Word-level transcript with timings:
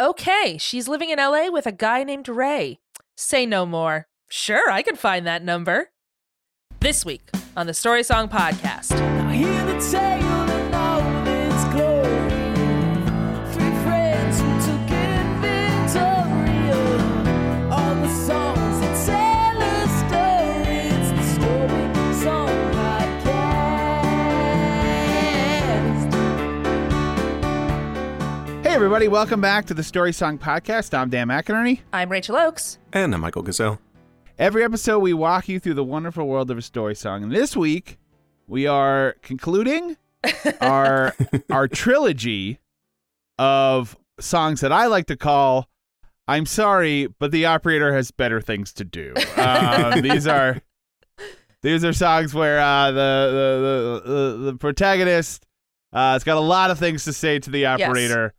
Okay, 0.00 0.56
she's 0.60 0.86
living 0.86 1.10
in 1.10 1.18
LA 1.18 1.48
with 1.50 1.66
a 1.66 1.72
guy 1.72 2.04
named 2.04 2.28
Ray. 2.28 2.78
Say 3.16 3.44
no 3.44 3.66
more. 3.66 4.06
Sure, 4.30 4.70
I 4.70 4.80
can 4.80 4.94
find 4.94 5.26
that 5.26 5.42
number. 5.42 5.90
This 6.78 7.04
week 7.04 7.28
on 7.56 7.66
the 7.66 7.74
Story 7.74 8.04
Song 8.04 8.28
Podcast. 8.28 8.94
Everybody, 28.78 29.08
welcome 29.08 29.40
back 29.40 29.66
to 29.66 29.74
the 29.74 29.82
Story 29.82 30.12
Song 30.12 30.38
Podcast. 30.38 30.96
I'm 30.96 31.10
Dan 31.10 31.26
McInerney. 31.26 31.80
I'm 31.92 32.08
Rachel 32.08 32.36
Oakes. 32.36 32.78
And 32.92 33.12
I'm 33.12 33.20
Michael 33.20 33.42
Gazelle. 33.42 33.80
Every 34.38 34.62
episode, 34.62 35.00
we 35.00 35.12
walk 35.12 35.48
you 35.48 35.58
through 35.58 35.74
the 35.74 35.82
wonderful 35.82 36.28
world 36.28 36.48
of 36.48 36.58
a 36.58 36.62
story 36.62 36.94
song. 36.94 37.24
And 37.24 37.32
this 37.32 37.56
week, 37.56 37.98
we 38.46 38.68
are 38.68 39.16
concluding 39.20 39.96
our 40.60 41.12
our 41.50 41.66
trilogy 41.66 42.60
of 43.36 43.98
songs 44.20 44.60
that 44.60 44.70
I 44.70 44.86
like 44.86 45.06
to 45.06 45.16
call 45.16 45.68
I'm 46.28 46.46
sorry, 46.46 47.08
but 47.18 47.32
the 47.32 47.46
operator 47.46 47.92
has 47.92 48.12
better 48.12 48.40
things 48.40 48.72
to 48.74 48.84
do. 48.84 49.12
Um, 49.36 50.02
these 50.02 50.28
are 50.28 50.62
these 51.62 51.84
are 51.84 51.92
songs 51.92 52.32
where 52.32 52.60
uh, 52.60 52.92
the, 52.92 52.92
the, 52.94 54.02
the 54.06 54.12
the 54.12 54.50
the 54.52 54.56
protagonist 54.56 55.46
uh, 55.92 56.12
has 56.12 56.22
got 56.22 56.36
a 56.36 56.40
lot 56.40 56.70
of 56.70 56.78
things 56.78 57.02
to 57.06 57.12
say 57.12 57.40
to 57.40 57.50
the 57.50 57.66
operator 57.66 58.34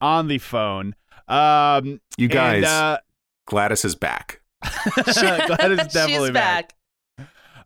on 0.00 0.28
the 0.28 0.38
phone. 0.38 0.94
Um, 1.28 2.00
You 2.16 2.28
guys, 2.28 2.56
and, 2.58 2.66
uh, 2.66 2.98
Gladys 3.46 3.84
is 3.84 3.94
back. 3.94 4.40
Gladys 4.94 5.78
is 5.80 5.86
definitely 5.92 6.28
She's 6.28 6.30
back. 6.30 6.74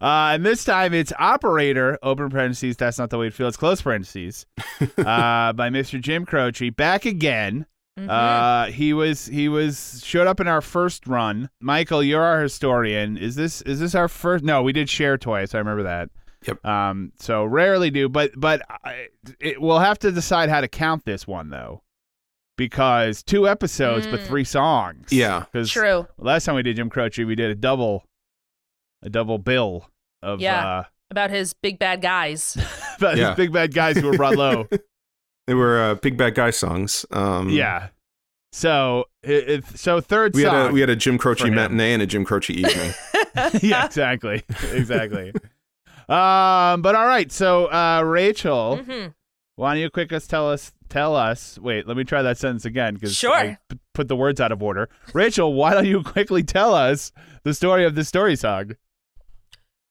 Uh, 0.00 0.32
and 0.34 0.44
this 0.44 0.64
time 0.64 0.92
it's 0.92 1.12
operator, 1.18 1.98
open 2.02 2.28
parentheses, 2.28 2.76
that's 2.76 2.98
not 2.98 3.10
the 3.10 3.16
way 3.18 3.28
it 3.28 3.32
feels, 3.34 3.56
close 3.56 3.80
parentheses, 3.80 4.44
uh, 4.98 5.52
by 5.54 5.70
Mr. 5.70 6.00
Jim 6.00 6.26
Croce. 6.26 6.70
Back 6.70 7.06
again. 7.06 7.66
Mhm. 7.98 8.10
Uh, 8.10 8.72
he 8.72 8.92
was 8.92 9.26
he 9.26 9.48
was 9.48 10.02
showed 10.04 10.26
up 10.26 10.40
in 10.40 10.48
our 10.48 10.60
first 10.60 11.06
run. 11.06 11.48
Michael, 11.60 12.02
you're 12.02 12.24
our 12.24 12.42
historian. 12.42 13.16
Is 13.16 13.36
this 13.36 13.62
is 13.62 13.78
this 13.78 13.94
our 13.94 14.08
first? 14.08 14.42
No, 14.42 14.64
we 14.64 14.72
did 14.72 14.90
share 14.90 15.16
twice. 15.16 15.54
I 15.54 15.58
remember 15.58 15.84
that. 15.84 16.10
Yep. 16.44 16.66
Um, 16.66 17.12
so 17.20 17.44
rarely 17.44 17.90
do, 17.92 18.08
but 18.08 18.32
but 18.36 18.62
I, 18.68 19.06
it, 19.38 19.62
we'll 19.62 19.78
have 19.78 20.00
to 20.00 20.10
decide 20.10 20.48
how 20.48 20.60
to 20.60 20.66
count 20.66 21.04
this 21.04 21.24
one 21.28 21.50
though, 21.50 21.83
because 22.56 23.22
two 23.22 23.48
episodes 23.48 24.06
but 24.06 24.20
Mm. 24.20 24.26
three 24.26 24.44
songs. 24.44 25.12
Yeah. 25.12 25.44
Because 25.52 25.70
True. 25.70 26.06
last 26.18 26.44
time 26.44 26.54
we 26.54 26.62
did 26.62 26.76
Jim 26.76 26.90
Croce, 26.90 27.24
we 27.24 27.34
did 27.34 27.50
a 27.50 27.54
double, 27.54 28.04
a 29.02 29.10
double 29.10 29.38
bill 29.38 29.88
of 30.22 30.40
Yeah. 30.40 30.66
uh, 30.66 30.84
About 31.10 31.30
his 31.30 31.52
big 31.54 31.78
bad 31.78 32.00
guys. 32.02 32.56
about 32.98 33.16
Yeah. 33.16 33.28
his 33.28 33.36
big 33.36 33.52
bad 33.52 33.72
guys 33.74 33.96
who 33.96 34.06
were 34.08 34.16
brought 34.16 34.36
low. 34.36 34.68
They 35.46 35.52
were 35.52 35.78
uh, 35.78 35.94
big 35.96 36.16
bad 36.16 36.34
guy 36.34 36.48
songs. 36.48 37.04
Um, 37.10 37.50
yeah. 37.50 37.88
So 38.52 39.04
it, 39.22 39.48
it, 39.50 39.64
so 39.78 40.00
third 40.00 40.34
we 40.34 40.40
had 40.42 40.52
song. 40.52 40.70
a 40.70 40.72
we 40.72 40.80
had 40.80 40.88
a 40.88 40.96
Jim 40.96 41.18
Croce 41.18 41.50
matinee 41.50 41.92
and 41.92 42.02
a 42.02 42.06
Jim 42.06 42.24
Croce 42.24 42.48
evening. 42.54 42.94
yeah, 43.60 43.84
exactly, 43.84 44.42
exactly. 44.72 45.32
um, 46.08 46.80
but 46.80 46.94
all 46.94 47.06
right. 47.06 47.30
So 47.30 47.66
uh, 47.66 48.02
Rachel, 48.06 48.78
hmm 48.78 49.06
why 49.56 49.72
don't 49.74 49.80
you 49.82 49.90
quick 49.90 50.12
us 50.12 50.26
tell 50.26 50.50
us 50.50 50.72
tell 50.88 51.14
us? 51.16 51.58
Wait, 51.58 51.86
let 51.86 51.96
me 51.96 52.04
try 52.04 52.22
that 52.22 52.38
sentence 52.38 52.64
again 52.64 52.94
because 52.94 53.14
Sure. 53.14 53.34
I 53.34 53.58
p- 53.68 53.78
put 53.94 54.08
the 54.08 54.16
words 54.16 54.40
out 54.40 54.52
of 54.52 54.62
order. 54.62 54.88
Rachel, 55.12 55.54
why 55.54 55.74
don't 55.74 55.86
you 55.86 56.02
quickly 56.02 56.42
tell 56.42 56.74
us 56.74 57.12
the 57.42 57.54
story 57.54 57.84
of 57.84 57.94
the 57.94 58.04
story 58.04 58.36
song? 58.36 58.72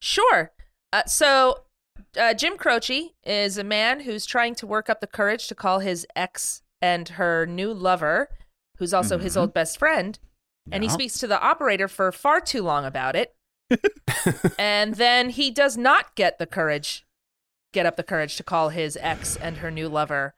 Sure. 0.01 0.51
Uh, 0.91 1.03
so, 1.05 1.63
uh, 2.19 2.33
Jim 2.33 2.57
Croce 2.57 3.13
is 3.25 3.57
a 3.57 3.63
man 3.63 4.01
who's 4.01 4.25
trying 4.25 4.55
to 4.55 4.67
work 4.67 4.89
up 4.89 5.01
the 5.01 5.07
courage 5.07 5.47
to 5.47 5.55
call 5.55 5.79
his 5.79 6.05
ex 6.15 6.61
and 6.81 7.09
her 7.09 7.45
new 7.45 7.73
lover, 7.73 8.29
who's 8.77 8.93
also 8.93 9.17
his 9.17 9.35
Mhm. 9.35 9.41
old 9.41 9.53
best 9.53 9.79
friend, 9.79 10.19
and 10.71 10.83
he 10.83 10.89
speaks 10.89 11.17
to 11.19 11.27
the 11.27 11.39
operator 11.41 11.87
for 11.87 12.11
far 12.11 12.41
too 12.41 12.61
long 12.61 12.83
about 12.85 13.15
it. 13.15 13.33
and 14.59 14.95
then 14.95 15.29
he 15.29 15.49
does 15.49 15.77
not 15.77 16.15
get 16.15 16.37
the 16.37 16.45
courage, 16.45 17.02
get 17.73 17.85
up 17.85 17.97
the 17.97 18.03
courage 18.03 18.37
to 18.37 18.43
call 18.43 18.69
his 18.69 18.97
ex 19.01 19.35
and 19.35 19.57
her 19.57 19.69
new 19.69 19.89
lover, 19.89 20.35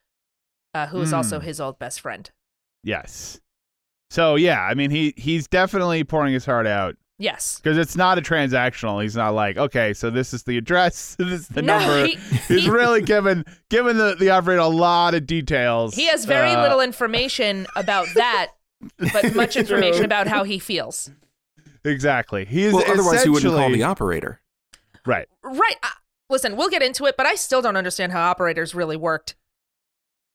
uh, 0.73 0.87
who 0.87 0.99
is 1.01 1.13
also 1.13 1.39
Mm. 1.39 1.43
his 1.43 1.61
old 1.61 1.77
best 1.77 2.01
friend. 2.01 2.31
Yes. 2.83 3.39
So 4.09 4.35
yeah, 4.35 4.61
I 4.61 4.73
mean 4.73 4.89
he 4.91 5.13
he's 5.17 5.47
definitely 5.47 6.03
pouring 6.03 6.33
his 6.33 6.45
heart 6.45 6.65
out 6.67 6.95
Yes. 7.17 7.59
because 7.61 7.77
it's 7.77 7.95
not 7.95 8.17
a 8.17 8.21
transactional. 8.21 9.01
He's 9.01 9.15
not 9.15 9.33
like, 9.33 9.57
okay, 9.57 9.93
so 9.93 10.09
this 10.09 10.33
is 10.33 10.43
the 10.43 10.57
address, 10.57 11.15
this 11.19 11.27
is 11.27 11.47
the 11.47 11.61
No, 11.61 11.79
number. 11.79 12.05
he- 12.07 12.15
He's 12.47 12.63
he- 12.65 12.69
really 12.69 13.01
given 13.01 13.45
given 13.69 13.97
the, 13.97 14.15
the 14.19 14.29
operator 14.29 14.59
a 14.61 14.67
lot 14.67 15.13
of 15.15 15.25
details. 15.25 15.95
He 15.95 16.07
has 16.07 16.25
very 16.25 16.51
Uh, 16.51 16.61
little 16.61 16.81
information 16.81 17.67
about 17.75 18.07
that, 18.15 18.51
but 19.13 19.33
much 19.35 19.55
information 19.55 20.05
about 20.05 20.27
how 20.27 20.43
he 20.43 20.59
feels. 20.59 21.09
Exactly. 21.83 22.45
He's 22.45 22.73
well, 22.73 22.83
otherwise 22.89 23.23
he 23.23 23.29
wouldn't 23.29 23.53
call 23.53 23.69
the 23.71 23.83
operator. 23.83 24.41
right. 25.05 25.27
Right. 25.43 25.75
Listen, 26.29 26.55
we'll 26.55 26.69
get 26.69 26.81
into 26.81 27.05
it, 27.05 27.17
but 27.17 27.25
I 27.25 27.35
still 27.35 27.61
don't 27.61 27.77
understand 27.77 28.11
how 28.11 28.21
operators 28.29 28.73
really 28.73 28.97
worked. 28.97 29.35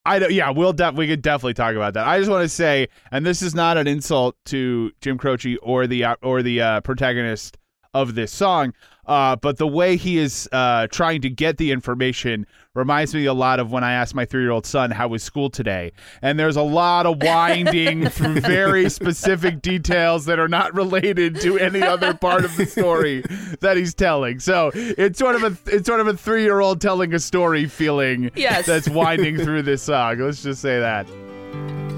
I 0.05 0.19
don't, 0.19 0.33
yeah, 0.33 0.51
we'll 0.51 0.73
def- 0.73 0.95
we 0.95 1.07
could 1.07 1.21
definitely 1.21 1.55
talk 1.55 1.75
about 1.75 1.95
that. 1.95 2.07
I 2.07 2.19
just 2.19 2.31
want 2.31 2.43
to 2.43 2.49
say, 2.49 2.89
and 3.11 3.27
this 3.27 3.43
is 3.43 3.55
not 3.55 3.77
an 3.77 3.87
insult 3.87 4.37
to 4.47 4.93
Jim 5.01 5.19
Croce 5.19 5.57
or 5.57 5.87
the 5.87 6.07
or 6.23 6.43
the 6.43 6.61
uh, 6.61 6.81
protagonist 6.81 7.59
of 7.93 8.15
this 8.15 8.31
song, 8.33 8.73
uh, 9.07 9.35
but 9.37 9.57
the 9.59 9.67
way 9.67 9.97
he 9.97 10.19
is 10.19 10.49
uh, 10.53 10.87
trying 10.89 11.21
to 11.23 11.29
get 11.31 11.57
the 11.57 11.73
information 11.73 12.47
reminds 12.75 13.13
me 13.13 13.25
a 13.27 13.35
lot 13.35 13.59
of 13.59 13.73
when 13.73 13.83
I 13.83 13.93
asked 13.93 14.15
my 14.15 14.25
three 14.25 14.43
year 14.43 14.53
old 14.53 14.65
son 14.65 14.93
how 14.93 15.09
was 15.09 15.25
school 15.25 15.51
today, 15.51 15.91
and 16.23 16.39
there's 16.39 16.55
a 16.57 16.63
lot 16.63 17.07
of 17.07 17.21
winding 17.23 18.09
through 18.09 18.41
very 18.41 18.89
specific 18.89 19.61
details 19.61 20.27
that 20.27 20.39
are 20.39 20.47
not 20.49 20.73
related 20.75 21.41
to 21.41 21.59
any 21.59 21.83
other 21.83 22.15
part 22.15 22.45
of 22.45 22.57
the 22.57 22.67
story 22.67 23.23
that 23.61 23.77
he's 23.77 23.95
telling. 23.95 24.39
So 24.39 24.71
it's 24.75 25.19
sort 25.19 25.35
of 25.35 25.43
a 25.43 25.57
it's 25.75 25.87
sort 25.87 25.99
of 26.01 26.07
a 26.07 26.17
three 26.17 26.43
year 26.45 26.61
old 26.61 26.81
telling 26.81 27.13
a 27.13 27.19
story 27.19 27.67
feeling 27.67 28.31
Yes. 28.37 28.67
that's 28.67 28.89
winding 28.89 29.37
through 29.45 29.63
this 29.63 29.83
song. 29.83 30.19
Let's 30.19 30.43
just 30.45 30.63
say 30.63 30.79
that. 30.79 31.09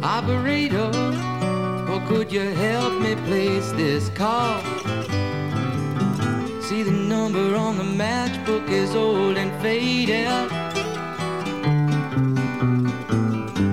Operator, 0.03 0.91
or 1.93 2.01
could 2.09 2.33
you 2.33 2.41
help 2.55 2.95
me 3.01 3.15
place 3.27 3.71
this 3.73 4.09
call? 4.11 4.61
See 6.73 6.85
the 6.85 6.91
number 6.91 7.55
on 7.55 7.77
the 7.77 7.85
matchbook 7.85 8.67
is 8.71 8.95
old 8.95 9.37
and 9.37 9.53
faded. 9.61 10.27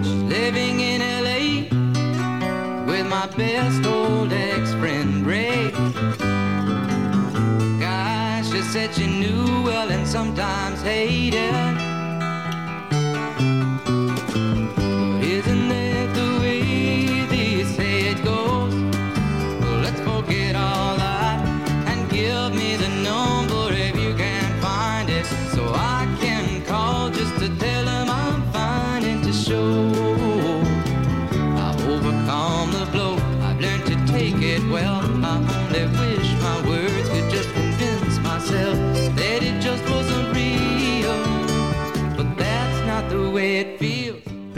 She's 0.04 0.24
living 0.24 0.82
in 0.82 1.00
LA 1.00 1.64
with 2.86 3.08
my 3.08 3.26
best 3.38 3.86
old 3.86 4.34
ex-friend 4.34 5.26
Ray. 5.26 5.72
Gosh, 7.80 8.52
she 8.52 8.62
said 8.64 8.94
she 8.94 9.08
knew 9.08 9.64
well 9.64 9.90
and 9.90 10.06
sometimes 10.06 10.82
hated. 10.82 11.89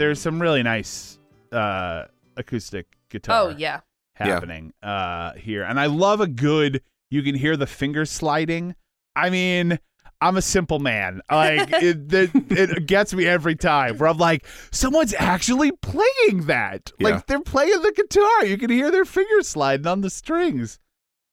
There's 0.02 0.20
some 0.20 0.42
really 0.42 0.64
nice 0.64 1.20
uh, 1.52 2.06
acoustic 2.36 2.86
guitar. 3.08 3.40
Oh 3.42 3.48
yeah. 3.56 3.80
happening 4.14 4.72
uh 4.82 5.32
here 5.34 5.62
and 5.62 5.78
i 5.80 5.86
love 5.86 6.20
a 6.20 6.26
good 6.26 6.82
you 7.10 7.22
can 7.22 7.34
hear 7.34 7.56
the 7.56 7.66
finger 7.66 8.04
sliding 8.04 8.74
i 9.16 9.30
mean 9.30 9.78
i'm 10.20 10.36
a 10.36 10.42
simple 10.42 10.78
man 10.78 11.20
like 11.30 11.68
it, 11.72 12.12
it, 12.12 12.30
it 12.50 12.86
gets 12.86 13.12
me 13.14 13.26
every 13.26 13.54
time 13.56 13.96
where 13.98 14.08
i'm 14.08 14.18
like 14.18 14.46
someone's 14.70 15.14
actually 15.18 15.72
playing 15.82 16.46
that 16.46 16.90
Yeah. 16.98 17.08
like 17.08 17.26
they're 17.26 17.40
playing 17.40 17.80
the 17.82 17.92
guitar 17.96 18.44
you 18.44 18.56
can 18.58 18.70
hear 18.70 18.90
their 18.90 19.04
fingers 19.04 19.48
sliding 19.48 19.86
on 19.86 20.00
the 20.02 20.10
strings 20.10 20.78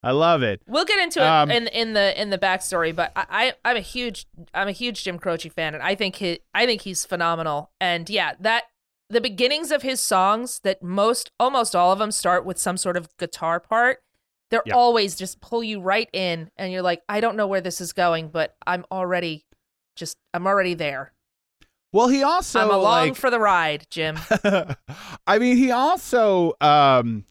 i 0.04 0.12
love 0.12 0.42
it 0.44 0.62
We'll 0.68 0.86
get 0.86 1.00
into 1.00 1.20
it 1.20 1.26
Um, 1.28 1.52
in 1.52 1.68
in 1.68 1.94
the 1.94 2.20
in 2.22 2.30
the 2.30 2.38
backstory, 2.38 2.96
but 2.96 3.12
I, 3.16 3.26
I 3.30 3.54
I'm 3.72 3.78
a 3.78 3.82
huge 3.82 4.28
I'm 4.54 4.68
a 4.68 4.72
huge 4.72 5.04
Jim 5.04 5.20
Croce 5.20 5.50
fan, 5.50 5.74
and 5.74 5.84
I 5.84 5.96
think 5.96 6.16
he 6.18 6.40
I 6.54 6.66
think 6.66 6.82
he's 6.84 7.06
phenomenal. 7.06 7.72
And 7.82 8.10
yeah, 8.10 8.34
that 8.40 8.66
the 9.10 9.20
beginnings 9.22 9.72
of 9.72 9.82
his 9.82 10.00
songs 10.02 10.60
that 10.64 10.82
most 10.84 11.32
almost 11.40 11.76
all 11.76 11.92
of 11.92 12.00
them 12.00 12.12
start 12.12 12.46
with 12.46 12.58
some 12.58 12.78
sort 12.78 12.96
of 12.98 13.10
guitar 13.18 13.60
part. 13.60 14.00
They're 14.52 14.64
Yeah. 14.66 14.76
always 14.76 15.16
just 15.16 15.42
pull 15.42 15.64
you 15.64 15.80
right 15.82 16.10
in, 16.14 16.50
and 16.58 16.72
you're 16.72 16.82
like, 16.82 17.02
I 17.10 17.20
don't 17.20 17.36
know 17.36 17.48
where 17.48 17.62
this 17.62 17.82
is 17.82 17.92
going, 17.94 18.30
but 18.30 18.56
I'm 18.66 18.86
already 18.92 19.46
just 19.96 20.16
I'm 20.34 20.48
already 20.48 20.76
there. 20.76 21.14
well 21.92 22.08
he 22.08 22.24
also 22.24 22.60
I'm 22.62 22.72
along 22.72 23.08
like 23.10 23.16
for 23.16 23.30
the 23.30 23.40
ride, 23.40 23.86
Jim. 23.90 24.18
I 25.28 25.40
mean, 25.40 25.58
he 25.58 25.72
also 25.72 26.54
um 26.62 27.26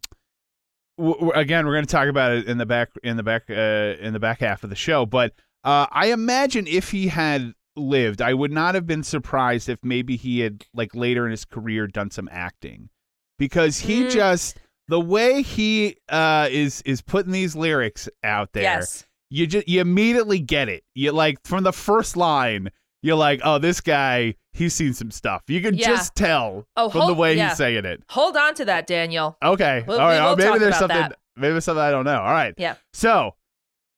w- 0.99 1.31
again, 1.33 1.67
we're 1.67 1.73
going 1.75 1.87
to 1.87 1.91
talk 1.91 2.09
about 2.09 2.33
it 2.33 2.47
in 2.47 2.59
the 2.59 2.67
back 2.67 2.91
in 3.03 3.17
the 3.17 3.23
back 3.23 3.45
uh, 3.49 3.55
in 4.00 4.12
the 4.12 4.21
back 4.21 4.41
half 4.41 4.65
of 4.65 4.71
the 4.71 4.77
show, 4.77 5.06
but 5.06 5.33
uh 5.65 5.87
I 5.91 6.12
imagine 6.12 6.67
if 6.67 6.91
he 6.91 7.09
had 7.09 7.55
lived, 7.77 8.21
I 8.21 8.35
would 8.35 8.53
not 8.53 8.75
have 8.75 8.87
been 8.87 9.03
surprised 9.03 9.69
if 9.69 9.79
maybe 9.83 10.17
he 10.17 10.41
had 10.41 10.65
like 10.75 10.95
later 10.95 11.25
in 11.25 11.31
his 11.31 11.45
career 11.45 11.87
done 11.87 12.11
some 12.11 12.29
acting. 12.33 12.91
Because 13.39 13.79
he 13.79 14.03
Mm. 14.05 14.11
just 14.11 14.59
the 14.89 15.00
way 15.00 15.43
he 15.43 15.97
uh 16.09 16.49
is 16.50 16.83
is 16.83 17.00
putting 17.03 17.33
these 17.33 17.55
lyrics 17.56 18.09
out 18.25 18.53
there 18.53 18.62
Yes. 18.65 19.05
you 19.31 19.47
just 19.47 19.69
you 19.69 19.81
immediately 19.81 20.41
get 20.41 20.69
it. 20.69 20.83
You 20.95 21.12
like 21.12 21.39
from 21.45 21.62
the 21.65 21.73
first 21.73 22.17
line, 22.17 22.71
you're 23.03 23.17
like, 23.17 23.41
oh, 23.45 23.59
this 23.59 23.81
guy, 23.81 24.35
he's 24.53 24.75
seen 24.75 24.93
some 24.93 25.11
stuff. 25.11 25.43
You 25.49 25.61
can 25.61 25.75
Yeah. 25.75 25.87
just 25.89 26.15
tell 26.15 26.67
Oh, 26.77 26.91
from 26.91 27.06
the 27.06 27.15
way 27.15 27.37
yeah. 27.37 27.49
he's 27.50 27.59
saying 27.59 27.85
it. 27.85 28.03
Hold 28.11 28.37
on 28.37 28.55
to 28.55 28.65
that, 28.65 28.87
Daniel. 28.87 29.37
Okay, 29.43 29.85
We'll- 29.87 30.00
all 30.00 30.06
right. 30.09 30.17
we 30.17 30.21
will 30.23 30.33
oh, 30.33 30.37
maybe 30.53 30.59
there's 30.59 30.79
something. 30.79 30.97
that. 30.99 31.19
Maybe 31.37 31.53
there's 31.53 31.65
something 31.65 31.83
I 31.83 31.91
don't 31.91 32.05
know. 32.05 32.21
All 32.21 32.33
right. 32.33 32.55
Yeah. 32.56 32.75
So, 32.93 33.37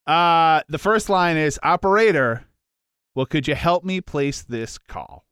uh, 0.07 0.61
the 0.69 0.79
first 0.79 1.09
line 1.09 1.37
is 1.39 1.59
operator. 1.63 2.45
Well, 3.15 3.27
could 3.27 3.49
you 3.49 3.55
help 3.55 3.85
me 3.85 4.01
place 4.01 4.43
this 4.43 4.77
call? 4.79 5.25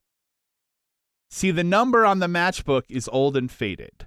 See, 1.31 1.50
the 1.50 1.65
number 1.65 2.06
on 2.06 2.20
the 2.20 2.26
matchbook 2.26 2.85
is 2.88 3.09
old 3.12 3.37
and 3.37 3.50
faded. 3.50 4.06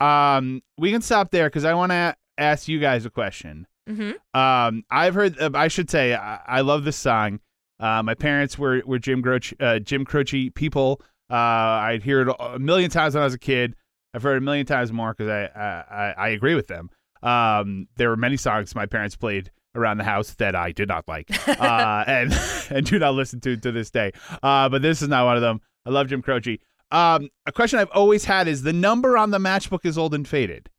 Um, 0.00 0.62
we 0.76 0.90
can 0.90 1.00
stop 1.00 1.30
there 1.30 1.46
because 1.46 1.64
I 1.64 1.74
want 1.74 1.92
to 1.92 2.16
ask 2.36 2.66
you 2.68 2.80
guys 2.80 3.06
a 3.06 3.10
question. 3.10 3.66
Mm-hmm. 3.88 4.38
Um, 4.38 4.84
I've 4.90 5.14
heard. 5.14 5.40
Uh, 5.40 5.50
I 5.54 5.68
should 5.68 5.88
say 5.88 6.14
I, 6.14 6.40
I 6.46 6.60
love 6.62 6.84
this 6.84 6.96
song. 6.96 7.38
Uh, 7.78 8.02
my 8.02 8.14
parents 8.14 8.58
were 8.58 8.82
were 8.86 8.98
Jim 8.98 9.22
Croce, 9.22 9.54
uh, 9.60 9.78
Jim 9.78 10.04
Croce 10.04 10.50
people. 10.50 11.00
Uh, 11.30 11.34
I'd 11.34 12.02
hear 12.02 12.22
it 12.22 12.36
a 12.38 12.58
million 12.58 12.90
times 12.90 13.14
when 13.14 13.22
I 13.22 13.24
was 13.24 13.34
a 13.34 13.38
kid. 13.38 13.74
I've 14.14 14.22
heard 14.22 14.34
it 14.34 14.38
a 14.38 14.42
million 14.42 14.66
times 14.66 14.92
more 14.92 15.14
because 15.14 15.30
I, 15.30 15.60
I 15.60 15.84
I 15.90 16.14
I 16.16 16.28
agree 16.28 16.54
with 16.54 16.68
them. 16.68 16.90
Um, 17.22 17.88
there 17.96 18.08
were 18.08 18.16
many 18.16 18.36
songs 18.36 18.74
my 18.74 18.86
parents 18.86 19.16
played 19.16 19.50
around 19.74 19.98
the 19.98 20.04
house 20.04 20.34
that 20.34 20.54
I 20.54 20.72
did 20.72 20.88
not 20.88 21.06
like, 21.06 21.28
uh, 21.48 22.04
and 22.06 22.32
and 22.70 22.86
do 22.86 22.98
not 22.98 23.14
listen 23.14 23.40
to 23.40 23.56
to 23.56 23.72
this 23.72 23.90
day. 23.90 24.12
Uh, 24.42 24.68
but 24.68 24.82
this 24.82 25.02
is 25.02 25.08
not 25.08 25.26
one 25.26 25.36
of 25.36 25.42
them. 25.42 25.60
I 25.84 25.90
love 25.90 26.08
Jim 26.08 26.22
Croce. 26.22 26.58
Um, 26.90 27.30
a 27.46 27.52
question 27.52 27.78
I've 27.78 27.90
always 27.90 28.24
had 28.24 28.48
is 28.48 28.62
the 28.62 28.72
number 28.72 29.18
on 29.18 29.30
the 29.30 29.38
matchbook 29.38 29.84
is 29.84 29.98
old 29.98 30.14
and 30.14 30.26
faded. 30.26 30.70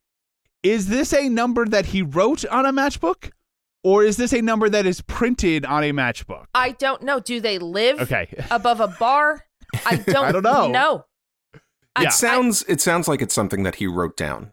Is 0.64 0.88
this 0.88 1.14
a 1.14 1.30
number 1.30 1.66
that 1.66 1.88
he 1.88 2.02
wrote 2.02 2.46
on 2.46 2.66
a 2.66 2.74
matchbook? 2.74 3.32
Or 3.88 4.04
is 4.04 4.18
this 4.18 4.34
a 4.34 4.42
number 4.42 4.68
that 4.70 4.86
is 4.86 5.00
printed 5.02 5.64
on 5.66 5.82
a 5.84 5.92
matchbook? 5.94 6.46
I 6.54 6.72
don't 6.72 7.04
know. 7.04 7.22
Do 7.22 7.40
they 7.40 7.58
live 7.58 8.02
Okay. 8.02 8.28
above 8.52 8.82
a 8.82 8.88
bar? 8.90 9.46
I 9.86 9.96
don't. 10.08 10.26
I 10.26 10.32
don't 10.34 10.44
know. 10.44 10.68
No. 10.68 11.06
I- 11.96 12.02
Yeah. 12.04 12.08
It 12.10 12.12
sounds 12.14 12.64
it 12.68 12.82
sounds 12.82 13.08
like 13.08 13.22
it's 13.22 13.34
something 13.34 13.64
that 13.64 13.76
he 13.76 13.88
wrote 13.88 14.18
down. 14.18 14.52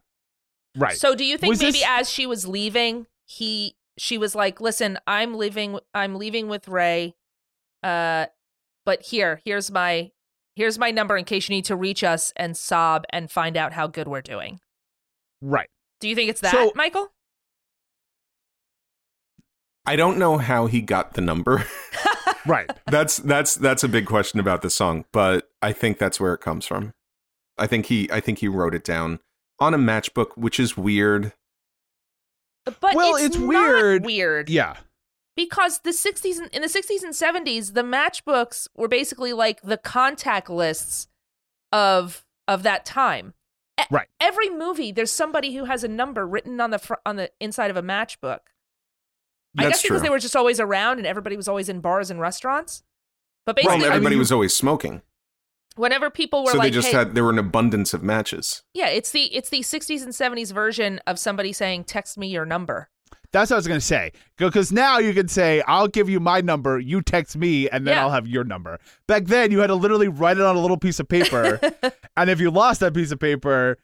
Right. 0.76 0.96
So 0.96 1.14
do 1.16 1.24
you 1.24 1.36
think 1.36 1.50
Was 1.50 1.60
maybe 1.60 1.72
this- 1.78 1.84
as 1.88 2.08
she 2.10 2.26
was 2.26 2.46
leaving, 2.46 3.06
he 3.26 3.76
she 3.98 4.18
was 4.18 4.34
like, 4.36 4.60
"Listen, 4.60 4.98
I'm 5.06 5.34
leaving. 5.34 5.78
I'm 5.94 6.14
leaving 6.16 6.48
with 6.48 6.68
Ray. 6.68 7.14
Uh, 7.82 8.26
but 8.86 9.02
here, 9.02 9.40
here's 9.44 9.70
my 9.70 10.10
here's 10.56 10.78
my 10.78 10.90
number 10.92 11.16
in 11.16 11.24
case 11.24 11.48
you 11.48 11.56
need 11.56 11.64
to 11.66 11.76
reach 11.76 12.04
us 12.04 12.32
and 12.36 12.56
sob 12.56 13.04
and 13.10 13.30
find 13.30 13.56
out 13.56 13.72
how 13.72 13.86
good 13.88 14.06
we're 14.08 14.22
doing." 14.22 14.60
right. 15.40 15.68
Do 16.00 16.08
you 16.08 16.14
think 16.14 16.30
it's 16.30 16.40
that, 16.42 16.52
So- 16.52 16.72
Michael? 16.74 17.08
I 19.86 19.96
don't 19.96 20.18
know 20.18 20.38
how 20.38 20.66
he 20.66 20.80
got 20.80 21.14
the 21.14 21.20
number. 21.20 21.64
Right. 22.46 22.70
that's 22.90 23.16
that's 23.18 23.54
that's 23.54 23.82
a 23.84 23.88
big 23.88 24.04
question 24.04 24.38
about 24.38 24.60
the 24.60 24.68
song, 24.68 25.06
but 25.12 25.48
I 25.62 25.72
think 25.72 25.96
that's 25.98 26.20
where 26.20 26.34
it 26.34 26.42
comes 26.42 26.66
from. 26.66 26.92
I 27.56 27.66
think 27.66 27.86
he 27.86 28.06
I 28.12 28.20
think 28.20 28.40
he 28.40 28.48
wrote 28.48 28.74
it 28.74 28.84
down 28.84 29.20
on 29.60 29.72
a 29.72 29.78
matchbook, 29.78 30.36
which 30.36 30.60
is 30.60 30.76
weird. 30.76 31.32
But 32.66 32.94
Well, 32.94 33.16
it's, 33.16 33.24
it's 33.26 33.36
not 33.38 33.48
weird. 33.48 34.04
Weird. 34.04 34.50
Yeah. 34.50 34.76
because 35.36 35.78
the 35.84 35.90
60s 35.90 36.38
and- 36.38 36.50
in 36.52 36.60
the 36.60 36.68
60s 36.68 37.02
and 37.02 37.14
70s 37.14 37.72
the 37.72 37.82
matchbooks 37.82 38.68
were 38.76 38.88
basically 38.88 39.32
like 39.32 39.62
the 39.62 39.78
contact 39.78 40.50
lists 40.50 41.08
of 41.72 42.26
of 42.46 42.62
that 42.62 42.84
time 42.84 43.32
Right. 43.90 44.08
every 44.20 44.50
movie 44.50 44.92
there's 44.92 45.10
somebody 45.12 45.54
who 45.54 45.64
has 45.64 45.82
a 45.82 45.88
number 45.88 46.26
written 46.26 46.60
on 46.60 46.70
the 46.70 46.78
fr- 46.78 46.94
on 47.06 47.16
the 47.16 47.30
inside 47.40 47.70
of 47.70 47.76
a 47.78 47.82
matchbook 47.82 48.40
i 49.58 49.62
That's 49.64 49.76
guess 49.76 49.82
because 49.82 49.98
true. 50.00 50.06
they 50.06 50.10
were 50.10 50.18
just 50.18 50.36
always 50.36 50.60
around 50.60 50.98
and 50.98 51.06
everybody 51.06 51.36
was 51.36 51.48
always 51.48 51.68
in 51.68 51.80
bars 51.80 52.10
and 52.10 52.20
restaurants 52.20 52.82
but 53.46 53.56
Well, 53.56 53.74
basically 53.74 53.88
everybody 53.88 54.14
mean- 54.14 54.18
was 54.20 54.32
always 54.32 54.54
smoking, 54.56 55.02
whenever 55.76 56.08
people 56.10 56.44
were 56.44 56.52
so 56.52 56.58
like 56.58 56.66
they 56.66 56.70
just 56.70 56.88
hey, 56.88 56.96
had 56.98 57.14
there 57.14 57.24
were 57.24 57.30
an 57.30 57.38
abundance 57.38 57.92
of 57.94 58.02
matches. 58.02 58.62
yeah 58.74 58.88
it's 58.88 59.10
the 59.10 59.24
it's 59.34 59.48
the 59.50 59.60
60s 59.60 60.02
and 60.02 60.12
70s 60.12 60.52
version 60.52 61.00
of 61.06 61.18
somebody 61.18 61.52
saying 61.52 61.84
text 61.84 62.16
me 62.16 62.26
your 62.28 62.44
number 62.46 62.88
That's 63.32 63.50
what 63.50 63.56
I 63.56 63.58
was 63.58 63.66
going 63.66 63.80
to 63.80 63.84
say. 63.86 64.12
Because 64.38 64.70
now 64.70 64.98
you 64.98 65.12
can 65.12 65.26
say, 65.26 65.60
I'll 65.66 65.88
give 65.88 66.08
you 66.08 66.20
my 66.20 66.40
number, 66.40 66.78
you 66.78 67.02
text 67.02 67.36
me, 67.36 67.68
and 67.68 67.84
then 67.84 67.96
Yeah. 67.96 68.02
I'll 68.04 68.12
have 68.12 68.28
your 68.28 68.44
number. 68.44 68.78
Back 69.08 69.24
then, 69.24 69.50
you 69.50 69.58
had 69.58 69.66
to 69.66 69.74
literally 69.74 70.06
write 70.06 70.36
it 70.36 70.44
on 70.44 70.54
a 70.54 70.60
little 70.60 70.76
piece 70.76 71.00
of 71.00 71.08
paper. 71.08 71.58
and 72.16 72.30
if 72.30 72.38
you 72.40 72.52
lost 72.52 72.78
that 72.78 72.94
piece 72.94 73.10
of 73.10 73.18
paper, 73.18 73.76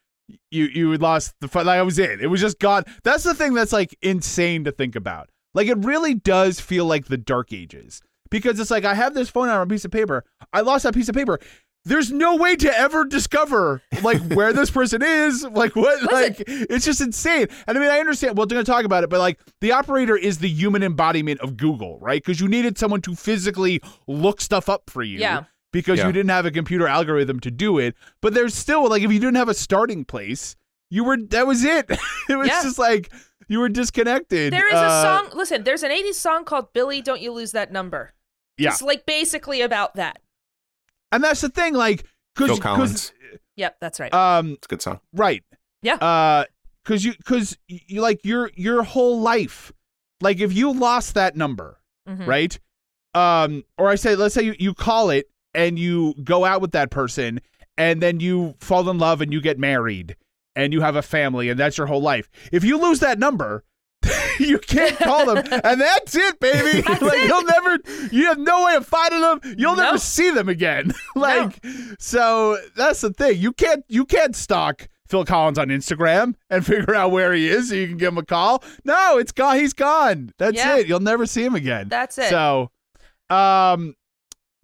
you 0.51 0.65
you 0.73 0.87
would 0.87 1.01
lost 1.01 1.33
the 1.41 1.49
fun. 1.49 1.65
Like, 1.65 1.79
that 1.79 1.85
was 1.85 1.99
it. 1.99 2.21
It 2.21 2.27
was 2.27 2.39
just 2.39 2.59
gone. 2.59 2.83
That's 3.03 3.23
the 3.25 3.33
thing 3.33 3.53
that's 3.53 3.73
like 3.73 3.93
insane 4.01 4.63
to 4.63 4.71
think 4.71 4.95
about. 4.95 5.29
Like, 5.53 5.67
it 5.67 5.77
really 5.79 6.13
does 6.13 6.59
feel 6.59 6.85
like 6.85 7.05
the 7.05 7.17
dark 7.17 7.51
ages. 7.53 8.01
Because 8.29 8.59
it's 8.59 8.71
like, 8.71 8.85
I 8.85 8.93
have 8.93 9.13
this 9.13 9.29
phone 9.29 9.49
on 9.49 9.61
a 9.61 9.67
piece 9.67 9.83
of 9.85 9.91
paper. 9.91 10.23
I 10.53 10.61
lost 10.61 10.83
that 10.83 10.93
piece 10.93 11.09
of 11.09 11.15
paper. 11.15 11.39
There's 11.83 12.11
no 12.11 12.35
way 12.35 12.55
to 12.57 12.77
ever 12.77 13.03
discover 13.05 13.81
like 14.03 14.21
where 14.33 14.53
this 14.53 14.69
person 14.69 15.01
is, 15.01 15.43
like 15.43 15.75
what, 15.75 16.01
like 16.11 16.43
it's 16.47 16.85
just 16.85 17.01
insane. 17.01 17.47
And 17.67 17.75
I 17.77 17.81
mean, 17.81 17.89
I 17.89 17.99
understand. 17.99 18.37
Well, 18.37 18.45
we're 18.45 18.53
going 18.53 18.63
to 18.63 18.71
talk 18.71 18.85
about 18.85 19.03
it, 19.03 19.09
but 19.09 19.19
like 19.19 19.39
the 19.61 19.71
operator 19.71 20.15
is 20.15 20.37
the 20.37 20.47
human 20.47 20.83
embodiment 20.83 21.41
of 21.41 21.57
Google, 21.57 21.97
right? 21.99 22.21
Because 22.23 22.39
you 22.39 22.47
needed 22.47 22.77
someone 22.77 23.01
to 23.01 23.15
physically 23.15 23.81
look 24.07 24.41
stuff 24.41 24.69
up 24.69 24.89
for 24.91 25.01
you, 25.01 25.17
Yeah. 25.17 25.45
Because 25.73 25.97
Yeah. 25.99 26.05
you 26.07 26.13
didn't 26.13 26.29
have 26.29 26.45
a 26.45 26.51
computer 26.51 26.87
algorithm 26.87 27.39
to 27.41 27.49
do 27.49 27.79
it. 27.79 27.95
But 28.21 28.35
there's 28.35 28.53
still 28.53 28.87
like 28.87 29.01
if 29.01 29.11
you 29.11 29.19
didn't 29.19 29.37
have 29.37 29.49
a 29.49 29.53
starting 29.55 30.05
place, 30.05 30.55
you 30.91 31.03
were 31.03 31.17
that 31.31 31.47
was 31.47 31.63
it. 31.65 31.89
it 32.29 32.35
was 32.37 32.47
Yeah. 32.47 32.61
just 32.61 32.77
like 32.77 33.11
you 33.51 33.59
were 33.59 33.69
disconnected. 33.69 34.53
There 34.53 34.67
is 34.67 34.73
a 34.73 34.77
Uh, 34.85 35.03
song. 35.03 35.37
Listen, 35.37 35.63
there's 35.63 35.83
an 35.83 35.91
'80s 35.91 36.13
song 36.19 36.45
called 36.45 36.73
"Billy, 36.73 37.01
Don't 37.01 37.21
You 37.21 37.31
Lose 37.31 37.51
That 37.51 37.71
Number." 37.71 38.13
Yeah. 38.57 38.69
it's 38.69 38.81
like 38.81 39.05
basically 39.05 39.61
about 39.61 39.95
that. 39.95 40.19
and 41.11 41.23
that's 41.23 41.41
the 41.41 41.49
thing, 41.49 41.73
like 41.73 42.05
Phil 42.37 42.47
because 42.47 42.59
Collins, 42.59 43.13
Yep, 43.57 43.77
that's 43.81 43.99
right. 43.99 44.13
um 44.13 44.51
it's 44.53 44.65
a 44.67 44.69
good 44.69 44.81
song. 44.81 44.99
Right. 45.13 45.43
Yeah. 45.81 45.95
Uh, 45.95 46.45
cause 46.85 47.03
you, 47.03 47.13
cause 47.25 47.57
you 47.67 48.01
like 48.01 48.23
your 48.23 48.51
your 48.55 48.83
whole 48.83 49.19
life, 49.19 49.71
like 50.21 50.39
if 50.39 50.53
you 50.53 50.71
lost 50.73 51.15
that 51.15 51.35
number, 51.35 51.79
Mhm. 52.07 52.27
right? 52.27 52.59
Um, 53.13 53.63
or 53.77 53.89
I 53.89 53.95
say, 53.95 54.15
let's 54.15 54.33
say 54.35 54.43
you, 54.43 54.55
you 54.59 54.73
call 54.73 55.09
it 55.09 55.29
and 55.53 55.77
you 55.77 56.13
go 56.23 56.45
out 56.45 56.61
with 56.61 56.71
that 56.71 56.91
person, 56.91 57.41
and 57.77 58.01
then 58.01 58.19
you 58.21 58.55
fall 58.61 58.89
in 58.89 58.97
love 58.99 59.19
and 59.21 59.33
you 59.33 59.41
get 59.41 59.59
married 59.59 60.15
and 60.55 60.73
you 60.73 60.81
have 60.81 60.95
a 60.95 61.01
family 61.01 61.49
and 61.49 61.59
that's 61.59 61.77
your 61.77 61.87
whole 61.87 62.01
life. 62.01 62.29
If 62.51 62.63
you 62.63 62.77
lose 62.77 62.99
that 62.99 63.19
number. 63.19 63.63
you 64.39 64.57
can't 64.57 64.97
call 64.97 65.27
them, 65.27 65.37
and 65.63 65.79
that's 65.79 66.15
it, 66.15 66.39
baby. 66.39 66.81
like 66.87 67.23
you'll 67.27 67.43
never, 67.43 67.77
you 68.11 68.25
have 68.25 68.39
no 68.39 68.65
way 68.65 68.73
of 68.73 68.83
finding 68.87 69.21
them. 69.21 69.39
You'll 69.59 69.75
No. 69.75 69.83
never 69.83 69.99
see 69.99 70.31
them 70.31 70.49
again. 70.49 70.91
like, 71.15 71.63
so 71.99 72.57
that's 72.75 73.01
the 73.01 73.13
thing. 73.13 73.37
You 73.39 73.53
can't, 73.53 73.85
you 73.89 74.05
can't 74.05 74.35
stalk 74.35 74.87
Phil 75.07 75.23
Collins 75.23 75.59
on 75.59 75.67
Instagram 75.67 76.33
and 76.49 76.65
figure 76.65 76.95
out 76.95 77.11
where 77.11 77.31
he 77.31 77.47
is 77.47 77.69
so 77.69 77.75
you 77.75 77.87
can 77.87 77.97
give 77.97 78.07
him 78.13 78.17
a 78.17 78.25
call. 78.25 78.63
No, 78.83 79.19
it's 79.19 79.31
gone. 79.31 79.57
He's 79.59 79.73
gone. 79.73 80.31
That's 80.39 80.57
Yeah. 80.57 80.77
it. 80.77 80.87
You'll 80.87 80.99
never 80.99 81.27
see 81.27 81.43
him 81.43 81.53
again. 81.53 81.87
That's 81.87 82.17
it. 82.17 82.29
So, 82.31 82.71
um, 83.29 83.93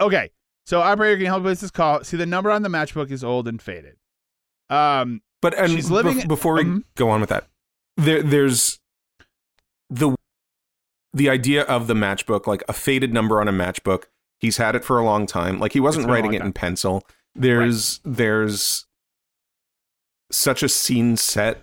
okay. 0.01 0.31
So 0.65 0.81
operator 0.81 1.17
can 1.17 1.21
you 1.25 1.27
help 1.27 1.45
us 1.45 1.61
this 1.61 1.69
call. 1.69 2.03
See, 2.03 2.17
the 2.17 2.25
number 2.25 2.49
on 2.49 2.63
the 2.63 2.69
matchbook 2.69 3.11
is 3.11 3.23
old 3.23 3.47
and 3.47 3.61
faded. 3.61 3.97
Um, 4.71 5.21
But 5.41 5.53
and 5.57 5.71
She's 5.71 5.91
living- 5.91 6.19
bef- 6.21 6.27
before 6.27 6.55
we 6.55 6.61
um, 6.61 6.85
go 6.95 7.09
on 7.09 7.21
with 7.21 7.29
that, 7.29 7.47
there 7.95 8.23
there's 8.23 8.79
the 9.89 10.15
the 11.13 11.29
idea 11.29 11.63
of 11.63 11.87
the 11.87 11.93
matchbook, 11.93 12.47
like 12.47 12.63
a 12.67 12.73
faded 12.73 13.13
number 13.13 13.39
on 13.39 13.47
a 13.47 13.51
matchbook. 13.53 14.05
He's 14.39 14.57
had 14.57 14.75
it 14.75 14.83
for 14.83 14.99
a 14.99 15.03
long 15.03 15.25
time. 15.25 15.59
Like 15.59 15.73
he 15.73 15.79
wasn't 15.79 16.07
writing 16.07 16.33
it 16.33 16.39
time. 16.39 16.47
in 16.47 16.53
pencil. 16.53 17.03
There's 17.35 17.99
there's 18.03 18.85
such 20.31 20.61
a 20.63 20.69
scene 20.69 21.15
set 21.17 21.61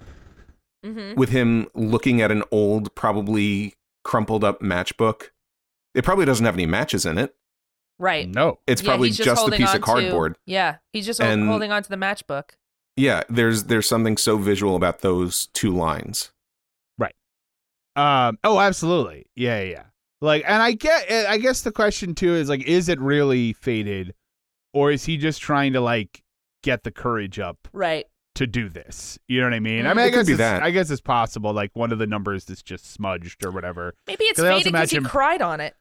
hmm 0.84 1.14
with 1.16 1.30
him 1.30 1.66
looking 1.74 2.20
at 2.20 2.30
an 2.30 2.42
old, 2.50 2.94
probably 2.94 3.74
crumpled 4.04 4.44
up 4.44 4.60
matchbook. 4.60 5.30
It 5.94 6.04
probably 6.04 6.24
doesn't 6.26 6.44
have 6.44 6.54
any 6.56 6.66
matches 6.66 7.06
in 7.06 7.16
it. 7.18 7.34
Right. 7.98 8.28
No. 8.28 8.58
It's 8.66 8.82
Yeah, 8.82 8.88
probably 8.88 9.08
he's 9.08 9.18
just, 9.18 9.28
the 9.30 9.34
holding 9.36 9.58
piece 9.60 9.72
of 9.74 9.80
cardboard. 9.80 10.34
To, 10.34 10.40
yeah, 10.46 10.76
he's 10.92 11.06
just 11.06 11.20
And- 11.20 11.48
holding 11.48 11.72
on 11.72 11.82
to 11.84 11.88
the 11.88 11.96
matchbook. 11.96 12.50
Yeah, 12.96 13.22
there's 13.28 13.64
there's 13.64 13.88
something 13.88 14.16
so 14.16 14.36
visual 14.38 14.76
about 14.76 15.00
those 15.00 15.46
two 15.48 15.70
lines. 15.70 16.32
Right. 16.98 17.14
Um. 17.96 18.38
Oh, 18.44 18.60
absolutely. 18.60 19.26
Yeah, 19.34 19.60
yeah, 19.62 19.70
yeah. 19.70 19.82
Like, 20.20 20.44
and 20.46 20.62
I 20.62 20.72
get. 20.72 21.10
I 21.28 21.38
guess 21.38 21.62
the 21.62 21.72
question 21.72 22.14
too 22.14 22.34
is 22.34 22.48
like, 22.48 22.62
is 22.62 22.88
it 22.88 23.00
really 23.00 23.52
faded, 23.52 24.14
or 24.72 24.90
is 24.90 25.04
he 25.04 25.16
just 25.16 25.40
trying 25.40 25.72
to 25.74 25.80
like 25.80 26.22
get 26.62 26.82
the 26.84 26.90
courage 26.90 27.38
up 27.38 27.68
Right. 27.72 28.06
to 28.36 28.46
do 28.46 28.68
this? 28.68 29.18
You 29.28 29.40
know 29.40 29.46
what 29.48 29.54
I 29.54 29.60
mean? 29.60 29.86
I 29.86 29.92
Mm. 29.92 29.96
mean, 29.96 30.04
I 30.04 30.06
It 30.06 30.10
could 30.12 30.16
guess 30.20 30.26
be 30.26 30.32
it's, 30.34 30.38
that. 30.38 30.62
I 30.62 30.70
guess 30.70 30.90
it's 30.90 31.00
possible. 31.00 31.52
Like 31.52 31.70
one 31.74 31.92
of 31.92 31.98
the 31.98 32.06
numbers 32.06 32.48
is 32.48 32.62
just 32.62 32.90
smudged 32.90 33.44
or 33.44 33.50
whatever. 33.50 33.94
Maybe 34.06 34.24
it's 34.24 34.40
faded 34.40 34.72
because 34.72 34.90
he 34.90 34.96
imagine- 34.98 35.10
cried 35.10 35.42
on 35.42 35.60
it. 35.60 35.74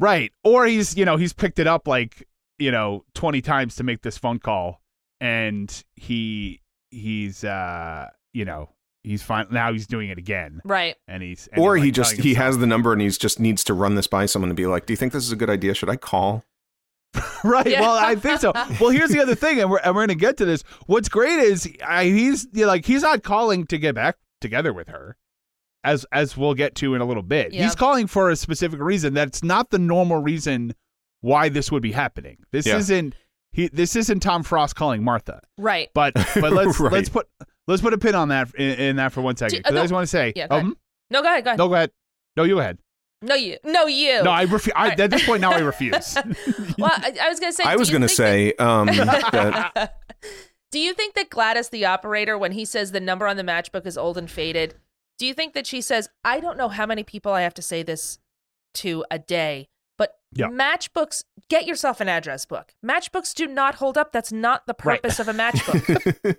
Right. 0.00 0.32
Or 0.42 0.66
he's, 0.66 0.96
you 0.96 1.04
know, 1.04 1.16
he's 1.16 1.32
picked 1.32 1.60
it 1.60 1.68
up 1.68 1.86
like, 1.86 2.26
you 2.58 2.72
know, 2.72 3.04
20 3.14 3.40
times 3.42 3.76
to 3.76 3.84
make 3.84 4.02
this 4.02 4.18
phone 4.18 4.40
call 4.40 4.80
and 5.20 5.84
he 5.96 6.60
he's 6.90 7.44
uh, 7.44 8.08
you 8.32 8.44
know, 8.44 8.70
he's 9.02 9.22
fine 9.22 9.46
now 9.50 9.72
he's 9.72 9.86
doing 9.86 10.08
it 10.10 10.18
again 10.18 10.60
Right. 10.64 10.96
and 11.08 11.22
he's 11.22 11.48
and 11.52 11.60
or 11.62 11.76
he's, 11.76 11.84
he 11.86 11.90
just 11.92 12.10
telling 12.12 12.22
he 12.22 12.34
has 12.34 12.58
the 12.58 12.66
number 12.66 12.92
and 12.92 13.00
he's 13.02 13.18
just 13.18 13.38
needs 13.40 13.64
to 13.64 13.74
run 13.74 13.94
this 13.94 14.06
by 14.06 14.26
someone 14.26 14.50
and 14.50 14.56
be 14.56 14.66
like, 14.66 14.86
"Do 14.86 14.92
you 14.92 14.96
think 14.96 15.12
this 15.12 15.24
is 15.24 15.32
a 15.32 15.36
good 15.36 15.50
idea? 15.50 15.74
Should 15.74 15.90
I 15.90 15.96
call?" 15.96 16.44
right. 17.44 17.66
Yeah. 17.66 17.80
Well, 17.80 17.94
I 17.94 18.16
think 18.16 18.40
so. 18.40 18.52
Well, 18.80 18.90
here's 18.90 19.10
the 19.10 19.20
other 19.20 19.34
thing 19.36 19.60
and 19.60 19.70
we're 19.70 19.78
and 19.78 19.94
we're 19.94 20.00
going 20.06 20.08
to 20.08 20.14
get 20.16 20.36
to 20.38 20.44
this. 20.44 20.64
What's 20.86 21.08
great 21.08 21.38
is 21.38 21.68
I, 21.86 22.04
he's 22.06 22.46
you 22.52 22.62
know, 22.62 22.66
like 22.68 22.84
he's 22.84 23.02
not 23.02 23.22
calling 23.22 23.66
to 23.68 23.78
get 23.78 23.94
back 23.94 24.16
together 24.40 24.72
with 24.72 24.88
her. 24.88 25.16
As 25.84 26.06
as 26.12 26.36
we'll 26.36 26.54
get 26.54 26.74
to 26.76 26.94
in 26.94 27.00
a 27.02 27.04
little 27.04 27.22
bit. 27.22 27.52
Yeah. 27.52 27.64
He's 27.64 27.74
calling 27.74 28.06
for 28.06 28.30
a 28.30 28.36
specific 28.36 28.80
reason 28.80 29.12
that's 29.14 29.44
not 29.44 29.70
the 29.70 29.78
normal 29.78 30.22
reason 30.22 30.74
why 31.20 31.50
this 31.50 31.70
would 31.70 31.82
be 31.82 31.92
happening. 31.92 32.38
This 32.52 32.66
Yeah. 32.66 32.78
isn't 32.78 33.14
he 33.54 33.68
this 33.68 33.96
isn't 33.96 34.20
Tom 34.20 34.42
Frost 34.42 34.76
calling 34.76 35.02
Martha. 35.02 35.40
Right. 35.56 35.88
But 35.94 36.12
but 36.14 36.52
let's 36.52 36.78
Right. 36.78 36.92
let's 36.92 37.08
put 37.08 37.26
let's 37.66 37.80
put 37.80 37.94
a 37.94 37.98
pin 37.98 38.14
on 38.14 38.28
that 38.28 38.54
in, 38.56 38.70
in 38.78 38.96
that 38.96 39.12
for 39.12 39.22
one 39.22 39.36
second. 39.36 39.60
uh, 39.60 39.62
'Cause 39.62 39.72
I 39.72 39.74
no- 39.76 39.82
just 39.82 39.92
want 39.94 40.02
to 40.04 40.08
say, 40.08 40.32
Yeah, 40.36 40.48
go 40.48 40.56
um, 40.56 40.76
No, 41.10 41.22
go 41.22 41.28
ahead. 41.28 41.44
Go 41.44 41.50
ahead. 41.50 41.58
no, 41.58 41.68
go 41.68 41.74
ahead. 41.74 41.90
No, 42.36 42.42
you 42.44 42.54
go 42.56 42.60
ahead. 42.60 42.78
No, 43.22 43.34
you. 43.36 43.56
No, 43.64 43.86
you. 43.86 44.22
No, 44.22 44.30
I 44.30 44.42
refuse. 44.42 44.74
I, 44.76 44.82
Alright. 44.82 45.00
at 45.00 45.10
this 45.10 45.24
point 45.24 45.40
now, 45.40 45.52
I 45.52 45.58
refuse. 45.60 46.14
well, 46.76 46.90
I, 46.92 47.16
I 47.22 47.28
was 47.30 47.40
gonna 47.40 47.52
say. 47.52 47.64
I 47.64 47.76
was 47.76 47.88
going 47.88 48.02
to 48.02 48.08
think 48.08 48.16
say 48.16 48.52
um, 48.58 48.86
that 48.88 49.30
that- 49.74 50.00
do 50.70 50.78
you 50.80 50.92
think 50.92 51.14
that 51.14 51.30
Gladys, 51.30 51.68
the 51.70 51.84
operator, 51.86 52.36
when 52.36 52.52
he 52.52 52.64
says 52.64 52.90
the 52.92 53.00
number 53.00 53.26
on 53.28 53.36
the 53.36 53.44
matchbook 53.44 53.86
is 53.86 53.96
old 53.96 54.18
and 54.18 54.28
faded, 54.30 54.74
do 55.18 55.26
you 55.26 55.32
think 55.32 55.54
that 55.54 55.66
she 55.66 55.80
says, 55.80 56.08
"I 56.24 56.40
don't 56.40 56.58
know 56.58 56.68
how 56.68 56.84
many 56.84 57.02
people 57.04 57.32
I 57.32 57.42
have 57.42 57.54
to 57.54 57.62
say 57.62 57.82
this 57.84 58.18
to 58.74 59.04
a 59.10 59.18
day"? 59.18 59.68
Yeah. 60.34 60.48
matchbooks, 60.48 61.24
get 61.48 61.66
yourself 61.66 62.00
an 62.00 62.08
address 62.08 62.44
book. 62.44 62.74
Matchbooks 62.84 63.34
do 63.34 63.46
not 63.46 63.76
hold 63.76 63.96
up. 63.96 64.12
That's 64.12 64.32
not 64.32 64.66
the 64.66 64.74
Right. 64.84 65.00
purpose 65.02 65.20
of 65.20 65.28
a 65.28 65.32
matchbook. 65.32 66.36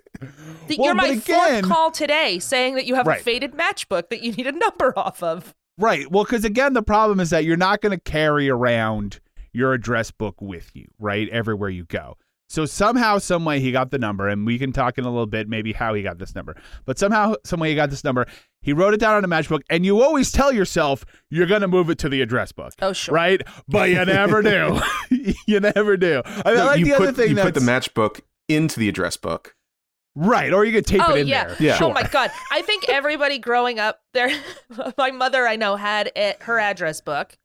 The- 0.68 0.76
Well, 0.78 0.86
You're 0.86 0.94
my 0.94 1.06
again- 1.08 1.62
fourth 1.62 1.72
call 1.72 1.90
today 1.90 2.38
saying 2.38 2.74
that 2.74 2.86
you 2.86 2.94
have 2.96 3.06
Right. 3.06 3.20
a 3.20 3.22
faded 3.22 3.52
matchbook 3.52 4.08
that 4.10 4.20
you 4.22 4.32
need 4.32 4.46
a 4.46 4.52
number 4.52 4.92
off 4.98 5.22
of. 5.22 5.54
right. 5.78 6.10
Well, 6.10 6.24
because 6.24 6.44
again, 6.44 6.72
the 6.72 6.82
problem 6.82 7.20
is 7.20 7.30
that 7.30 7.44
you're 7.44 7.56
not 7.56 7.80
going 7.80 7.92
to 7.96 8.00
carry 8.10 8.48
around 8.50 9.20
your 9.52 9.72
address 9.72 10.10
book 10.10 10.40
with 10.40 10.74
you, 10.74 10.86
right, 10.98 11.28
everywhere 11.30 11.70
you 11.70 11.84
go. 11.84 12.16
So 12.48 12.64
somehow, 12.64 13.18
some 13.18 13.44
way, 13.44 13.58
he 13.60 13.72
got 13.72 13.90
the 13.90 13.98
number, 13.98 14.28
and 14.28 14.46
we 14.46 14.58
can 14.58 14.72
talk 14.72 14.98
in 14.98 15.04
a 15.04 15.10
little 15.10 15.26
bit 15.26 15.48
maybe 15.48 15.72
how 15.72 15.94
he 15.94 16.02
got 16.02 16.18
this 16.18 16.34
number. 16.34 16.56
But 16.84 16.98
somehow, 16.98 17.34
some 17.44 17.58
way, 17.58 17.70
he 17.70 17.74
got 17.74 17.90
this 17.90 18.04
number. 18.04 18.26
He 18.62 18.72
wrote 18.72 18.94
it 18.94 19.00
down 19.00 19.14
on 19.14 19.24
a 19.24 19.28
matchbook, 19.28 19.62
and 19.68 19.84
you 19.84 20.00
always 20.00 20.30
tell 20.30 20.52
yourself 20.52 21.04
you're 21.28 21.46
going 21.46 21.62
to 21.62 21.68
move 21.68 21.90
it 21.90 21.98
to 21.98 22.08
the 22.08 22.22
address 22.22 22.52
book. 22.52 22.72
Oh, 22.80 22.92
sure. 22.92 23.14
Right, 23.14 23.42
but 23.68 23.90
you 23.90 24.04
never 24.04 24.42
do. 24.42 24.80
you 25.46 25.60
never 25.60 25.96
do. 25.96 26.22
I, 26.24 26.28
mean, 26.28 26.36
I 26.46 26.52
No, 26.54 26.64
like 26.66 26.84
the 26.84 26.90
put 26.90 27.00
other 27.00 27.12
thing 27.12 27.36
you 27.36 27.42
put 27.42 27.54
the 27.54 27.60
matchbook 27.60 28.20
into 28.48 28.78
the 28.78 28.88
address 28.88 29.16
book. 29.16 29.56
Right, 30.18 30.50
or 30.50 30.64
you 30.64 30.72
could 30.72 30.86
tape 30.86 31.02
oh 31.06 31.14
it 31.14 31.20
in 31.20 31.26
yeah. 31.26 31.44
there. 31.44 31.56
Yeah. 31.60 31.78
Oh 31.80 31.92
my 31.92 32.02
god. 32.02 32.30
I 32.50 32.62
think 32.62 32.88
everybody 32.88 33.38
growing 33.38 33.78
up 33.78 34.00
there 34.14 34.30
my 34.96 35.10
mother 35.10 35.46
I 35.46 35.56
know 35.56 35.76
had 35.76 36.10
it, 36.16 36.42
her 36.42 36.58
address 36.58 37.02
book. 37.02 37.36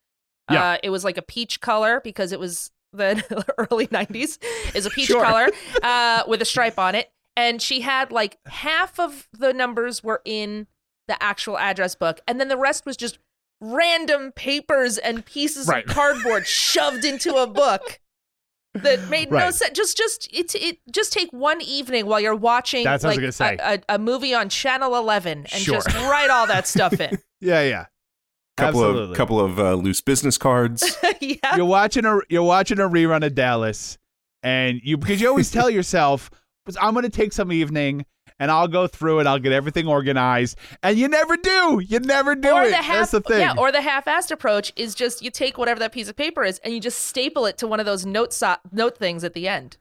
Yeah. 0.50 0.64
Uh, 0.64 0.78
it 0.82 0.90
was 0.90 1.04
like 1.04 1.18
a 1.18 1.22
peach 1.22 1.60
color 1.60 2.00
because 2.02 2.32
it 2.32 2.40
was 2.40 2.72
the 2.94 3.46
early 3.58 3.88
90s. 3.88 4.38
Is 4.76 4.86
a 4.86 4.90
peach 4.90 5.08
Sure. 5.08 5.24
color 5.24 5.48
uh, 5.84 6.24
with 6.28 6.42
a 6.42 6.46
stripe 6.46 6.78
on 6.80 6.96
it 6.96 7.12
and 7.38 7.62
she 7.62 7.82
had 7.82 8.12
like 8.12 8.38
half 8.46 9.00
of 9.00 9.28
the 9.32 9.54
numbers 9.54 10.04
were 10.04 10.22
in 10.26 10.68
the 11.08 11.22
actual 11.24 11.58
address 11.58 11.96
book 11.96 12.20
and 12.28 12.40
then 12.40 12.48
the 12.50 12.58
rest 12.58 12.86
was 12.86 12.98
just 12.98 13.20
random 13.62 14.32
papers 14.34 14.98
and 14.98 15.26
pieces 15.26 15.68
Right. 15.68 15.86
of 15.86 15.92
cardboard 15.96 16.46
shoved 16.48 17.06
into 17.06 17.36
a 17.36 17.48
book. 17.48 18.00
That 18.74 19.10
made 19.10 19.30
no 19.30 19.52
sense. 19.52 19.76
Just, 19.78 19.98
just 19.98 20.30
it, 20.32 20.56
it. 20.56 20.78
Just 20.90 21.12
take 21.12 21.30
one 21.34 21.60
evening 21.62 22.06
while 22.06 22.22
you're 22.22 22.34
watching 22.34 22.86
That's 22.86 23.04
like 23.04 23.18
was 23.18 23.20
gonna 23.20 23.32
say. 23.34 23.58
A, 23.60 23.74
a, 23.90 23.96
a 23.96 24.00
movie 24.00 24.34
on 24.34 24.48
Channel 24.48 24.96
11 24.96 25.40
and 25.40 25.50
Sure. 25.50 25.76
just 25.76 25.94
write 25.94 26.30
all 26.30 26.48
that 26.48 26.68
stuff 26.68 26.94
in. 27.02 27.20
Yeah, 27.42 27.64
yeah. 27.64 27.86
Couple 28.58 28.82
Absolutely. 28.84 29.12
of 29.12 29.18
couple 29.18 29.40
of 29.40 29.60
uh, 29.60 29.74
loose 29.76 30.02
business 30.02 30.38
cards. 30.38 30.98
yeah. 31.22 31.56
you're 31.56 31.66
watching 31.66 32.06
a 32.06 32.20
you're 32.30 32.44
watching 32.44 32.80
a 32.80 32.88
rerun 32.90 33.26
of 33.26 33.34
Dallas, 33.34 33.98
and 34.44 34.80
you 34.84 34.98
because 34.98 35.22
you 35.22 35.30
always 35.30 35.50
tell 35.50 35.70
yourself, 35.70 36.30
"I'm 36.80 36.94
going 36.94 37.04
to 37.04 37.10
take 37.10 37.32
some 37.34 37.52
evening 37.52 38.06
and 38.40 38.52
I'll 38.52 38.68
go 38.68 38.88
through 38.88 39.20
it. 39.22 39.28
I'll 39.28 39.40
get 39.40 39.54
everything 39.54 39.88
organized," 39.88 40.58
and 40.84 40.98
you 40.98 41.08
never 41.08 41.38
do. 41.38 41.82
You 41.88 42.00
never 42.02 42.36
do 42.36 42.50
or 42.52 42.64
it. 42.64 42.72
the 42.72 42.76
half, 42.78 43.10
That's 43.10 43.12
the 43.12 43.22
thing. 43.22 43.40
yeah, 43.40 43.56
or 43.58 43.72
the 43.72 43.82
half-assed 43.82 44.32
approach 44.32 44.74
is 44.76 44.96
just 44.96 45.22
you 45.22 45.32
take 45.32 45.58
whatever 45.58 45.80
that 45.80 45.94
piece 45.94 46.10
of 46.10 46.16
paper 46.18 46.44
is 46.44 46.60
and 46.64 46.74
you 46.74 46.80
just 46.82 47.00
staple 47.00 47.46
it 47.46 47.58
to 47.60 47.68
one 47.68 47.80
of 47.80 47.86
those 47.86 48.06
note 48.06 48.34
so- 48.34 48.58
note 48.72 48.98
things 48.98 49.24
at 49.24 49.34
the 49.34 49.48
end. 49.48 49.78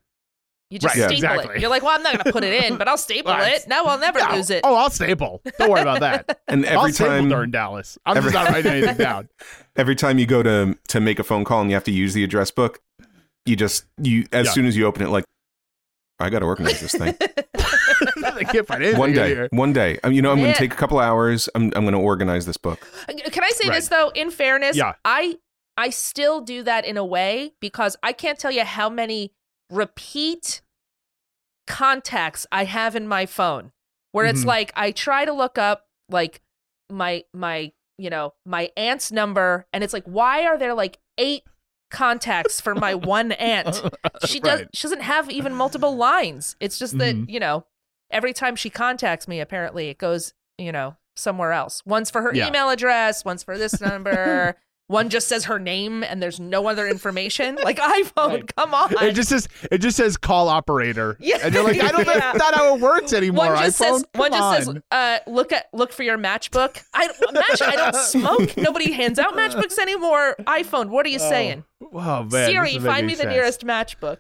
You 0.70 0.78
just 0.78 0.94
Right, 0.94 1.00
yeah, 1.00 1.08
staple 1.08 1.14
exactly. 1.32 1.56
it. 1.56 1.60
You're 1.60 1.70
like, 1.70 1.82
well, 1.82 1.96
I'm 1.96 2.02
not 2.02 2.12
going 2.14 2.24
to 2.26 2.32
put 2.32 2.44
it 2.44 2.64
in, 2.64 2.76
but 2.78 2.86
I'll 2.86 2.96
staple 2.96 3.32
Well, 3.36 3.52
it. 3.54 3.66
No, 3.66 3.84
I'll 3.86 3.98
never 3.98 4.20
Yeah. 4.20 4.34
lose 4.36 4.50
it. 4.50 4.60
Oh, 4.62 4.76
I'll 4.76 4.88
staple. 4.90 5.42
Don't 5.58 5.70
worry 5.70 5.80
about 5.82 6.00
that. 6.00 6.40
And 6.48 6.64
I'll 6.66 6.78
every 6.80 6.92
staple 6.92 7.10
time 7.12 7.28
during 7.28 7.50
Dallas. 7.50 7.98
I'm 8.06 8.16
every- 8.16 8.30
just 8.32 8.44
not 8.44 8.52
writing 8.52 8.72
anything 8.72 8.96
down. 8.98 9.28
every 9.76 9.96
time 9.96 10.18
you 10.18 10.26
go 10.26 10.42
to 10.42 10.76
to 10.88 11.00
make 11.00 11.18
a 11.18 11.24
phone 11.24 11.44
call 11.44 11.60
and 11.60 11.70
you 11.70 11.74
have 11.74 11.84
to 11.84 11.92
use 11.92 12.14
the 12.14 12.22
address 12.24 12.50
book, 12.50 12.80
you 13.46 13.56
just 13.56 13.84
you 14.00 14.26
as 14.32 14.46
Yeah. 14.46 14.52
soon 14.52 14.66
as 14.66 14.76
you 14.76 14.86
open 14.86 15.02
it, 15.02 15.08
like 15.10 15.24
I 16.20 16.28
got 16.30 16.40
to 16.40 16.44
organize 16.46 16.80
this 16.80 16.92
thing. 16.92 17.16
I 18.24 18.44
can't 18.44 18.66
find 18.66 18.82
anything 18.82 18.98
one 18.98 19.12
day, 19.12 19.28
here. 19.28 19.48
one 19.52 19.72
day. 19.72 19.98
Um, 20.04 20.12
you 20.12 20.22
know, 20.22 20.30
I'm 20.32 20.38
going 20.38 20.52
to 20.52 20.58
take 20.58 20.72
a 20.72 20.76
couple 20.76 20.98
hours. 20.98 21.48
I'm 21.54 21.64
I'm 21.74 21.82
going 21.84 21.92
to 21.92 21.98
organize 21.98 22.46
this 22.46 22.56
book. 22.56 22.78
Can 23.08 23.42
I 23.44 23.50
say 23.50 23.68
Right. 23.68 23.76
this 23.76 23.88
though? 23.88 24.10
In 24.14 24.30
fairness, 24.30 24.76
Yeah. 24.76 24.92
I 25.04 25.36
I 25.76 25.90
still 25.90 26.40
do 26.40 26.62
that 26.64 26.84
in 26.84 26.96
a 26.96 27.04
way 27.04 27.52
because 27.60 27.96
I 28.02 28.12
can't 28.12 28.38
tell 28.38 28.50
you 28.50 28.64
how 28.64 28.90
many 28.90 29.32
repeat 29.70 30.60
contacts 31.66 32.46
I 32.50 32.64
have 32.64 32.96
in 32.96 33.06
my 33.06 33.26
phone 33.26 33.72
where 34.12 34.26
it's 34.26 34.42
Mhm. 34.42 34.46
like 34.46 34.72
I 34.74 34.90
try 34.90 35.24
to 35.24 35.32
look 35.32 35.56
up 35.58 35.86
like 36.08 36.40
my 36.90 37.24
my 37.32 37.72
you 37.96 38.10
know 38.10 38.34
my 38.44 38.70
aunt's 38.76 39.12
number 39.12 39.66
and 39.72 39.84
it's 39.84 39.92
like 39.92 40.04
why 40.04 40.46
are 40.46 40.58
there 40.58 40.74
like 40.74 40.98
eight 41.18 41.44
contacts 41.90 42.60
for 42.60 42.74
my 42.74 42.94
one 42.94 43.30
aunt 43.32 43.80
she 44.26 44.40
does 44.40 44.60
Right. 44.60 44.68
she 44.74 44.82
doesn't 44.82 45.02
have 45.02 45.30
even 45.30 45.54
multiple 45.54 45.96
lines 45.96 46.56
it's 46.58 46.78
just 46.78 46.98
that 46.98 47.14
Mhm. 47.14 47.30
you 47.30 47.38
know 47.38 47.66
every 48.10 48.32
time 48.32 48.56
she 48.56 48.70
contacts 48.70 49.28
me 49.28 49.38
apparently 49.38 49.88
it 49.90 49.98
goes 49.98 50.34
you 50.58 50.72
know 50.72 50.96
somewhere 51.14 51.52
else 51.52 51.84
one's 51.86 52.10
for 52.10 52.22
her 52.22 52.32
Yeah. 52.34 52.48
email 52.48 52.70
address 52.70 53.24
one's 53.24 53.44
for 53.44 53.56
this 53.56 53.80
number 53.80 54.56
one 54.90 55.08
just 55.08 55.28
says 55.28 55.44
her 55.44 55.58
name 55.58 56.02
and 56.02 56.20
there's 56.22 56.40
no 56.40 56.66
other 56.66 56.86
information 56.88 57.54
like 57.62 57.78
iphone 57.98 58.28
Right. 58.32 58.56
come 58.56 58.74
on 58.74 58.92
It 59.04 59.12
just 59.14 59.28
says 59.28 59.48
it 59.70 59.78
just 59.78 59.96
says 59.96 60.16
call 60.16 60.48
operator. 60.48 61.16
Yeah. 61.20 61.38
And 61.42 61.54
you're 61.54 61.62
like, 61.64 61.80
I 61.80 61.92
don't 61.92 62.06
know 62.06 62.12
Yeah. 62.12 62.18
that's 62.32 62.38
not 62.38 62.54
how 62.54 62.74
it 62.74 62.80
works 62.80 63.12
anymore. 63.12 63.46
one 63.46 63.58
just 63.58 63.80
iPhone. 63.80 63.84
says 63.94 64.04
one 64.14 64.30
Come 64.32 64.54
just 64.56 64.66
says 64.66 64.82
uh, 64.90 65.18
look 65.28 65.52
at 65.52 65.66
look 65.72 65.92
for 65.92 66.02
your 66.02 66.18
matchbook 66.18 66.82
i 66.92 67.06
match 67.32 67.62
i 67.62 67.76
don't 67.76 67.94
smoke 68.14 68.56
nobody 68.56 68.92
hands 68.92 69.18
out 69.18 69.34
matchbooks 69.34 69.78
anymore 69.86 70.34
iphone 70.46 70.88
what 70.90 71.06
are 71.06 71.10
you 71.10 71.18
saying 71.20 71.64
Oh 71.92 72.24
man. 72.24 72.50
siri 72.50 72.72
find 72.78 72.84
making 72.84 73.06
me 73.06 73.14
the 73.14 73.26
nearest 73.26 73.64
matchbook 73.64 74.18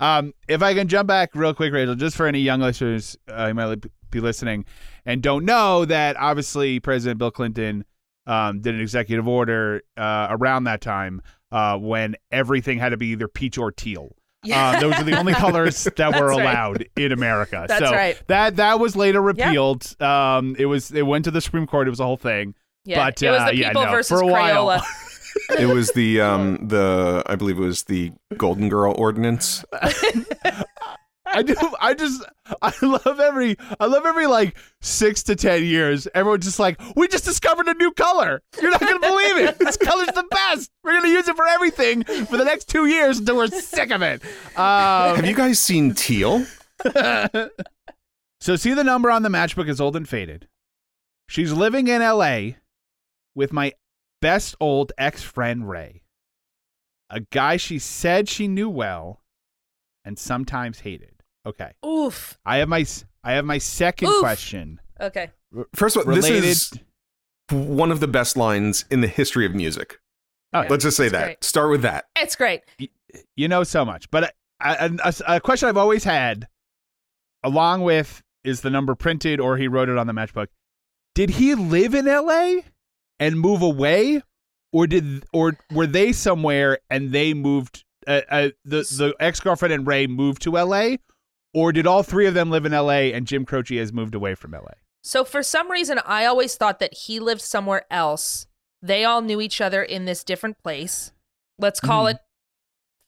Um, 0.00 0.34
if 0.48 0.62
I 0.62 0.74
can 0.74 0.88
jump 0.88 1.06
back 1.06 1.30
real 1.34 1.54
quick, 1.54 1.72
Rachel, 1.72 1.94
just 1.94 2.16
for 2.16 2.26
any 2.26 2.40
young 2.40 2.60
listeners 2.60 3.16
uh, 3.28 3.46
who 3.48 3.54
might 3.54 3.84
be 4.10 4.20
listening 4.20 4.64
and 5.06 5.22
don't 5.22 5.44
know 5.44 5.84
that 5.84 6.16
obviously 6.16 6.80
President 6.80 7.18
Bill 7.18 7.30
Clinton 7.30 7.84
um, 8.26 8.60
did 8.60 8.74
an 8.74 8.80
executive 8.80 9.28
order 9.28 9.82
uh, 9.96 10.28
around 10.30 10.64
that 10.64 10.80
time 10.80 11.22
uh, 11.52 11.78
when 11.78 12.16
everything 12.30 12.78
had 12.78 12.90
to 12.90 12.96
be 12.96 13.08
either 13.08 13.28
peach 13.28 13.58
or 13.58 13.70
teal. 13.70 14.14
Yeah. 14.42 14.70
Uh, 14.70 14.80
those 14.80 14.94
are 14.94 15.04
the 15.04 15.18
only 15.18 15.32
colors 15.34 15.84
that 15.84 15.98
were 15.98 16.28
That's 16.28 16.38
right. 16.38 16.40
allowed 16.40 16.86
in 16.96 17.12
America. 17.12 17.64
That's 17.66 17.84
so 17.84 17.92
right. 17.92 18.20
that 18.26 18.56
that 18.56 18.78
was 18.78 18.94
later 18.94 19.22
repealed. 19.22 20.00
Um, 20.02 20.54
it 20.58 20.66
was 20.66 20.90
it 20.92 21.06
went 21.06 21.24
to 21.24 21.30
the 21.30 21.40
Supreme 21.40 21.66
Court. 21.66 21.86
It 21.86 21.90
was 21.90 22.00
a 22.00 22.04
whole 22.04 22.16
thing. 22.16 22.54
Yeah, 22.84 23.06
But, 23.06 23.22
it 23.22 23.30
was 23.30 23.40
uh, 23.40 23.46
the 23.46 23.56
yeah, 23.56 23.72
no, 23.72 23.86
versus 23.86 24.08
for 24.08 24.22
a 24.22 24.26
while. 24.26 24.82
It 25.58 25.66
was 25.66 25.90
the 25.92 26.20
um 26.20 26.58
the 26.68 27.22
I 27.26 27.34
believe 27.34 27.58
it 27.58 27.62
was 27.62 27.82
the 27.84 28.12
Golden 28.36 28.68
Girl 28.68 28.94
ordinance. 28.96 29.64
I 31.34 31.42
do. 31.42 31.54
I 31.80 31.94
just. 31.94 32.24
I 32.62 32.72
love 32.82 33.20
every. 33.20 33.56
I 33.80 33.86
love 33.86 34.04
every 34.06 34.26
like 34.26 34.56
six 34.80 35.22
to 35.24 35.36
ten 35.36 35.64
years. 35.64 36.06
Everyone's 36.14 36.44
just 36.44 36.58
like, 36.58 36.80
we 36.94 37.08
just 37.08 37.24
discovered 37.24 37.66
a 37.68 37.74
new 37.74 37.90
color. 37.92 38.42
You're 38.60 38.70
not 38.70 38.80
gonna 38.80 39.00
believe 39.00 39.36
it. 39.38 39.58
This 39.58 39.76
color's 39.76 40.08
the 40.08 40.24
best. 40.30 40.70
We're 40.82 40.92
gonna 40.92 41.08
use 41.12 41.26
it 41.28 41.36
for 41.36 41.46
everything 41.46 42.04
for 42.04 42.36
the 42.36 42.44
next 42.44 42.68
two 42.68 42.86
years 42.86 43.18
until 43.18 43.36
we're 43.36 43.48
sick 43.48 43.90
of 43.90 44.02
it. 44.02 44.22
Um, 44.56 45.16
Have 45.16 45.26
you 45.26 45.34
guys 45.34 45.58
seen 45.58 45.94
teal? 45.94 46.44
so 48.40 48.56
see 48.56 48.74
the 48.74 48.84
number 48.84 49.10
on 49.10 49.22
the 49.22 49.28
matchbook 49.28 49.68
is 49.68 49.80
old 49.80 49.96
and 49.96 50.08
faded. 50.08 50.48
She's 51.28 51.52
living 51.52 51.88
in 51.88 52.02
L.A. 52.02 52.58
with 53.34 53.52
my 53.52 53.72
best 54.20 54.54
old 54.60 54.92
ex 54.98 55.22
friend 55.22 55.68
Ray, 55.68 56.02
a 57.08 57.20
guy 57.20 57.56
she 57.56 57.78
said 57.78 58.28
she 58.28 58.48
knew 58.48 58.68
well, 58.68 59.22
and 60.04 60.18
sometimes 60.18 60.80
hated. 60.80 61.13
Okay. 61.46 61.72
Oof. 61.86 62.38
I 62.46 62.58
have 62.58 62.68
my 62.68 62.80
s- 62.80 63.04
I 63.22 63.32
have 63.32 63.44
my 63.44 63.58
second 63.58 64.08
Oof. 64.08 64.20
question. 64.20 64.80
Okay. 65.00 65.30
First 65.74 65.96
of 65.96 66.02
all, 66.06 66.14
Related. 66.14 66.42
this 66.42 66.72
is 66.72 66.78
one 67.50 67.90
of 67.92 68.00
the 68.00 68.08
best 68.08 68.36
lines 68.36 68.84
in 68.90 69.00
the 69.00 69.06
history 69.08 69.46
of 69.46 69.54
music. 69.54 69.98
Oh, 70.52 70.64
Let's 70.68 70.84
just 70.84 70.96
say 70.96 71.04
It's 71.06 71.12
that. 71.12 71.24
great. 71.24 71.44
Start 71.44 71.70
with 71.70 71.82
that. 71.82 72.06
It's 72.16 72.36
great. 72.36 72.62
you 73.36 73.48
know 73.48 73.62
so 73.64 73.84
much, 73.84 74.10
but 74.10 74.34
a, 74.62 74.90
a, 75.04 75.14
a 75.36 75.40
question 75.40 75.68
I've 75.68 75.76
always 75.76 76.04
had, 76.04 76.46
along 77.42 77.82
with 77.82 78.22
is 78.44 78.60
the 78.60 78.70
number 78.70 78.94
printed 78.94 79.40
or 79.40 79.56
he 79.56 79.68
wrote 79.68 79.88
it 79.88 79.98
on 79.98 80.06
the 80.06 80.12
matchbook. 80.12 80.48
Did 81.14 81.30
he 81.30 81.54
live 81.54 81.94
in 81.94 82.08
L.A. 82.08 82.64
and 83.20 83.38
move 83.38 83.62
away, 83.62 84.22
or 84.72 84.86
did 84.86 85.24
or 85.32 85.56
were 85.72 85.86
they 85.86 86.12
somewhere 86.12 86.78
and 86.90 87.12
they 87.12 87.34
moved? 87.34 87.84
Uh, 88.06 88.20
uh, 88.28 88.48
the 88.64 88.80
the 88.82 89.14
ex 89.20 89.40
girlfriend 89.40 89.72
and 89.72 89.86
Ray 89.86 90.06
moved 90.06 90.42
to 90.42 90.58
L.A. 90.58 90.98
Or 91.54 91.72
did 91.72 91.86
all 91.86 92.02
three 92.02 92.26
of 92.26 92.34
them 92.34 92.50
live 92.50 92.66
in 92.66 92.74
L.A. 92.74 93.12
and 93.14 93.26
Jim 93.26 93.44
Croce 93.46 93.76
has 93.76 93.92
moved 93.92 94.14
away 94.14 94.34
from 94.34 94.52
L.A. 94.54 94.74
So 95.02 95.24
for 95.24 95.42
some 95.42 95.70
reason, 95.70 96.00
I 96.04 96.24
always 96.26 96.56
thought 96.56 96.80
that 96.80 96.92
he 96.94 97.20
lived 97.20 97.40
somewhere 97.42 97.84
else. 97.90 98.46
They 98.82 99.04
all 99.04 99.22
knew 99.22 99.40
each 99.40 99.60
other 99.60 99.82
in 99.82 100.04
this 100.04 100.24
different 100.24 100.58
place. 100.62 101.12
Let's 101.58 101.78
call 101.80 102.04
Mhm. 102.06 102.10
it 102.14 102.16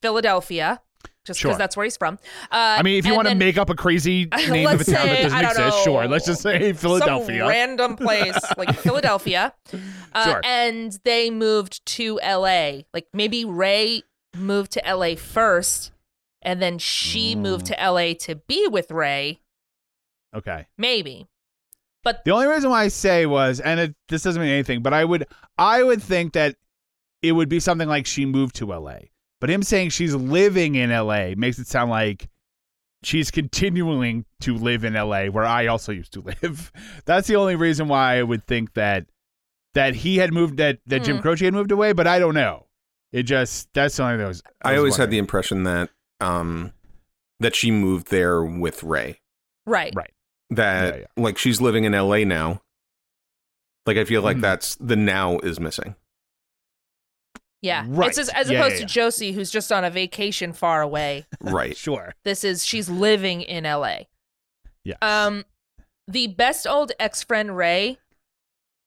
Philadelphia, 0.02 0.80
just 1.26 1.40
because 1.40 1.52
Sure. 1.54 1.58
that's 1.58 1.76
where 1.76 1.84
he's 1.84 1.96
from. 1.96 2.18
Uh, 2.52 2.76
I 2.78 2.82
mean, 2.82 2.98
if 2.98 3.06
you 3.06 3.14
want 3.14 3.28
to 3.28 3.34
make 3.34 3.58
up 3.58 3.70
a 3.70 3.74
crazy 3.74 4.26
name 4.48 4.68
of 4.68 4.80
a 4.80 4.84
town 4.84 5.06
that 5.06 5.22
doesn't 5.22 5.38
exist, 5.44 5.58
know, 5.58 5.82
sure. 5.84 6.06
Let's 6.08 6.26
just 6.26 6.42
say 6.42 6.72
Philadelphia. 6.72 7.40
some 7.40 7.48
random 7.48 7.96
place 7.96 8.38
like 8.56 8.74
Philadelphia, 8.78 9.54
uh, 10.14 10.24
Sure. 10.24 10.40
and 10.44 10.98
they 11.04 11.30
moved 11.30 11.84
to 11.86 12.20
L.A. 12.22 12.86
Like 12.94 13.06
maybe 13.12 13.44
Ray 13.44 14.02
moved 14.36 14.72
to 14.72 14.86
L.A. 14.86 15.16
first, 15.16 15.90
and 16.46 16.62
then 16.62 16.78
she 16.78 17.34
moved 17.36 17.64
Mm. 17.66 17.68
to 17.68 17.80
L.A. 17.80 18.14
to 18.14 18.36
be 18.36 18.66
with 18.68 18.90
Ray. 18.90 19.40
okay. 20.34 20.66
Maybe. 20.78 21.26
But 22.04 22.24
the 22.24 22.30
only 22.30 22.46
reason 22.46 22.70
why 22.70 22.82
I 22.84 22.88
say 22.88 23.26
was, 23.26 23.58
and 23.60 23.80
it, 23.80 23.94
this 24.08 24.22
doesn't 24.22 24.40
mean 24.40 24.50
anything, 24.52 24.80
but 24.80 24.94
I 24.94 25.04
would, 25.04 25.26
I 25.58 25.82
would 25.82 26.00
think 26.02 26.34
that 26.34 26.54
it 27.20 27.32
would 27.32 27.48
be 27.48 27.58
something 27.58 27.88
like 27.88 28.06
she 28.06 28.24
moved 28.26 28.54
to 28.56 28.72
L.A. 28.72 29.10
But 29.40 29.50
him 29.50 29.62
saying 29.64 29.90
she's 29.90 30.14
living 30.14 30.76
in 30.76 30.90
L.A. 30.92 31.34
makes 31.34 31.58
it 31.58 31.66
sound 31.66 31.90
like 31.90 32.28
she's 33.02 33.30
continuing 33.32 34.24
to 34.40 34.54
live 34.54 34.84
in 34.84 34.94
L.A. 34.94 35.28
where 35.30 35.44
I 35.44 35.66
also 35.66 35.90
used 35.92 36.12
to 36.12 36.20
live. 36.42 36.70
That's 37.06 37.26
the 37.26 37.36
only 37.36 37.56
reason 37.56 37.88
why 37.88 38.18
I 38.18 38.22
would 38.22 38.46
think 38.46 38.74
that 38.74 39.06
that 39.74 39.94
he 39.96 40.16
had 40.16 40.32
moved, 40.32 40.56
that 40.58 40.78
that 40.86 41.02
Jim 41.02 41.16
Hmm. 41.16 41.22
Croce 41.22 41.44
had 41.44 41.52
moved 41.54 41.72
away. 41.72 41.92
But 41.92 42.06
I 42.06 42.18
don't 42.20 42.34
know. 42.34 42.66
It 43.12 43.24
just 43.24 43.68
that's 43.74 43.96
the 43.96 44.04
only 44.04 44.14
thing 44.14 44.18
that 44.22 44.28
was. 44.28 44.42
I 44.62 44.76
always 44.76 44.96
had 44.96 45.10
the 45.10 45.18
impression 45.18 45.64
that 45.64 45.90
um 46.20 46.72
that 47.40 47.54
she 47.54 47.70
moved 47.70 48.10
there 48.10 48.42
with 48.42 48.82
Ray. 48.82 49.20
Right. 49.66 49.92
Right. 49.94 50.12
That 50.50 51.00
Yeah, 51.00 51.06
like 51.16 51.38
she's 51.38 51.60
living 51.60 51.84
in 51.84 51.92
LA 51.92 52.24
now. 52.24 52.62
Like 53.84 53.96
I 53.96 54.04
feel 54.04 54.22
like 54.22 54.38
Mhm. 54.38 54.42
that's 54.42 54.76
the 54.76 54.96
now 54.96 55.38
is 55.38 55.60
missing. 55.60 55.94
Yeah. 57.62 57.84
Right. 57.88 58.08
It's 58.08 58.18
as, 58.18 58.28
as 58.30 58.50
Yeah, 58.50 58.58
opposed 58.60 58.80
yeah, 58.80 58.86
to. 58.86 58.92
Josie, 58.92 59.32
who's 59.32 59.50
just 59.50 59.72
on 59.72 59.84
a 59.84 59.90
vacation 59.90 60.52
far 60.52 60.82
away. 60.82 61.26
Right. 61.40 61.76
Sure. 61.86 62.14
This 62.24 62.44
is 62.44 62.64
she's 62.64 62.88
living 62.88 63.42
in 63.42 63.64
LA. 63.64 64.00
Yeah. 64.84 64.96
Um, 65.02 65.44
the 66.06 66.28
best 66.28 66.66
old 66.66 66.92
ex 67.00 67.22
friend 67.22 67.56
Ray. 67.56 67.98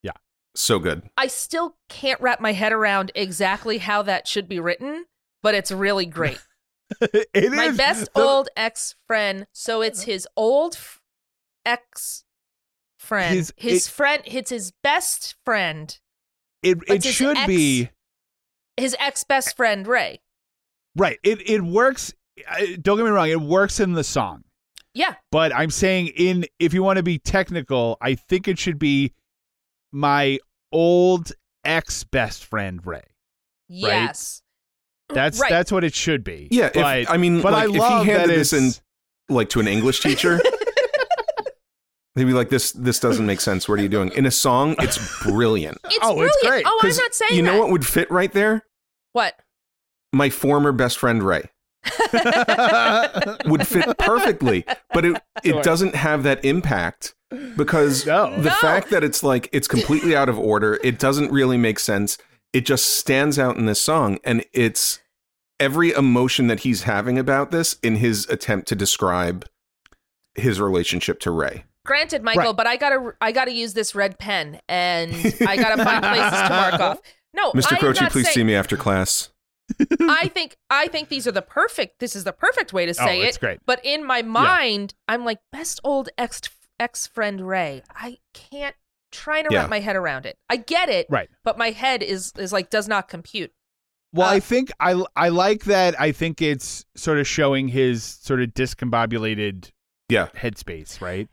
Yeah. 0.02 0.12
So 0.56 0.80
good. 0.80 1.04
I 1.18 1.28
still 1.28 1.76
can't 1.89 2.22
wrap 2.22 2.39
my 2.39 2.54
head 2.54 2.72
around 2.72 3.12
exactly 3.15 3.80
how 3.80 4.02
that 4.04 4.28
should 4.28 4.48
be 4.48 4.60
written, 4.60 5.06
but 5.44 5.56
it's 5.56 5.72
really 5.72 6.06
great. 6.06 6.39
it 7.02 7.52
my 7.54 7.65
is 7.65 7.78
best 7.78 8.13
the- 8.13 8.21
old 8.21 8.49
ex 8.56 8.95
friend. 9.08 9.47
So 9.54 9.82
it's 9.82 10.04
his 10.04 10.28
old 10.36 10.75
f- 10.75 11.02
ex 11.65 12.23
friend. 12.97 13.36
His- 13.36 13.54
His, 13.58 13.88
it- 13.88 13.91
friend. 13.91 14.23
It's 14.25 14.49
his 14.49 14.71
best 14.84 15.36
friend. 15.45 15.97
It 16.63 16.78
it 16.88 17.04
should 17.04 17.38
ex- 17.38 17.47
be. 17.47 17.89
His 18.78 18.95
ex 18.99 19.23
best 19.23 19.56
friend 19.56 19.86
Ray. 19.88 20.21
Right. 20.95 21.19
It 21.23 21.47
it 21.49 21.62
works. 21.62 22.13
Don't 22.82 22.97
get 22.97 23.04
me 23.06 23.10
wrong. 23.12 23.30
It 23.30 23.39
works 23.41 23.80
in 23.80 23.93
the 23.93 24.04
song, 24.04 24.43
Yeah. 24.93 25.15
but 25.32 25.54
I'm 25.56 25.69
saying 25.69 26.08
in 26.15 26.45
if 26.60 26.73
you 26.73 26.84
want 26.84 26.97
to 26.97 27.04
be 27.04 27.17
technical, 27.19 27.97
I 28.02 28.15
think 28.15 28.47
it 28.47 28.58
should 28.58 28.80
be 28.80 29.13
my 29.91 30.39
old 30.71 31.32
ex 31.65 32.04
best 32.06 32.45
friend 32.45 32.86
Ray. 32.86 33.04
Yes. 33.67 34.41
That's 35.13 35.39
right. 35.39 35.50
that's 35.50 35.72
what 35.72 35.84
it 35.84 35.93
should 35.95 36.24
be. 36.24 36.48
Yeah, 36.52 36.69
if- 36.74 37.10
I 37.10 37.17
mean, 37.17 37.41
but 37.41 37.54
like, 37.54 37.63
I 37.63 37.65
if 37.67 37.72
he 37.74 37.80
love 37.80 38.06
handed 38.06 38.39
this 38.39 38.54
in- 38.54 38.72
Like 39.30 39.50
to 39.50 39.60
an 39.60 39.67
English 39.67 40.02
teacher. 40.02 40.39
They'd 42.15 42.26
be 42.26 42.34
like, 42.34 42.50
"This 42.50 42.72
this 42.74 43.00
doesn't 43.00 43.26
make 43.26 43.39
sense. 43.39 43.69
What 43.69 43.80
are 43.80 43.82
you 43.82 43.88
doing?" 43.89 44.12
In 44.13 44.26
a 44.26 44.32
song, 44.32 44.76
it's 44.80 44.98
brilliant. 45.24 45.78
It's 45.86 45.98
Oh, 46.02 46.15
brilliant. 46.15 46.36
it's 46.41 46.48
great. 46.50 46.65
Oh, 46.65 46.80
I'm 46.82 46.89
'Cause 46.89 46.98
not 46.98 47.13
saying 47.13 47.36
you 47.36 47.41
know 47.43 47.54
that. 47.54 47.60
what 47.60 47.69
would 47.72 47.86
fit 47.86 48.10
right 48.12 48.32
there? 48.34 48.65
What? 49.13 49.36
My 50.12 50.30
former 50.30 50.72
best 50.72 50.98
friend 50.98 51.22
Ray 51.24 51.50
would 53.45 53.67
fit 53.67 53.98
perfectly, 54.00 54.65
but 54.93 55.06
it 55.06 55.22
it 55.43 55.52
Sure. 55.52 55.62
doesn't 55.62 55.95
have 55.95 56.24
that 56.24 56.43
impact 56.43 57.13
because 57.56 58.06
No. 58.06 58.32
the 58.36 58.50
No. 58.50 58.56
fact 58.56 58.89
that 58.89 59.04
it's 59.04 59.24
like 59.24 59.48
it's 59.52 59.67
completely 59.67 60.15
out 60.15 60.30
of 60.30 60.38
order, 60.39 60.80
it 60.84 60.98
doesn't 61.00 61.32
really 61.32 61.58
make 61.58 61.80
sense. 61.80 62.17
It 62.54 62.66
just 62.66 62.98
stands 62.98 63.38
out 63.38 63.58
in 63.58 63.66
this 63.66 63.82
song, 63.82 64.18
and 64.24 64.44
it's 64.54 65.00
every 65.60 65.92
emotion 65.92 66.48
that 66.48 66.62
he's 66.62 66.84
having 66.84 67.20
about 67.20 67.52
this 67.52 67.78
in 67.84 67.98
his 67.98 68.26
attempt 68.30 68.68
to 68.70 68.76
describe 68.76 69.46
his 70.36 70.60
relationship 70.60 71.20
to 71.22 71.32
Ray. 71.32 71.66
Granted, 71.86 72.24
Michael, 72.24 72.44
Right. 72.46 72.56
but 72.58 72.68
I 72.68 72.78
gotta 72.78 73.14
I 73.22 73.32
gotta 73.32 73.52
use 73.52 73.74
this 73.74 73.94
red 73.96 74.20
pen 74.20 74.60
and 74.70 75.12
I 75.48 75.58
gotta 75.58 75.84
find 75.84 76.04
places 76.04 76.42
to 76.42 76.50
mark 76.50 76.74
off. 76.80 77.02
No, 77.34 77.52
Mr. 77.52 77.74
I 77.74 77.80
Croce, 77.80 78.06
please 78.10 78.26
saying- 78.26 78.34
see 78.36 78.44
me 78.44 78.56
after 78.56 78.78
class. 78.78 79.30
I 80.02 80.30
think 80.30 80.58
I 80.70 80.88
think 80.88 81.10
these 81.10 81.28
are 81.28 81.32
the 81.32 81.42
perfect. 81.44 82.00
This 82.00 82.16
is 82.16 82.24
the 82.24 82.32
perfect 82.34 82.74
way 82.74 82.86
to 82.86 82.92
oh, 82.92 82.94
say 83.06 83.22
Oh, 83.22 83.26
it's 83.26 83.38
it. 83.38 83.40
great. 83.40 83.60
But 83.66 83.80
in 83.84 84.04
my 84.04 84.22
mind, 84.24 84.94
I'm 85.08 85.26
like 85.26 85.40
best 85.52 85.80
old 85.84 86.10
ex 86.18 86.42
ex 86.80 87.06
friend 87.06 87.48
Ray. 87.48 87.84
I 87.96 88.18
can't 88.34 88.76
trying 89.12 89.43
to 89.45 89.50
Yeah. 89.52 89.62
wrap 89.62 89.69
my 89.69 89.80
head 89.80 89.95
around 89.95 90.26
it. 90.26 90.38
I 90.50 90.58
get 90.58 90.89
it, 90.89 91.08
Right. 91.10 91.30
But 91.43 91.58
my 91.58 91.72
head 91.72 92.04
is 92.04 92.34
is 92.38 92.52
like 92.54 92.69
does 92.69 92.88
not 92.88 93.08
compute. 93.08 93.52
Well, 94.13 94.28
Uh, 94.28 94.34
I 94.34 94.39
think 94.39 94.72
I 94.80 95.04
I 95.15 95.30
like 95.30 95.65
that. 95.65 96.00
I 96.00 96.12
think 96.12 96.41
it's 96.41 96.86
sort 96.95 97.19
of 97.19 97.28
showing 97.28 97.67
his 97.69 98.04
sort 98.04 98.41
of 98.41 98.50
discombobulated 98.50 99.72
Yeah. 100.10 100.28
headspace, 100.36 101.02
right? 101.02 101.28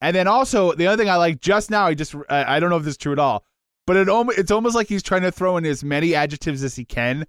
And 0.00 0.14
then 0.14 0.28
also 0.28 0.72
the 0.74 0.86
other 0.86 1.02
thing 1.02 1.10
I 1.10 1.16
like 1.16 1.40
just 1.40 1.70
now, 1.70 1.86
I 1.86 1.94
just 1.94 2.14
I 2.30 2.56
I 2.56 2.60
don't 2.60 2.70
know 2.70 2.76
if 2.76 2.84
this 2.84 2.92
is 2.92 2.96
true 2.98 3.12
at 3.12 3.18
all, 3.18 3.44
but 3.86 3.96
it 3.96 4.08
almost 4.08 4.38
it's 4.38 4.50
almost 4.50 4.74
like 4.76 4.88
he's 4.88 5.02
trying 5.02 5.22
to 5.22 5.32
throw 5.32 5.56
in 5.56 5.64
as 5.66 5.82
many 5.82 6.14
adjectives 6.14 6.62
as 6.62 6.76
he 6.76 6.84
can 6.84 7.26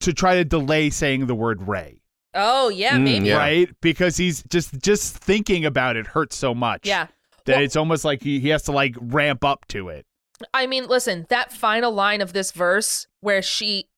to 0.00 0.12
try 0.12 0.36
to 0.36 0.44
delay 0.44 0.88
saying 0.90 1.26
the 1.26 1.34
word 1.34 1.66
Ray, 1.68 2.00
Oh 2.32 2.68
yeah, 2.68 2.96
Mm, 2.96 3.02
maybe. 3.02 3.26
Yeah. 3.28 3.36
right? 3.38 3.70
Because 3.80 4.16
he's 4.16 4.42
just 4.44 4.78
just 4.80 5.16
thinking 5.16 5.64
about 5.64 5.96
it 5.96 6.06
hurts 6.08 6.36
so 6.36 6.54
much, 6.54 6.86
Yeah. 6.86 7.08
That 7.50 7.56
Well- 7.56 7.64
it's 7.64 7.76
almost 7.76 8.04
like 8.04 8.22
he, 8.22 8.40
he 8.40 8.48
has 8.48 8.62
to 8.64 8.72
like 8.72 8.94
ramp 9.00 9.44
up 9.44 9.66
to 9.68 9.88
it. 9.88 10.06
I 10.54 10.66
mean, 10.66 10.86
listen, 10.86 11.26
that 11.28 11.52
final 11.52 11.92
line 11.92 12.20
of 12.22 12.32
this 12.32 12.50
verse 12.52 13.06
where 13.20 13.42
she 13.42 13.88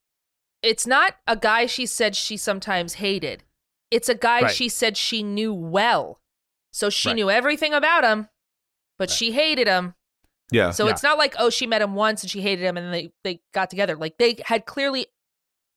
it's 0.63 0.87
not 0.87 1.17
a 1.27 1.37
guy 1.37 1.67
she 1.67 1.87
said 1.87 2.15
she 2.15 2.37
sometimes 2.37 2.95
hated. 2.95 3.43
It's 3.91 4.09
a 4.09 4.15
guy 4.15 4.43
Right. 4.43 4.55
she 4.55 4.69
said 4.69 4.97
she 4.97 5.23
knew 5.23 5.53
well. 5.53 6.21
So 6.73 6.89
she 6.89 7.09
Right. 7.09 7.15
knew 7.17 7.31
everything 7.31 7.75
about 7.75 8.05
him, 8.05 8.29
but 8.99 9.11
Right. 9.11 9.17
she 9.17 9.33
hated 9.33 9.67
him. 9.69 9.95
Yeah. 10.51 10.71
So 10.71 10.87
it's 10.89 11.03
not 11.03 11.19
like, 11.19 11.35
oh, 11.39 11.51
she 11.51 11.67
met 11.67 11.83
him 11.83 11.95
once 11.95 12.23
and 12.23 12.31
she 12.31 12.43
hated 12.43 12.65
him 12.65 12.77
and 12.77 12.87
then 12.87 12.93
they, 12.93 13.13
they 13.25 13.41
got 13.53 13.71
together. 13.71 13.97
Like 13.97 14.19
they 14.19 14.37
had 14.47 14.67
clearly 14.67 15.07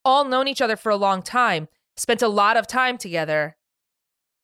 all 0.04 0.24
known 0.24 0.46
each 0.48 0.60
other 0.60 0.76
for 0.76 0.90
a 0.90 0.96
long 0.96 1.22
time. 1.22 1.68
spent 1.98 2.20
a 2.22 2.28
lot 2.28 2.56
of 2.58 2.66
time 2.66 2.98
together. 2.98 3.55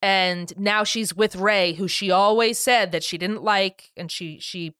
And 0.03 0.51
now 0.57 0.83
she's 0.83 1.15
with 1.15 1.37
Ray, 1.37 1.73
who 1.73 1.87
she 1.87 2.11
always 2.11 2.59
said 2.59 2.91
that 2.91 3.03
she 3.05 3.17
didn't 3.17 3.41
like, 3.41 3.91
and 3.95 4.11
she 4.11 4.37
she 4.39 4.73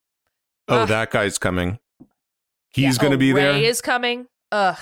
Oh, 0.68 0.80
Ugh. 0.82 0.90
that 0.90 1.12
guy's 1.12 1.38
coming. 1.38 1.80
He's 2.70 2.98
Yeah. 2.98 3.02
going 3.02 3.12
to 3.12 3.18
Oh, 3.18 3.20
be 3.20 3.32
Ray 3.34 3.42
there. 3.62 3.70
is 3.70 3.80
coming. 3.82 4.28
Ugh. 4.52 4.78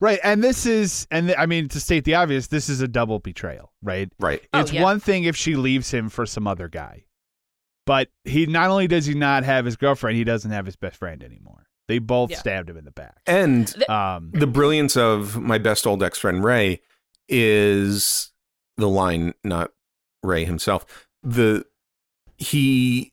Right, 0.00 0.18
and 0.24 0.42
this 0.42 0.66
is, 0.66 1.06
and 1.10 1.28
th- 1.28 1.38
I 1.38 1.46
mean 1.46 1.68
to 1.68 1.80
state 1.80 2.04
the 2.04 2.16
obvious, 2.16 2.48
this 2.48 2.68
is 2.68 2.80
a 2.80 2.88
double 2.88 3.20
betrayal, 3.20 3.72
right? 3.80 4.10
right. 4.18 4.42
Oh, 4.52 4.60
It's 4.60 4.72
yeah. 4.72 4.82
one 4.82 4.98
thing 5.00 5.22
if 5.24 5.36
she 5.36 5.54
leaves 5.56 5.90
him 5.92 6.08
for 6.08 6.26
some 6.26 6.46
other 6.48 6.68
guy, 6.68 7.04
but 7.86 8.08
he 8.24 8.46
not 8.46 8.70
only 8.70 8.86
does 8.88 9.06
he 9.06 9.14
not 9.14 9.44
have 9.44 9.64
his 9.64 9.76
girlfriend, 9.76 10.16
he 10.16 10.24
doesn't 10.24 10.50
have 10.50 10.66
his 10.66 10.76
best 10.76 10.96
friend 10.96 11.22
anymore. 11.22 11.68
They 11.88 11.98
both 12.00 12.30
Yeah. 12.32 12.38
stabbed 12.38 12.68
him 12.70 12.76
in 12.76 12.84
the 12.84 12.90
back. 12.90 13.20
And 13.26 13.72
Um, 13.88 14.30
the 14.34 14.46
brilliance 14.48 14.96
of 14.96 15.40
my 15.40 15.58
best 15.58 15.86
old 15.86 16.02
ex 16.02 16.18
friend 16.18 16.42
Ray 16.44 16.80
is 17.28 18.32
the 18.76 18.88
line, 18.88 19.34
not 19.44 19.70
Ray 20.22 20.44
himself. 20.44 21.06
The 21.22 21.64
he 22.36 23.12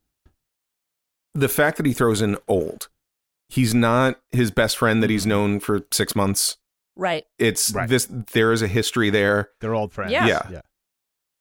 the 1.34 1.50
fact 1.50 1.78
that 1.78 1.86
he 1.86 1.94
throws 1.94 2.22
in 2.22 2.38
old. 2.48 2.90
He's 3.50 3.74
not 3.74 4.20
his 4.32 4.52
best 4.52 4.78
friend 4.78 5.02
that 5.04 5.10
he's 5.10 5.26
known 5.26 5.60
for 5.60 5.82
six 5.92 6.16
months. 6.16 6.58
Right. 6.96 7.26
It's 7.40 7.72
Right. 7.74 7.88
this 7.90 8.08
there 8.34 8.52
is 8.52 8.62
a 8.62 8.68
history 8.68 9.10
there. 9.10 9.50
they're 9.60 9.76
old 9.76 9.92
friends. 9.94 10.12
Yeah. 10.12 10.26
Yeah. 10.28 10.42
yeah, 10.52 10.62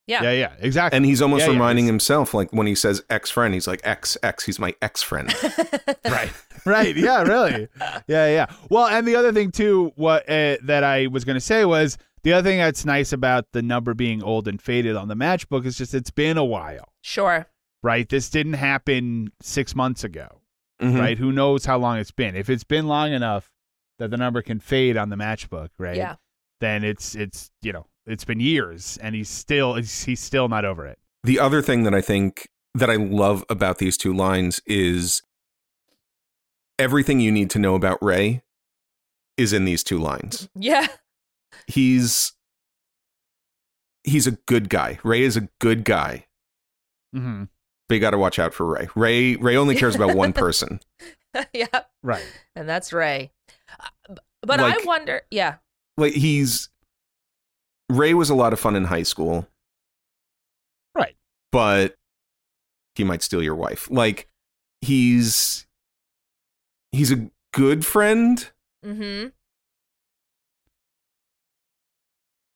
Yeah. 0.07 0.23
yeah, 0.23 0.33
yeah, 0.33 0.53
exactly. 0.61 0.97
And 0.97 1.05
he's 1.07 1.21
almost 1.23 1.41
Yeah, 1.41 1.47
yeah, 1.49 1.53
reminding 1.53 1.85
it's- 1.87 1.93
himself, 1.93 2.35
like 2.35 2.53
when 2.53 2.67
he 2.67 2.75
says 2.75 3.03
ex 3.11 3.31
friend, 3.31 3.55
he's 3.55 3.67
like 3.67 3.81
ex 3.85 4.17
ex, 4.23 4.45
he's 4.45 4.59
my 4.59 4.75
ex 4.83 5.03
friend. 5.03 5.33
right 6.05 6.33
right 6.67 6.95
yeah 6.97 7.23
really 7.23 7.69
yeah 8.07 8.27
yeah 8.29 8.47
well 8.69 8.87
and 8.87 9.07
the 9.09 9.17
other 9.17 9.33
thing 9.33 9.51
too 9.51 9.93
what 9.97 10.29
uh, 10.29 10.57
that 10.63 10.85
i 10.85 11.07
was 11.07 11.25
going 11.25 11.35
to 11.37 11.41
say 11.41 11.65
was 11.65 11.97
the 12.23 12.33
other 12.33 12.49
thing 12.51 12.59
that's 12.59 12.85
nice 12.85 13.13
about 13.13 13.47
the 13.53 13.63
number 13.63 13.95
being 13.95 14.23
old 14.23 14.47
and 14.49 14.61
faded 14.61 14.97
on 14.97 15.09
the 15.09 15.15
matchbook 15.15 15.65
is 15.67 15.77
just 15.79 15.95
it's 15.95 16.11
been 16.11 16.37
a 16.39 16.45
while 16.45 16.93
Sure. 17.03 17.47
right 17.83 18.09
this 18.09 18.29
didn't 18.31 18.55
happen 18.55 19.33
six 19.41 19.75
months 19.75 20.05
ago 20.05 20.41
Mhm. 20.83 20.99
right 20.99 21.19
who 21.19 21.33
knows 21.33 21.65
how 21.67 21.79
long 21.79 21.99
it's 21.99 22.11
been 22.11 22.35
if 22.37 22.49
it's 22.51 22.65
been 22.65 22.87
long 22.87 23.13
enough 23.13 23.51
that 23.99 24.11
the 24.11 24.17
number 24.17 24.41
can 24.43 24.61
fade 24.61 24.97
on 24.97 25.09
the 25.11 25.17
matchbook 25.17 25.69
right 25.79 25.97
Yeah. 25.97 26.17
then 26.61 26.85
it's 26.85 27.15
it's 27.15 27.51
you 27.63 27.73
know 27.73 27.87
it's 28.07 28.25
been 28.25 28.41
years 28.41 28.99
and 29.03 29.15
he's 29.15 29.29
still 29.29 29.75
he's, 29.75 30.05
he's 30.05 30.21
still 30.21 30.49
not 30.49 30.65
over 30.65 30.87
it 30.87 30.99
The 31.23 31.39
other 31.39 31.61
thing 31.63 31.83
that 31.85 31.95
I 31.95 32.01
think 32.01 32.49
that 32.75 32.89
I 32.89 32.97
love 32.97 33.45
about 33.51 33.77
these 33.79 33.97
two 33.99 34.15
lines 34.15 34.61
is 34.67 35.23
everything 36.79 37.21
you 37.21 37.31
need 37.33 37.51
to 37.51 37.59
know 37.59 37.75
about 37.75 38.03
Ray 38.03 38.43
is 39.37 39.53
in 39.53 39.65
these 39.65 39.83
two 39.83 39.99
lines. 39.99 40.49
Yeah. 40.55 40.87
He's 41.67 42.33
he's 44.05 44.27
a 44.27 44.33
good 44.47 44.69
guy. 44.69 44.99
Ray 45.03 45.23
is 45.23 45.37
a 45.37 45.49
good 45.61 45.85
guy. 45.85 46.27
mm-hmm. 47.15 47.45
But 47.89 47.95
you 47.95 48.01
got 48.01 48.11
to 48.11 48.19
watch 48.19 48.39
out 48.39 48.55
for 48.55 48.67
Ray. 48.67 48.89
Ray 48.95 49.37
Ray 49.37 49.57
only 49.57 49.75
cares 49.75 49.95
about 49.97 50.15
one 50.17 50.33
person. 50.35 50.81
yeah. 51.53 51.67
right 52.03 52.25
And 52.57 52.69
that's 52.69 52.93
Ray. 52.93 53.33
Uh, 53.79 54.15
b- 54.15 54.21
But 54.43 54.61
I 54.61 54.77
wonder, 54.85 55.23
yeah. 55.31 55.57
Like 55.97 56.13
he's 56.15 56.69
Ray 57.89 58.15
was 58.15 58.31
a 58.31 58.35
lot 58.35 58.53
of 58.53 58.61
fun 58.61 58.77
in 58.77 58.85
high 58.85 59.03
school, 59.03 59.49
right 60.95 61.17
but 61.53 61.97
he 62.95 63.03
might 63.05 63.23
steal 63.23 63.43
your 63.43 63.55
wife. 63.57 63.91
Like 63.91 64.29
he's 64.81 65.67
he's 66.93 67.11
a 67.13 67.29
good 67.53 67.85
friend, 67.85 68.49
Mm-hmm. 68.87 69.29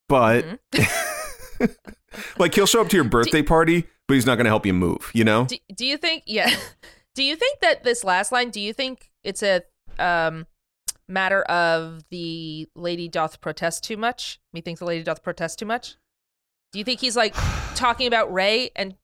But 0.08 0.44
Mm-hmm. 0.72 0.84
like 2.38 2.54
he'll 2.54 2.66
show 2.66 2.80
up 2.80 2.88
to 2.88 2.96
your 2.96 3.04
birthday 3.04 3.42
party, 3.42 3.86
but 4.06 4.14
he's 4.14 4.26
not 4.26 4.36
going 4.36 4.44
to 4.44 4.50
help 4.50 4.66
you 4.66 4.74
move. 4.74 5.10
You 5.14 5.24
know? 5.24 5.46
Do, 5.46 5.56
do 5.74 5.86
you 5.86 5.96
think, 5.96 6.24
yeah. 6.26 6.50
Do 7.14 7.22
you 7.22 7.36
think 7.36 7.60
that 7.60 7.84
this 7.84 8.02
last 8.02 8.32
line, 8.32 8.50
do 8.50 8.60
you 8.60 8.72
think 8.72 9.12
it's 9.22 9.40
a 9.44 9.62
um 10.00 10.48
matter 11.06 11.42
of 11.42 12.02
the 12.10 12.68
lady 12.74 13.06
doth 13.06 13.40
protest 13.40 13.84
too 13.84 13.96
much? 13.96 14.40
Methinks 14.52 14.80
the 14.80 14.84
lady 14.84 15.04
doth 15.04 15.22
protest 15.22 15.60
too 15.60 15.64
much? 15.64 15.94
Do 16.72 16.80
you 16.80 16.84
think 16.84 16.98
he's 16.98 17.16
like 17.16 17.36
talking 17.76 18.08
about 18.08 18.32
Ray 18.32 18.70
and 18.74 18.96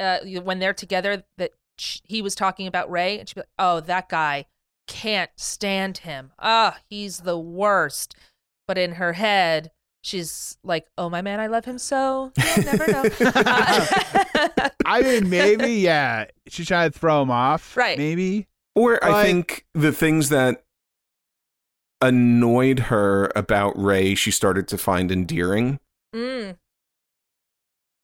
uh, 0.00 0.18
when 0.42 0.58
they're 0.58 0.74
together 0.74 1.22
that 1.38 1.52
sh- 1.78 2.00
he 2.02 2.20
was 2.20 2.34
talking 2.34 2.66
about 2.66 2.90
Ray 2.90 3.20
and 3.20 3.28
she'd 3.28 3.36
be 3.36 3.42
like, 3.42 3.48
oh, 3.60 3.78
that 3.78 4.08
guy 4.08 4.46
can't 4.88 5.30
stand 5.36 5.98
him. 5.98 6.32
Ah, 6.40 6.78
he's 6.88 7.18
the 7.18 7.38
worst. 7.38 8.16
But 8.66 8.76
in 8.76 8.94
her 8.94 9.12
head, 9.12 9.70
she's 10.02 10.58
like, 10.64 10.86
oh, 10.98 11.08
my 11.08 11.22
man, 11.22 11.40
I 11.40 11.46
love 11.46 11.64
him 11.64 11.78
so. 11.78 12.32
You'll 12.56 12.64
never 12.64 12.86
know. 12.92 13.04
Uh, 13.20 14.68
i 14.84 15.00
mean 15.00 15.30
maybe 15.30 15.74
yeah 15.74 16.26
she's 16.48 16.66
trying 16.66 16.90
to 16.90 16.98
throw 16.98 17.22
him 17.22 17.30
off 17.30 17.76
Right. 17.76 17.96
maybe 17.96 18.46
Or 18.74 19.02
I 19.02 19.24
think 19.24 19.64
the 19.74 19.92
things 19.92 20.28
that 20.30 20.64
annoyed 22.00 22.78
her 22.80 23.30
about 23.36 23.80
Ray, 23.80 24.14
she 24.14 24.30
started 24.30 24.66
to 24.68 24.78
find 24.78 25.10
endearing. 25.12 25.78
mm. 26.14 26.56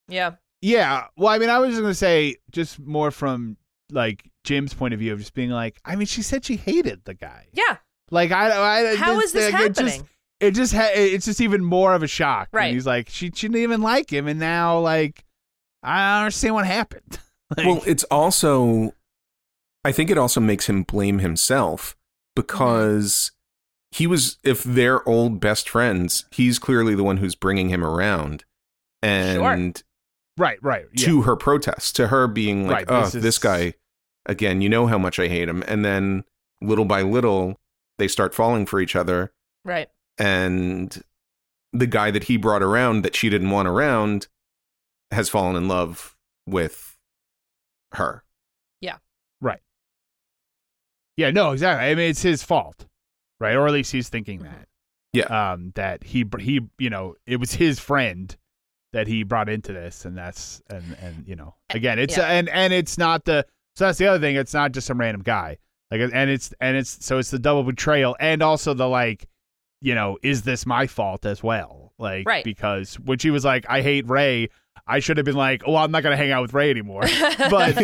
Yeah. 0.08 0.32
Yeah. 0.62 1.06
Well, 1.16 1.28
I 1.28 1.38
mean, 1.38 1.50
I 1.50 1.58
was 1.58 1.70
just 1.70 1.80
gonna 1.82 1.94
say, 1.94 2.36
just 2.50 2.78
more 2.78 3.10
from 3.10 3.56
like 3.90 4.24
Jim's 4.44 4.72
point 4.74 4.94
of 4.94 5.00
view 5.00 5.12
of 5.12 5.18
just 5.18 5.34
being 5.34 5.50
like, 5.50 5.80
I 5.84 5.96
mean, 5.96 6.06
she 6.06 6.22
said 6.22 6.44
she 6.44 6.56
hated 6.56 7.04
the 7.04 7.14
guy. 7.14 7.46
Yeah. 7.52 7.76
Like, 8.10 8.30
I, 8.32 8.92
I 8.92 8.96
How 8.96 9.20
is 9.20 9.32
this 9.32 9.52
like, 9.52 9.62
it 9.62 9.68
just- 9.74 9.80
happening? 9.80 10.08
It 10.40 10.52
just, 10.52 10.72
ha- 10.72 10.90
it's 10.94 11.24
just 11.26 11.40
even 11.40 11.64
more 11.64 11.94
of 11.94 12.02
a 12.02 12.06
shock. 12.06 12.48
when 12.52 12.62
Right. 12.62 12.74
he's 12.74 12.86
like, 12.86 13.08
she, 13.08 13.26
she 13.34 13.48
didn't 13.48 13.62
even 13.62 13.82
like 13.82 14.12
him, 14.12 14.28
and 14.28 14.38
now 14.38 14.78
like, 14.78 15.24
I 15.82 15.96
don't 16.16 16.24
understand 16.24 16.54
what 16.54 16.66
happened. 16.66 17.18
like, 17.56 17.66
well, 17.66 17.82
it's 17.86 18.04
also, 18.04 18.94
I 19.84 19.92
think 19.92 20.10
it 20.10 20.18
also 20.18 20.40
makes 20.40 20.68
him 20.68 20.82
blame 20.84 21.18
himself 21.20 21.96
because 22.36 23.32
he 23.90 24.06
was, 24.06 24.38
if 24.44 24.62
they're 24.62 25.06
old 25.08 25.40
best 25.40 25.68
friends, 25.68 26.26
he's 26.30 26.58
clearly 26.58 26.94
the 26.94 27.02
one 27.04 27.16
who's 27.18 27.34
bringing 27.34 27.68
him 27.68 27.84
around. 27.84 28.44
And 29.02 29.82
right, 30.36 30.58
right. 30.62 30.86
Yeah. 30.94 31.06
to 31.06 31.22
her 31.22 31.36
protest, 31.36 31.96
to 31.96 32.08
her 32.08 32.26
being 32.28 32.66
like, 32.66 32.88
Right, 32.90 33.02
oh, 33.04 33.08
this 33.08 33.22
this, 33.22 33.38
guy, 33.38 33.74
again, 34.26 34.60
you 34.60 34.68
know 34.68 34.86
how 34.86 34.98
much 34.98 35.18
I 35.18 35.28
hate 35.28 35.48
him. 35.48 35.62
And 35.66 35.84
then 35.84 36.24
little 36.60 36.84
by 36.84 37.02
little, 37.02 37.58
they 37.98 38.08
start 38.08 38.34
falling 38.34 38.66
for 38.66 38.80
each 38.80 38.94
other. 38.96 39.32
Right. 39.64 39.88
And 40.18 41.02
the 41.72 41.86
guy 41.86 42.10
that 42.10 42.24
he 42.24 42.36
brought 42.36 42.62
around 42.62 43.02
that 43.02 43.14
she 43.14 43.28
didn't 43.28 43.50
want 43.50 43.68
around 43.68 44.26
has 45.10 45.28
fallen 45.28 45.56
in 45.56 45.68
love 45.68 46.16
with 46.46 46.96
her. 47.92 48.24
Yeah, 48.80 48.96
Right. 49.40 49.60
Yeah, 51.16 51.30
no, 51.30 51.52
exactly. 51.52 51.86
I 51.90 51.94
mean, 51.94 52.10
it's 52.10 52.22
his 52.22 52.42
fault, 52.42 52.86
right? 53.40 53.54
Or 53.56 53.66
at 53.66 53.72
least 53.72 53.92
he's 53.92 54.08
thinking 54.08 54.40
Mhm. 54.40 54.44
that. 54.44 54.68
Yeah. 55.12 55.52
Um, 55.52 55.72
that 55.74 56.04
he 56.04 56.24
he 56.38 56.60
you 56.78 56.90
know 56.90 57.16
it 57.26 57.36
was 57.36 57.52
his 57.54 57.78
friend 57.80 58.36
that 58.92 59.06
he 59.06 59.22
brought 59.22 59.48
into 59.48 59.72
this, 59.72 60.04
and 60.04 60.16
that's 60.16 60.62
and 60.68 60.96
and 61.00 61.26
you 61.26 61.34
know 61.34 61.54
again 61.70 61.98
it's 61.98 62.16
Yeah. 62.16 62.26
and 62.28 62.48
and 62.50 62.72
it's 62.72 62.98
not 62.98 63.24
the 63.24 63.46
so 63.74 63.86
that's 63.86 63.98
the 63.98 64.06
other 64.06 64.20
thing. 64.20 64.36
It's 64.36 64.54
not 64.54 64.72
just 64.72 64.86
some 64.86 64.98
random 65.00 65.22
guy. 65.22 65.58
Like 65.90 66.00
and 66.12 66.30
it's 66.30 66.52
and 66.60 66.76
it's 66.76 67.04
so 67.04 67.18
it's 67.18 67.30
the 67.30 67.38
double 67.38 67.64
betrayal 67.64 68.16
and 68.20 68.42
also 68.42 68.74
the 68.74 68.88
like, 68.88 69.26
you 69.80 69.94
know, 69.94 70.18
is 70.22 70.42
this 70.42 70.66
my 70.66 70.86
fault 70.86 71.24
as 71.26 71.42
well? 71.42 71.92
Like 71.98 72.26
Right. 72.26 72.44
because 72.44 72.94
when 72.96 73.18
she 73.18 73.30
was 73.30 73.44
like, 73.44 73.66
I 73.68 73.82
hate 73.82 74.08
Ray. 74.08 74.48
I 74.90 75.00
should 75.00 75.18
have 75.18 75.26
been 75.26 75.36
like, 75.36 75.62
oh, 75.66 75.76
I'm 75.76 75.90
not 75.90 76.02
gonna 76.02 76.16
hang 76.16 76.30
out 76.30 76.40
with 76.40 76.54
Ray 76.54 76.70
anymore. 76.70 77.02
but 77.50 77.76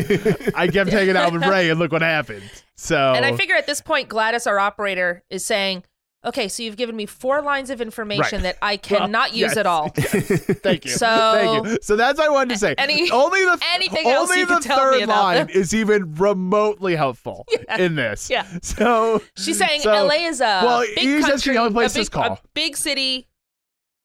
I 0.57 0.69
kept 0.69 0.89
hanging 0.91 1.17
out 1.17 1.35
with 1.35 1.45
Ray, 1.45 1.69
and 1.69 1.79
look 1.79 1.93
what 1.93 2.01
happened. 2.01 2.49
So 2.77 2.97
And 2.97 3.27
I 3.27 3.37
figure 3.37 3.55
at 3.57 3.67
this 3.67 3.83
point, 3.83 4.09
Gladys, 4.09 4.47
our 4.47 4.59
operator, 4.59 5.23
is 5.29 5.45
saying, 5.45 5.85
okay, 6.25 6.49
so 6.49 6.63
you've 6.63 6.77
given 6.77 6.97
me 6.97 7.07
four 7.07 7.43
lines 7.43 7.71
of 7.71 7.81
information 7.81 8.43
Right. 8.43 8.43
that 8.43 8.59
I 8.63 8.73
Well, 8.91 9.01
cannot 9.01 9.33
use 9.33 9.41
yes. 9.51 9.57
at 9.57 9.67
all. 9.67 9.89
Thank 9.95 10.85
you. 10.85 10.91
So- 10.93 11.07
Thank 11.35 11.67
you. 11.67 11.79
So 11.83 11.97
that's 11.97 12.19
what 12.19 12.27
I 12.27 12.31
wanted 12.31 12.55
to 12.55 12.59
say. 12.59 12.75
Any- 12.79 13.11
only 13.11 13.45
the 13.45 13.59
anything 13.73 14.07
only 14.07 14.13
else 14.13 14.37
you 14.37 14.47
the 14.47 14.53
can 14.55 14.63
tell 14.63 14.79
third 14.79 14.97
me 14.99 15.03
about 15.03 15.23
line 15.25 15.37
them? 15.39 15.49
is 15.51 15.75
even 15.75 16.15
remotely 16.15 16.97
helpful 16.97 17.47
in 17.79 17.95
this. 17.95 18.31
Yeah. 18.31 18.47
So 18.63 19.23
She's 19.37 19.59
saying 19.59 19.81
So- 19.83 19.93
LA 20.07 20.27
is 20.27 20.41
a 20.41 20.45
well, 20.65 20.85
big 20.97 21.23
country, 21.25 21.55
the 21.55 21.61
only 21.61 21.73
place 21.75 21.93
a 21.93 21.95
big, 21.95 22.01
this 22.03 22.09
call. 22.09 22.41
big 22.55 22.77
city. 22.77 23.29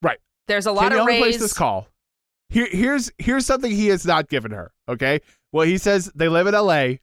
Right. 0.01 0.17
There's 0.47 0.65
a 0.65 0.69
can 0.69 0.75
lot 0.75 0.89
the 0.89 0.95
of 0.95 1.01
only 1.01 1.19
place 1.19 1.39
this 1.39 1.53
call. 1.53 1.87
Here, 2.49 2.67
here's 2.71 3.11
here's 3.19 3.45
something 3.45 3.69
he 3.71 3.87
has 3.87 4.05
not 4.05 4.27
given 4.27 4.51
her. 4.51 4.71
Okay. 4.87 5.21
Well, 5.51 5.65
he 5.65 5.77
says 5.77 6.11
they 6.15 6.27
live 6.29 6.47
in 6.47 6.55
L.A. 6.55 6.99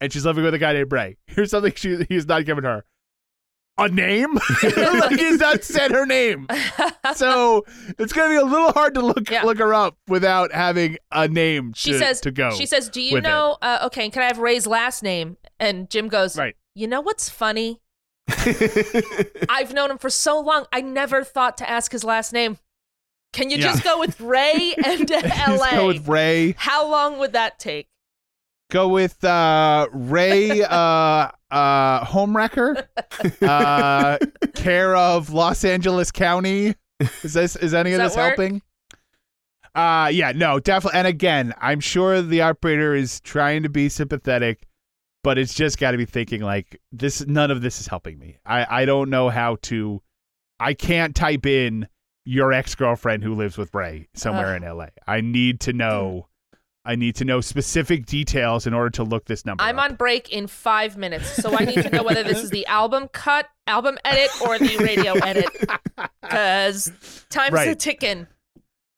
and 0.00 0.12
she's 0.12 0.24
living 0.26 0.42
with 0.44 0.54
a 0.54 0.58
guy 0.58 0.72
named 0.72 0.90
Ray. 0.92 1.16
Here's 1.26 1.50
something 1.50 1.72
she 1.76 2.04
he's 2.08 2.26
not 2.26 2.44
given 2.44 2.64
her. 2.64 2.84
A 3.80 3.88
name? 3.88 4.34
like 4.62 5.18
he's 5.18 5.38
not 5.40 5.64
said 5.64 5.90
her 5.90 6.04
name. 6.06 6.46
So 7.14 7.64
it's 7.98 8.12
gonna 8.12 8.28
be 8.28 8.36
a 8.36 8.44
little 8.44 8.72
hard 8.72 8.94
to 8.94 9.00
look 9.00 9.30
Yeah. 9.30 9.42
look 9.42 9.58
her 9.58 9.72
up 9.74 9.96
without 10.06 10.52
having 10.52 10.98
a 11.10 11.26
name 11.28 11.72
She 11.74 11.92
to, 11.92 11.98
says 11.98 12.20
to 12.22 12.30
go. 12.30 12.50
She 12.50 12.66
says, 12.66 12.88
"Do 12.88 13.00
you 13.00 13.20
know? 13.20 13.56
Uh, 13.62 13.80
okay, 13.86 14.08
can 14.10 14.22
I 14.22 14.26
have 14.26 14.38
Ray's 14.38 14.66
last 14.66 15.02
name?" 15.02 15.36
And 15.58 15.88
Jim 15.90 16.08
goes, 16.08 16.36
Right. 16.36 16.54
You 16.74 16.86
know 16.88 17.00
what's 17.00 17.28
funny? 17.28 17.80
I've 19.48 19.72
known 19.74 19.90
him 19.90 19.98
for 19.98 20.10
so 20.10 20.40
long. 20.40 20.66
I 20.72 20.80
never 20.80 21.24
thought 21.24 21.56
to 21.58 21.68
ask 21.68 21.92
his 21.92 22.04
last 22.04 22.32
name. 22.32 22.58
Can 23.32 23.50
you 23.50 23.58
Yeah. 23.58 23.72
just 23.72 23.84
go 23.84 23.98
with 23.98 24.20
Ray 24.20 24.74
and 24.84 25.08
LA? 25.48 25.70
go 25.72 25.86
with 25.88 26.08
Ray. 26.08 26.54
How 26.58 26.88
long 26.90 27.18
would 27.18 27.32
that 27.32 27.58
take? 27.58 27.88
Go 28.70 28.88
with 28.88 29.22
uh, 29.24 29.88
Ray, 29.92 30.62
uh, 30.62 31.28
uh, 31.50 32.04
homewrecker, 32.04 32.86
uh, 33.42 34.18
care 34.54 34.94
of 34.94 35.30
Los 35.30 35.64
Angeles 35.64 36.10
County. 36.12 36.74
Is 37.22 37.32
this 37.32 37.56
is 37.56 37.74
any 37.74 37.92
of 37.92 38.00
this 38.00 38.16
work? 38.16 38.36
helping? 38.36 38.62
Uh, 39.74 40.10
yeah, 40.12 40.32
no, 40.32 40.60
definitely. 40.60 40.98
And 40.98 41.06
again, 41.06 41.54
I'm 41.60 41.80
sure 41.80 42.22
the 42.22 42.42
operator 42.42 42.94
is 42.94 43.20
trying 43.20 43.62
to 43.62 43.68
be 43.68 43.88
sympathetic, 43.88 44.66
but 45.22 45.38
it's 45.38 45.54
just 45.54 45.78
got 45.78 45.92
to 45.92 45.96
be 45.98 46.04
thinking 46.04 46.40
like 46.42 46.80
this. 46.92 47.26
None 47.26 47.50
of 47.50 47.62
this 47.62 47.80
is 47.80 47.86
helping 47.86 48.18
me. 48.18 48.38
I 48.46 48.82
I 48.82 48.84
don't 48.84 49.10
know 49.10 49.28
how 49.28 49.56
to. 49.62 50.00
I 50.58 50.74
can't 50.74 51.14
type 51.16 51.46
in 51.46 51.88
your 52.24 52.52
ex 52.52 52.74
girlfriend 52.74 53.24
who 53.24 53.34
lives 53.34 53.58
with 53.58 53.74
Ray 53.74 54.08
somewhere 54.14 54.54
in 54.56 54.62
L.A. 54.62 54.90
I 55.06 55.20
need 55.20 55.60
to 55.60 55.72
know. 55.72 56.28
I 56.84 56.96
need 56.96 57.14
to 57.16 57.24
know 57.24 57.40
specific 57.42 58.06
details 58.06 58.66
in 58.66 58.72
order 58.72 58.90
to 58.90 59.04
look 59.04 59.26
this 59.26 59.44
number. 59.44 59.62
I'm 59.62 59.78
up. 59.78 59.90
on 59.90 59.94
break 59.96 60.30
in 60.30 60.46
five 60.46 60.96
minutes, 60.96 61.30
so 61.30 61.54
I 61.54 61.64
need 61.64 61.82
to 61.82 61.90
know 61.90 62.02
whether 62.02 62.22
this 62.22 62.42
is 62.42 62.50
the 62.50 62.66
album 62.66 63.08
cut, 63.08 63.48
album 63.66 63.98
edit, 64.04 64.30
or 64.40 64.58
the 64.58 64.76
radio 64.78 65.12
edit. 65.14 65.48
Because 66.22 67.24
time's 67.30 67.58
a 67.58 67.74
ticking. 67.74 68.26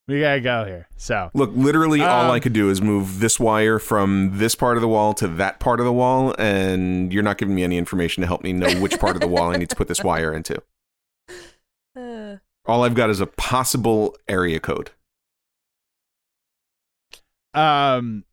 We 0.07 0.21
gotta 0.21 0.40
go 0.40 0.64
here. 0.66 0.88
So 0.97 1.31
Look, 1.33 1.51
literally, 1.55 2.03
all 2.03 2.27
Um, 2.27 2.31
I 2.31 2.38
could 2.40 2.53
do 2.53 2.68
is 2.68 2.83
move 2.83 3.21
this 3.21 3.40
wire 3.40 3.79
from 3.79 4.33
this 4.35 4.55
part 4.55 4.77
of 4.77 4.83
the 4.83 4.88
wall 4.88 5.14
to 5.14 5.27
that 5.29 5.59
part 5.59 5.81
of 5.81 5.87
the 5.87 5.92
wall, 5.92 6.35
and 6.38 7.12
you're 7.12 7.23
not 7.23 7.38
giving 7.38 7.55
me 7.55 7.62
any 7.64 7.79
information 7.79 8.21
to 8.21 8.27
help 8.27 8.42
me 8.42 8.53
know 8.53 8.71
which 8.81 8.99
part 9.01 9.16
of 9.16 9.21
the 9.23 9.29
wall 9.29 9.53
I 9.55 9.57
need 9.57 9.71
to 9.71 9.77
put 9.77 9.88
this 9.88 10.03
wire 10.05 10.33
into. 10.35 10.62
Uh, 11.95 12.37
All 12.64 12.85
I've 12.85 12.95
got 12.95 13.11
is 13.11 13.21
a 13.21 13.27
possible 13.27 14.16
area 14.27 14.59
code. 14.61 14.92
Um 17.55 18.25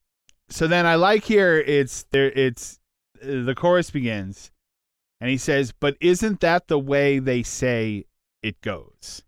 so 0.49 0.67
then 0.67 0.85
I 0.85 0.95
like 0.95 1.23
here 1.23 1.57
it's 1.59 2.03
there 2.11 2.31
it's 2.31 2.79
uh, 3.21 3.43
the 3.43 3.53
chorus 3.55 3.91
begins 3.91 4.51
and 5.21 5.29
he 5.29 5.37
says, 5.37 5.73
"But 5.77 5.97
isn't 5.99 6.39
that 6.39 6.67
the 6.69 6.79
way 6.79 7.19
they 7.19 7.43
say 7.43 8.05
it 8.41 8.59
goes?" 8.61 9.23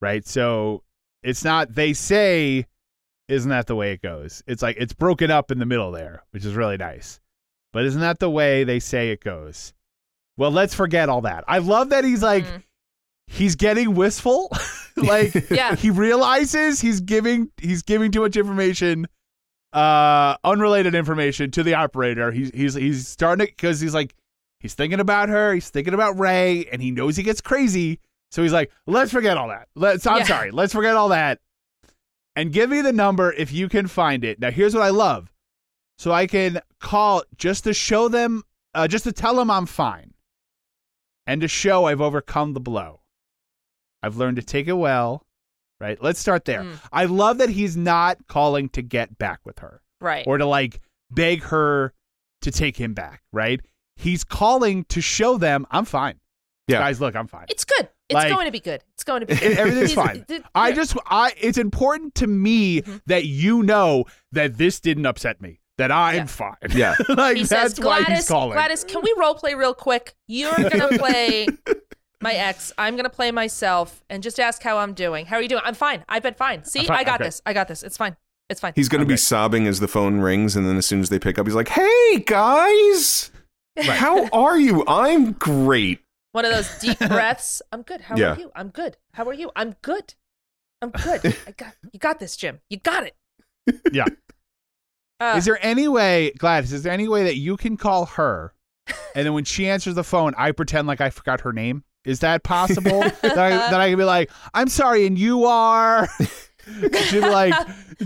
Right? 0.00 0.26
So 0.26 0.82
it's 1.22 1.44
not 1.44 1.74
they 1.74 1.92
say 1.92 2.66
isn't 3.28 3.50
that 3.50 3.68
the 3.68 3.76
way 3.76 3.92
it 3.92 4.02
goes? 4.02 4.42
It's 4.48 4.60
like 4.62 4.76
it's 4.78 4.92
broken 4.92 5.30
up 5.30 5.50
in 5.52 5.60
the 5.60 5.66
middle 5.66 5.92
there, 5.92 6.24
which 6.32 6.44
is 6.44 6.54
really 6.54 6.76
nice. 6.76 7.20
But 7.72 7.84
isn't 7.84 8.00
that 8.00 8.18
the 8.18 8.28
way 8.30 8.64
they 8.64 8.80
say 8.80 9.10
it 9.12 9.22
goes? 9.22 9.72
Well, 10.36 10.50
let's 10.50 10.74
forget 10.74 11.08
all 11.08 11.20
that. 11.20 11.44
I 11.46 11.58
love 11.58 11.90
that 11.90 12.02
he's 12.04 12.22
like 12.24 12.44
Mm. 12.44 12.62
he's 13.28 13.54
getting 13.54 13.94
wistful. 13.94 14.50
like 14.96 15.32
Yeah. 15.48 15.76
he 15.76 15.90
realizes 15.90 16.80
he's 16.80 17.00
giving 17.00 17.50
he's 17.56 17.82
giving 17.82 18.10
too 18.10 18.22
much 18.22 18.36
information 18.36 19.06
uh 19.72 20.36
unrelated 20.44 20.94
information 20.94 21.50
to 21.52 21.62
the 21.62 21.74
operator. 21.74 22.32
He's 22.32 22.50
he's 22.54 22.74
he's 22.74 23.06
starting 23.08 23.46
to 23.46 23.52
cuz 23.52 23.80
he's 23.80 23.94
like 23.94 24.14
he's 24.58 24.74
thinking 24.74 25.00
about 25.00 25.28
her, 25.28 25.54
he's 25.54 25.70
thinking 25.70 25.94
about 25.94 26.18
Ray 26.18 26.66
and 26.72 26.82
he 26.82 26.90
knows 26.90 27.16
he 27.16 27.22
gets 27.22 27.40
crazy. 27.40 28.00
So 28.32 28.42
he's 28.42 28.52
like, 28.52 28.70
"Let's 28.86 29.10
forget 29.12 29.36
all 29.36 29.48
that. 29.48 29.68
Let's 29.74 30.06
I'm 30.06 30.18
Yeah. 30.18 30.24
sorry. 30.24 30.50
Let's 30.50 30.72
forget 30.72 30.96
all 30.96 31.08
that." 31.10 31.40
And 32.36 32.52
give 32.52 32.70
me 32.70 32.80
the 32.80 32.92
number 32.92 33.32
if 33.32 33.52
you 33.52 33.68
can 33.68 33.86
find 33.88 34.24
it. 34.24 34.38
Now 34.40 34.50
here's 34.50 34.74
what 34.74 34.82
I 34.84 34.90
love. 34.90 35.32
So 35.98 36.12
I 36.12 36.26
can 36.26 36.60
call 36.80 37.24
just 37.36 37.64
to 37.64 37.74
show 37.74 38.08
them 38.08 38.42
uh, 38.74 38.86
just 38.88 39.04
to 39.04 39.12
tell 39.12 39.34
them 39.36 39.50
I'm 39.50 39.66
fine. 39.66 40.14
And 41.26 41.40
to 41.42 41.48
show 41.48 41.84
I've 41.86 42.00
overcome 42.00 42.54
the 42.54 42.60
blow. 42.60 43.00
I've 44.02 44.16
learned 44.16 44.36
to 44.36 44.42
take 44.42 44.66
it 44.68 44.72
well. 44.74 45.26
Right? 45.80 46.02
Let's 46.02 46.20
start 46.20 46.44
there. 46.44 46.62
Mm. 46.62 46.78
I 46.92 47.06
love 47.06 47.38
that 47.38 47.48
he's 47.48 47.76
not 47.76 48.18
calling 48.26 48.68
to 48.70 48.82
get 48.82 49.18
back 49.18 49.40
with 49.44 49.60
her 49.60 49.80
right. 50.00 50.26
or 50.26 50.36
to 50.38 50.44
like 50.46 50.80
beg 51.10 51.42
her 51.44 51.94
to 52.42 52.50
take 52.50 52.76
him 52.76 52.92
back, 52.94 53.22
right? 53.32 53.60
He's 53.96 54.22
calling 54.24 54.84
to 54.90 55.00
show 55.00 55.38
them 55.38 55.66
I'm 55.70 55.84
fine. 55.86 56.20
Yeah. 56.68 56.78
Guys, 56.80 57.00
look, 57.00 57.16
I'm 57.16 57.26
fine. 57.26 57.46
it's 57.48 57.64
good. 57.64 57.88
It's 58.08 58.14
Like- 58.14 58.30
going 58.32 58.46
to 58.46 58.52
be 58.52 58.60
good. 58.60 58.82
It's 58.94 59.04
going 59.04 59.20
to 59.20 59.26
be 59.26 59.34
good. 59.34 59.56
everything's 59.58 59.92
fine. 59.94 60.24
I 60.54 60.72
just 60.72 60.96
I 61.06 61.32
it's 61.40 61.58
important 61.58 62.14
to 62.16 62.26
me 62.26 62.82
Mhm. 62.82 63.00
that 63.06 63.24
you 63.24 63.62
know 63.62 64.04
that 64.32 64.58
this 64.58 64.80
didn't 64.80 65.06
upset 65.06 65.40
me. 65.40 65.60
That 65.78 65.90
I'm 65.90 66.14
Yeah. 66.16 66.26
fine. 66.26 66.56
Yeah. 66.74 66.94
like 67.08 67.38
he 67.38 67.44
that's 67.44 67.76
says, 67.76 67.80
why 67.80 68.02
he's 68.02 68.28
calling. 68.28 68.52
Gladys, 68.52 68.84
can 68.84 69.00
we 69.02 69.14
role 69.18 69.34
play 69.34 69.54
real 69.54 69.72
quick? 69.74 70.14
You're 70.26 70.52
gonna 70.54 70.88
play 70.98 71.46
my 72.22 72.32
ex. 72.34 72.72
I'm 72.78 72.96
gonna 72.96 73.08
play 73.10 73.30
myself, 73.30 74.02
and 74.10 74.22
just 74.22 74.38
ask 74.40 74.62
how 74.62 74.78
I'm 74.78 74.92
doing. 74.94 75.26
How 75.26 75.36
are 75.36 75.42
you 75.42 75.48
doing? 75.48 75.62
I'm 75.64 75.74
fine. 75.74 76.04
I've 76.08 76.22
been 76.22 76.34
fine. 76.34 76.64
See, 76.64 76.80
I'm 76.80 76.86
fine. 76.86 76.98
I 76.98 77.04
got 77.04 77.20
Okay. 77.20 77.28
this. 77.28 77.42
I 77.46 77.52
got 77.52 77.68
this. 77.68 77.82
It's 77.82 77.96
fine. 77.96 78.16
It's 78.48 78.60
fine. 78.60 78.72
He's 78.74 78.88
going 78.88 79.00
to 79.00 79.06
be 79.06 79.16
sobbing 79.16 79.68
as 79.68 79.78
the 79.78 79.86
phone 79.86 80.18
rings, 80.20 80.56
and 80.56 80.66
then 80.66 80.76
as 80.76 80.84
soon 80.84 81.00
as 81.00 81.08
they 81.08 81.18
pick 81.20 81.38
up, 81.38 81.46
he's 81.46 81.54
like, 81.54 81.68
"Hey 81.68 82.18
guys, 82.26 83.30
how 83.80 84.26
are 84.32 84.58
you? 84.58 84.84
I'm 84.86 85.32
great." 85.32 86.00
One 86.32 86.44
of 86.44 86.52
those 86.52 86.78
deep 86.78 86.98
breaths. 87.08 87.62
I'm 87.72 87.82
good. 87.82 88.02
How 88.02 88.16
Yeah. 88.16 88.34
are 88.34 88.38
you? 88.38 88.50
I'm 88.54 88.68
good. 88.68 88.96
How 89.14 89.24
are 89.28 89.34
you? 89.34 89.50
I'm 89.56 89.76
good. 89.82 90.14
I'm 90.82 90.90
good. 90.90 91.36
I 91.46 91.50
got 91.52 91.74
you. 91.92 91.98
Got 91.98 92.18
this, 92.20 92.36
Jim. 92.36 92.60
You 92.70 92.78
got 92.78 93.04
it. 93.04 93.14
Yeah. 93.92 94.06
Uh, 95.20 95.34
is 95.36 95.44
there 95.44 95.58
any 95.64 95.86
way, 95.86 96.32
Gladys, 96.38 96.72
is 96.72 96.82
there 96.82 96.92
any 96.92 97.06
way 97.06 97.24
that 97.24 97.36
you 97.36 97.56
can 97.56 97.76
call 97.76 98.06
her 98.06 98.54
and 99.14 99.26
then 99.26 99.34
when 99.34 99.44
she 99.44 99.68
answers 99.68 99.94
the 99.94 100.02
phone, 100.02 100.32
I 100.38 100.52
pretend 100.52 100.88
like 100.88 101.00
I 101.02 101.10
forgot 101.10 101.42
her 101.42 101.52
name? 101.52 101.84
Is 102.04 102.20
that 102.20 102.42
possible? 102.42 103.00
that, 103.22 103.38
I, 103.38 103.50
that 103.50 103.80
I 103.80 103.88
can 103.90 103.98
be 103.98 104.04
like, 104.04 104.30
I'm 104.54 104.68
sorry, 104.68 105.06
and 105.06 105.18
you 105.18 105.44
are. 105.44 106.08
she'll 107.08 107.22
be 107.22 107.28
like, 107.28 107.54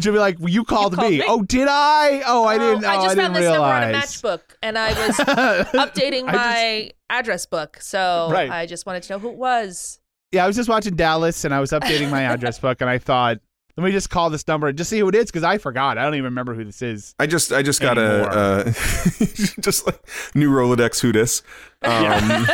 she'll 0.01 0.13
be 0.13 0.19
like, 0.19 0.39
well, 0.39 0.49
you 0.49 0.65
called, 0.65 0.95
called 0.95 1.11
me. 1.11 1.19
me? 1.19 1.25
Oh, 1.27 1.43
did 1.43 1.69
I? 1.69 2.23
Oh, 2.27 2.45
I 2.45 2.59
didn't. 2.59 2.85
I 2.85 2.97
oh, 2.97 3.03
just 3.03 3.07
I 3.07 3.09
didn't 3.09 3.25
found 3.25 3.37
this 3.37 3.45
number 3.45 3.65
on 3.65 3.83
a 3.83 3.93
matchbook, 3.93 4.41
and 4.63 4.79
I 4.79 4.89
was 5.07 5.17
updating 5.19 6.25
I 6.29 6.33
my 6.33 6.91
address 7.11 7.47
book. 7.47 7.79
So 7.81 8.29
Right. 8.31 8.51
I 8.51 8.67
just 8.67 8.87
wanted 8.87 9.03
to 9.05 9.13
know 9.15 9.19
who 9.19 9.29
it 9.31 9.37
was. 9.37 10.01
Yeah, 10.33 10.45
I 10.45 10.47
was 10.49 10.57
just 10.57 10.69
watching 10.69 10.97
Dallas 10.97 11.45
and 11.45 11.55
I 11.55 11.61
was 11.61 11.71
updating 11.71 12.11
my 12.11 12.23
address 12.23 12.59
book 12.59 12.81
and 12.81 12.91
I 12.91 12.99
thought, 12.99 13.39
let 13.77 13.85
me 13.85 13.93
just 13.93 14.11
call 14.11 14.31
this 14.31 14.47
number 14.49 14.67
and 14.69 14.77
just 14.77 14.91
see 14.91 14.99
who 14.99 15.09
it 15.09 15.15
is 15.15 15.27
because 15.27 15.45
I 15.45 15.59
forgot. 15.59 15.97
I 15.97 16.03
don't 16.03 16.15
even 16.15 16.25
remember 16.25 16.55
who 16.55 16.65
this 16.65 16.83
is. 16.83 17.15
I 17.21 17.27
just, 17.27 17.53
I 17.53 17.63
just 17.63 17.81
got 17.81 17.99
Anymore. 17.99 18.31
a, 18.31 18.33
uh, 18.33 18.73
just 19.61 19.87
like 19.87 20.01
new 20.35 20.51
Rolodex. 20.51 21.01
Who 21.01 21.13
dis? 21.13 21.43
Um, 21.83 22.47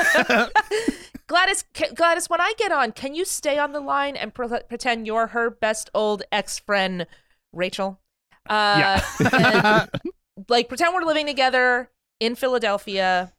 Gladys, 1.30 1.64
ca- 1.74 1.92
Gladys, 1.94 2.28
when 2.28 2.40
I 2.40 2.54
get 2.58 2.72
on, 2.72 2.90
can 2.90 3.14
you 3.14 3.24
stay 3.24 3.56
on 3.56 3.70
the 3.70 3.78
line 3.78 4.16
and 4.16 4.34
pre- 4.34 4.48
pretend 4.68 5.06
you're 5.06 5.28
her 5.28 5.48
best 5.48 5.88
old 5.94 6.24
ex 6.32 6.58
friend, 6.58 7.06
Rachel? 7.52 8.00
Uh, 8.48 9.00
yeah. 9.20 9.86
and, 9.92 10.02
like 10.48 10.68
pretend 10.68 10.92
we're 10.92 11.04
living 11.04 11.26
together 11.26 11.88
in 12.18 12.34
Philadelphia. 12.34 13.32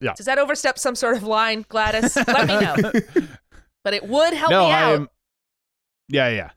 Yeah. 0.00 0.14
Does 0.14 0.24
that 0.24 0.38
overstep 0.38 0.78
some 0.78 0.94
sort 0.94 1.18
of 1.18 1.22
line, 1.22 1.66
Gladys? 1.68 2.16
Let 2.16 2.46
me 2.48 2.60
know. 2.60 3.26
But 3.84 3.94
it 3.94 4.06
would 4.06 4.34
help 4.34 4.50
no, 4.50 4.66
me 4.66 4.72
I 4.72 4.82
out. 4.82 4.94
am. 4.94 5.08
Yeah, 6.08 6.28
yeah. 6.28 6.50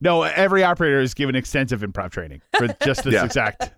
No, 0.00 0.22
every 0.22 0.62
operator 0.62 1.00
is 1.00 1.12
given 1.14 1.34
extensive 1.34 1.80
improv 1.80 2.10
training 2.10 2.40
for 2.56 2.68
just 2.84 3.02
this 3.02 3.14
Yeah. 3.14 3.24
exact, 3.24 3.70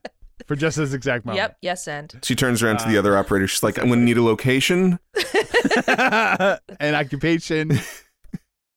for 0.51 0.57
just 0.57 0.77
this 0.79 0.93
exact 0.95 1.25
moment. 1.25 1.37
Yep. 1.39 1.57
Yes, 1.63 1.87
and 1.87 2.13
she 2.25 2.35
turns 2.35 2.61
around 2.61 2.79
to 2.79 2.87
Uh, 2.87 2.91
the 2.91 2.99
other 2.99 3.17
operator. 3.17 3.47
She's 3.47 3.63
like, 3.63 3.79
"I'm 3.79 3.87
going 3.87 4.01
to 4.01 4.05
need 4.05 4.17
a 4.17 4.23
location." 4.23 4.99
and 6.81 6.97
occupation. 6.97 7.79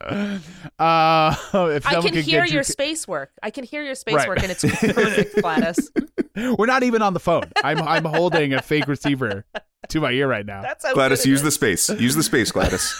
Uh, 0.05 1.36
if 1.71 1.88
I 1.88 1.93
someone 1.93 2.13
can 2.13 2.21
hear 2.21 2.41
get 2.43 2.51
your 2.51 2.59
you- 2.59 2.63
space 2.63 3.07
work. 3.07 3.31
I 3.41 3.49
can 3.49 3.63
hear 3.63 3.81
your 3.83 3.95
space 3.95 4.15
Right. 4.17 4.27
work, 4.27 4.43
and 4.43 4.51
it's 4.51 4.62
perfect, 4.63 5.36
Gladys. 5.41 5.91
We're 6.36 6.67
not 6.67 6.83
even 6.83 7.01
on 7.01 7.13
the 7.15 7.19
phone. 7.19 7.45
I'm 7.63 7.81
I'm 7.81 8.05
holding 8.05 8.53
a 8.53 8.62
fake 8.62 8.88
receiver 8.88 9.45
to 9.89 9.99
my 9.99 10.12
ear 10.12 10.27
right 10.27 10.45
now. 10.45 10.62
That's 10.62 10.86
how 10.86 10.93
Gladys, 10.93 11.21
good 11.21 11.29
it 11.29 11.31
use 11.31 11.41
the 11.41 11.51
space. 11.51 11.89
Use 11.89 12.15
the 12.15 12.23
space, 12.23 12.51
Gladys. 12.51 12.93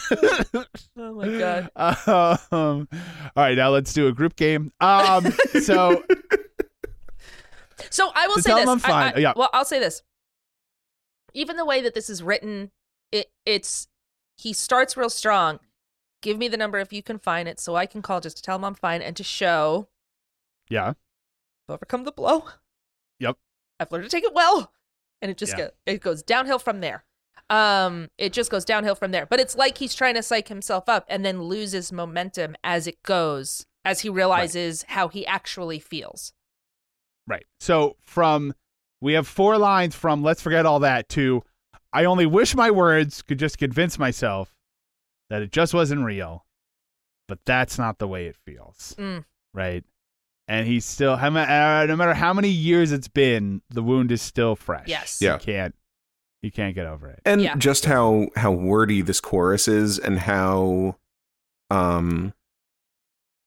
Oh 0.98 1.14
my 1.14 1.38
god. 1.38 1.70
Um, 1.76 2.88
all 3.36 3.44
right, 3.44 3.56
now 3.56 3.70
let's 3.70 3.94
do 3.94 4.08
a 4.08 4.12
group 4.14 4.36
game. 4.36 4.72
Um, 4.80 5.32
so 5.62 6.04
So 7.94 8.12
I 8.16 8.28
will 8.28 8.40
say 8.42 8.54
this. 8.56 8.68
I'm 8.68 8.80
fine. 8.80 9.14
I- 9.16 9.20
Yeah. 9.20 9.34
Well, 9.36 9.50
I'll 9.54 9.66
say 9.66 9.80
this. 9.80 10.02
Even 11.34 11.58
the 11.58 11.66
way 11.66 11.82
that 11.82 11.94
this 11.94 12.10
is 12.10 12.22
written, 12.24 12.72
it 13.12 13.32
it's 13.46 13.88
he 14.38 14.54
starts 14.54 14.98
real 14.98 15.10
strong. 15.10 15.60
Give 16.22 16.38
me 16.38 16.48
the 16.48 16.58
number 16.58 16.80
if 16.80 16.94
you 16.94 17.04
can 17.04 17.20
find 17.20 17.48
it, 17.48 17.60
so 17.60 17.76
I 17.76 17.86
can 17.86 18.02
call 18.02 18.20
just 18.22 18.38
to 18.38 18.44
tell 18.44 18.56
him 18.56 18.64
I'm 18.66 18.76
fine 18.76 19.02
and 19.02 19.16
to 19.18 19.24
show 19.24 19.88
yeah, 20.70 20.94
overcome 21.70 22.04
the 22.04 22.12
blow. 22.12 22.46
Yep. 23.20 23.38
I've 23.80 23.92
learned 23.92 24.06
to 24.06 24.10
take 24.10 24.24
it 24.24 24.34
well, 24.34 24.72
and 25.22 25.30
it 25.30 25.38
just 25.38 25.54
Yeah. 25.54 25.66
go, 25.66 25.70
it 25.86 26.02
goes 26.02 26.24
downhill 26.24 26.60
from 26.60 26.82
there. 26.82 27.04
Um, 27.50 28.10
it 28.18 28.32
just 28.34 28.50
goes 28.50 28.64
downhill 28.66 28.96
from 28.96 29.12
there. 29.12 29.26
But 29.26 29.40
it's 29.40 29.56
like 29.56 29.78
he's 29.78 29.94
trying 29.94 30.16
to 30.16 30.24
psych 30.24 30.48
himself 30.48 30.88
up 30.88 31.06
and 31.10 31.26
then 31.26 31.44
loses 31.44 31.92
momentum 31.92 32.56
as 32.64 32.88
it 32.88 33.04
goes, 33.04 33.66
as 33.84 34.00
he 34.02 34.10
realizes 34.10 34.84
how 34.90 35.10
he 35.10 35.26
actually 35.28 35.80
feels. 35.80 36.34
Right. 37.28 37.46
So 37.60 37.96
from 38.02 38.54
we 39.02 39.14
have 39.14 39.28
four 39.28 39.58
lines 39.58 39.96
from 39.96 40.24
let's 40.24 40.42
forget 40.42 40.66
all 40.66 40.80
that 40.80 41.10
to 41.10 41.44
I 41.92 42.06
only 42.06 42.26
wish 42.26 42.56
my 42.56 42.72
words 42.72 43.22
could 43.22 43.38
just 43.40 43.58
convince 43.58 44.00
myself 44.00 44.56
that 45.30 45.42
it 45.42 45.52
just 45.52 45.74
wasn't 45.74 46.04
real. 46.06 46.46
but 47.30 47.40
that's 47.46 47.78
not 47.80 48.00
the 48.00 48.08
way 48.08 48.28
it 48.28 48.36
feels, 48.46 48.96
Mm. 49.00 49.24
right? 49.54 49.84
And 50.50 50.68
he's 50.68 50.84
still, 50.86 51.16
how 51.16 51.30
ma- 51.30 51.44
uh, 51.44 51.86
no 51.88 51.96
matter 51.96 52.14
how 52.14 52.34
many 52.34 52.50
years 52.50 52.92
it's 52.92 53.08
been, 53.08 53.62
the 53.70 53.82
wound 53.82 54.12
is 54.12 54.22
still 54.22 54.58
fresh. 54.58 54.88
Yes. 54.90 55.20
Yeah. 55.22 55.38
he 55.40 55.46
can't, 55.46 55.74
he 56.42 56.52
can't 56.52 56.76
get 56.76 56.86
over 56.86 57.10
it. 57.10 57.22
and 57.26 57.42
Yeah. 57.42 57.56
just 57.56 57.86
how 57.86 58.28
how 58.36 58.52
wordy 58.52 59.02
this 59.02 59.22
chorus 59.22 59.70
is 59.70 59.98
and 59.98 60.20
how 60.20 60.98
um 61.72 62.34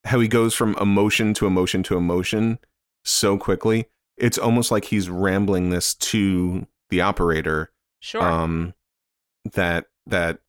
how 0.05 0.19
he 0.19 0.27
goes 0.27 0.55
from 0.55 0.75
emotion 0.81 1.33
to 1.35 1.45
emotion 1.45 1.83
to 1.83 1.97
emotion 1.97 2.57
so 3.07 3.37
quickly 3.37 3.87
it's 4.17 4.37
almost 4.37 4.69
like 4.71 4.85
he's 4.85 5.09
rambling 5.09 5.69
this 5.69 5.93
to 5.95 6.67
the 6.89 7.01
operator 7.01 7.71
Sure. 7.99 8.21
um 8.21 8.73
that 9.53 9.85
that 10.05 10.39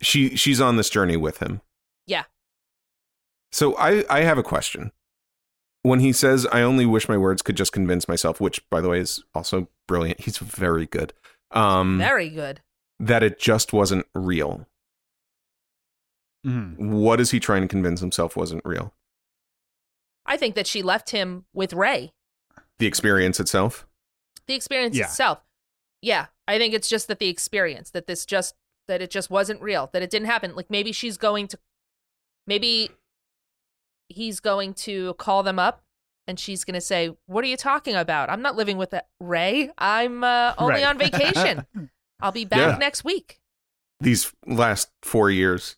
she 0.00 0.36
she's 0.36 0.60
on 0.60 0.76
this 0.76 0.90
journey 0.90 1.16
with 1.16 1.38
him 1.38 1.60
Yeah. 2.06 2.24
so 3.52 3.76
i 3.78 4.04
i 4.10 4.20
have 4.22 4.38
a 4.38 4.42
question 4.42 4.90
when 5.82 6.00
he 6.00 6.12
says 6.12 6.46
i 6.52 6.60
only 6.62 6.84
wish 6.86 7.08
my 7.08 7.16
words 7.16 7.42
could 7.42 7.56
just 7.56 7.72
convince 7.72 8.08
myself 8.08 8.40
which 8.40 8.68
by 8.70 8.80
the 8.80 8.88
way 8.88 8.98
is 9.00 9.22
also 9.34 9.68
brilliant 9.86 10.20
he's 10.20 10.38
very 10.38 10.86
good 10.86 11.12
um 11.52 11.98
Very 11.98 12.28
good. 12.28 12.60
that 12.98 13.22
it 13.22 13.38
just 13.38 13.72
wasn't 13.72 14.06
real 14.14 14.66
Mhm. 16.44 16.76
what 16.78 17.20
is 17.20 17.30
he 17.30 17.38
trying 17.38 17.62
to 17.62 17.68
convince 17.68 18.00
himself 18.00 18.36
wasn't 18.36 18.64
real 18.64 18.92
I 20.26 20.36
think 20.36 20.54
that 20.54 20.66
she 20.66 20.82
left 20.82 21.10
him 21.10 21.44
with 21.52 21.72
Ray. 21.72 22.12
the 22.78 22.86
experience 22.86 23.38
itself 23.40 23.86
The 24.46 24.54
experience 24.54 24.96
Yeah. 24.96 25.04
itself. 25.04 25.38
Yeah. 26.00 26.26
I 26.48 26.58
think 26.58 26.74
it's 26.74 26.88
just 26.88 27.06
that 27.08 27.18
the 27.20 27.28
experience, 27.28 27.90
that 27.90 28.06
this 28.06 28.26
just 28.26 28.54
that 28.88 29.00
it 29.00 29.10
just 29.10 29.30
wasn't 29.30 29.60
real, 29.62 29.88
that 29.92 30.02
it 30.02 30.10
didn't 30.10 30.26
happen. 30.26 30.56
Like 30.56 30.68
maybe 30.68 30.90
she's 30.92 31.16
going 31.16 31.46
to 31.48 31.58
maybe 32.46 32.90
he's 34.08 34.40
going 34.40 34.74
to 34.74 35.14
call 35.14 35.42
them 35.44 35.58
up 35.60 35.84
and 36.26 36.38
she's 36.38 36.64
going 36.64 36.74
to 36.74 36.80
say, 36.80 37.14
"What 37.26 37.44
are 37.44 37.46
you 37.48 37.56
talking 37.56 37.94
about? 37.94 38.30
I'm 38.30 38.42
not 38.42 38.56
living 38.56 38.76
with 38.78 38.90
that 38.90 39.08
Ray. 39.20 39.70
I'm 39.78 40.22
uh, 40.24 40.54
only 40.58 40.74
Right. 40.82 40.84
on 40.84 40.98
vacation. 40.98 41.66
I'll 42.20 42.32
be 42.32 42.44
back 42.44 42.72
Yeah. 42.72 42.78
next 42.78 43.04
week." 43.04 43.38
these 44.00 44.32
last 44.46 44.90
four 45.02 45.30
years 45.30 45.76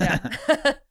Yeah. 0.00 0.28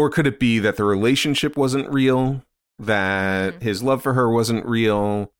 or 0.00 0.08
could 0.10 0.26
it 0.26 0.40
be 0.40 0.58
that 0.58 0.76
the 0.76 0.84
relationship 0.84 1.56
wasn't 1.56 1.86
real 1.90 2.42
that 2.78 3.54
Mhm. 3.54 3.62
his 3.62 3.82
love 3.82 4.02
for 4.02 4.14
her 4.14 4.30
wasn't 4.30 4.64
real 4.64 5.30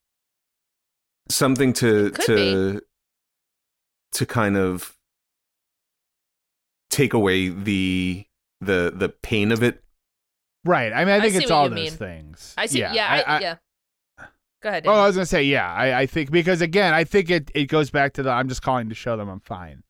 something 1.30 1.72
to 1.72 2.10
Could 2.10 2.24
to 2.26 2.80
to 4.12 4.26
kind 4.26 4.56
of 4.58 4.96
take 6.90 7.14
away 7.14 7.48
the 7.48 8.26
the 8.60 8.92
the 8.94 9.08
pain 9.08 9.52
of 9.52 9.62
it 9.62 9.82
Right. 10.62 10.92
I 10.92 11.06
mean, 11.06 11.14
I 11.14 11.16
I 11.16 11.20
think 11.20 11.32
see 11.36 11.38
it's 11.44 11.50
all 11.50 11.70
those 11.70 11.74
mean. 11.74 11.92
things. 11.92 12.52
I 12.58 12.66
see. 12.66 12.80
Yeah, 12.80 13.24
I, 13.26 13.40
yeah. 13.40 13.56
Go 14.62 14.68
ahead. 14.68 14.86
Oh, 14.86 14.92
I 14.92 15.06
was 15.06 15.16
gonna 15.16 15.24
say, 15.24 15.42
yeah. 15.44 15.72
I, 15.72 16.00
I 16.00 16.06
think 16.06 16.30
because 16.30 16.60
again, 16.60 16.92
I 16.92 17.02
think 17.04 17.30
it, 17.30 17.50
it 17.54 17.64
goes 17.64 17.90
back 17.90 18.12
to 18.14 18.22
the 18.22 18.28
I'm 18.30 18.46
just 18.46 18.60
calling 18.60 18.90
to 18.90 18.94
show 18.94 19.16
them 19.16 19.30
I'm 19.30 19.40
fine. 19.40 19.84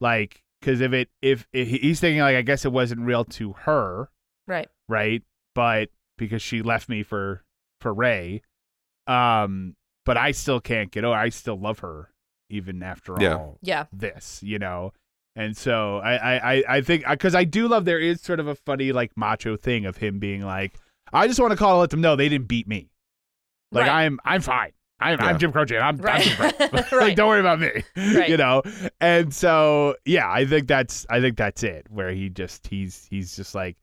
Like, 0.00 0.43
because 0.64 0.80
if 0.80 0.92
it 0.92 1.08
if, 1.20 1.46
if 1.52 1.68
he's 1.68 2.00
thinking 2.00 2.20
like 2.20 2.36
I 2.36 2.42
guess 2.42 2.64
it 2.64 2.72
wasn't 2.72 3.02
real 3.02 3.24
to 3.26 3.52
her, 3.52 4.08
right. 4.46 4.68
right? 4.88 5.22
But 5.54 5.90
because 6.16 6.40
she 6.42 6.62
left 6.62 6.88
me 6.88 7.02
for 7.02 7.42
for 7.80 7.92
Ray, 7.92 8.42
um, 9.06 9.76
but 10.06 10.16
I 10.16 10.30
still 10.32 10.60
can't 10.60 10.90
get 10.90 11.04
over. 11.04 11.14
I 11.16 11.28
still 11.28 11.58
love 11.58 11.80
her 11.80 12.10
even 12.50 12.82
after 12.82 13.16
Yeah. 13.20 13.34
all 13.36 13.58
Yeah. 13.62 13.86
this, 13.92 14.42
you 14.42 14.58
know. 14.58 14.92
And 15.36 15.56
so 15.56 15.98
I 15.98 16.14
I 16.14 16.52
I, 16.54 16.64
I 16.76 16.80
think 16.80 17.04
because 17.08 17.34
I 17.34 17.44
do 17.44 17.68
love 17.68 17.84
there 17.84 17.98
is 17.98 18.20
sort 18.20 18.40
of 18.40 18.46
a 18.46 18.54
funny 18.54 18.92
like 18.92 19.12
macho 19.16 19.56
thing 19.56 19.84
of 19.84 19.96
him 19.98 20.18
being 20.18 20.42
like 20.42 20.78
I 21.12 21.26
just 21.26 21.38
want 21.40 21.50
to 21.50 21.56
call 21.56 21.72
and 21.72 21.80
let 21.80 21.90
them 21.90 22.00
know 22.00 22.16
they 22.16 22.28
didn't 22.28 22.48
beat 22.48 22.66
me. 22.68 22.90
Like 23.72 23.86
Right. 23.86 24.04
I'm 24.04 24.18
I'm 24.24 24.40
fine. 24.40 24.72
I'm, 25.00 25.18
Yeah. 25.18 25.26
I'm 25.26 25.38
Jim 25.38 25.52
Croce. 25.52 25.76
I'm, 25.78 25.96
Right. 25.98 26.16
I'm 26.16 26.22
Jim 26.22 26.36
Croce. 26.36 26.68
like 26.72 26.92
Right. 26.92 27.16
don't 27.16 27.28
worry 27.28 27.40
about 27.40 27.60
me. 27.60 27.70
Right. 27.96 28.28
You 28.28 28.36
know. 28.36 28.62
And 29.00 29.34
so 29.34 29.96
yeah, 30.04 30.30
I 30.30 30.46
think 30.46 30.68
that's 30.68 31.06
I 31.10 31.20
think 31.20 31.36
that's 31.36 31.62
it. 31.62 31.86
Where 31.90 32.10
he 32.12 32.28
just 32.30 32.66
he's 32.66 33.06
he's 33.10 33.36
just 33.36 33.54
like 33.54 33.76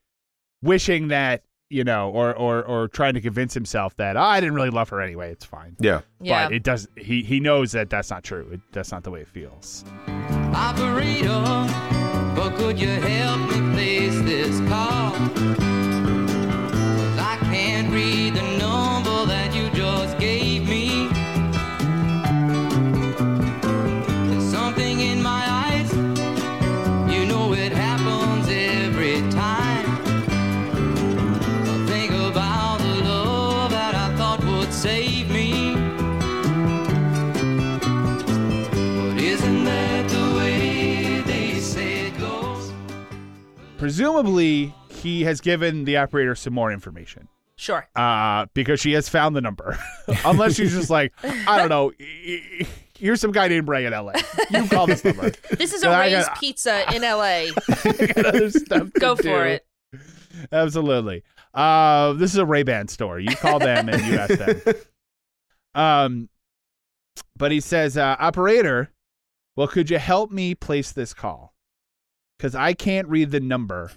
wishing 0.61 1.09
that 1.09 1.43
you 1.69 1.83
know 1.83 2.09
or 2.11 2.35
or 2.35 2.63
or 2.63 2.87
trying 2.87 3.13
to 3.13 3.21
convince 3.21 3.53
himself 3.53 3.95
that 3.97 4.17
oh, 4.17 4.21
I 4.21 4.39
didn't 4.39 4.55
really 4.55 4.69
love 4.71 4.89
her 4.89 5.01
anyway. 5.01 5.31
It's 5.31 5.45
fine. 5.45 5.75
yeah 5.79 6.01
Yeah. 6.19 6.45
But 6.47 6.53
it 6.53 6.63
does. 6.63 6.87
He 6.97 7.23
he 7.23 7.39
knows 7.39 7.71
that 7.73 7.89
that's 7.89 8.09
not 8.09 8.23
true. 8.23 8.49
It, 8.53 8.61
that's 8.71 8.91
not 8.91 9.03
the 9.03 9.11
way 9.11 9.21
it 9.21 9.27
feels. 9.27 9.85
Operator, 10.53 11.27
but 12.35 12.55
could 12.57 12.79
you 12.79 12.89
help 12.89 13.39
me 13.51 13.73
place 13.73 14.21
this 14.21 14.59
call? 14.69 15.70
Presumably, 43.81 44.75
he 44.89 45.23
has 45.23 45.41
given 45.41 45.85
the 45.85 45.97
operator 45.97 46.35
some 46.35 46.53
more 46.53 46.71
information. 46.71 47.27
sure. 47.55 47.87
uh, 47.95 48.45
because 48.53 48.79
she 48.79 48.91
has 48.93 49.09
found 49.09 49.35
the 49.35 49.41
number. 49.41 49.75
Unless 50.23 50.53
she's 50.53 50.71
just 50.71 50.91
like, 50.91 51.11
I 51.23 51.57
don't 51.57 51.69
know. 51.69 51.91
Here's 52.95 53.19
some 53.19 53.31
guy 53.31 53.47
named 53.47 53.67
Ray 53.67 53.87
in 53.87 53.91
LA. 53.93 54.13
You 54.51 54.67
call 54.67 54.85
this 54.85 55.03
number. 55.03 55.31
This 55.57 55.73
is 55.73 55.81
a 55.81 55.89
Ray's 55.89 56.27
got- 56.27 56.39
Pizza 56.39 56.93
in 56.95 57.01
LA. 57.01 57.23
I 57.23 58.13
other 58.23 58.51
stuff 58.51 58.93
Go 58.93 59.15
for 59.15 59.23
do. 59.23 59.33
it. 59.33 59.65
Absolutely. 60.51 61.23
Uh, 61.51 62.13
this 62.13 62.29
is 62.33 62.37
a 62.37 62.45
Ray 62.45 62.61
Ban 62.61 62.87
store. 62.87 63.19
You 63.19 63.35
call 63.35 63.57
them 63.57 63.89
and 63.89 63.99
you 64.05 64.13
ask 64.15 64.35
them. 64.37 64.61
Um, 65.73 66.29
but 67.35 67.51
he 67.51 67.59
says, 67.59 67.97
uh, 67.97 68.15
operator, 68.19 68.91
well, 69.55 69.67
could 69.67 69.89
you 69.89 69.97
help 69.97 70.29
me 70.31 70.53
place 70.53 70.91
this 70.91 71.15
call? 71.15 71.50
Because 72.41 72.55
I 72.55 72.73
can't 72.73 73.07
read 73.07 73.29
the 73.29 73.39
number. 73.39 73.91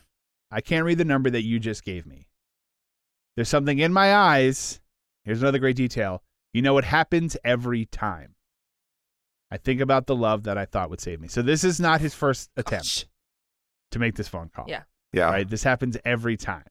I 0.51 0.61
can't 0.61 0.85
read 0.85 0.99
the 0.99 1.05
number 1.07 1.31
that 1.31 1.47
you 1.47 1.59
just 1.59 1.83
gave 1.83 2.05
me. 2.05 2.29
There's 3.37 3.49
something 3.49 3.79
in 3.79 3.91
my 3.91 4.15
eyes. 4.15 4.83
Here's 5.25 5.41
another 5.41 5.59
great 5.59 5.77
detail. 5.77 6.23
You 6.53 6.61
know, 6.61 6.77
it 6.77 6.85
happens 6.85 7.39
every 7.43 7.87
time. 7.87 8.35
I 9.51 9.57
think 9.57 9.81
about 9.81 10.07
the 10.07 10.15
love 10.15 10.43
that 10.43 10.59
I 10.59 10.67
thought 10.67 10.91
would 10.91 11.01
save 11.01 11.23
me. 11.23 11.29
So 11.29 11.41
this 11.41 11.65
is 11.65 11.81
not 11.81 12.03
his 12.03 12.13
first 12.13 12.51
attempt 12.55 13.07
to 13.93 13.99
make 13.99 14.15
this 14.15 14.29
phone 14.29 14.51
call 14.55 14.67
Yeah. 14.69 14.83
yeah 15.15 15.31
right? 15.31 15.49
This 15.49 15.63
happens 15.63 15.97
every 16.05 16.37
time. 16.37 16.69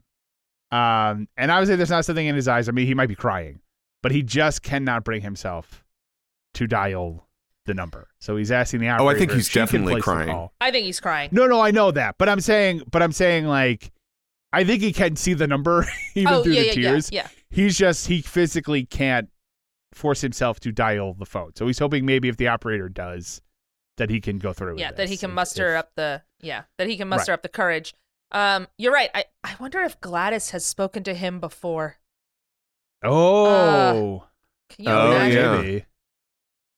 Um, 0.72 1.28
and 1.38 1.50
obviously, 1.50 1.78
there's 1.78 1.90
not 1.90 2.06
something 2.06 2.28
in 2.28 2.36
his 2.36 2.48
eyes. 2.48 2.70
I 2.70 2.72
mean, 2.72 2.86
he 2.86 2.94
might 2.94 3.10
be 3.10 3.16
crying, 3.16 3.62
but 4.04 4.12
he 4.12 4.22
just 4.22 4.62
cannot 4.62 5.04
bring 5.04 5.24
himself 5.24 5.84
to 6.54 6.68
dial 6.68 7.28
the 7.66 7.74
number. 7.74 8.08
So 8.20 8.36
he's 8.38 8.52
asking 8.52 8.82
the 8.82 8.90
operator. 8.90 9.04
Oh, 9.04 9.16
I 9.16 9.18
think 9.18 9.32
he's 9.32 9.50
definitely 9.50 10.02
crying. 10.02 10.50
I 10.62 10.72
think 10.72 10.86
he's 10.86 11.00
crying. 11.00 11.30
No, 11.32 11.48
no, 11.48 11.62
I 11.62 11.72
know 11.72 11.92
that, 11.92 12.16
but 12.18 12.30
I'm 12.30 12.40
saying, 12.42 12.84
but 12.92 13.02
I'm 13.02 13.12
saying, 13.12 13.46
like, 13.46 13.92
I 14.52 14.64
think 14.64 14.82
he 14.82 14.94
can 14.94 15.16
see 15.16 15.34
the 15.34 15.48
number 15.48 15.86
even 16.16 16.34
oh, 16.34 16.44
through 16.44 16.54
yeah, 16.54 16.62
the 16.62 16.68
yeah, 16.68 16.74
tears. 16.74 17.12
yeah, 17.12 17.22
yeah. 17.24 17.28
He's 17.50 17.78
just 17.78 18.08
he 18.08 18.22
physically 18.22 18.86
can't 18.86 19.30
force 19.94 20.22
himself 20.22 20.60
to 20.62 20.72
dial 20.72 21.14
the 21.14 21.26
phone. 21.26 21.52
So 21.56 21.68
he's 21.68 21.80
hoping 21.80 22.06
maybe 22.06 22.28
if 22.28 22.38
the 22.38 22.48
operator 22.48 22.90
does, 22.90 23.42
that 23.98 24.10
he 24.10 24.20
can 24.20 24.40
go 24.40 24.54
through. 24.54 24.74
with 24.74 24.80
Yeah, 24.80 24.92
that 24.92 25.08
he 25.10 25.18
can 25.18 25.30
If- 25.32 25.36
muster 25.36 25.74
if- 25.74 25.80
up 25.80 25.92
the 25.96 26.22
yeah, 26.42 26.64
that 26.78 26.88
he 26.88 26.98
can 26.98 27.08
muster 27.08 27.32
Right. 27.32 27.36
up 27.36 27.44
the 27.44 27.50
courage. 27.50 27.94
Um, 28.32 28.68
you're 28.80 28.92
right. 28.92 29.12
I, 29.14 29.26
I 29.44 29.56
wonder 29.60 29.80
if 29.82 30.02
Gladys 30.02 30.50
has 30.50 30.66
spoken 30.66 31.04
to 31.04 31.14
him 31.14 31.40
before. 31.40 31.98
Oh. 33.04 34.26
Can 34.70 34.86
you 34.86 34.92
Oh, 34.92 35.12
imagine? 35.12 35.38
yeah. 35.38 35.58
Maybe. 35.62 35.86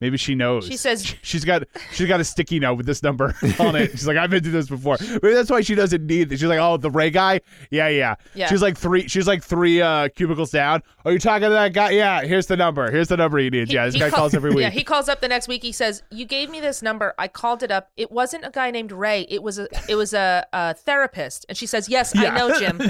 Maybe 0.01 0.17
she 0.17 0.35
knows. 0.35 0.67
She 0.67 0.75
says- 0.75 1.15
she's 1.23 1.45
got 1.45 1.63
she's 1.93 2.07
got 2.07 2.19
a 2.19 2.23
sticky 2.25 2.59
note 2.59 2.75
with 2.75 2.85
this 2.85 3.01
number 3.01 3.33
on 3.59 3.75
it. 3.77 3.91
She's 3.91 4.05
like, 4.05 4.17
I've 4.17 4.29
been 4.29 4.43
through 4.43 4.51
this 4.51 4.67
before. 4.67 4.97
Maybe 4.99 5.33
that's 5.33 5.49
why 5.49 5.61
she 5.61 5.73
doesn't 5.73 6.05
need 6.05 6.27
this. 6.29 6.41
She's 6.41 6.49
like, 6.49 6.59
oh, 6.59 6.75
the 6.75 6.91
Ray 6.91 7.09
guy. 7.11 7.39
Yeah, 7.71 7.87
yeah. 7.87 8.15
Yeah. 8.33 8.47
She's 8.47 8.61
like 8.61 8.77
three. 8.77 9.07
She's 9.07 9.25
like 9.25 9.41
three 9.41 9.81
uh, 9.81 10.09
cubicles 10.09 10.51
down. 10.51 10.83
Are 11.05 11.13
you 11.13 11.19
talking 11.19 11.43
to 11.47 11.49
that 11.53 11.73
guy? 11.73 11.91
Yeah. 11.91 12.23
Here's 12.23 12.47
the 12.47 12.57
number. 12.57 12.91
Here's 12.91 13.07
the 13.07 13.15
number 13.15 13.37
he 13.37 13.49
needs. 13.49 13.69
He- 13.69 13.75
yeah. 13.77 13.85
This 13.85 13.93
he 13.93 13.99
guy 14.01 14.09
call- 14.09 14.19
calls 14.19 14.33
every 14.33 14.49
week. 14.53 14.63
Yeah, 14.63 14.69
he 14.69 14.83
calls 14.83 15.07
up 15.07 15.21
the 15.21 15.29
next 15.29 15.47
week. 15.47 15.63
He 15.63 15.71
says, 15.71 16.03
"You 16.11 16.25
gave 16.25 16.49
me 16.49 16.59
this 16.59 16.81
number. 16.81 17.13
I 17.17 17.29
called 17.29 17.63
it 17.63 17.71
up. 17.71 17.89
It 17.95 18.11
wasn't 18.11 18.45
a 18.45 18.51
guy 18.51 18.71
named 18.71 18.91
Ray. 18.91 19.25
It 19.29 19.41
was 19.41 19.59
a 19.59 19.69
it 19.87 19.95
was 19.95 20.13
a, 20.13 20.45
a 20.51 20.73
therapist." 20.73 21.45
And 21.47 21.57
she 21.57 21.65
says, 21.67 21.87
"Yes, 21.87 22.13
I 22.17 22.35
know, 22.35 22.59
Jim, 22.59 22.81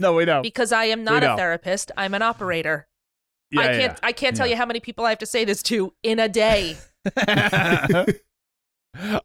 no, 0.00 0.14
we 0.14 0.24
know. 0.24 0.42
because 0.42 0.72
I 0.72 0.86
am 0.86 1.04
not 1.04 1.20
We 1.22 1.26
a 1.26 1.30
know. 1.30 1.36
therapist. 1.36 1.92
I'm 1.96 2.12
an 2.14 2.22
operator. 2.22 2.88
Yeah, 3.52 3.60
I 3.60 3.66
can't 3.66 3.80
yeah. 3.92 3.96
I 4.02 4.12
can't 4.12 4.36
tell 4.36 4.46
Yeah. 4.46 4.52
you 4.52 4.56
how 4.56 4.66
many 4.66 4.80
people 4.80 5.04
I 5.04 5.10
have 5.10 5.18
to 5.18 5.26
say 5.26 5.44
this 5.44 5.62
to 5.64 5.92
in 6.02 6.18
a 6.18 6.28
day." 6.28 6.76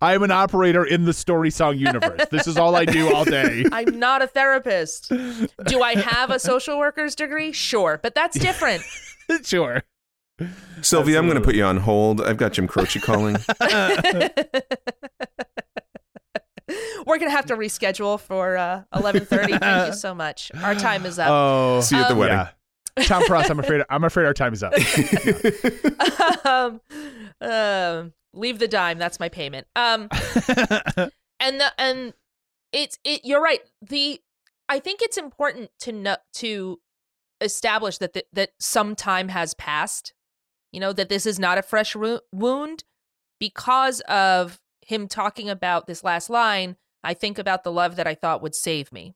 I'm 0.01 0.21
an 0.21 0.29
operator 0.31 0.85
in 0.85 1.05
the 1.05 1.13
story 1.13 1.49
song 1.49 1.77
universe. 1.77 2.21
This 2.29 2.45
is 2.47 2.55
all 2.57 2.75
I 2.75 2.85
do 2.85 3.13
all 3.13 3.25
day. 3.25 3.65
I'm 3.71 3.97
not 3.99 4.21
a 4.21 4.27
therapist. 4.27 5.09
Do 5.09 5.81
I 5.81 5.95
have 5.95 6.29
a 6.29 6.37
social 6.39 6.77
worker's 6.77 7.15
degree? 7.15 7.51
Sure, 7.51 7.99
but 8.01 8.13
that's 8.13 8.37
different. 8.37 8.83
sure. 9.43 9.81
Sylvia, 10.81 11.17
I'm 11.17 11.25
going 11.25 11.37
to 11.39 11.43
put 11.43 11.55
you 11.55 11.63
on 11.63 11.77
hold. 11.77 12.21
I've 12.21 12.37
got 12.37 12.53
Jim 12.53 12.67
Croce 12.67 12.99
calling. 12.99 13.37
We're 17.05 17.19
gonna 17.19 17.29
have 17.31 17.45
to 17.47 17.55
reschedule 17.55 18.19
for 18.19 18.57
uh, 18.57 18.81
11:30. 18.93 19.59
Thank 19.59 19.87
you 19.87 19.93
so 19.93 20.15
much. 20.15 20.51
Our 20.63 20.73
time 20.73 21.05
is 21.05 21.19
up. 21.19 21.27
Oh, 21.29 21.81
See 21.81 21.95
you 21.95 22.01
at 22.01 22.07
the 22.07 22.13
Um, 22.13 22.19
wedding. 22.19 22.37
yeah. 22.37 22.49
Tom 23.03 23.23
Frost, 23.23 23.49
I'm 23.49 23.59
afraid 23.59 23.81
I'm 23.89 24.03
afraid 24.03 24.25
our 24.25 24.33
time 24.33 24.53
is 24.53 24.63
up. 24.63 24.73
um, 26.45 26.81
um, 27.41 28.13
leave 28.33 28.59
the 28.59 28.67
dime. 28.67 28.97
That's 28.97 29.19
my 29.19 29.29
payment. 29.29 29.67
Um, 29.75 30.07
and 31.39 31.59
the 31.59 31.71
and 31.77 32.13
it's 32.71 32.97
it. 33.03 33.21
You're 33.23 33.41
right. 33.41 33.61
The 33.81 34.21
I 34.69 34.79
think 34.79 35.01
it's 35.01 35.17
important 35.17 35.71
to 35.81 35.91
know 35.91 36.17
to 36.35 36.79
establish 37.41 37.97
that 37.97 38.13
the, 38.13 38.25
that 38.33 38.51
some 38.59 38.95
time 38.95 39.29
has 39.29 39.53
passed. 39.53 40.13
You 40.71 40.79
know 40.79 40.93
that 40.93 41.09
this 41.09 41.25
is 41.25 41.39
not 41.39 41.57
a 41.57 41.63
fresh 41.63 41.95
wo- 41.95 42.21
wound 42.31 42.83
because 43.39 44.01
of 44.01 44.59
him 44.81 45.07
talking 45.07 45.49
about 45.49 45.87
this 45.87 46.03
last 46.03 46.29
line. 46.29 46.77
I 47.03 47.13
think 47.13 47.37
about 47.37 47.63
the 47.63 47.71
love 47.71 47.97
that 47.97 48.07
I 48.07 48.15
thought 48.15 48.41
would 48.41 48.55
save 48.55 48.91
me. 48.91 49.15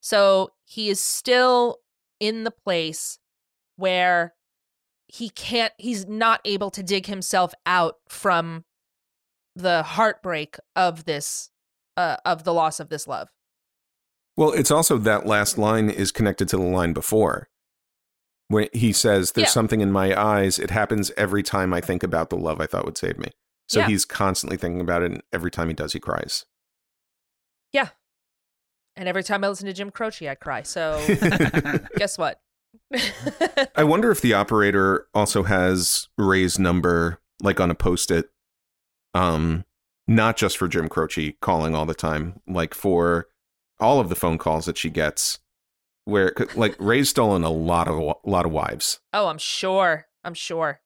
So 0.00 0.50
he 0.64 0.88
is 0.88 1.00
still 1.00 1.80
in 2.20 2.44
the 2.44 2.50
place 2.50 3.18
where 3.76 4.34
he 5.06 5.28
can't 5.30 5.72
he's 5.78 6.06
not 6.06 6.40
able 6.44 6.70
to 6.70 6.82
dig 6.82 7.06
himself 7.06 7.52
out 7.64 7.96
from 8.08 8.64
the 9.54 9.82
heartbreak 9.82 10.56
of 10.74 11.04
this 11.04 11.50
uh, 11.96 12.16
of 12.24 12.44
the 12.44 12.52
loss 12.52 12.80
of 12.80 12.88
this 12.88 13.06
love 13.06 13.28
Well, 14.36 14.52
it's 14.52 14.70
also 14.70 14.98
that 14.98 15.26
last 15.26 15.56
line 15.56 15.88
is 15.88 16.12
connected 16.12 16.48
to 16.50 16.56
the 16.56 16.62
line 16.62 16.92
before. 16.92 17.48
When 18.48 18.68
he 18.72 18.92
says, 18.92 19.32
There's 19.32 19.48
Yeah. 19.48 19.52
something 19.52 19.80
in 19.80 19.90
my 19.90 20.14
eyes. 20.20 20.58
It 20.58 20.70
happens 20.70 21.10
every 21.16 21.42
time 21.42 21.72
I 21.72 21.80
think 21.80 22.02
about 22.02 22.28
the 22.30 22.36
love 22.36 22.60
I 22.60 22.66
thought 22.66 22.84
would 22.84 22.98
save 22.98 23.18
me. 23.18 23.30
So 23.66 23.80
Yeah. 23.80 23.86
he's 23.88 24.04
constantly 24.04 24.56
thinking 24.58 24.80
about 24.80 25.02
it, 25.02 25.10
and 25.10 25.22
every 25.32 25.50
time 25.50 25.68
he 25.68 25.74
does, 25.74 25.94
he 25.94 26.00
cries. 26.00 26.44
And 28.96 29.08
every 29.08 29.22
time 29.22 29.44
i 29.44 29.48
listen 29.48 29.66
to 29.66 29.72
jim 29.72 29.90
croce 29.90 30.28
i 30.28 30.34
cry. 30.34 30.62
So 30.62 31.00
guess 31.96 32.18
what? 32.18 32.40
I 33.74 33.84
wonder 33.84 34.10
if 34.10 34.20
the 34.20 34.34
operator 34.34 35.06
also 35.14 35.42
has 35.44 36.08
Ray's 36.18 36.58
number, 36.58 37.20
like 37.42 37.58
on 37.58 37.70
a 37.70 37.74
post 37.74 38.10
it, 38.10 38.30
um, 39.14 39.64
not 40.06 40.36
just 40.36 40.56
for 40.56 40.68
Jim 40.68 40.88
Croce 40.88 41.32
calling 41.40 41.74
all 41.74 41.86
the 41.86 41.94
time, 41.94 42.40
like 42.46 42.74
for 42.74 43.26
all 43.80 43.98
of 43.98 44.08
the 44.08 44.14
phone 44.14 44.38
calls 44.38 44.66
that 44.66 44.78
she 44.78 44.90
gets, 44.90 45.40
where 46.04 46.32
like 46.54 46.76
Ray's 46.78 47.08
stolen 47.08 47.42
a 47.42 47.50
lot 47.50 47.88
of 47.88 47.98
a 47.98 48.14
lot 48.28 48.46
of 48.46 48.52
wives. 48.52 49.00
oh 49.12 49.26
i'm 49.28 49.38
sure. 49.38 50.06
I'm 50.24 50.34
sure. 50.34 50.80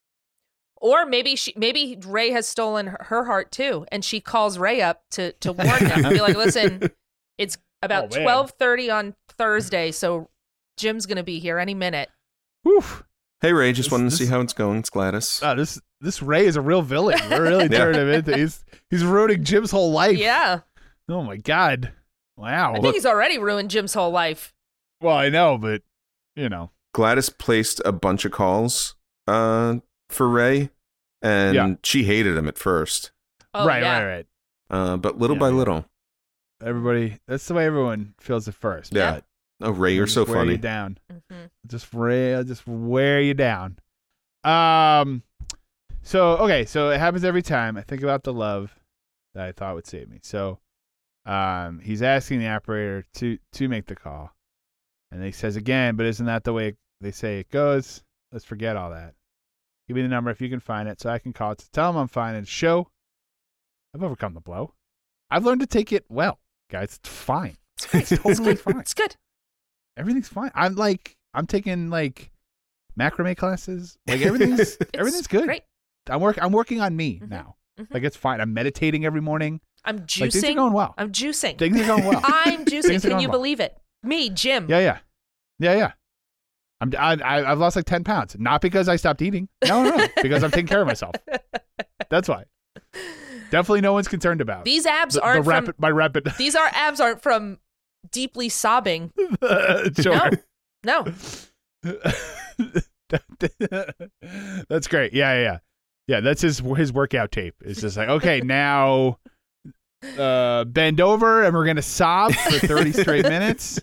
Or 0.77 1.05
maybe 1.07 1.37
she 1.37 1.53
maybe 1.57 1.99
ray 2.07 2.31
has 2.31 2.47
stolen 2.47 2.87
her, 2.89 3.07
her 3.09 3.25
heart 3.25 3.53
too 3.53 3.85
and 3.93 4.05
she 4.05 4.21
calls 4.21 4.59
ray 4.59 4.81
up 4.81 5.03
to 5.11 5.33
to 5.33 5.53
warn 5.53 5.85
him 5.87 6.09
be 6.11 6.21
like 6.21 6.37
listen 6.37 6.91
it's 7.39 7.59
about 7.83 8.15
Oh, 8.17 8.21
12:30 8.21 8.91
on 8.91 9.15
thursday 9.31 9.91
so 9.91 10.29
jim's 10.77 11.07
gonna 11.07 11.23
be 11.23 11.39
here 11.39 11.59
any 11.59 11.75
minute 11.75 12.09
Whew. 12.63 12.85
Hey 13.41 13.55
Ray, 13.55 13.73
just 13.73 13.87
This- 13.87 13.93
wanted 13.93 14.05
to 14.05 14.11
this- 14.11 14.19
see 14.19 14.27
how 14.27 14.41
it's 14.43 14.53
going. 14.53 14.81
It's 14.81 14.91
Gladys. 14.91 15.41
Oh, 15.43 15.55
this 15.55 15.81
this 16.03 16.21
Ray 16.23 16.45
is 16.45 16.57
a 16.57 16.61
real 16.61 16.83
villain. 16.83 17.19
We're 17.31 17.43
really 17.43 17.63
Yeah. 17.71 17.79
turning 17.79 18.01
him 18.03 18.09
into 18.11 18.37
he's 18.37 18.63
he's 18.91 19.03
ruining 19.03 19.45
Jim's 19.45 19.71
whole 19.71 19.93
life. 19.93 20.19
yeah 20.19 20.61
Oh 21.09 21.23
my 21.23 21.39
god. 21.39 21.93
Wow. 22.37 22.75
i 22.75 22.81
think 22.81 22.95
he's 22.95 23.07
already 23.07 23.39
ruined 23.39 23.71
jim's 23.71 23.95
whole 23.95 24.11
life 24.11 24.53
well, 25.03 25.17
I 25.17 25.31
know, 25.31 25.57
but 25.57 25.81
you 26.37 26.51
know. 26.51 26.71
Gladys 26.93 27.31
placed 27.31 27.81
a 27.87 27.93
bunch 27.93 28.27
of 28.27 28.33
calls 28.33 28.95
uh, 29.27 29.77
for 30.11 30.29
Ray, 30.29 30.69
and 31.23 31.55
Yeah. 31.55 31.75
she 31.83 32.05
hated 32.05 32.37
him 32.37 32.47
at 32.49 32.59
first, 32.59 33.11
oh 33.55 33.67
right, 33.67 33.83
yeah 33.83 34.03
right, 34.03 34.15
right. 34.17 34.27
uh, 34.69 34.97
but 34.99 35.17
little 35.19 35.37
Yeah, 35.37 35.41
by 35.41 35.49
little, 35.49 35.87
Everybody 36.63 37.19
that's 37.27 37.47
the 37.47 37.55
way 37.55 37.67
everyone 37.67 38.15
feels 38.21 38.47
at 38.49 38.55
first. 38.55 38.95
Yeah. 38.95 39.21
but 39.61 39.69
oh 39.69 39.71
Ray, 39.71 39.95
you're 39.95 40.07
so 40.07 40.25
funny. 40.25 40.35
just 40.35 40.35
so 40.35 40.37
wear. 40.45 40.53
You 40.53 40.59
down. 40.59 40.99
Mhm. 41.13 41.51
Just 41.67 41.95
wear 41.95 42.45
just 42.45 42.67
wear 42.67 43.21
you 43.21 43.35
down. 43.35 43.79
Um 44.45 45.23
so 46.03 46.37
okay, 46.39 46.65
so 46.65 46.91
it 46.91 46.99
happens 46.99 47.25
every 47.25 47.43
time. 47.43 47.77
I 47.77 47.83
think 47.83 48.03
about 48.03 48.25
the 48.25 48.33
love 48.33 48.75
that 49.35 49.47
I 49.47 49.53
thought 49.53 49.75
would 49.75 49.87
save 49.87 50.09
me. 50.09 50.19
So 50.23 50.59
um 51.27 51.81
he's 51.81 52.03
asking 52.03 52.41
the 52.41 52.49
operator 52.49 53.05
to 53.15 53.39
to 53.53 53.69
make 53.69 53.87
the 53.87 53.97
call. 53.97 54.33
And 55.13 55.23
he 55.25 55.33
says 55.33 55.57
again, 55.57 55.97
but 55.97 56.07
isn't 56.07 56.27
that 56.27 56.45
the 56.45 56.53
way 56.53 56.75
they 57.01 57.11
say 57.11 57.41
it 57.41 57.51
goes? 57.51 58.03
Let's 58.33 58.45
forget 58.45 58.77
all 58.77 58.91
that. 58.91 59.15
Give 59.89 59.97
me 59.97 60.03
the 60.03 60.09
number 60.09 60.31
if 60.31 60.41
you 60.41 60.49
can 60.49 60.61
find 60.61 60.89
it 60.89 61.01
so 61.01 61.11
I 61.11 61.19
can 61.19 61.33
call 61.33 61.53
it 61.53 61.59
to 61.59 61.71
tell 61.73 61.91
him 61.91 61.97
I'm 61.97 62.07
fine 62.09 62.37
and 62.37 62.47
show 62.47 62.89
I've 63.95 64.03
overcome 64.05 64.35
the 64.35 64.41
blow. 64.41 64.75
I've 65.33 65.45
learned 65.45 65.61
to 65.63 65.67
take 65.67 65.93
it 65.93 66.05
well, 66.09 66.39
guys. 66.71 66.99
It's 67.03 67.09
fine. 67.09 67.57
It's 67.93 68.11
totally 68.11 68.57
fine. 68.57 68.81
it's 68.81 68.95
good 68.95 69.17
Everything's 69.97 70.29
fine. 70.29 70.51
I'm 70.55 70.75
like 70.77 71.17
I'm 71.35 71.47
taking 71.47 71.91
like 71.91 72.31
macrame 72.99 73.37
classes. 73.37 73.97
Like 74.07 74.21
everything's 74.29 74.77
everything's 74.95 75.27
good. 75.27 75.45
great 75.47 75.63
I'm 76.09 76.21
work 76.21 76.39
I'm 76.41 76.53
working 76.53 76.81
on 76.81 76.97
me 76.97 77.21
Mhm. 77.23 77.29
now. 77.29 77.57
Mhm. 77.79 77.93
Like 77.93 78.03
it's 78.05 78.17
fine. 78.17 78.41
I'm 78.41 78.53
meditating 78.55 79.05
every 79.05 79.21
morning. 79.21 79.61
i'm 79.85 79.97
Like 79.99 80.11
things 80.33 80.45
are 80.45 80.55
going 80.55 80.73
well. 80.75 80.95
i'm 80.99 81.11
juicing 81.13 81.59
Things 81.59 81.81
are 81.81 81.87
going 81.87 82.05
well. 82.05 82.21
i'm 82.25 82.65
juicing 82.67 83.01
can 83.01 83.19
you 83.21 83.29
well. 83.29 83.39
believe 83.39 83.61
it 83.61 83.77
me 84.03 84.29
jim 84.31 84.67
Yeah, 84.69 84.79
yeah, 84.81 84.99
yeah, 85.59 85.75
yeah. 85.77 85.93
I'm 86.83 86.93
I, 86.99 87.17
I 87.23 87.51
I've 87.53 87.59
lost 87.59 87.77
like 87.77 87.85
ten 87.87 88.05
pounds. 88.05 88.37
Not 88.39 88.61
because 88.63 88.89
I 88.89 88.97
stopped 88.97 89.21
eating. 89.23 89.49
No, 89.67 89.83
no, 89.85 89.97
no. 89.97 90.07
because 90.23 90.43
I'm 90.45 90.51
taking 90.51 90.67
care 90.67 90.81
of 90.83 90.87
myself. 90.87 91.15
That's 92.11 92.29
why. 92.29 92.45
Definitely, 93.51 93.81
no 93.81 93.93
one's 93.93 94.09
concerned 94.09 94.41
about 94.41 94.65
these 94.65 94.87
abs 94.87 95.15
the, 95.15 95.21
the 95.21 95.27
aren't 95.27 95.47
rapid. 95.47 95.67
from 95.67 95.75
My 95.79 95.91
rapid. 95.91 96.33
these 96.39 96.55
are 96.55 96.69
abs 96.73 97.01
aren't 97.01 97.23
from 97.23 97.59
deeply 98.13 98.49
sobbing 98.49 99.13
sure. 100.01 100.31
no 100.85 101.05
that's 104.69 104.87
great. 104.89 105.13
Yeah, 105.13 105.35
yeah, 105.35 105.41
yeah. 105.43 105.59
Yeah, 106.07 106.21
that's 106.21 106.43
his 106.43 106.59
his 106.77 106.93
workout 106.93 107.31
tape. 107.31 107.55
It's 107.65 107.81
just 107.81 107.97
like, 107.97 108.09
okay, 108.09 108.41
now 108.41 109.19
uh 110.19 110.65
bend 110.65 111.01
over 111.01 111.45
and 111.45 111.55
we're 111.55 111.67
gonna 111.67 111.83
sob 111.83 112.33
for 112.33 112.67
30 112.67 112.93
straight 112.93 113.25
minutes. 113.25 113.81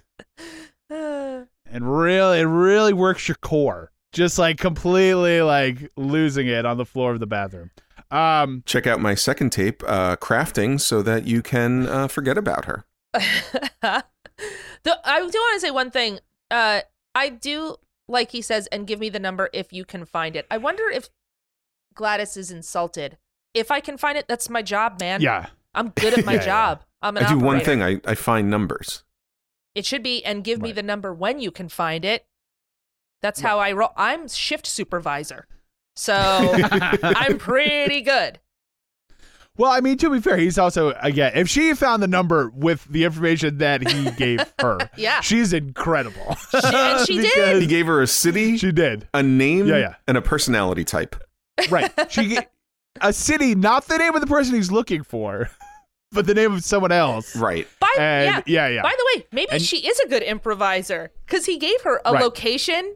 And 1.70 1.92
really 2.00 2.40
it 2.40 2.46
really 2.46 2.94
works 2.94 3.28
your 3.28 3.36
core. 3.36 3.92
Just 4.14 4.40
like 4.40 4.58
completely 4.58 5.42
like 5.42 5.92
losing 5.98 6.48
it 6.48 6.66
on 6.66 6.78
the 6.78 6.86
floor 6.86 7.12
of 7.12 7.20
the 7.20 7.28
bathroom. 7.28 7.72
Um 8.12 8.64
Check 8.66 8.88
out 8.88 9.00
my 9.02 9.16
second 9.16 9.52
tape, 9.52 9.84
uh, 9.86 10.16
crafting, 10.18 10.80
so 10.80 11.02
that 11.02 11.26
you 11.28 11.42
can 11.42 11.88
uh, 11.88 12.08
forget 12.08 12.38
about 12.38 12.66
her. 12.66 12.86
the, 13.14 14.04
I 15.04 15.20
do 15.20 15.40
want 15.40 15.56
to 15.56 15.60
say 15.60 15.72
one 15.72 15.92
thing. 15.92 16.20
Uh, 16.50 16.82
I 17.16 17.30
do 17.30 17.76
like 18.08 18.32
he 18.32 18.42
says, 18.42 18.68
and 18.68 18.88
give 18.88 19.00
me 19.00 19.10
the 19.10 19.20
number 19.20 19.50
if 19.54 19.74
you 19.74 19.84
can 19.84 20.06
find 20.06 20.36
it. 20.36 20.46
I 20.50 20.58
wonder 20.58 20.90
if 20.90 21.10
Gladys 21.94 22.38
is 22.38 22.52
insulted. 22.52 23.18
If 23.54 23.72
I 23.72 23.80
can 23.82 23.98
find 23.98 24.18
it, 24.18 24.28
that's 24.28 24.50
my 24.50 24.62
job, 24.62 25.00
man. 25.00 25.20
yeah. 25.22 25.48
I'm 25.76 25.90
good 25.90 26.18
at 26.18 26.26
my 26.26 26.34
Yeah, 26.34 26.40
yeah. 26.40 26.46
job. 26.46 26.84
I'm 27.02 27.18
an 27.18 27.24
I 27.26 27.30
do 27.30 27.38
one 27.40 27.60
thing. 27.60 27.84
I, 27.84 28.00
I 28.06 28.16
find 28.16 28.50
numbers. 28.50 29.04
It 29.76 29.86
should 29.86 30.02
be, 30.04 30.24
and 30.24 30.44
give 30.44 30.62
me 30.62 30.72
the 30.72 30.82
number 30.82 31.14
when 31.14 31.40
you 31.40 31.52
can 31.52 31.70
find 31.70 32.04
it. 32.06 32.26
That's 33.22 33.42
how 33.42 33.60
I 33.60 33.72
roll. 33.74 33.92
I'm 33.98 34.28
shift 34.28 34.66
supervisor, 34.66 35.48
so 35.98 36.14
I'm 37.04 37.38
pretty 37.38 38.02
good. 38.02 38.40
Well, 39.58 39.72
I 39.72 39.80
mean, 39.82 39.98
to 39.98 40.12
be 40.12 40.22
fair, 40.22 40.38
he's 40.38 40.60
also 40.60 40.92
again. 41.02 41.32
If 41.36 41.50
she 41.50 41.74
found 41.74 42.04
the 42.04 42.08
number 42.08 42.52
with 42.54 42.86
the 42.86 43.06
information 43.06 43.58
that 43.58 43.88
he 43.90 44.12
gave 44.18 44.40
her, 44.62 44.78
Yeah. 44.96 45.22
she's 45.22 45.52
incredible. 45.52 46.38
and 46.64 47.08
she 47.08 47.18
did. 47.22 47.62
He 47.64 47.68
gave 47.68 47.88
her 47.88 48.02
a 48.04 48.08
city, 48.08 48.58
She 48.58 48.72
did. 48.72 49.08
a 49.16 49.24
name, 49.24 49.66
Yeah, 49.68 49.78
yeah. 49.78 49.96
and 50.08 50.16
a 50.16 50.22
personality 50.22 50.84
type. 50.84 51.16
Right. 51.72 51.92
She 52.12 52.38
a 53.02 53.12
city, 53.12 53.56
not 53.56 53.88
the 53.88 53.98
name 53.98 54.14
of 54.14 54.22
the 54.22 54.28
person 54.28 54.54
he's 54.54 54.72
looking 54.72 55.02
for, 55.04 55.50
but 56.12 56.28
the 56.28 56.36
name 56.36 56.54
of 56.54 56.64
someone 56.64 56.92
else. 56.92 57.36
Right. 57.36 57.68
By 57.80 57.88
And 57.98 58.44
yeah, 58.46 58.68
yeah, 58.68 58.76
yeah. 58.76 58.82
By 58.84 58.94
the 58.96 59.06
way, 59.16 59.26
maybe 59.32 59.52
And- 59.54 59.62
she 59.62 59.78
is 59.88 60.00
a 60.02 60.08
good 60.08 60.22
improviser 60.22 61.10
because 61.26 61.48
he 61.48 61.58
gave 61.58 61.82
her 61.82 62.00
a 62.06 62.14
Right. 62.14 62.22
location, 62.24 62.96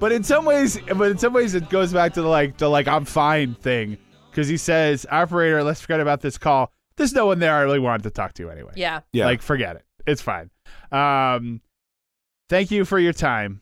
But 0.00 0.12
in 0.12 0.24
some 0.24 0.44
ways, 0.46 0.78
but 0.96 1.10
in 1.10 1.18
some 1.18 1.32
ways, 1.34 1.54
it 1.54 1.68
goes 1.68 1.92
back 1.92 2.14
to 2.14 2.22
the 2.22 2.28
like 2.28 2.56
the 2.56 2.68
like 2.68 2.88
I'm 2.88 3.04
fine 3.04 3.54
thing 3.54 3.98
because 4.30 4.48
he 4.48 4.56
says, 4.56 5.06
"Operator, 5.10 5.62
let's 5.62 5.80
forget 5.82 6.00
about 6.00 6.22
this 6.22 6.38
call. 6.38 6.72
There's 6.96 7.12
no 7.12 7.26
one 7.26 7.38
there 7.38 7.54
I 7.54 7.60
really 7.60 7.78
wanted 7.78 8.02
to 8.04 8.10
talk 8.10 8.32
to 8.34 8.50
anyway. 8.50 8.72
Yeah. 8.76 9.00
Yeah. 9.12 9.26
Like, 9.26 9.40
forget 9.42 9.76
it. 9.76 9.84
It's 10.06 10.20
fine. 10.22 10.50
Um, 10.92 11.60
thank 12.48 12.70
you 12.70 12.84
for 12.84 12.98
your 12.98 13.12
time. 13.12 13.60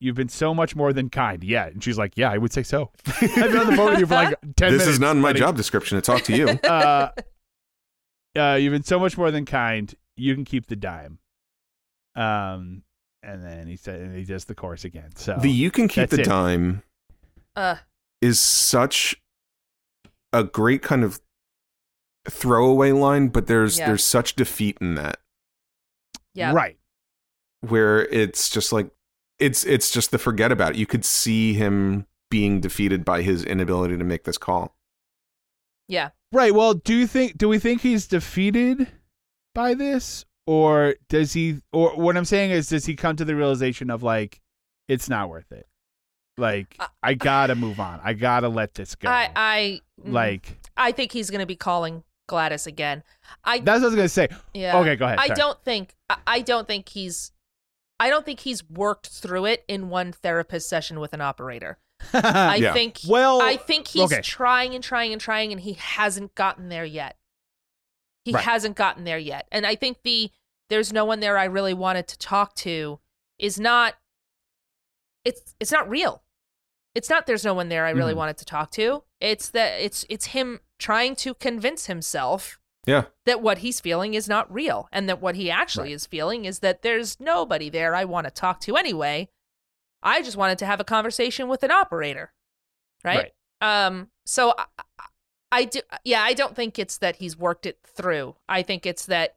You've 0.00 0.16
been 0.16 0.28
so 0.28 0.52
much 0.54 0.76
more 0.76 0.92
than 0.92 1.08
kind. 1.08 1.42
Yeah. 1.44 1.66
And 1.66 1.82
she's 1.82 1.96
like, 1.96 2.16
Yeah, 2.16 2.30
I 2.30 2.38
would 2.38 2.52
say 2.52 2.62
so. 2.62 2.90
I've 3.06 3.34
been 3.34 3.56
on 3.58 3.66
the 3.70 3.76
phone 3.76 3.90
with 3.90 4.00
you 4.00 4.06
for 4.06 4.14
like 4.14 4.34
ten 4.56 4.72
this 4.72 4.80
minutes. 4.82 4.86
is 4.88 5.00
not 5.00 5.12
in 5.16 5.22
my 5.22 5.30
buddy. 5.30 5.40
job 5.40 5.56
description 5.56 5.96
to 5.96 6.02
talk 6.02 6.22
to 6.22 6.36
you. 6.36 6.58
Uh, 6.64 7.10
uh, 8.38 8.54
you've 8.54 8.72
been 8.72 8.82
so 8.82 8.98
much 8.98 9.16
more 9.16 9.30
than 9.30 9.44
kind. 9.46 9.94
You 10.16 10.34
can 10.34 10.44
keep 10.44 10.66
the 10.66 10.76
dime. 10.76 11.18
Um, 12.14 12.82
and 13.26 13.44
then 13.44 13.66
he 13.66 13.76
said, 13.76 14.00
and 14.00 14.16
he 14.16 14.24
does 14.24 14.44
the 14.44 14.54
chorus 14.54 14.84
again. 14.84 15.10
So 15.16 15.36
the 15.40 15.50
you 15.50 15.70
can 15.70 15.88
keep 15.88 16.10
the 16.10 16.20
it. 16.20 16.24
dime 16.24 16.82
Uh, 17.56 17.76
is 18.22 18.38
such 18.40 19.20
a 20.32 20.44
great 20.44 20.82
kind 20.82 21.02
of 21.04 21.20
throwaway 22.28 22.92
line, 22.92 23.28
but 23.28 23.46
there's 23.46 23.78
Yeah. 23.78 23.86
there's 23.88 24.04
such 24.04 24.34
defeat 24.36 24.78
in 24.80 24.94
that 24.94 25.18
yeah. 26.34 26.52
right. 26.52 26.78
where 27.60 28.06
it's 28.06 28.48
just 28.48 28.72
like 28.72 28.90
it's 29.38 29.64
it's 29.64 29.90
just 29.90 30.10
the 30.12 30.18
forget 30.18 30.52
about 30.52 30.72
it. 30.72 30.78
You 30.78 30.86
could 30.86 31.04
see 31.04 31.54
him 31.54 32.06
being 32.30 32.60
defeated 32.60 33.04
by 33.04 33.22
his 33.22 33.44
inability 33.44 33.96
to 33.98 34.04
make 34.04 34.24
this 34.24 34.38
call. 34.38 34.76
Yeah. 35.88 36.10
Right. 36.32 36.54
Well, 36.54 36.74
do 36.74 36.94
you 36.94 37.06
think 37.06 37.38
do 37.38 37.48
we 37.48 37.58
think 37.58 37.82
he's 37.82 38.06
defeated 38.06 38.88
by 39.54 39.74
this 39.74 40.24
or 40.46 40.94
does 41.08 41.32
he 41.32 41.60
or 41.72 41.96
what 41.96 42.16
I'm 42.16 42.24
saying 42.24 42.50
is 42.52 42.68
does 42.68 42.86
he 42.86 42.94
come 42.96 43.16
to 43.16 43.24
the 43.24 43.34
realization 43.36 43.90
of 43.90 44.02
like 44.02 44.40
it's 44.88 45.08
not 45.08 45.28
worth 45.28 45.50
it? 45.52 45.66
Like 46.38 46.76
Uh, 46.78 46.86
I 47.02 47.14
got 47.14 47.48
to 47.48 47.54
move 47.54 47.80
on. 47.80 48.00
I 48.04 48.12
got 48.12 48.40
to 48.40 48.48
let 48.48 48.74
this 48.74 48.94
go. 48.94 49.08
I 49.08 49.30
I 49.34 49.80
mm, 50.04 50.12
like 50.12 50.58
I 50.76 50.92
think 50.92 51.12
he's 51.12 51.30
going 51.30 51.40
to 51.40 51.46
be 51.46 51.56
calling 51.56 52.04
Gladys 52.28 52.66
again. 52.66 53.02
I 53.44 53.58
that's 53.60 53.80
what 53.80 53.84
I 53.84 53.86
was 53.86 53.94
going 53.94 54.04
to 54.04 54.08
say. 54.08 54.28
yeah. 54.54 54.76
Okay, 54.78 54.96
go 54.96 55.06
ahead. 55.06 55.18
I 55.18 55.28
Sorry. 55.28 55.36
don't 55.36 55.62
think 55.64 55.94
I, 56.10 56.16
I 56.26 56.40
don't 56.42 56.66
think 56.66 56.88
he's 56.90 57.32
I 57.98 58.10
don't 58.10 58.26
think 58.26 58.40
he's 58.40 58.68
worked 58.68 59.08
through 59.08 59.46
it 59.46 59.64
in 59.68 59.88
one 59.88 60.12
therapist 60.12 60.68
session 60.68 61.00
with 61.00 61.14
an 61.14 61.22
operator. 61.22 61.78
I 62.12 62.56
Yeah. 62.56 62.74
think 62.74 62.98
Well, 63.08 63.40
I 63.40 63.56
think 63.56 63.88
he's 63.88 64.12
okay. 64.12 64.20
trying 64.20 64.74
and 64.74 64.84
trying 64.84 65.12
and 65.12 65.20
trying 65.20 65.50
and 65.52 65.60
he 65.62 65.72
hasn't 65.74 66.34
gotten 66.34 66.68
there 66.68 66.84
yet. 66.84 67.16
He 68.26 68.32
Right. 68.32 68.42
hasn't 68.42 68.74
gotten 68.74 69.04
there 69.04 69.18
yet. 69.18 69.46
And 69.52 69.64
I 69.64 69.76
think 69.76 70.02
the 70.02 70.32
there's 70.68 70.92
no 70.92 71.04
one 71.04 71.20
there 71.20 71.38
I 71.38 71.44
really 71.44 71.74
wanted 71.74 72.08
to 72.08 72.18
talk 72.18 72.56
to 72.56 72.98
is 73.38 73.60
not 73.60 73.94
it's 75.24 75.54
it's 75.60 75.70
not 75.70 75.88
real. 75.88 76.24
It's 76.96 77.08
not 77.08 77.26
there's 77.26 77.44
no 77.44 77.54
one 77.54 77.68
there 77.68 77.86
I 77.86 77.90
really 77.90 78.14
Mhm. 78.14 78.16
wanted 78.16 78.36
to 78.38 78.44
talk 78.44 78.72
to. 78.72 79.04
It's 79.20 79.48
that 79.50 79.80
it's 79.80 80.04
it's 80.08 80.26
him 80.26 80.58
trying 80.80 81.14
to 81.16 81.34
convince 81.34 81.86
himself 81.86 82.58
Yeah. 82.84 83.04
that 83.26 83.40
what 83.40 83.58
he's 83.58 83.78
feeling 83.78 84.14
is 84.14 84.28
not 84.28 84.52
real 84.52 84.88
and 84.90 85.08
that 85.08 85.20
what 85.20 85.36
he 85.36 85.48
actually 85.48 85.90
Right. 85.90 85.94
is 85.94 86.06
feeling 86.06 86.46
is 86.46 86.58
that 86.60 86.82
there's 86.82 87.20
nobody 87.20 87.70
there 87.70 87.94
I 87.94 88.04
want 88.04 88.24
to 88.26 88.32
talk 88.32 88.58
to 88.62 88.76
anyway. 88.76 89.28
I 90.02 90.20
just 90.20 90.36
wanted 90.36 90.58
to 90.58 90.66
have 90.66 90.80
a 90.80 90.84
conversation 90.84 91.46
with 91.46 91.62
an 91.62 91.70
operator. 91.70 92.32
Right? 93.04 93.32
Um 93.60 94.10
so 94.24 94.52
I, 94.58 94.66
I- 95.56 95.64
do 95.64 95.80
yeah, 96.04 96.22
I 96.22 96.34
don't 96.34 96.54
think 96.54 96.78
it's 96.78 96.98
that 96.98 97.16
he's 97.16 97.36
worked 97.36 97.66
it 97.66 97.78
through. 97.84 98.36
I 98.48 98.62
think 98.62 98.86
it's 98.86 99.06
that 99.06 99.36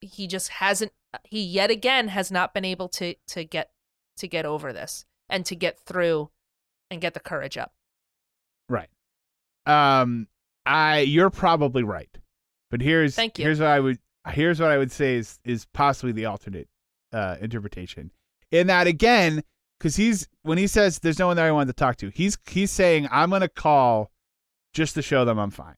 he 0.00 0.26
just 0.26 0.48
hasn't 0.48 0.92
he 1.24 1.42
yet 1.42 1.70
again 1.70 2.08
has 2.08 2.30
not 2.30 2.54
been 2.54 2.64
able 2.64 2.88
to 2.88 3.14
to 3.28 3.44
get 3.44 3.70
to 4.16 4.28
get 4.28 4.44
over 4.44 4.72
this 4.72 5.04
and 5.28 5.44
to 5.46 5.54
get 5.54 5.78
through 5.78 6.30
and 6.90 7.00
get 7.00 7.14
the 7.14 7.20
courage 7.20 7.56
up. 7.56 7.72
Right. 8.68 8.88
Um 9.66 10.28
I 10.66 11.00
you're 11.00 11.30
probably 11.30 11.82
right. 11.82 12.16
But 12.70 12.80
here's 12.80 13.14
Thank 13.14 13.38
you. 13.38 13.44
here's 13.44 13.60
what 13.60 13.68
I 13.68 13.80
would 13.80 13.98
here's 14.30 14.60
what 14.60 14.70
I 14.70 14.78
would 14.78 14.92
say 14.92 15.16
is 15.16 15.38
is 15.44 15.66
possibly 15.74 16.12
the 16.12 16.26
alternate 16.26 16.68
uh 17.12 17.36
interpretation. 17.40 18.10
In 18.50 18.66
that 18.68 18.86
again, 18.86 19.42
cuz 19.80 19.96
he's 19.96 20.28
when 20.42 20.58
he 20.58 20.66
says 20.66 20.98
there's 21.00 21.18
no 21.18 21.26
one 21.26 21.36
there 21.36 21.46
I 21.46 21.52
wanted 21.52 21.66
to 21.76 21.80
talk 21.84 21.96
to, 21.96 22.08
he's 22.10 22.38
he's 22.48 22.70
saying 22.70 23.08
I'm 23.10 23.30
going 23.30 23.42
to 23.42 23.48
call 23.48 24.10
just 24.72 24.94
to 24.94 25.02
show 25.02 25.24
them 25.24 25.38
I'm 25.38 25.50
fine. 25.50 25.76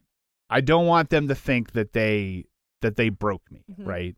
I 0.51 0.61
don't 0.61 0.86
want 0.86 1.11
them 1.11 1.28
to 1.28 1.34
think 1.34 1.72
that 1.72 1.92
they 1.92 2.45
that 2.82 2.97
they 2.97 3.09
broke 3.09 3.42
me, 3.51 3.64
Mhm. 3.70 3.86
right? 3.86 4.16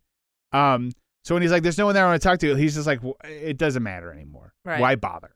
Um 0.51 0.91
so 1.23 1.35
when 1.35 1.41
he's 1.41 1.51
like 1.51 1.63
there's 1.63 1.77
no 1.77 1.85
one 1.85 1.95
there 1.95 2.05
I 2.05 2.09
want 2.09 2.21
to 2.21 2.27
talk 2.27 2.39
to, 2.39 2.55
he's 2.55 2.75
just 2.75 2.87
like 2.87 2.99
"W- 2.99 3.15
it 3.25 3.57
doesn't 3.57 3.83
matter 3.83 4.11
anymore. 4.11 4.53
Right. 4.65 4.79
Why 4.79 4.95
bother? 4.95 5.35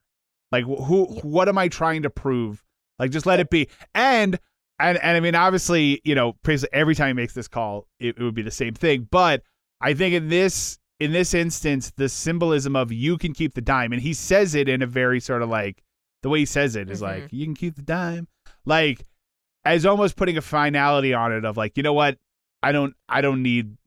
Like 0.51 0.65
who 0.65 1.07
Yeah. 1.15 1.21
what 1.21 1.49
am 1.49 1.57
I 1.57 1.67
trying 1.67 2.03
to 2.03 2.09
prove? 2.09 2.63
Like 2.99 3.11
just 3.11 3.25
let 3.25 3.39
it 3.39 3.49
be. 3.49 3.67
And 3.95 4.39
and 4.79 4.97
and 4.99 5.17
I 5.17 5.19
mean 5.19 5.35
obviously, 5.35 6.01
you 6.03 6.15
know, 6.15 6.35
every 6.73 6.95
time 6.95 7.07
he 7.07 7.13
makes 7.13 7.33
this 7.33 7.47
call, 7.47 7.87
it, 7.99 8.17
it 8.17 8.23
would 8.23 8.35
be 8.35 8.41
the 8.41 8.51
same 8.51 8.73
thing. 8.73 9.07
But 9.09 9.43
I 9.79 9.93
think 9.93 10.13
in 10.13 10.29
this 10.29 10.77
in 10.99 11.13
this 11.13 11.33
instance, 11.33 11.91
the 11.97 12.07
symbolism 12.09 12.75
of 12.75 12.91
you 12.91 13.17
can 13.17 13.33
keep 13.33 13.53
the 13.55 13.61
dime, 13.61 13.91
and 13.91 14.01
he 14.01 14.13
says 14.13 14.53
it 14.53 14.69
in 14.69 14.81
a 14.83 14.87
very 14.87 15.19
sort 15.19 15.41
of 15.41 15.49
like 15.49 15.81
the 16.21 16.29
way 16.29 16.39
he 16.39 16.45
says 16.45 16.75
it 16.75 16.89
is 16.91 16.99
Mhm. 16.99 17.03
like 17.03 17.33
you 17.33 17.43
can 17.45 17.55
keep 17.55 17.75
the 17.75 17.81
dime, 17.81 18.27
like 18.65 19.05
as 19.65 19.85
almost 19.85 20.15
putting 20.15 20.37
a 20.37 20.41
finality 20.41 21.13
on 21.13 21.31
it 21.31 21.45
of 21.45 21.57
like 21.57 21.77
you 21.77 21.83
know 21.83 21.93
what 21.93 22.17
I 22.63 22.71
don't 22.71 22.95
I 23.09 23.21
don't 23.21 23.41
need 23.43 23.77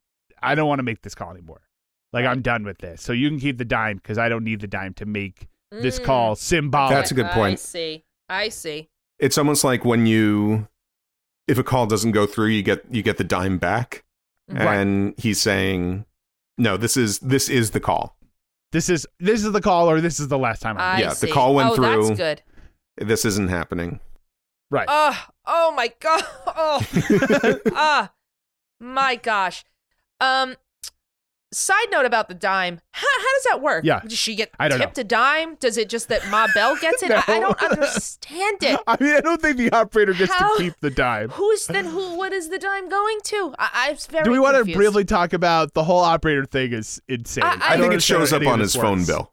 I 0.43 0.55
don't 0.55 0.69
want 0.69 0.79
to 0.79 0.83
make 0.85 1.03
this 1.03 1.15
call 1.15 1.31
anymore. 1.31 1.61
Like 2.13 2.27
I'm 2.27 2.43
done 2.43 2.65
with 2.65 2.79
this. 2.79 3.03
So 3.03 3.13
you 3.13 3.29
can 3.29 3.41
keep 3.41 3.59
the 3.59 3.65
dime 3.65 3.97
because 3.97 4.19
I 4.19 4.29
don't 4.29 4.45
need 4.45 4.61
the 4.61 4.67
dime 4.69 4.95
to 4.95 5.07
make 5.07 5.49
this 5.71 5.99
Mm. 5.99 6.05
call 6.05 6.37
symbolic. 6.37 6.95
That's 6.95 7.11
a 7.11 7.15
good 7.15 7.27
point. 7.27 7.37
I 7.37 7.41
point. 7.49 7.61
see. 7.61 8.05
I 8.29 8.49
see. 8.49 8.89
It's 9.19 9.37
almost 9.39 9.65
like 9.65 9.85
when 9.85 10.07
you 10.07 10.69
if 11.49 11.59
a 11.59 11.65
call 11.65 11.87
doesn't 11.87 12.13
go 12.13 12.27
through, 12.27 12.49
you 12.49 12.63
get 12.63 12.85
you 12.91 13.03
get 13.03 13.17
the 13.17 13.25
dime 13.25 13.59
back. 13.59 14.05
Right. 14.49 14.77
And 14.77 15.15
he's 15.19 15.41
saying, 15.41 16.05
No, 16.59 16.77
this 16.77 16.97
is 16.97 17.19
this 17.21 17.49
is 17.49 17.73
the 17.73 17.81
call. 17.81 18.17
This 18.73 18.89
is 18.89 19.07
this 19.19 19.45
is 19.45 19.53
the 19.53 19.61
call 19.61 19.89
or 19.91 20.01
this 20.01 20.21
is 20.21 20.29
the 20.29 20.39
last 20.39 20.63
time. 20.63 20.77
I'm 20.77 20.97
I 20.97 21.01
Yeah, 21.01 21.15
the 21.15 21.29
call 21.31 21.55
went 21.55 21.71
oh, 21.71 21.75
through. 21.77 22.07
That's 22.09 22.19
good. 22.19 22.43
This 23.09 23.25
isn't 23.25 23.49
happening. 23.49 23.99
right. 24.71 24.87
Oh, 24.89 25.19
oh 25.47 25.73
my 25.77 25.93
god. 26.01 26.23
Oh, 26.47 27.61
ah, 27.75 28.13
my 28.81 29.17
gosh. 29.17 29.65
Um, 30.21 30.57
side 31.53 31.87
note 31.91 32.05
about 32.05 32.29
the 32.29 32.35
dime. 32.35 32.81
How, 32.93 33.07
how 33.19 33.33
does 33.35 33.45
that 33.45 33.61
work? 33.63 33.85
Yeah. 33.85 34.01
Does 34.01 34.19
she 34.19 34.35
get 34.35 34.51
I 34.59 34.69
don't 34.69 34.79
know. 34.79 34.85
tipped 34.87 34.99
a 34.99 35.05
dime? 35.05 35.57
Does 35.57 35.77
it 35.77 35.89
just 35.89 36.09
that 36.09 36.27
Ma 36.29 36.47
Bell 36.55 36.77
gets 36.81 37.03
it? 37.03 37.11
I, 37.13 37.23
I 37.29 37.41
don't 37.41 37.63
understand 37.63 38.63
it. 38.63 38.81
I 38.87 38.97
mean, 39.01 39.15
I 39.17 39.21
don't 39.21 39.41
think 39.41 39.57
the 39.57 39.71
operator 39.73 40.13
gets 40.15 40.33
How- 40.33 40.57
to 40.57 40.63
keep 40.63 40.75
the 40.81 40.91
dime. 40.91 41.31
Who's 41.31 41.67
then 41.67 41.87
who? 41.87 42.17
What 42.17 42.33
is 42.33 42.49
the 42.49 42.59
dime 42.59 42.89
going 42.89 43.19
to? 43.25 43.55
I, 43.59 43.89
I'm 43.91 43.97
very. 44.11 44.25
Do 44.25 44.31
we 44.31 44.39
want 44.39 44.67
to 44.67 44.73
briefly 44.75 45.05
talk 45.05 45.33
about 45.33 45.75
the 45.75 45.85
whole 45.85 46.01
operator 46.01 46.45
thing? 46.45 46.73
Is 46.73 47.01
insane. 47.09 47.45
I- 47.45 47.59
I 47.61 47.75
I, 47.75 47.79
think 47.79 47.93
it 47.95 48.03
shows 48.03 48.33
up 48.33 48.47
on 48.47 48.59
this 48.59 48.73
his 48.73 48.83
phone 48.83 48.99
works. 48.99 49.07
bill. 49.09 49.33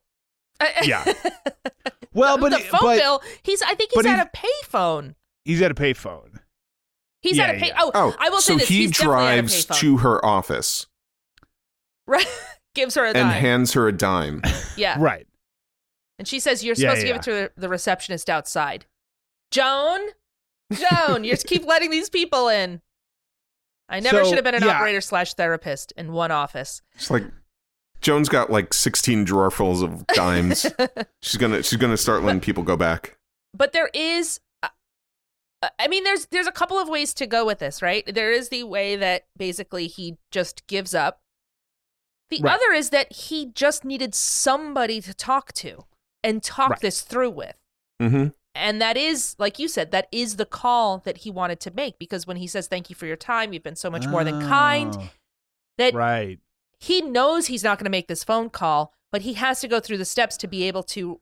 Yeah. 0.84 1.03
Well, 2.14 2.38
the, 2.38 2.41
but 2.41 2.51
the 2.51 2.59
phone 2.59 2.80
but 2.82 2.99
bill. 2.99 3.22
He's. 3.41 3.62
I 3.62 3.74
think 3.74 3.91
he's 3.93 4.05
at 4.05 4.28
a 4.28 4.30
payphone. 4.38 5.16
He's 5.46 5.62
at 5.62 5.72
a 5.72 5.76
payphone. 5.76 6.39
He's 7.22 7.38
Yeah, 7.38 7.46
at 7.48 7.56
a 7.56 7.60
pay. 7.60 7.68
yeah. 7.68 7.78
Oh, 7.80 7.92
Oh, 7.94 8.16
I 8.20 8.30
will 8.30 8.42
so 8.42 8.54
say 8.54 8.60
this. 8.60 8.68
he 8.70 8.78
he's 8.82 8.92
definitely 8.92 9.16
at 9.26 9.34
a 9.38 9.42
drives 9.42 9.66
to 9.80 9.98
her 9.98 10.26
office 10.26 10.88
Right. 12.08 12.26
Gives 12.76 12.96
her 12.96 13.04
a 13.04 13.08
and 13.10 13.16
dime. 13.16 13.32
hands 13.32 13.74
her 13.74 13.88
a 13.88 13.92
dime. 13.92 14.42
yeah. 14.78 14.96
Right. 15.00 15.28
And 16.18 16.28
she 16.28 16.39
says, 16.39 16.64
You're 16.64 16.76
Yeah, 16.76 16.89
supposed 16.89 17.02
to 17.02 17.08
give 17.08 17.16
it 17.18 17.22
to 17.24 17.32
the, 17.32 17.52
the 17.58 17.70
receptionist 17.70 18.30
outside. 18.30 18.86
Joan? 19.52 20.00
Joan, 20.74 21.24
you 21.26 21.32
just 21.32 21.48
keep 21.48 21.66
letting 21.68 21.92
these 21.92 22.10
people 22.10 22.48
in. 22.48 22.82
I 23.89 24.00
never 24.00 24.24
So, 24.24 24.30
should 24.30 24.36
have 24.38 24.46
been 24.46 24.56
an 24.56 24.64
yeah. 24.64 24.70
operator 24.78 25.02
slash 25.02 25.34
therapist 25.34 25.92
in 25.98 26.14
one 26.14 26.32
office. 26.32 26.82
It's 26.96 27.12
like 27.12 27.26
Joan's 28.00 28.30
got 28.30 28.50
like 28.50 28.74
16 28.74 29.26
drawerfuls 29.26 29.84
of 29.84 30.08
dimes. 30.08 30.66
she's 31.22 31.38
gonna 31.38 31.62
she's 31.62 31.78
gonna 31.78 31.98
start 31.98 32.24
letting 32.24 32.39
people 32.39 32.64
go 32.64 32.78
back. 32.78 33.18
but 33.54 33.74
there 33.74 33.89
is 33.94 34.39
I 35.80 35.88
mean 35.88 36.03
there's 36.03 36.26
there's 36.28 36.47
a 36.47 36.51
couple 36.51 36.80
of 36.80 36.89
ways 36.89 37.14
to 37.16 37.28
go 37.28 37.45
with 37.45 37.59
this, 37.59 37.82
right? 37.82 38.03
There 38.05 38.32
is 38.32 38.49
the 38.49 38.64
way 38.64 38.95
that 38.95 39.26
basically 39.38 39.88
he 39.88 40.18
just 40.32 40.66
gives 40.68 40.95
up. 40.95 41.22
The 42.30 42.41
Right. 42.41 42.53
other 42.55 42.72
is 42.74 42.89
that 42.91 43.12
he 43.12 43.45
just 43.47 43.84
needed 43.86 44.16
somebody 44.16 45.01
to 45.01 45.14
talk 45.14 45.51
to 45.53 45.86
and 46.24 46.41
talk 46.41 46.70
Right. 46.72 46.80
this 46.80 47.01
through 47.01 47.32
with. 47.32 47.55
Mm-hmm. 48.01 48.30
And 48.55 48.82
that 48.82 48.97
is, 48.97 49.36
like 49.38 49.59
you 49.59 49.68
said, 49.68 49.91
that 49.91 50.07
is 50.12 50.38
the 50.38 50.45
call 50.45 50.99
that 50.99 51.20
he 51.20 51.32
wanted 51.32 51.59
to 51.62 51.72
make 51.72 51.99
because 51.99 52.26
when 52.26 52.38
he 52.38 52.47
says, 52.47 52.68
Thank 52.68 52.89
you 52.89 52.95
for 52.95 53.05
your 53.05 53.16
time, 53.16 53.53
you've 53.53 53.64
been 53.64 53.76
so 53.76 53.89
much 53.89 54.07
more 54.07 54.24
than 54.24 54.39
kind, 54.41 54.93
Oh, 54.97 55.09
that 55.78 55.93
Right. 55.93 56.39
he 56.80 57.01
knows 57.01 57.47
he's 57.47 57.64
not 57.64 57.78
going 57.78 57.86
to 57.86 57.91
make 57.91 58.07
this 58.07 58.24
phone 58.24 58.49
call, 58.49 58.93
but 59.12 59.22
he 59.22 59.34
has 59.34 59.62
to 59.62 59.68
go 59.68 59.80
through 59.80 59.97
the 59.97 60.05
steps 60.05 60.38
to 60.38 60.47
be 60.47 60.64
able 60.64 60.84
to 60.84 61.22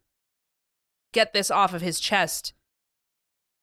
get 1.11 1.33
this 1.33 1.49
off 1.51 1.73
of 1.73 1.81
his 1.81 1.99
chest, 1.99 2.53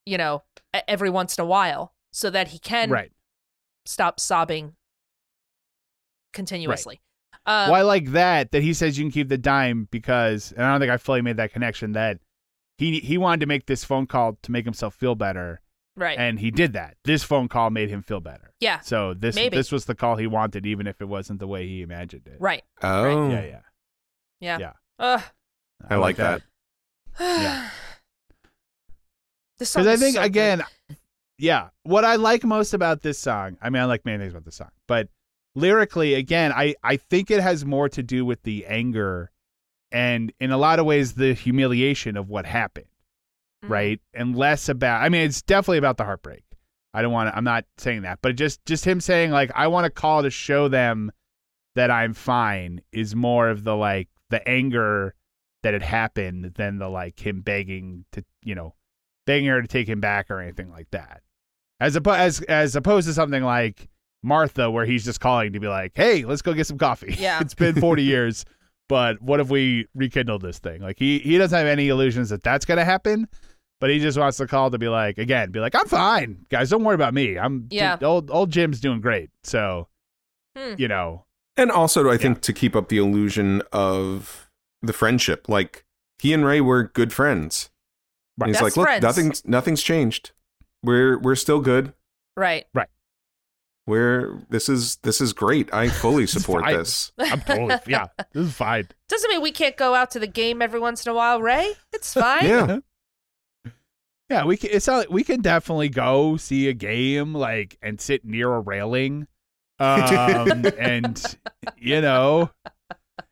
you 0.07 0.17
know, 0.17 0.43
e- 0.75 0.81
every 0.89 1.11
once 1.11 1.37
in 1.37 1.43
a 1.43 1.47
while. 1.47 1.93
so 2.13 2.31
that 2.31 2.49
he 2.49 2.59
can 2.59 2.89
right. 2.89 3.13
stop 3.85 4.19
sobbing 4.19 4.73
continuously. 6.33 7.01
Um, 7.45 7.71
well, 7.71 7.75
I 7.75 7.83
like 7.83 8.13
that 8.13 8.51
that 8.53 8.63
he 8.63 8.73
says 8.73 8.99
you 8.99 9.05
can 9.05 9.13
keep 9.13 9.29
the 9.29 9.39
dime 9.39 9.87
because, 9.91 10.53
and 10.53 10.65
I 10.65 10.71
don't 10.73 10.81
think 10.81 10.91
I 10.93 10.97
fully 10.97 11.23
made 11.23 11.37
that 11.37 11.53
connection 11.53 11.93
that 11.93 12.19
he 12.79 13.01
he 13.01 13.19
wanted 13.19 13.41
to 13.41 13.47
make 13.47 13.67
this 13.67 13.85
phone 13.85 14.07
call 14.07 14.39
to 14.43 14.51
make 14.51 14.65
himself 14.65 14.95
feel 14.95 15.15
better, 15.15 15.61
right. 15.95 16.19
and 16.19 16.41
he 16.41 16.51
did 16.51 16.73
that. 16.73 16.97
This 17.05 17.23
phone 17.23 17.49
call 17.49 17.71
made 17.71 17.89
him 17.89 18.03
feel 18.03 18.21
better. 18.21 18.53
yeah. 18.61 18.81
So 18.81 19.15
this 19.15 19.37
Maybe. 19.37 19.57
this 19.57 19.71
was 19.71 19.85
the 19.85 19.95
call 19.95 20.17
he 20.17 20.27
wanted, 20.27 20.67
even 20.67 20.87
if 20.87 21.01
it 21.01 21.07
wasn't 21.07 21.39
the 21.39 21.47
way 21.47 21.67
he 21.67 21.83
imagined 21.83 22.27
it. 22.27 22.37
Right. 22.41 22.63
Oh, 22.83 23.31
Yeah, 23.31 23.45
yeah. 23.45 23.61
Yeah. 24.41 24.59
Yeah. 24.59 24.73
Ugh. 24.99 25.23
I 25.89 25.97
like 25.97 26.17
that. 26.17 26.43
yeah. 27.21 27.71
This 29.59 29.71
song 29.71 29.85
Because 29.85 30.01
I 30.01 30.05
think 30.05 30.17
so 30.17 30.23
good. 30.23 30.27
again, 30.27 30.63
yeah, 31.39 31.69
what 31.83 32.05
I 32.05 32.17
like 32.17 32.45
most 32.45 32.75
about 32.75 33.03
this 33.03 33.19
song, 33.19 33.57
I 33.63 33.71
mean, 33.71 33.83
I 33.83 33.87
like 33.87 34.05
many 34.05 34.19
things 34.19 34.33
about 34.33 34.45
this 34.45 34.57
song, 34.57 34.71
but 34.87 35.09
lyrically, 35.55 36.15
again, 36.15 36.53
I 36.53 36.75
I 36.83 36.97
think 36.97 37.31
it 37.31 37.41
has 37.41 37.65
more 37.65 37.89
to 37.91 38.03
do 38.03 38.25
with 38.25 38.43
the 38.43 38.67
anger, 38.67 39.31
and 39.93 40.33
in 40.41 40.51
a 40.51 40.59
lot 40.59 40.79
of 40.79 40.87
ways, 40.87 41.15
the 41.15 41.33
humiliation 41.35 42.17
of 42.17 42.29
what 42.29 42.45
happened, 42.47 42.87
Mhm. 43.65 43.71
right, 43.71 44.01
and 44.15 44.37
less 44.37 44.69
about. 44.69 45.03
I 45.03 45.09
mean, 45.09 45.23
it's 45.23 45.43
definitely 45.43 45.79
about 45.79 45.97
the 45.97 46.05
heartbreak. 46.05 46.45
I 46.95 47.03
don't 47.03 47.13
want 47.13 47.31
to. 47.31 47.37
I'm 47.37 47.45
not 47.45 47.65
saying 47.79 48.03
that, 48.03 48.21
but 48.23 48.37
just 48.37 48.65
just 48.67 48.85
him 48.87 49.01
saying 49.01 49.31
like, 49.31 49.51
I 49.55 49.67
want 49.69 49.85
to 49.85 49.91
call 49.91 50.23
to 50.23 50.31
show 50.31 50.69
them 50.69 51.13
that 51.75 51.91
I'm 51.91 52.15
fine 52.15 52.81
is 52.93 53.15
more 53.15 53.49
of 53.51 53.65
the 53.65 53.77
like 53.77 54.09
the 54.31 54.47
anger 54.49 55.15
that 55.63 55.75
had 55.75 55.83
happened 55.83 56.55
than 56.55 56.79
the 56.79 56.89
like 56.89 57.25
him 57.27 57.41
begging 57.43 58.05
to 58.13 58.25
you 58.43 58.55
know 58.55 58.75
begging 59.27 59.49
her 59.49 59.61
to 59.61 59.68
take 59.68 59.89
him 59.89 60.01
back 60.01 60.31
or 60.31 60.41
anything 60.41 60.70
like 60.70 60.91
that. 60.93 61.22
As 61.81 61.95
opposed 61.97 62.18
as 62.18 62.41
as 62.43 62.77
opposed 62.77 63.07
to 63.09 63.12
something 63.14 63.43
like 63.43 63.89
Martha, 64.22 64.70
where 64.70 64.87
he's 64.87 65.05
just 65.05 65.20
calling 65.20 65.53
to 65.53 65.61
be 65.61 65.68
like, 65.68 65.93
"Hey, 65.95 66.24
let's 66.24 66.43
go 66.43 66.55
get 66.55 66.66
some 66.66 66.79
coffee." 66.79 67.14
Yeah. 67.18 67.41
it's 67.41 67.55
been 67.55 67.79
forty 67.81 68.03
years, 68.03 68.45
but 68.89 69.20
what 69.20 69.41
if 69.41 69.51
we 69.51 69.87
rekindle 69.95 70.39
this 70.39 70.59
thing? 70.59 70.81
Like 70.81 70.99
he 70.99 71.18
he 71.18 71.37
doesn't 71.39 71.57
have 71.57 71.66
any 71.66 71.89
illusions 71.89 72.31
that 72.31 72.43
that's 72.43 72.64
gonna 72.64 72.85
happen, 72.85 73.29
but 73.81 73.91
he 73.91 73.99
just 74.01 74.16
wants 74.18 74.39
to 74.39 74.47
call 74.47 74.70
to 74.70 74.79
be 74.79 74.89
like, 74.89 75.18
again, 75.18 75.51
be 75.51 75.61
like, 75.61 75.74
"I'm 75.74 75.87
fine, 75.87 76.47
guys. 76.49 76.70
Don't 76.70 76.83
worry 76.83 76.95
about 76.95 77.12
me. 77.14 77.39
I'm 77.39 77.66
Yeah. 77.70 77.99
Old 78.03 78.31
old 78.31 78.51
Jim's 78.51 78.81
doing 78.81 79.01
great. 79.03 79.29
So 79.43 79.89
Hmm. 80.57 80.74
you 80.79 80.89
know, 80.89 81.27
and 81.59 81.70
also 81.70 82.09
I 82.11 82.16
think 82.16 82.41
to 82.41 82.55
keep 82.55 82.74
up 82.74 82.89
the 82.89 82.97
illusion 82.97 83.61
of 83.72 84.49
the 84.81 84.95
friendship, 84.95 85.47
like 85.49 85.85
he 86.18 86.33
and 86.33 86.45
Ray 86.47 86.62
were 86.62 86.85
good 86.85 87.12
friends. 87.12 87.68
Right. 88.39 88.49
He's 88.49 88.57
Best 88.57 88.62
like, 88.62 88.76
look, 88.76 88.87
friends. 88.87 89.03
nothing's 89.03 89.45
nothing's 89.47 89.82
changed. 89.82 90.32
We're 90.82 91.18
we're 91.18 91.34
still 91.37 91.61
good. 91.61 91.95
Right. 92.37 92.66
Right. 92.74 92.89
We're 93.87 94.43
this 94.51 94.68
is 94.68 94.97
this 94.97 95.20
is 95.20 95.32
great. 95.32 95.72
I 95.72 95.89
fully 95.89 96.26
support 96.26 96.64
this. 96.66 97.12
I'm 97.18 97.41
totally 97.41 97.76
yeah. 97.87 98.07
This 98.32 98.49
is 98.49 98.53
fine. 98.55 98.89
Doesn't 99.09 99.30
mean 99.30 99.41
we 99.43 99.53
can't 99.53 99.76
go 99.76 99.95
out 99.95 100.11
to 100.12 100.18
the 100.18 100.26
game 100.26 100.61
every 100.61 100.80
once 100.80 101.07
in 101.07 101.12
a 101.12 101.14
while, 101.14 101.41
Ray. 101.41 101.72
It's 101.93 102.12
fine. 102.14 102.45
Yeah. 102.47 102.78
Yeah, 104.28 104.45
we 104.45 104.57
can. 104.57 104.70
It's 104.72 104.89
not, 104.89 104.97
like- 104.97 105.11
we 105.11 105.22
can 105.22 105.41
definitely 105.41 105.89
go 105.89 106.37
see 106.37 106.68
a 106.68 106.72
game 106.72 107.32
like 107.32 107.78
and 107.80 108.01
sit 108.01 108.24
near 108.24 108.53
a 108.53 108.59
railing, 108.61 109.28
um, 109.78 110.66
and 110.78 111.37
you 111.78 112.01
know, 112.01 112.51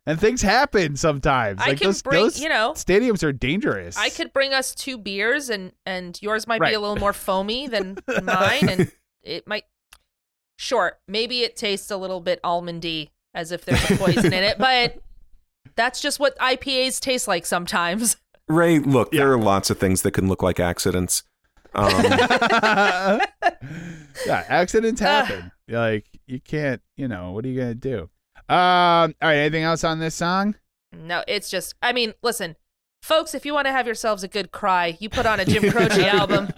and 0.06 0.20
things 0.20 0.42
happen 0.42 0.96
sometimes. 0.96 1.60
I 1.62 1.68
like 1.68 1.78
can 1.78 1.88
those, 1.88 2.02
bring, 2.02 2.22
those 2.22 2.40
you 2.40 2.48
know, 2.48 2.72
stadiums 2.74 3.22
are 3.22 3.32
dangerous. 3.32 3.96
I 3.96 4.10
could 4.10 4.32
bring 4.32 4.52
us 4.52 4.74
two 4.74 4.98
beers 4.98 5.48
and 5.50 5.72
and 5.86 6.18
yours 6.22 6.46
might 6.46 6.60
Right. 6.60 6.70
be 6.70 6.74
a 6.74 6.80
little 6.80 6.96
more 6.96 7.12
foamy 7.12 7.68
than 7.68 7.96
mine 8.22 8.68
and 8.68 8.92
it 9.22 9.46
might 9.46 9.64
sure, 10.58 10.98
maybe 11.08 11.40
it 11.40 11.56
tastes 11.56 11.90
a 11.90 11.96
little 11.96 12.20
bit 12.20 12.40
almondy 12.42 13.10
as 13.34 13.50
if 13.52 13.64
there's 13.64 13.90
a 13.90 13.96
poison 13.96 14.26
in 14.32 14.44
it, 14.44 14.58
but 14.58 14.98
that's 15.76 16.00
just 16.00 16.20
what 16.20 16.38
IPAs 16.38 17.00
taste 17.00 17.26
like 17.26 17.44
sometimes. 17.46 18.16
Ray, 18.48 18.78
look, 18.78 19.12
Yeah. 19.12 19.20
there 19.20 19.32
are 19.32 19.38
lots 19.38 19.70
of 19.70 19.78
things 19.78 20.02
that 20.02 20.12
can 20.12 20.28
look 20.28 20.42
like 20.42 20.60
accidents. 20.60 21.22
Um, 21.74 21.90
yeah, 24.26 24.44
accidents 24.48 25.00
happen. 25.00 25.50
like 25.68 26.06
you 26.26 26.40
can't. 26.40 26.80
You 26.96 27.08
know 27.08 27.32
what 27.32 27.44
are 27.44 27.48
you 27.48 27.58
gonna 27.60 27.74
do? 27.74 28.10
Um. 28.48 29.14
All 29.22 29.28
right. 29.28 29.36
Anything 29.36 29.62
else 29.64 29.84
on 29.84 29.98
this 30.00 30.14
song? 30.14 30.54
No, 30.92 31.24
it's 31.26 31.50
just 31.50 31.74
I 31.82 31.92
mean, 31.92 32.14
listen, 32.22 32.56
folks, 33.02 33.34
if 33.34 33.44
you 33.46 33.54
want 33.54 33.66
to 33.66 33.72
have 33.72 33.86
yourselves 33.86 34.22
a 34.22 34.28
good 34.28 34.52
cry, 34.52 34.96
you 35.00 35.08
put 35.08 35.26
on 35.26 35.40
a 35.40 35.44
Jim 35.44 35.70
Croce 35.72 36.06
album. 36.06 36.50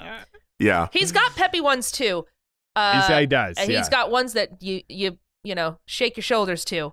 yeah. 0.58 0.88
He's 0.92 1.12
got 1.12 1.34
peppy 1.36 1.60
ones 1.60 1.90
too. 1.90 2.26
Uh, 2.74 3.06
He's- 3.06 3.20
he 3.20 3.26
does. 3.26 3.56
and 3.56 3.70
yeah. 3.70 3.78
he's 3.78 3.88
got 3.88 4.10
ones 4.10 4.34
that 4.34 4.62
you 4.62 4.82
you 4.88 5.18
you 5.44 5.54
know 5.54 5.78
shake 5.86 6.16
your 6.16 6.22
shoulders 6.22 6.64
to. 6.66 6.92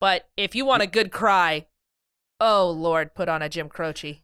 But 0.00 0.28
if 0.36 0.54
you 0.54 0.64
want 0.66 0.82
a 0.82 0.86
good 0.86 1.10
cry, 1.10 1.66
oh 2.38 2.70
Lord, 2.70 3.14
put 3.14 3.28
on 3.28 3.42
a 3.42 3.48
Jim 3.48 3.68
Croce. 3.68 4.22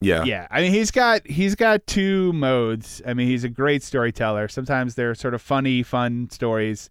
Yeah. 0.00 0.24
yeah 0.24 0.46
i 0.50 0.60
mean 0.60 0.70
he's 0.72 0.90
got 0.90 1.26
he's 1.26 1.54
got 1.54 1.86
two 1.86 2.30
modes 2.34 3.00
i 3.06 3.14
mean 3.14 3.26
he's 3.26 3.42
a 3.44 3.48
great 3.48 3.82
storyteller 3.82 4.48
sometimes 4.48 4.96
they're 4.96 5.14
sort 5.14 5.32
of 5.32 5.40
funny 5.40 5.82
fun 5.82 6.28
stories 6.28 6.90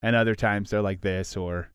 and 0.00 0.14
other 0.14 0.36
times 0.36 0.70
they're 0.70 0.82
like 0.82 1.00
this 1.00 1.36
or 1.36 1.71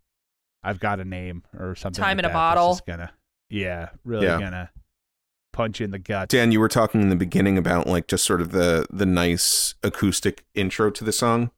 i've 0.63 0.79
got 0.79 0.99
a 0.99 1.05
name 1.05 1.43
or 1.57 1.75
something 1.75 2.01
Time 2.01 2.17
like 2.17 2.19
in 2.19 2.25
a 2.25 2.27
that 2.29 2.33
that's 2.33 2.33
bottle. 2.55 2.71
just 2.73 2.85
gonna 2.85 3.11
yeah 3.49 3.89
really 4.03 4.25
Yeah. 4.25 4.39
gonna 4.39 4.69
punch 5.53 5.79
you 5.79 5.85
in 5.85 5.91
the 5.91 5.99
gut 5.99 6.29
Dan, 6.29 6.51
you 6.51 6.59
were 6.59 6.67
talking 6.67 7.01
in 7.01 7.09
the 7.09 7.15
beginning 7.15 7.57
about 7.57 7.87
like 7.87 8.07
just 8.07 8.23
sort 8.25 8.41
of 8.41 8.51
the 8.51 8.85
the 8.91 9.05
nice 9.05 9.73
acoustic 9.83 10.45
intro 10.53 10.91
to 10.91 11.03
the 11.03 11.11
song. 11.11 11.49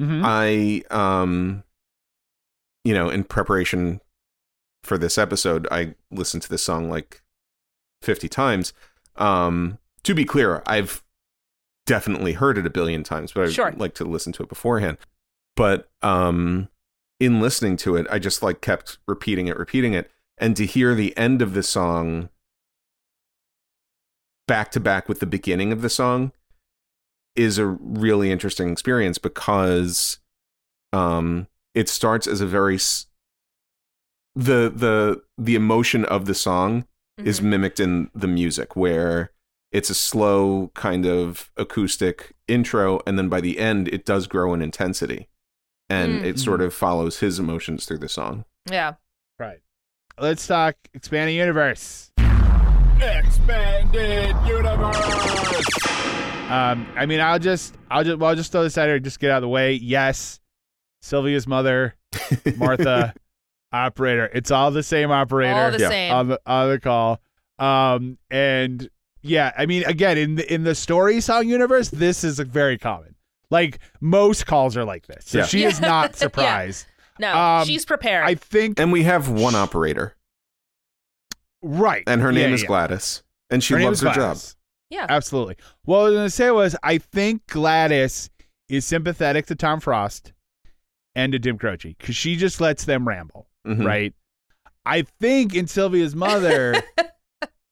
Mhm. 0.00 0.22
I 0.24 0.82
um 0.94 1.62
you 2.84 2.92
know, 2.94 3.08
in 3.08 3.22
preparation 3.24 4.00
for 4.82 4.98
this 4.98 5.16
episode, 5.16 5.68
I 5.70 5.94
listened 6.10 6.42
to 6.42 6.48
this 6.48 6.62
song 6.64 6.90
like 6.90 7.22
50 8.02 8.28
times. 8.28 8.72
Um 9.16 9.78
to 10.02 10.14
be 10.14 10.24
clear, 10.24 10.62
I've 10.66 11.02
definitely 11.86 12.32
heard 12.34 12.58
it 12.58 12.66
a 12.66 12.70
billion 12.70 13.02
times, 13.04 13.32
but 13.32 13.44
I 13.44 13.50
Sure. 13.50 13.66
would 13.70 13.78
like 13.80 13.94
to 13.94 14.04
listen 14.04 14.32
to 14.34 14.42
it 14.42 14.48
beforehand. 14.48 14.98
But 15.56 15.88
um 16.02 16.68
in 17.22 17.40
listening 17.40 17.76
to 17.76 17.94
it, 17.94 18.04
I 18.10 18.18
just 18.18 18.42
like 18.42 18.60
kept 18.60 18.98
repeating 19.06 19.46
it, 19.46 19.56
repeating 19.56 19.94
it. 19.94 20.10
And 20.38 20.56
to 20.56 20.66
hear 20.66 20.92
the 20.92 21.16
end 21.16 21.40
of 21.40 21.54
the 21.54 21.62
song 21.62 22.30
back 24.48 24.72
to 24.72 24.80
back 24.80 25.08
with 25.08 25.20
the 25.20 25.26
beginning 25.26 25.72
of 25.72 25.82
the 25.82 25.88
song 25.88 26.32
is 27.36 27.58
a 27.58 27.66
really 27.66 28.32
interesting 28.32 28.70
experience 28.70 29.18
because 29.18 30.18
um 30.92 31.46
it 31.74 31.88
starts 31.88 32.26
as 32.26 32.40
a 32.40 32.46
very 32.46 32.74
s- 32.74 33.06
the 34.34 34.68
the 34.74 35.22
the 35.38 35.54
emotion 35.54 36.04
of 36.04 36.26
the 36.26 36.34
song 36.34 36.86
is 37.18 37.40
Mhm. 37.40 37.44
mimicked 37.44 37.78
in 37.80 38.10
the 38.14 38.26
music 38.26 38.74
where 38.74 39.30
it's 39.70 39.90
a 39.90 39.94
slow 39.94 40.70
kind 40.74 41.06
of 41.06 41.50
acoustic 41.56 42.34
intro 42.48 43.00
and 43.06 43.16
then 43.16 43.28
by 43.28 43.40
the 43.40 43.58
end 43.58 43.86
it 43.88 44.04
does 44.04 44.26
grow 44.26 44.52
in 44.52 44.60
intensity 44.60 45.28
and 45.92 46.22
Mm. 46.22 46.24
it 46.24 46.38
sort 46.38 46.60
of 46.60 46.72
follows 46.72 47.18
his 47.20 47.38
emotions 47.38 47.84
through 47.86 47.98
the 47.98 48.08
song 48.08 48.44
yeah. 48.70 48.94
right 49.38 49.60
let's 50.18 50.46
talk 50.46 50.76
expanding 50.94 51.36
universe 51.36 52.10
Expanded 53.00 54.34
universe. 54.46 54.96
um 56.50 56.86
i 56.96 57.04
mean 57.06 57.20
i'll 57.20 57.38
just 57.38 57.74
i'll 57.90 58.04
just 58.04 58.18
well, 58.18 58.30
i'll 58.30 58.36
just 58.36 58.52
throw 58.52 58.62
this 58.62 58.78
out 58.78 58.86
here 58.86 58.98
just 58.98 59.18
get 59.20 59.30
out 59.30 59.38
of 59.38 59.42
the 59.42 59.48
way 59.48 59.74
yes 59.74 60.40
sylvia's 61.00 61.46
mother 61.46 61.94
martha 62.56 63.12
operator 63.72 64.30
it's 64.34 64.50
all 64.50 64.70
the 64.70 64.82
same 64.82 65.10
operator 65.10 65.54
All 65.58 65.70
the 65.72 65.78
Yeah. 65.80 65.88
same. 65.88 66.12
on 66.12 66.28
the 66.28 66.40
on 66.46 66.68
the 66.70 66.78
call. 66.80 67.20
Um, 67.58 68.18
and 68.30 68.88
yeah, 69.22 69.52
I 69.56 69.66
mean, 69.66 69.84
again, 69.84 70.18
in 70.18 70.34
the 70.34 70.52
in 70.52 70.64
the 70.64 70.74
story 70.74 71.20
song 71.20 71.48
universe, 71.48 71.88
this 71.90 72.24
is 72.24 72.38
very 72.40 72.76
common. 72.76 73.11
Like 73.52 73.78
most 74.00 74.46
calls 74.46 74.76
are 74.76 74.84
like 74.84 75.06
this, 75.06 75.26
so 75.26 75.38
Yeah. 75.38 75.44
she 75.44 75.62
is 75.64 75.78
Yeah. 75.78 75.86
not 75.88 76.10
Yeah. 76.12 76.16
surprised. 76.16 76.86
no, 77.20 77.36
um, 77.36 77.66
she's 77.66 77.84
prepared. 77.84 78.24
I 78.24 78.34
think 78.34 78.80
and 78.80 78.90
we 78.90 79.02
have 79.04 79.28
one 79.28 79.54
operator 79.54 80.16
right, 81.62 82.02
and 82.06 82.20
her 82.22 82.32
name 82.32 82.48
Yeah, 82.48 82.54
is 82.54 82.62
yeah. 82.62 82.66
Gladys 82.68 83.22
and 83.50 83.62
she 83.62 83.74
Her 83.74 83.80
loves 83.84 84.00
her 84.00 84.12
job 84.12 84.38
yeah. 84.90 85.06
Absolutely. 85.08 85.56
What 85.84 85.98
I 85.98 86.02
was 86.04 86.14
gonna 86.14 86.30
say 86.30 86.50
was, 86.50 86.76
I 86.82 86.98
think 86.98 87.46
Gladys 87.46 88.28
is 88.68 88.84
sympathetic 88.84 89.46
to 89.46 89.54
Tom 89.54 89.80
Frost 89.80 90.32
and 91.14 91.32
to 91.32 91.38
Jim 91.38 91.56
Croce 91.58 91.94
because 91.98 92.14
she 92.16 92.36
just 92.36 92.60
lets 92.60 92.84
them 92.84 93.06
ramble, 93.08 93.48
Mhm. 93.66 93.86
right? 93.86 94.14
I 94.84 95.02
think 95.02 95.54
in 95.54 95.66
Sylvia's 95.66 96.14
mother. 96.14 96.74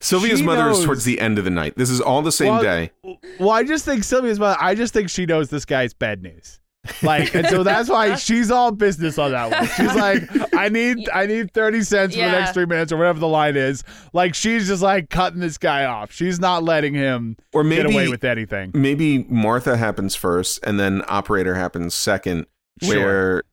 sylvia's 0.01 0.39
She 0.39 0.45
mother 0.45 0.69
is 0.69 0.83
towards 0.83 1.05
the 1.05 1.19
end 1.19 1.37
of 1.37 1.45
the 1.45 1.49
night 1.51 1.75
this 1.77 1.89
is 1.89 2.01
all 2.01 2.21
the 2.21 2.31
same 2.31 2.53
Well, 2.53 2.61
day 2.61 2.91
Well, 3.39 3.51
I 3.51 3.63
just 3.63 3.85
think 3.85 4.03
Sylvia's 4.03 4.39
mother. 4.39 4.57
I 4.59 4.75
just 4.75 4.93
think 4.93 5.09
she 5.09 5.25
knows 5.25 5.49
this 5.49 5.65
guy's 5.65 5.93
bad 5.93 6.21
news. 6.21 6.59
Like, 7.03 7.35
and 7.35 7.45
so 7.47 7.61
that's 7.63 7.89
why 7.89 8.15
she's 8.27 8.49
all 8.49 8.71
business 8.71 9.19
on 9.19 9.31
that 9.31 9.51
one. 9.51 9.67
She's 9.67 9.95
like, 9.95 10.53
I 10.55 10.67
need, 10.67 11.07
I 11.13 11.27
need 11.27 11.53
thirty 11.53 11.83
cents 11.83 12.15
for 12.15 12.21
the 12.21 12.31
next 12.31 12.53
three 12.53 12.65
minutes 12.65 12.91
or 12.91 12.97
whatever 12.97 13.19
the 13.19 13.27
line 13.27 13.55
is. 13.55 13.83
Like, 14.13 14.33
she's 14.33 14.67
just 14.67 14.81
like 14.81 15.11
cutting 15.11 15.41
this 15.41 15.59
guy 15.59 15.85
off. 15.85 16.11
She's 16.11 16.39
not 16.39 16.63
letting 16.63 16.95
him 16.95 17.37
Or 17.53 17.63
get 17.63 17.85
away 17.85 18.07
with 18.07 18.23
anything. 18.23 18.71
Maybe 18.73 19.25
Martha 19.29 19.77
happens 19.77 20.15
first, 20.15 20.59
and 20.63 20.79
then 20.79 21.03
operator 21.07 21.53
happens 21.53 21.93
second. 21.93 22.47
Sure. 22.81 22.95
Where 23.05 23.43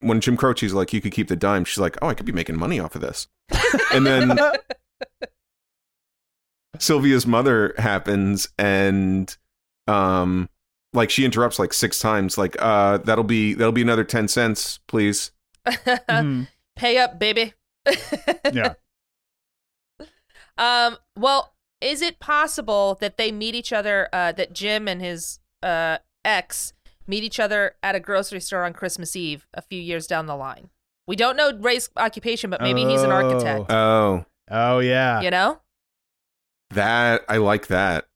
when 0.00 0.20
Jim 0.20 0.36
Croce's 0.36 0.74
like, 0.74 0.92
"You 0.92 1.00
could 1.00 1.12
keep 1.12 1.28
the 1.28 1.36
dime," 1.36 1.64
she's 1.64 1.78
like, 1.78 1.96
"Oh, 2.02 2.08
I 2.08 2.14
could 2.14 2.26
be 2.26 2.32
making 2.32 2.58
money 2.58 2.80
off 2.80 2.96
of 2.96 3.00
this." 3.00 3.28
and 3.94 4.04
then 4.04 4.36
Sylvia's 6.82 7.26
mother 7.26 7.74
happens, 7.78 8.48
and 8.58 9.34
um, 9.86 10.48
like 10.92 11.10
she 11.10 11.24
interrupts 11.24 11.58
like 11.58 11.72
six 11.72 11.98
times. 12.00 12.36
Like, 12.36 12.56
uh, 12.58 12.98
that'll 12.98 13.24
be 13.24 13.54
that'll 13.54 13.72
be 13.72 13.82
another 13.82 14.04
ten 14.04 14.26
cents, 14.28 14.80
please. 14.88 15.30
Mhm. 15.66 16.48
Pay 16.76 16.98
up, 16.98 17.18
baby. 17.18 17.54
Yeah. 18.52 18.74
Um. 20.58 20.96
Well, 21.16 21.54
is 21.80 22.02
it 22.02 22.20
possible 22.20 22.96
that 23.00 23.16
they 23.16 23.32
meet 23.32 23.54
each 23.54 23.72
other? 23.72 24.08
Uh, 24.12 24.32
that 24.32 24.52
Jim 24.52 24.88
and 24.88 25.00
his 25.00 25.38
uh 25.62 25.98
ex 26.24 26.72
meet 27.06 27.22
each 27.24 27.38
other 27.40 27.76
at 27.82 27.94
a 27.94 28.00
grocery 28.00 28.40
store 28.40 28.64
on 28.64 28.72
Christmas 28.72 29.14
Eve 29.16 29.46
a 29.54 29.62
few 29.62 29.80
years 29.80 30.06
down 30.06 30.26
the 30.26 30.36
line. 30.36 30.70
We 31.06 31.16
don't 31.16 31.36
know 31.36 31.52
Ray's 31.58 31.90
occupation, 31.96 32.50
but 32.50 32.60
maybe 32.60 32.84
he's 32.84 33.02
an 33.02 33.10
architect. 33.10 33.70
Oh, 33.70 34.24
Oh 34.50 34.78
yeah, 34.80 35.20
You 35.20 35.30
know, 35.30 35.60
that 36.74 37.22
I 37.28 37.36
like 37.38 37.66
that. 37.68 38.06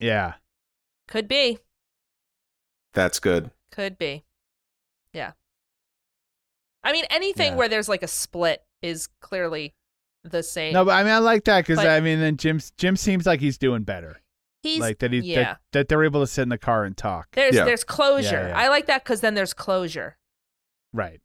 yeah. 0.00 0.34
could 1.08 1.28
be, 1.28 1.58
That's 2.94 3.18
good. 3.18 3.50
could 3.70 3.98
be. 3.98 4.24
Yeah. 5.12 5.32
I 6.82 6.92
mean, 6.92 7.04
anything 7.10 7.52
Yeah. 7.52 7.58
where 7.58 7.68
there's 7.68 7.88
like 7.88 8.02
a 8.02 8.08
split 8.08 8.62
is 8.80 9.08
clearly 9.20 9.74
the 10.24 10.42
same. 10.42 10.72
No, 10.72 10.84
but 10.84 10.92
I 10.92 11.02
mean, 11.04 11.12
I 11.12 11.18
like 11.18 11.44
that 11.44 11.66
because 11.66 11.84
I 11.84 12.00
mean, 12.00 12.18
then 12.20 12.36
Jim, 12.36 12.60
Jim 12.78 12.96
seems 12.96 13.26
like 13.26 13.40
he's 13.40 13.58
doing 13.58 13.82
better. 13.82 14.20
he's 14.62 14.80
like 14.80 14.98
that, 15.00 15.12
he 15.12 15.18
yeah. 15.20 15.42
that, 15.42 15.60
that 15.72 15.88
they're 15.88 16.04
able 16.04 16.20
to 16.20 16.26
sit 16.26 16.42
in 16.42 16.48
the 16.48 16.58
car 16.58 16.84
and 16.84 16.96
talk. 16.96 17.28
There's 17.32 17.54
Yeah. 17.54 17.64
there's 17.64 17.84
closure. 17.84 18.36
Yeah, 18.36 18.48
yeah. 18.48 18.58
I 18.58 18.68
like 18.68 18.86
that 18.86 19.04
because 19.04 19.20
then 19.20 19.34
there's 19.34 19.52
closure. 19.54 20.16
Right. 20.92 21.20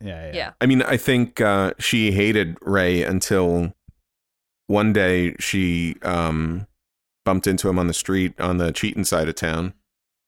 Yeah, 0.00 0.26
yeah. 0.26 0.32
Yeah. 0.34 0.52
I 0.60 0.66
mean, 0.66 0.82
I 0.82 0.96
think 0.96 1.40
uh, 1.40 1.72
she 1.78 2.12
hated 2.12 2.56
Ray 2.62 3.02
until 3.02 3.72
one 4.66 4.92
day 4.92 5.34
she 5.38 5.96
um, 6.02 6.66
bumped 7.24 7.46
into 7.46 7.68
him 7.68 7.78
on 7.78 7.86
the 7.86 7.94
street 7.94 8.38
on 8.40 8.58
the 8.58 8.72
cheating 8.72 9.04
side 9.04 9.28
of 9.28 9.34
town, 9.34 9.74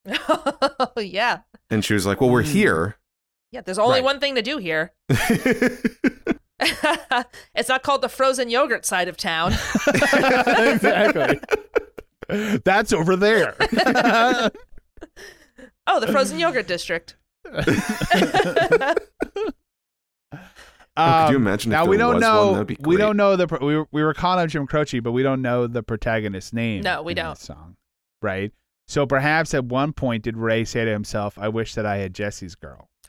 yeah. 0.97 1.41
and 1.71 1.85
she 1.85 1.95
was 1.95 2.07
like, 2.07 2.21
"Well, 2.21 2.31
we're 2.31 2.43
Hmm. 2.45 2.51
here." 2.51 2.97
Yeah. 3.51 3.63
There's 3.63 3.79
only 3.79 3.97
Right. 4.01 4.05
one 4.05 4.21
thing 4.21 4.35
to 4.35 4.43
do 4.43 4.59
here. 4.59 4.93
it's 6.61 7.69
not 7.69 7.83
called 7.83 8.03
the 8.03 8.09
frozen 8.11 8.51
yogurt 8.51 8.85
side 8.85 9.09
of 9.09 9.17
town. 9.17 9.53
exactly. 9.87 11.41
That's 12.65 12.93
over 12.93 13.17
there. 13.17 13.55
Oh, 15.87 15.99
the 16.01 16.09
frozen 16.09 16.39
yogurt 16.39 16.67
district. 16.67 17.17
Oh, 21.01 21.25
could 21.27 21.31
you 21.33 21.37
Um, 21.37 21.47
imagine 21.47 21.73
if 21.73 21.77
now 21.77 21.85
there 21.85 21.91
we 21.91 21.97
don't 21.97 22.15
was 22.17 22.21
know. 22.23 22.53
one? 22.53 22.77
We 22.81 22.97
don't 22.97 23.17
know 23.17 23.37
the. 23.37 23.47
pro- 23.47 23.65
We 23.65 23.77
were, 23.77 23.87
we 23.93 24.03
were 24.03 24.15
calling 24.15 24.43
him 24.43 24.49
Jim 24.51 24.67
Croce, 24.67 24.99
but 25.01 25.13
we 25.13 25.23
don't 25.23 25.41
know 25.41 25.67
the 25.67 25.83
protagonist's 25.83 26.53
name. 26.53 26.83
No, 26.83 27.03
we 27.03 27.13
in 27.13 27.17
don't. 27.17 27.31
this 27.39 27.41
Song, 27.47 27.77
right? 28.21 28.53
So 28.89 29.07
perhaps 29.07 29.55
at 29.55 29.65
one 29.65 29.93
point 29.93 30.25
did 30.25 30.37
Ray 30.37 30.65
say 30.65 30.85
to 30.85 30.91
himself, 30.91 31.39
"I 31.39 31.49
wish 31.49 31.75
that 31.75 31.87
I 31.87 31.99
had 31.99 32.15
Jesse's 32.15 32.55
girl." 32.55 32.89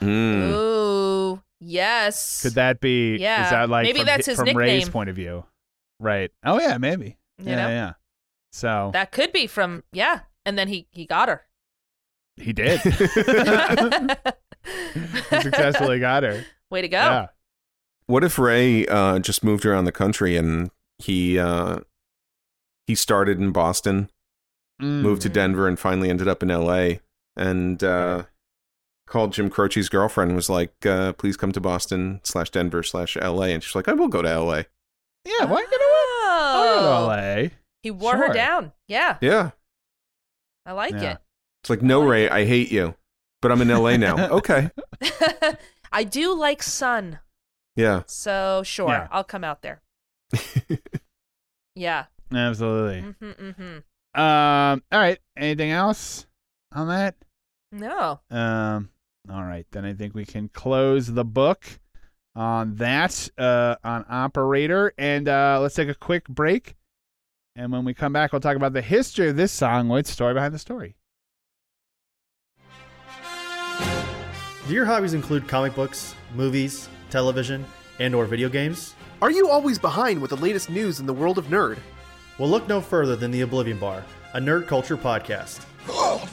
Mm. 0.00 0.52
Ooh, 0.52 1.42
yes. 1.58 2.42
Could 2.42 2.52
that 2.54 2.80
be? 2.80 3.16
Yeah. 3.16 3.44
Is 3.46 3.50
that 3.50 3.68
like 3.68 3.82
Maybe 3.82 3.98
from, 3.98 4.06
that's 4.06 4.26
his 4.26 4.38
from 4.38 4.56
Ray's 4.56 4.88
point 4.88 5.10
of 5.10 5.16
view? 5.16 5.44
Right. 5.98 6.30
Oh 6.44 6.60
yeah, 6.60 6.78
maybe. 6.78 7.16
You 7.38 7.46
yeah, 7.50 7.56
know? 7.56 7.68
yeah. 7.68 7.92
So 8.52 8.90
That 8.92 9.10
could 9.10 9.32
be 9.32 9.48
from 9.48 9.82
yeah, 9.92 10.20
and 10.46 10.56
then 10.56 10.68
he 10.68 10.86
he 10.92 11.04
got 11.04 11.28
her. 11.28 11.42
he 12.36 12.52
did. 12.52 12.78
he 12.80 13.00
successfully 15.40 15.98
got 15.98 16.22
her. 16.22 16.44
Way 16.70 16.82
to 16.82 16.88
go. 16.88 16.96
Yeah. 16.98 17.26
What 18.06 18.24
if 18.24 18.38
Ray 18.38 18.86
uh, 18.86 19.18
just 19.18 19.44
moved 19.44 19.64
around 19.66 19.84
the 19.84 19.92
country 19.92 20.36
and 20.36 20.70
he 20.98 21.38
uh, 21.38 21.80
he 22.86 22.94
started 22.94 23.38
in 23.38 23.52
Boston, 23.52 24.10
moved 24.80 25.22
to 25.22 25.30
Mm. 25.30 25.34
Denver, 25.34 25.68
and 25.68 25.78
finally 25.78 26.08
ended 26.10 26.26
up 26.28 26.42
in 26.42 26.50
L.A. 26.50 27.00
and 27.36 27.82
uh, 27.84 28.24
called 29.06 29.32
Jim 29.34 29.50
Croce's 29.50 29.88
girlfriend 29.88 30.30
and 30.30 30.36
was 30.36 30.48
like, 30.50 30.86
uh, 30.86 31.12
"Please 31.14 31.36
come 31.36 31.52
to 31.52 31.60
Boston 31.60 32.20
slash 32.24 32.50
Denver 32.50 32.82
slash 32.82 33.16
L.A." 33.20 33.52
And 33.52 33.62
she's 33.62 33.74
like, 33.74 33.88
"I 33.88 33.92
will 33.92 34.08
go 34.08 34.22
to 34.22 34.28
L.A." 34.28 34.66
Yeah. 35.24 35.44
Why 35.44 35.60
get 35.68 35.80
away? 35.80 36.30
I'll 36.30 36.74
go 36.74 36.80
to 36.80 36.86
Oh, 36.88 37.06
LA. 37.06 37.48
he 37.82 37.90
wore 37.90 38.16
her 38.16 38.32
down. 38.32 38.72
Yeah, 38.86 39.16
Yeah, 39.20 39.50
I 40.64 40.72
like 40.72 40.92
Yeah. 40.92 41.16
it's 41.62 41.68
like, 41.70 41.82
no, 41.82 42.02
Ray, 42.06 42.28
I 42.28 42.44
hate 42.46 42.70
you, 42.72 42.94
but 43.42 43.50
I'm 43.52 43.60
in 43.60 43.70
L.A. 43.70 43.98
now. 43.98 44.16
okay, 44.30 44.70
it. 45.00 45.58
I 45.92 46.04
do 46.04 46.34
like 46.38 46.62
sun, 46.62 47.18
yeah. 47.76 48.02
so 48.06 48.62
sure, 48.64 48.88
Yeah. 48.88 49.08
I'll 49.10 49.24
come 49.24 49.44
out 49.44 49.62
there. 49.62 49.82
Yeah. 51.74 52.06
Absolutely. 52.34 53.02
Mm-hmm, 53.02 53.46
mm-hmm. 53.50 54.20
Um. 54.20 54.82
All 54.90 54.98
right. 54.98 55.18
Anything 55.36 55.70
else 55.70 56.26
on 56.72 56.88
that? 56.88 57.14
No. 57.70 58.20
Um. 58.30 58.90
All 59.30 59.44
right. 59.44 59.64
Then 59.70 59.84
I 59.84 59.94
think 59.94 60.12
we 60.14 60.24
can 60.24 60.48
close 60.48 61.06
the 61.06 61.24
book 61.24 61.64
on 62.34 62.74
that. 62.76 63.28
Uh. 63.38 63.76
On 63.84 64.04
operator, 64.10 64.92
and 64.98 65.28
uh, 65.28 65.60
let's 65.62 65.76
take 65.76 65.88
a 65.88 65.94
quick 65.94 66.26
break. 66.28 66.74
And 67.54 67.70
when 67.72 67.84
we 67.84 67.94
come 67.94 68.12
back, 68.12 68.32
we'll 68.32 68.40
talk 68.40 68.56
about 68.56 68.72
the 68.72 68.82
history 68.82 69.28
of 69.28 69.36
this 69.36 69.52
song 69.52 69.88
with 69.88 70.06
the 70.06 70.12
story 70.12 70.34
behind 70.34 70.52
the 70.54 70.58
story. 70.58 70.96
Do 74.68 74.74
your 74.74 74.84
hobbies 74.84 75.14
include 75.14 75.48
comic 75.48 75.74
books, 75.74 76.14
movies, 76.34 76.90
television, 77.08 77.64
and 78.00 78.14
or 78.14 78.26
video 78.26 78.50
games? 78.50 78.94
Are 79.22 79.30
you 79.30 79.48
always 79.48 79.78
behind 79.78 80.20
with 80.20 80.28
the 80.28 80.36
latest 80.36 80.68
news 80.68 81.00
in 81.00 81.06
the 81.06 81.12
world 81.14 81.38
of 81.38 81.46
nerd? 81.46 81.78
Well, 82.38 82.50
look 82.50 82.68
no 82.68 82.82
further 82.82 83.16
than 83.16 83.30
the 83.30 83.40
Oblivion 83.40 83.78
Bar, 83.78 84.04
a 84.34 84.38
nerd 84.38 84.66
culture 84.66 84.98
podcast. 84.98 85.64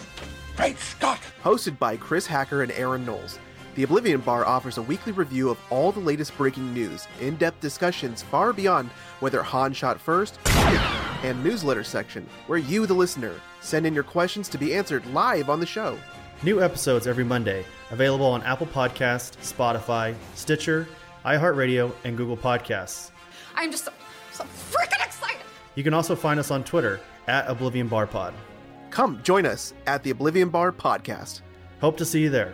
Great 0.58 0.78
Scott! 0.78 1.22
Hosted 1.46 1.80
by 1.80 1.96
Chris 1.96 2.28
Hacker 2.28 2.62
and 2.62 2.74
Aaron 2.74 3.06
Knowles, 3.06 3.40
the 3.76 3.84
Oblivion 3.84 4.20
Bar 4.20 4.44
offers 4.44 4.80
a 4.80 4.82
weekly 4.82 5.14
review 5.14 5.50
of 5.50 5.58
all 5.70 5.94
the 5.94 6.02
latest 6.02 6.38
breaking 6.38 6.74
news, 6.74 7.08
in 7.22 7.38
depth 7.38 7.62
discussions 7.62 8.22
far 8.22 8.52
beyond 8.52 8.90
whether 9.22 9.44
Han 9.44 9.72
shot 9.72 9.98
first, 9.98 10.40
and 11.24 11.42
newsletter 11.42 11.86
section, 11.86 12.28
where 12.48 12.60
you, 12.60 12.86
the 12.86 12.94
listener, 12.94 13.36
send 13.62 13.86
in 13.86 13.94
your 13.94 14.04
questions 14.04 14.50
to 14.50 14.58
be 14.58 14.76
answered 14.76 15.06
live 15.14 15.50
on 15.50 15.62
the 15.62 15.66
show. 15.66 15.98
New 16.44 16.62
episodes 16.62 17.08
every 17.08 17.24
Monday, 17.24 17.66
available 17.92 18.26
on 18.26 18.44
Apple 18.44 18.68
Podcast, 18.68 19.38
Spotify, 19.38 20.14
Stitcher, 20.36 20.88
iHeartRadio, 21.24 21.94
and 22.04 22.18
Google 22.18 22.38
Podcasts. 22.38 23.12
I'm 23.56 23.72
just 23.72 23.86
so, 23.86 23.94
so 24.32 24.44
freaking 24.44 25.04
excited. 25.04 25.42
You 25.76 25.84
can 25.84 25.94
also 25.94 26.16
find 26.16 26.40
us 26.40 26.52
on 26.52 26.64
Twitter 26.64 27.00
at 27.28 27.50
Oblivion 27.50 27.88
Bar 27.88 28.08
Pod. 28.08 28.34
Come 28.90 29.22
join 29.24 29.46
us 29.46 29.74
at 29.88 30.04
the 30.04 30.12
Oblivion 30.12 30.50
Bar 30.50 30.72
podcast. 30.72 31.42
Hope 31.82 31.98
to 31.98 32.06
see 32.06 32.22
you 32.22 32.30
there. 32.30 32.54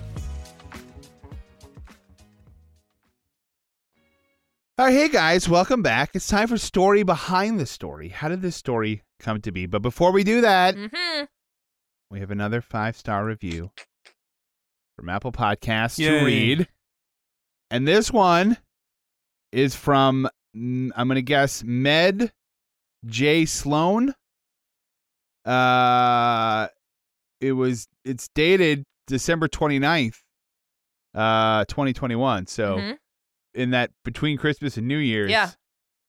All 4.81 4.87
right, 4.87 4.93
hey 4.95 5.09
guys, 5.09 5.47
welcome 5.47 5.83
back. 5.83 6.09
It's 6.15 6.27
time 6.27 6.47
for 6.47 6.57
story 6.57 7.03
behind 7.03 7.59
the 7.59 7.67
story. 7.67 8.09
How 8.09 8.29
did 8.29 8.41
this 8.41 8.55
story 8.55 9.03
come 9.19 9.39
to 9.41 9.51
be? 9.51 9.67
But 9.67 9.83
before 9.83 10.11
we 10.11 10.23
do 10.23 10.41
that, 10.41 10.75
Mm-hmm. 10.75 11.25
we 12.09 12.19
have 12.19 12.31
another 12.31 12.61
five 12.61 12.97
star 12.97 13.23
review 13.23 13.69
from 14.97 15.07
Apple 15.07 15.31
Podcasts 15.31 15.99
Yay. 15.99 16.09
to 16.19 16.25
read. 16.25 16.67
And 17.69 17.87
this 17.87 18.11
one 18.11 18.57
is 19.51 19.75
from, 19.75 20.27
mm, 20.57 20.89
I'm 20.95 21.07
going 21.07 21.13
to 21.13 21.21
guess, 21.21 21.63
Med 21.63 22.31
J. 23.05 23.45
Sloan. 23.45 24.15
Uh, 25.45 26.69
it 27.39 27.51
was, 27.51 27.87
it's 28.03 28.29
dated 28.33 28.85
December 29.05 29.47
29th, 29.47 30.21
uh, 31.13 31.65
2021. 31.65 32.47
So 32.47 32.77
Mhm. 32.77 32.97
In 33.53 33.71
that 33.71 33.91
between 34.05 34.37
Christmas 34.37 34.77
and 34.77 34.87
New 34.87 34.97
Year's 34.97 35.29
Yeah. 35.31 35.49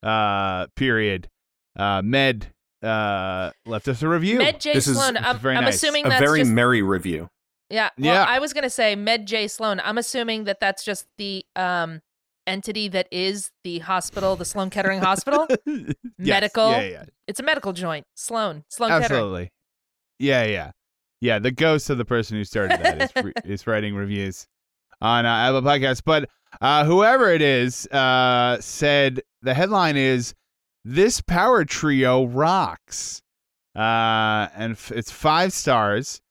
uh, 0.02 0.66
period, 0.76 1.28
uh, 1.76 2.02
Med 2.04 2.48
uh, 2.82 3.50
left 3.66 3.86
us 3.88 4.02
a 4.02 4.08
review. 4.08 4.38
Med 4.38 4.60
J. 4.60 4.74
This 4.74 4.88
is 4.88 4.96
Sloan. 4.96 5.16
I'm, 5.16 5.38
very 5.38 5.56
I'm 5.56 5.64
nice. 5.64 5.76
assuming 5.76 6.06
A 6.06 6.08
that's 6.10 6.20
very 6.20 6.40
just 6.40 6.50
merry 6.50 6.82
review. 6.82 7.28
Yeah. 7.70 7.90
Well, 7.96 8.14
Yeah. 8.14 8.24
I 8.24 8.38
was 8.40 8.52
gonna 8.52 8.68
say 8.70 8.96
Med 8.96 9.26
J 9.26 9.46
Sloan. 9.48 9.80
I'm 9.84 9.98
assuming 9.98 10.44
that 10.44 10.58
that's 10.60 10.84
just 10.84 11.06
the 11.16 11.44
um 11.56 12.00
entity 12.46 12.88
that 12.88 13.06
is 13.12 13.52
the 13.62 13.78
hospital, 13.78 14.34
the 14.34 14.44
Sloan 14.44 14.68
Kettering 14.68 15.00
Hospital. 15.02 15.46
Yes, 15.64 15.94
medical. 16.18 16.72
Yeah, 16.72 16.82
yeah. 16.82 17.04
It's 17.28 17.38
a 17.38 17.44
medical 17.44 17.72
joint. 17.72 18.04
Sloan. 18.16 18.64
Sloan 18.68 18.90
Kettering. 18.90 19.04
Absolutely. 19.04 19.52
Yeah, 20.18 20.44
yeah. 20.44 20.70
Yeah, 21.20 21.38
the 21.38 21.52
ghost 21.52 21.88
of 21.88 21.98
the 21.98 22.04
person 22.04 22.36
who 22.36 22.42
started 22.42 22.80
that 22.82 23.00
is, 23.16 23.24
re- 23.24 23.32
is 23.44 23.66
writing 23.68 23.94
reviews 23.94 24.48
on 25.02 25.26
uh, 25.26 25.28
Apple 25.28 25.60
Podcasts. 25.60 26.02
But 26.04 26.30
uh, 26.60 26.84
whoever 26.84 27.30
it 27.30 27.42
is 27.42 27.86
uh, 27.88 28.58
said 28.60 29.20
the 29.42 29.52
headline 29.52 29.96
is 29.96 30.34
This 30.84 31.20
Power 31.20 31.64
Trio 31.66 32.24
Rocks. 32.24 33.20
Uh, 33.76 34.48
and 34.54 34.72
f- 34.72 34.92
it's 34.92 35.10
five 35.10 35.52
stars. 35.52 36.22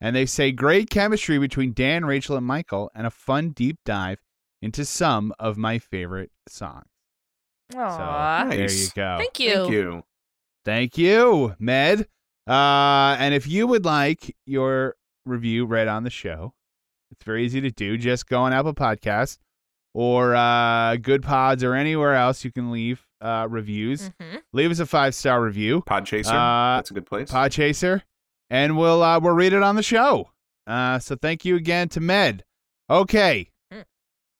And 0.00 0.14
they 0.14 0.26
say 0.26 0.52
great 0.52 0.90
chemistry 0.90 1.38
between 1.38 1.72
Dan, 1.72 2.04
Rachel, 2.04 2.36
and 2.36 2.46
Michael, 2.46 2.90
and 2.94 3.06
a 3.06 3.10
fun 3.10 3.50
deep 3.50 3.78
dive 3.84 4.18
into 4.62 4.84
some 4.84 5.32
of 5.38 5.56
my 5.56 5.78
favorite 5.78 6.30
songs. 6.48 6.86
Aw. 7.76 8.44
So 8.50 8.56
there 8.56 8.70
you 8.70 8.88
go. 8.94 9.16
Thank 9.18 9.40
you. 9.40 9.54
Thank 9.54 9.70
you. 9.72 10.02
Thank 10.64 10.98
you, 10.98 11.54
Med. 11.58 12.06
Uh, 12.46 13.16
and 13.18 13.34
if 13.34 13.46
you 13.46 13.66
would 13.66 13.84
like 13.84 14.34
your 14.46 14.94
review 15.26 15.66
read 15.66 15.88
on 15.88 16.04
the 16.04 16.10
show, 16.10 16.54
it's 17.10 17.24
very 17.24 17.44
easy 17.44 17.60
to 17.60 17.70
do. 17.70 17.96
Just 17.98 18.26
go 18.28 18.40
on 18.40 18.52
Apple 18.52 18.74
Podcasts 18.74 19.38
or 19.94 20.34
uh, 20.34 20.96
Goodpods 20.96 21.62
or 21.62 21.74
anywhere 21.74 22.14
else 22.14 22.44
you 22.44 22.52
can 22.52 22.70
leave 22.70 23.06
uh, 23.20 23.46
reviews. 23.50 24.10
Mhm. 24.20 24.42
Leave 24.52 24.70
us 24.70 24.78
a 24.78 24.86
five 24.86 25.14
star 25.14 25.42
review, 25.42 25.82
Podchaser. 25.82 26.28
Uh, 26.28 26.76
That's 26.76 26.90
a 26.90 26.94
good 26.94 27.06
place. 27.06 27.30
Podchaser, 27.30 28.02
and 28.50 28.76
we'll 28.76 29.02
uh, 29.02 29.18
we'll 29.20 29.34
read 29.34 29.52
it 29.52 29.62
on 29.62 29.76
the 29.76 29.82
show. 29.82 30.30
Uh, 30.66 30.98
so 30.98 31.16
thank 31.16 31.44
you 31.44 31.56
again 31.56 31.88
to 31.90 32.00
Med. 32.00 32.44
Okay, 32.90 33.50
Mm. 33.72 33.84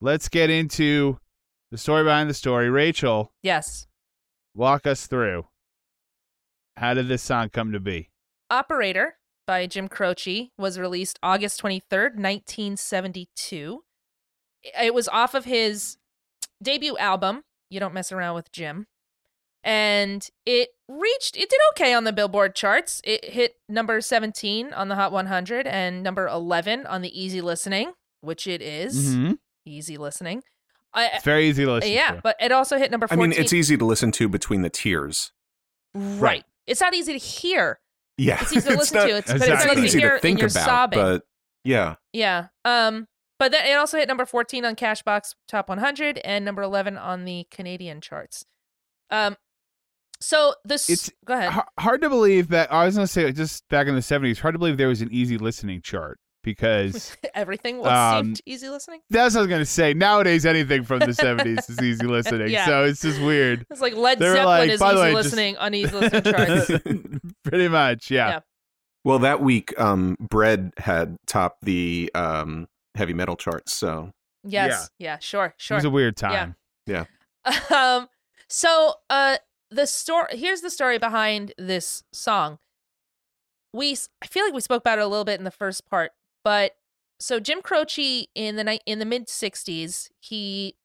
let's 0.00 0.28
get 0.28 0.48
into 0.50 1.18
the 1.70 1.78
story 1.78 2.04
behind 2.04 2.30
the 2.30 2.34
story. 2.34 2.70
Rachel, 2.70 3.32
Yes. 3.42 3.86
walk 4.54 4.86
us 4.86 5.06
through. 5.06 5.46
How 6.76 6.94
did 6.94 7.08
this 7.08 7.22
song 7.22 7.50
come 7.50 7.72
to 7.72 7.80
be? 7.80 8.10
Operator 8.50 9.17
by 9.48 9.66
Jim 9.66 9.88
Croce 9.88 10.50
was 10.58 10.78
released 10.78 11.18
August 11.22 11.60
23rd, 11.62 12.16
1972. 12.16 13.82
It 14.62 14.92
was 14.92 15.08
off 15.08 15.32
of 15.32 15.46
his 15.46 15.96
debut 16.62 16.98
album, 16.98 17.44
You 17.70 17.80
Don't 17.80 17.94
Mess 17.94 18.12
Around 18.12 18.34
with 18.34 18.52
Jim. 18.52 18.86
And 19.64 20.28
it 20.44 20.68
reached, 20.86 21.36
it 21.36 21.48
did 21.48 21.58
okay 21.72 21.94
on 21.94 22.04
the 22.04 22.12
Billboard 22.12 22.54
charts. 22.54 23.00
It 23.04 23.24
hit 23.24 23.54
number 23.70 24.02
17 24.02 24.74
on 24.74 24.88
the 24.88 24.94
Hot 24.96 25.12
100 25.12 25.66
and 25.66 26.02
number 26.02 26.28
11 26.28 26.86
on 26.86 27.00
the 27.00 27.20
Easy 27.20 27.40
Listening, 27.40 27.92
which 28.20 28.46
it 28.46 28.60
is. 28.60 29.14
Mm-hmm. 29.14 29.32
Easy 29.64 29.96
Listening. 29.96 30.42
It's 30.94 31.24
very 31.24 31.48
easy 31.48 31.64
to 31.64 31.72
listen 31.72 31.92
yeah, 31.92 32.12
to. 32.12 32.20
but 32.22 32.36
it 32.40 32.52
also 32.52 32.76
hit 32.76 32.90
number 32.90 33.06
I 33.10 33.16
mean, 33.16 33.32
it's 33.32 33.52
easy 33.52 33.76
to 33.78 33.84
listen 33.84 34.10
to 34.12 34.28
between 34.28 34.62
the 34.62 34.70
tears. 34.70 35.32
Right. 35.94 36.44
It's 36.66 36.80
not 36.80 36.94
easy 36.94 37.12
to 37.12 37.18
hear. 37.18 37.78
Yeah, 38.18 38.38
It's 38.42 38.52
easy 38.54 38.68
to 38.70 38.76
listen 38.76 38.96
not, 38.98 39.06
to. 39.06 39.16
It's, 39.16 39.30
It's 39.30 39.38
but 39.38 39.48
it's 39.48 39.64
not 39.64 39.78
easy 39.78 40.00
to 40.00 40.18
think 40.18 40.40
you're 40.40 40.50
about, 40.50 40.64
sobbing. 40.64 40.98
but 40.98 41.22
yeah, 41.64 41.94
Yeah. 42.12 42.48
Um. 42.64 43.06
But 43.38 43.52
then 43.52 43.64
it 43.66 43.74
also 43.74 43.96
hit 43.98 44.08
number 44.08 44.26
14 44.26 44.64
on 44.64 44.74
Cashbox 44.74 45.36
Top 45.46 45.68
100 45.68 46.18
and 46.24 46.44
number 46.44 46.60
11 46.62 46.98
on 46.98 47.24
the 47.24 47.46
Canadian 47.52 48.00
charts. 48.00 48.44
Um. 49.10 49.36
So 50.20 50.54
this. 50.64 50.90
It's 50.90 51.10
go 51.24 51.34
ahead. 51.34 51.52
H- 51.54 51.62
hard 51.78 52.00
to 52.02 52.08
believe 52.08 52.48
that 52.48 52.72
I 52.72 52.84
was 52.84 52.96
going 52.96 53.06
to 53.06 53.12
say 53.12 53.30
just 53.30 53.68
back 53.68 53.86
in 53.86 53.94
the 53.94 54.00
70s, 54.00 54.40
hard 54.40 54.54
to 54.54 54.58
believe 54.58 54.76
there 54.76 54.88
was 54.88 55.00
an 55.02 55.10
easy 55.12 55.38
listening 55.38 55.80
chart 55.82 56.18
because 56.42 57.16
Everything 57.34 57.78
was 57.78 57.92
um, 57.92 58.34
easy 58.46 58.68
listening. 58.68 59.00
that's 59.10 59.34
what 59.34 59.40
I 59.40 59.42
was 59.42 59.48
going 59.48 59.60
to 59.60 59.66
say. 59.66 59.94
Nowadays, 59.94 60.44
anything 60.44 60.82
from 60.82 60.98
the 61.00 61.06
70s 61.08 61.70
is 61.70 61.80
easy 61.80 62.06
listening. 62.08 62.48
Yeah. 62.50 62.66
So 62.66 62.84
it's 62.84 63.02
just 63.02 63.20
weird. 63.20 63.64
It's 63.70 63.80
like 63.80 63.94
Led 63.94 64.18
Zeppelin 64.18 64.44
like, 64.44 64.70
is 64.70 64.82
easy 64.82 64.84
way, 64.96 65.12
just- 65.12 65.14
listening 65.14 65.56
on 65.58 65.74
easy 65.74 65.94
listening 65.96 66.22
charts. 66.34 66.70
Pretty 67.44 67.68
much, 67.68 68.10
yeah. 68.10 68.28
Yeah. 68.28 68.40
Well, 69.04 69.18
that 69.20 69.40
week, 69.40 69.78
um, 69.80 70.16
Bread 70.20 70.72
had 70.78 71.16
topped 71.26 71.64
the 71.64 72.10
um, 72.14 72.68
heavy 72.94 73.14
metal 73.14 73.36
charts. 73.36 73.72
So 73.72 74.10
Yes. 74.44 74.90
Yeah. 74.98 75.18
Sure. 75.18 75.46
It 75.46 75.54
Sure. 75.58 75.76
was 75.76 75.84
a 75.84 75.90
weird 75.90 76.16
time. 76.16 76.56
Yeah. 76.86 77.04
Um 77.74 78.08
so 78.50 78.94
uh 79.10 79.36
the 79.70 79.86
story 79.86 80.36
here's 80.36 80.60
the 80.62 80.70
story 80.70 80.98
behind 80.98 81.52
this 81.58 82.02
song 82.12 82.58
we 83.72 83.96
I 84.22 84.26
feel 84.26 84.44
like 84.44 84.54
we 84.54 84.60
spoke 84.60 84.80
about 84.82 84.98
it 84.98 85.02
a 85.02 85.06
little 85.06 85.24
bit 85.24 85.38
in 85.38 85.44
the 85.44 85.50
first 85.50 85.86
part 85.86 86.12
but 86.44 86.72
so 87.20 87.40
jim 87.40 87.62
croce 87.62 88.26
in 88.34 88.56
the 88.56 88.64
night 88.64 88.82
in 88.86 88.98
the 88.98 89.04
mid 89.04 89.28
60s 89.28 90.08
he 90.20 90.76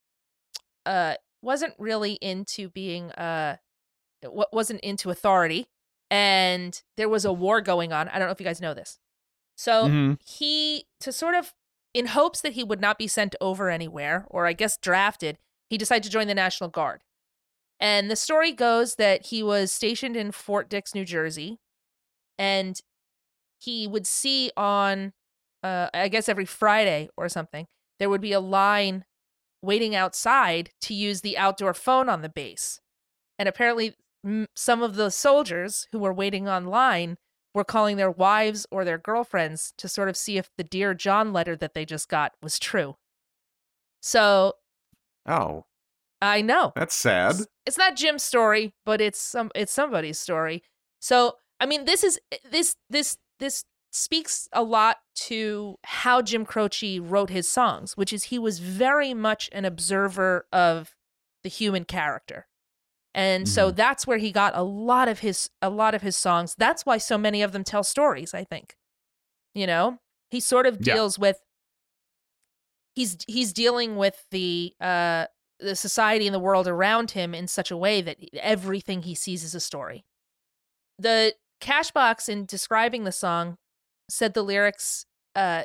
uh 0.86 1.14
wasn't 1.42 1.74
really 1.78 2.14
into 2.14 2.68
being 2.70 3.10
uh 3.12 3.56
wa- 4.22 4.46
wasn't 4.52 4.80
into 4.80 5.10
authority 5.10 5.66
and 6.10 6.82
there 6.96 7.08
was 7.08 7.24
a 7.24 7.32
war 7.32 7.60
going 7.60 7.92
on 7.92 8.08
i 8.08 8.18
don't 8.18 8.28
know 8.28 8.32
if 8.32 8.40
you 8.40 8.46
guys 8.46 8.60
know 8.60 8.74
this. 8.74 8.98
So 9.56 9.88
Mhm. 9.88 10.18
he 10.26 10.86
to 11.00 11.12
sort 11.12 11.34
of 11.34 11.54
in 11.94 12.06
hopes 12.06 12.40
that 12.40 12.54
he 12.54 12.64
would 12.64 12.80
not 12.80 12.98
be 12.98 13.06
sent 13.08 13.36
over 13.40 13.70
anywhere 13.70 14.26
or 14.30 14.46
i 14.46 14.52
guess 14.52 14.76
drafted 14.78 15.38
he 15.70 15.78
decided 15.78 16.02
to 16.04 16.10
join 16.10 16.26
the 16.28 16.34
national 16.34 16.70
guard. 16.70 17.02
And 17.80 18.10
the 18.10 18.16
story 18.16 18.52
goes 18.52 18.96
that 18.96 19.26
he 19.26 19.42
was 19.42 19.72
stationed 19.72 20.16
in 20.16 20.32
fort 20.32 20.68
dix 20.70 20.94
new 20.94 21.04
jersey 21.04 21.60
and 22.38 22.80
he 23.60 23.86
would 23.86 24.06
see 24.06 24.50
on 24.56 25.12
uh, 25.62 25.88
i 25.94 26.08
guess 26.08 26.28
every 26.28 26.44
friday 26.44 27.08
or 27.16 27.28
something 27.28 27.66
there 27.98 28.10
would 28.10 28.20
be 28.20 28.32
a 28.32 28.40
line 28.40 29.04
waiting 29.62 29.94
outside 29.94 30.70
to 30.82 30.94
use 30.94 31.22
the 31.22 31.38
outdoor 31.38 31.72
phone 31.74 32.08
on 32.08 32.20
the 32.22 32.28
base. 32.28 32.80
And 33.38 33.48
apparently 33.48 33.96
some 34.54 34.82
of 34.82 34.94
the 34.96 35.10
soldiers 35.10 35.86
who 35.92 35.98
were 35.98 36.12
waiting 36.12 36.48
online 36.48 37.16
were 37.54 37.64
calling 37.64 37.96
their 37.96 38.10
wives 38.10 38.66
or 38.70 38.84
their 38.84 38.98
girlfriends 38.98 39.72
to 39.78 39.88
sort 39.88 40.08
of 40.08 40.16
see 40.16 40.38
if 40.38 40.50
the 40.56 40.64
Dear 40.64 40.94
John 40.94 41.32
letter 41.32 41.54
that 41.56 41.74
they 41.74 41.84
just 41.84 42.08
got 42.08 42.32
was 42.42 42.58
true. 42.58 42.96
So 44.00 44.54
Oh, 45.26 45.64
I 46.20 46.42
know. 46.42 46.72
that's 46.74 46.94
sad. 46.94 47.36
It's 47.66 47.78
not 47.78 47.96
Jim's 47.96 48.22
story, 48.22 48.74
but 48.84 49.00
it's 49.00 49.20
some 49.20 49.50
it's 49.54 49.72
somebody's 49.72 50.18
story. 50.18 50.62
So, 51.00 51.36
I 51.60 51.66
mean, 51.66 51.84
this 51.84 52.02
is 52.04 52.18
eh, 52.32 52.38
this 52.50 52.76
this 52.90 53.16
this 53.38 53.64
speaks 53.92 54.48
a 54.52 54.62
lot 54.62 54.98
to 55.14 55.76
how 55.84 56.20
Jim 56.20 56.44
Croce 56.44 56.98
wrote 56.98 57.30
his 57.30 57.48
songs, 57.48 57.96
which 57.96 58.12
is 58.12 58.24
he 58.24 58.38
was 58.38 58.58
very 58.58 59.14
much 59.14 59.48
an 59.52 59.64
observer 59.64 60.46
of 60.52 60.94
the 61.42 61.48
human 61.48 61.84
character. 61.84 62.46
And 63.14 63.48
so 63.48 63.70
that's 63.70 64.06
where 64.08 64.18
he 64.18 64.32
got 64.32 64.56
a 64.56 64.64
lot 64.64 65.06
of 65.08 65.20
his 65.20 65.48
a 65.62 65.70
lot 65.70 65.94
of 65.94 66.02
his 66.02 66.16
songs. 66.16 66.56
That's 66.58 66.84
why 66.84 66.98
so 66.98 67.16
many 67.16 67.42
of 67.42 67.52
them 67.52 67.62
tell 67.62 67.84
stories, 67.84 68.34
I 68.34 68.42
think. 68.42 68.76
You 69.54 69.68
know, 69.68 69.98
he 70.30 70.40
sort 70.40 70.66
of 70.66 70.78
Yeah. 70.80 70.94
deals 70.94 71.18
with 71.18 71.38
he's 72.94 73.18
he's 73.28 73.52
dealing 73.52 73.96
with 73.96 74.24
the 74.30 74.74
uh 74.80 75.26
the 75.60 75.76
society 75.76 76.26
and 76.26 76.34
the 76.34 76.40
world 76.40 76.66
around 76.66 77.12
him 77.12 77.34
in 77.34 77.46
such 77.46 77.70
a 77.70 77.76
way 77.76 78.00
that 78.00 78.18
everything 78.34 79.02
he 79.02 79.14
sees 79.14 79.44
is 79.44 79.54
a 79.54 79.60
story. 79.60 80.04
The 80.98 81.34
Cashbox 81.60 82.28
in 82.28 82.46
describing 82.46 83.04
the 83.04 83.12
song 83.12 83.56
said 84.10 84.34
the 84.34 84.42
lyrics 84.42 85.06
uh, 85.36 85.64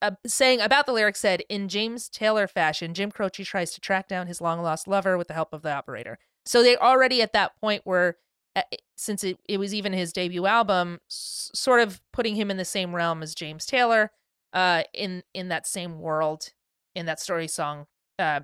uh 0.00 0.12
saying 0.26 0.60
about 0.62 0.86
the 0.86 0.92
lyrics 0.92 1.20
said 1.20 1.42
in 1.50 1.68
James 1.68 2.08
Taylor 2.08 2.46
fashion 2.48 2.94
Jim 2.94 3.10
Croce 3.10 3.44
tries 3.44 3.72
to 3.72 3.80
track 3.80 4.08
down 4.08 4.26
his 4.26 4.40
long 4.40 4.62
lost 4.62 4.88
lover 4.88 5.18
with 5.18 5.28
the 5.28 5.34
help 5.34 5.52
of 5.52 5.60
the 5.62 5.72
operator. 5.72 6.18
So 6.48 6.62
they 6.62 6.76
already 6.76 7.20
at 7.22 7.32
that 7.34 7.52
point 7.60 7.84
were 7.86 8.16
uh, 8.56 8.62
since 8.96 9.22
it, 9.22 9.38
it 9.48 9.58
was 9.58 9.74
even 9.74 9.92
his 9.92 10.12
debut 10.12 10.46
album 10.46 10.98
s- 11.08 11.50
sort 11.54 11.80
of 11.80 12.00
putting 12.12 12.34
him 12.34 12.50
in 12.50 12.56
the 12.56 12.64
same 12.64 12.94
realm 12.94 13.22
as 13.22 13.34
James 13.34 13.66
Taylor 13.66 14.10
uh 14.54 14.82
in 14.94 15.22
in 15.34 15.48
that 15.48 15.66
same 15.66 16.00
world 16.00 16.48
in 16.94 17.04
that 17.06 17.20
story 17.20 17.46
song 17.46 17.86
uh 18.18 18.40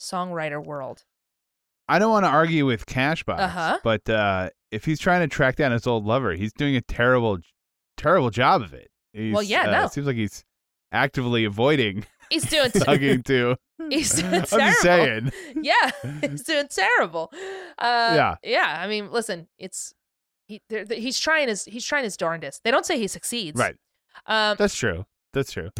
songwriter 0.00 0.64
world. 0.64 1.04
I 1.88 1.98
don't 1.98 2.10
want 2.10 2.24
to 2.24 2.28
argue 2.30 2.66
with 2.66 2.86
Cashbox, 2.86 3.38
Uh-huh. 3.40 3.78
but 3.82 4.08
uh, 4.08 4.50
if 4.70 4.84
he's 4.84 5.00
trying 5.00 5.20
to 5.20 5.26
track 5.34 5.56
down 5.56 5.72
his 5.72 5.86
old 5.86 6.04
lover, 6.04 6.34
he's 6.34 6.52
doing 6.52 6.76
a 6.76 6.82
terrible, 6.82 7.38
terrible 7.96 8.28
job 8.30 8.60
of 8.60 8.74
it. 8.74 8.90
He's, 9.14 9.32
Well, 9.32 9.42
yeah, 9.42 9.62
uh, 9.62 9.70
no. 9.70 9.84
It 9.86 9.92
seems 9.92 10.06
like 10.06 10.16
he's 10.16 10.44
actively 10.92 11.44
avoiding 11.46 12.04
He's 12.30 12.44
doing 12.48 12.70
talking 12.72 13.22
too. 13.22 13.56
He's 13.90 14.12
doing 14.12 14.34
I'm 14.34 14.42
terrible. 14.44 14.66
just 14.70 14.80
saying. 14.82 15.32
Yeah, 15.62 15.90
he's 16.30 16.42
doing 16.44 16.66
terrible. 16.68 17.30
Uh, 17.78 18.12
Yeah. 18.14 18.34
yeah. 18.42 18.76
I 18.80 18.88
mean, 18.88 19.10
listen, 19.10 19.48
it's 19.58 19.94
he. 20.46 20.60
they're- 20.68 20.86
He's 20.90 21.18
trying 21.18 21.48
his 21.48 21.64
he's 21.64 21.84
trying 21.84 22.04
his 22.04 22.16
darndest. 22.16 22.62
They 22.64 22.70
don't 22.70 22.84
say 22.86 22.98
he 22.98 23.06
succeeds. 23.06 23.58
Right. 23.58 23.76
Um, 24.26 24.56
That's 24.58 24.74
true. 24.74 25.04
That's 25.32 25.52
true. 25.52 25.70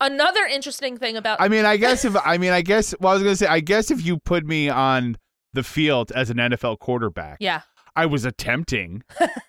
another 0.00 0.44
interesting 0.44 0.96
thing 0.98 1.16
about 1.16 1.40
I 1.40 1.48
mean, 1.48 1.64
I 1.64 1.76
guess 1.76 2.04
if 2.04 2.14
I 2.24 2.38
mean, 2.38 2.52
I 2.52 2.60
guess. 2.62 2.94
Well, 3.00 3.10
I 3.12 3.14
was 3.14 3.22
gonna 3.22 3.34
say, 3.36 3.46
I 3.46 3.60
guess 3.60 3.90
if 3.90 4.04
you 4.04 4.18
put 4.18 4.44
me 4.46 4.68
on 4.68 5.16
the 5.54 5.62
field 5.64 6.12
as 6.12 6.30
an 6.30 6.36
NFL 6.36 6.78
quarterback, 6.78 7.38
yeah, 7.40 7.62
I 7.96 8.06
was 8.06 8.24
attempting 8.24 9.02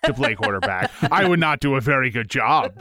to 0.04 0.14
play 0.14 0.34
quarterback. 0.34 0.90
I 1.12 1.28
would 1.28 1.38
not 1.38 1.60
do 1.60 1.76
a 1.76 1.80
very 1.80 2.10
good 2.10 2.28
job 2.30 2.72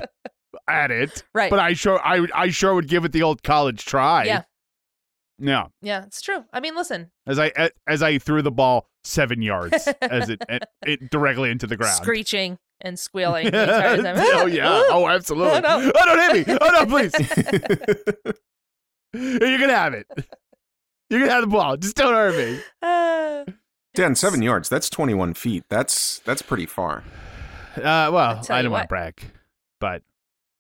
at 0.67 0.91
it, 0.91 1.23
Right. 1.33 1.49
But 1.49 1.59
I 1.59 1.73
sure, 1.73 1.99
I, 2.05 2.25
I 2.33 2.49
sure 2.49 2.73
would 2.75 2.87
give 2.87 3.05
it 3.05 3.11
the 3.11 3.23
old 3.23 3.43
college 3.43 3.85
try. 3.85 4.23
yeah, 4.25 4.43
Yeah. 5.39 5.67
yeah. 5.81 6.03
It's 6.05 6.21
true. 6.21 6.43
I 6.53 6.59
mean, 6.59 6.75
listen, 6.75 7.11
As 7.27 7.39
I 7.39 7.69
as 7.87 8.01
I 8.03 8.17
threw 8.17 8.41
the 8.41 8.51
ball 8.51 8.87
seven 9.03 9.41
yards 9.41 9.87
as 10.01 10.29
it, 10.29 10.41
it, 10.49 10.63
it 10.85 11.09
directly 11.09 11.49
into 11.51 11.67
the 11.67 11.77
ground. 11.77 11.95
screeching 11.95 12.57
and 12.81 12.97
squealing 12.99 13.45
the 13.51 13.51
time. 13.51 14.15
oh 14.17 14.45
yeah. 14.47 14.81
Oh, 14.89 15.07
absolutely. 15.07 15.57
Oh, 15.57 15.59
no. 15.59 15.91
Oh, 15.95 16.05
don't 16.15 16.35
hit 16.35 16.47
me. 16.47 16.57
Oh 16.61 16.69
no, 16.71 16.85
please. 16.85 17.13
you 19.13 19.57
can 19.57 19.69
have 19.69 19.93
it. 19.93 20.07
You 21.09 21.19
can 21.19 21.29
have 21.29 21.41
the 21.41 21.47
ball. 21.47 21.77
Just 21.77 21.95
don't 21.95 22.13
hurt 22.13 22.35
me. 22.37 22.59
Uh, 22.81 23.43
Dan, 23.93 24.15
seven 24.15 24.41
yards. 24.41 24.69
That's 24.69 24.89
21 24.89 25.33
feet. 25.33 25.63
That's 25.69 26.19
that's 26.19 26.41
pretty 26.41 26.65
far. 26.65 27.03
Uh, 27.75 28.09
well, 28.11 28.41
I 28.49 28.57
you 28.57 28.63
don't 28.63 28.71
want 28.71 28.71
what. 28.71 28.81
to 28.83 28.87
brag, 28.87 29.21
but 29.79 30.01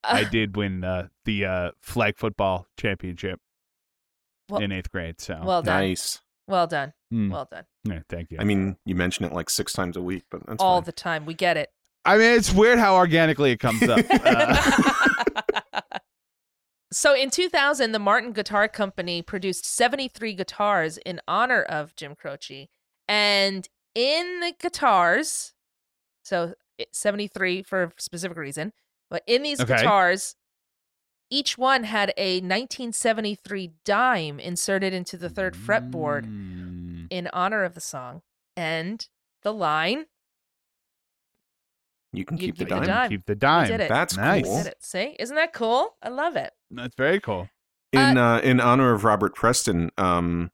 I 0.03 0.23
did 0.31 0.55
win 0.55 0.83
uh, 0.83 1.07
the 1.25 1.45
uh, 1.45 1.71
flag 1.81 2.17
football 2.17 2.67
championship 2.77 3.39
Well- 4.49 4.61
in 4.61 4.71
eighth 4.71 4.91
grade. 4.91 5.19
So 5.21 5.39
well 5.43 5.61
done. 5.61 5.81
Nice. 5.81 6.21
Well 6.47 6.67
done. 6.67 6.93
Mm. 7.13 7.31
Well 7.31 7.47
done. 7.49 7.65
Yeah, 7.83 7.99
thank 8.09 8.31
you. 8.31 8.37
I 8.39 8.43
mean, 8.43 8.77
you 8.85 8.95
mention 8.95 9.25
it 9.25 9.31
like 9.33 9.49
six 9.49 9.73
times 9.73 9.95
a 9.95 10.01
week, 10.01 10.23
but 10.29 10.45
that's 10.45 10.61
All 10.61 10.77
fine. 10.79 10.85
the 10.85 10.91
time. 10.91 11.25
We 11.25 11.33
get 11.33 11.55
it. 11.57 11.69
I 12.03 12.17
mean, 12.17 12.33
it's 12.35 12.51
weird 12.51 12.79
how 12.79 12.95
organically 12.95 13.51
it 13.51 13.59
comes 13.59 13.83
up. 13.83 13.99
Uh, 14.11 15.83
So 16.93 17.15
in 17.15 17.29
2000, 17.29 17.93
the 17.93 17.99
Martin 17.99 18.33
Guitar 18.33 18.67
Company 18.67 19.21
produced 19.21 19.65
73 19.65 20.33
guitars 20.33 20.97
in 20.97 21.21
honor 21.25 21.61
of 21.63 21.95
Jim 21.95 22.15
Croce. 22.15 22.67
And 23.07 23.69
in 23.95 24.41
the 24.41 24.53
guitars, 24.59 25.53
so 26.25 26.53
73 26.91 27.63
for 27.63 27.83
a 27.83 27.91
specific 27.97 28.37
reason, 28.37 28.73
but 29.11 29.21
in 29.27 29.43
these 29.43 29.59
Okay. 29.61 29.75
guitars, 29.75 30.35
each 31.29 31.57
one 31.57 31.83
had 31.83 32.11
a 32.17 32.41
1973 32.41 33.73
dime 33.85 34.39
inserted 34.39 34.93
into 34.93 35.15
the 35.17 35.29
third 35.29 35.53
fretboard 35.53 36.25
Mm. 36.25 37.07
in 37.11 37.29
honor 37.31 37.63
of 37.63 37.75
the 37.75 37.79
song. 37.81 38.23
And 38.57 39.07
the 39.43 39.53
line, 39.53 40.05
You 42.13 42.25
can 42.25 42.35
You 42.37 42.47
keep 42.47 42.57
the 42.57 42.65
keep 42.65 42.69
the 42.69 42.75
dime. 42.75 42.87
dime. 42.87 43.09
Keep 43.09 43.25
the 43.25 43.35
dime. 43.35 43.67
did 43.67 43.79
it. 43.79 43.87
That's 43.89 44.17
nice. 44.17 44.43
cool. 44.45 44.57
did 44.57 44.67
it. 44.67 44.77
See? 44.83 45.15
Isn't 45.17 45.35
that 45.37 45.53
cool? 45.53 45.95
I 46.03 46.09
love 46.09 46.35
it. 46.35 46.51
That's 46.69 46.95
very 46.95 47.21
cool. 47.21 47.49
In 47.93 48.17
uh, 48.17 48.39
in 48.43 48.59
honor 48.59 48.93
of 48.93 49.03
Robert 49.05 49.33
Preston, 49.35 49.91
um, 49.97 50.51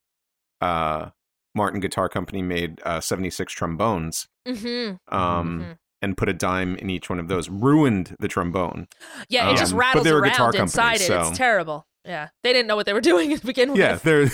uh, 0.60 1.10
Martin 1.56 1.80
Guitar 1.80 2.08
Company 2.08 2.42
made 2.42 2.80
uh, 2.84 3.00
76 3.00 3.52
trombones 3.52 4.28
Mm-hmm. 4.46 5.14
um, 5.14 5.60
Mhm. 5.60 5.78
And 6.02 6.16
put 6.16 6.28
a 6.28 6.32
dime 6.32 6.76
in 6.76 6.90
each 6.90 7.08
one 7.10 7.18
of 7.18 7.28
those. 7.28 7.48
Ruined 7.48 8.16
the 8.20 8.28
trombone. 8.28 8.86
Yeah, 9.28 9.50
it 9.50 9.56
just 9.56 9.72
Um, 9.72 9.78
but 9.78 9.84
rattles 9.84 10.04
they 10.04 10.12
were 10.12 10.20
around 10.20 10.30
guitar 10.30 10.46
company, 10.52 10.62
inside 10.62 10.94
it. 11.00 11.06
so- 11.06 11.28
It's 11.28 11.38
terrible. 11.38 11.86
Yeah. 12.04 12.28
They 12.42 12.52
didn't 12.52 12.68
know 12.68 12.76
what 12.76 12.86
they 12.86 12.92
were 12.92 13.00
doing 13.12 13.36
to 13.36 13.44
begin 13.46 13.70
with. 13.72 13.78
Yeah, 13.78 13.94
they're 14.02 14.30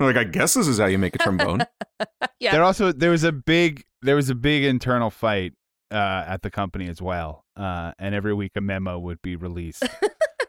like, 0.00 0.16
I 0.16 0.24
guess 0.24 0.54
this 0.54 0.66
is 0.66 0.78
how 0.78 0.86
you 0.86 0.98
make 0.98 1.14
a 1.14 1.18
trombone. 1.18 1.60
Yeah. 2.38 2.52
There 2.52 2.64
also 2.64 2.90
there 2.90 3.10
was 3.10 3.22
a 3.22 3.32
big 3.32 3.84
there 4.00 4.16
was 4.16 4.30
a 4.30 4.34
big 4.34 4.64
internal 4.64 5.10
fight 5.10 5.52
uh, 5.90 6.24
at 6.26 6.40
the 6.40 6.50
company 6.50 6.88
as 6.88 7.02
well, 7.02 7.44
uh, 7.54 7.92
and 7.98 8.14
every 8.14 8.32
week 8.32 8.52
a 8.56 8.62
memo 8.62 8.98
would 8.98 9.20
be 9.20 9.36
released 9.36 9.86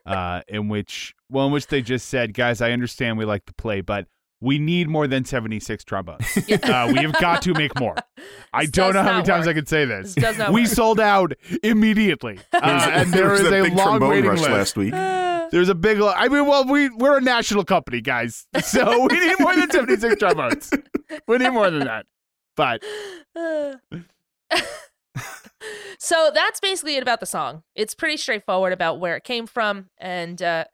uh, 0.06 0.42
in 0.48 0.70
which 0.70 1.14
well 1.30 1.48
in 1.48 1.52
which 1.52 1.68
they 1.68 1.82
just 1.82 2.08
said, 2.08 2.34
guys, 2.34 2.62
I 2.62 2.72
understand 2.72 3.18
we 3.18 3.26
like 3.26 3.46
to 3.48 3.54
play, 3.56 3.82
but 3.82 4.08
we 4.42 4.60
need 4.60 4.89
more 4.89 5.08
than 5.08 5.24
seventy 5.24 5.60
six 5.60 5.84
trombones. 5.84 6.26
uh, 6.64 6.92
we 6.92 7.00
have 7.00 7.14
got 7.14 7.42
to 7.44 7.54
make 7.54 7.80
more. 7.80 7.96
I 8.54 8.64
This 8.64 8.72
don't 8.72 8.94
know 8.94 9.04
how 9.04 9.14
many 9.14 9.26
times 9.26 9.46
work. 9.46 9.56
I 9.56 9.60
could 9.60 9.70
say 9.70 9.86
this. 9.86 10.16
This 10.16 10.38
we 10.50 10.62
work. 10.64 10.70
sold 10.70 11.00
out 11.00 11.34
immediately, 11.64 12.39
uh, 12.54 12.60
and 12.92 13.14
there 13.14 13.30
was 13.30 13.42
is 13.42 13.48
a 13.48 13.52
big 13.52 13.74
long 13.74 14.00
waiting 14.02 14.30
rush 14.30 14.39
list. 14.39 14.52
last 14.52 14.76
week. 14.78 14.92
There's 15.52 15.70
a 15.70 15.76
big. 15.76 16.00
lo- 16.00 16.14
I 16.16 16.28
mean, 16.28 16.46
well, 16.48 16.66
we 16.66 16.89
we're 16.89 17.18
a 17.18 17.22
national 17.22 17.64
company, 17.66 18.02
guys, 18.02 18.48
so 18.64 19.08
we 19.08 19.20
need 19.20 19.39
more 19.39 19.56
than 19.56 19.70
seventy 19.70 19.98
six 19.98 20.16
trombones. 20.18 20.72
We 21.28 21.38
need 21.38 21.50
more 21.52 21.70
than 21.70 21.86
that. 21.86 22.06
But 22.56 22.84
so 26.00 26.32
that's 26.34 26.60
basically 26.60 26.96
it 26.96 27.04
about 27.04 27.20
the 27.20 27.26
song. 27.26 27.64
It's 27.76 27.94
pretty 27.94 28.18
straightforward 28.18 28.74
about 28.74 29.00
where 29.00 29.16
it 29.16 29.24
came 29.24 29.46
from, 29.46 29.89
and 29.98 30.42
uh, 30.42 30.66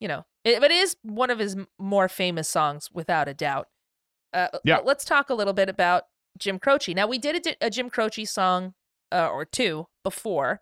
you 0.00 0.08
know, 0.08 0.24
it, 0.46 0.60
but 0.60 0.70
it 0.70 0.76
is 0.76 0.96
one 1.02 1.30
of 1.30 1.38
his 1.38 1.56
more 1.78 2.08
famous 2.08 2.48
songs 2.48 2.90
without 2.92 3.28
a 3.28 3.34
doubt. 3.34 3.68
Uh, 4.32 4.48
Yeah. 4.64 4.78
Let's 4.78 5.04
talk 5.04 5.30
a 5.30 5.34
little 5.34 5.52
bit 5.52 5.68
about 5.68 6.04
Jim 6.38 6.58
Croce. 6.58 6.92
Now 6.94 7.06
we 7.06 7.18
did 7.18 7.46
a, 7.46 7.66
a 7.66 7.70
Jim 7.70 7.88
Croce 7.90 8.24
song 8.24 8.74
uh, 9.12 9.28
or 9.28 9.44
two 9.44 9.86
before. 10.04 10.60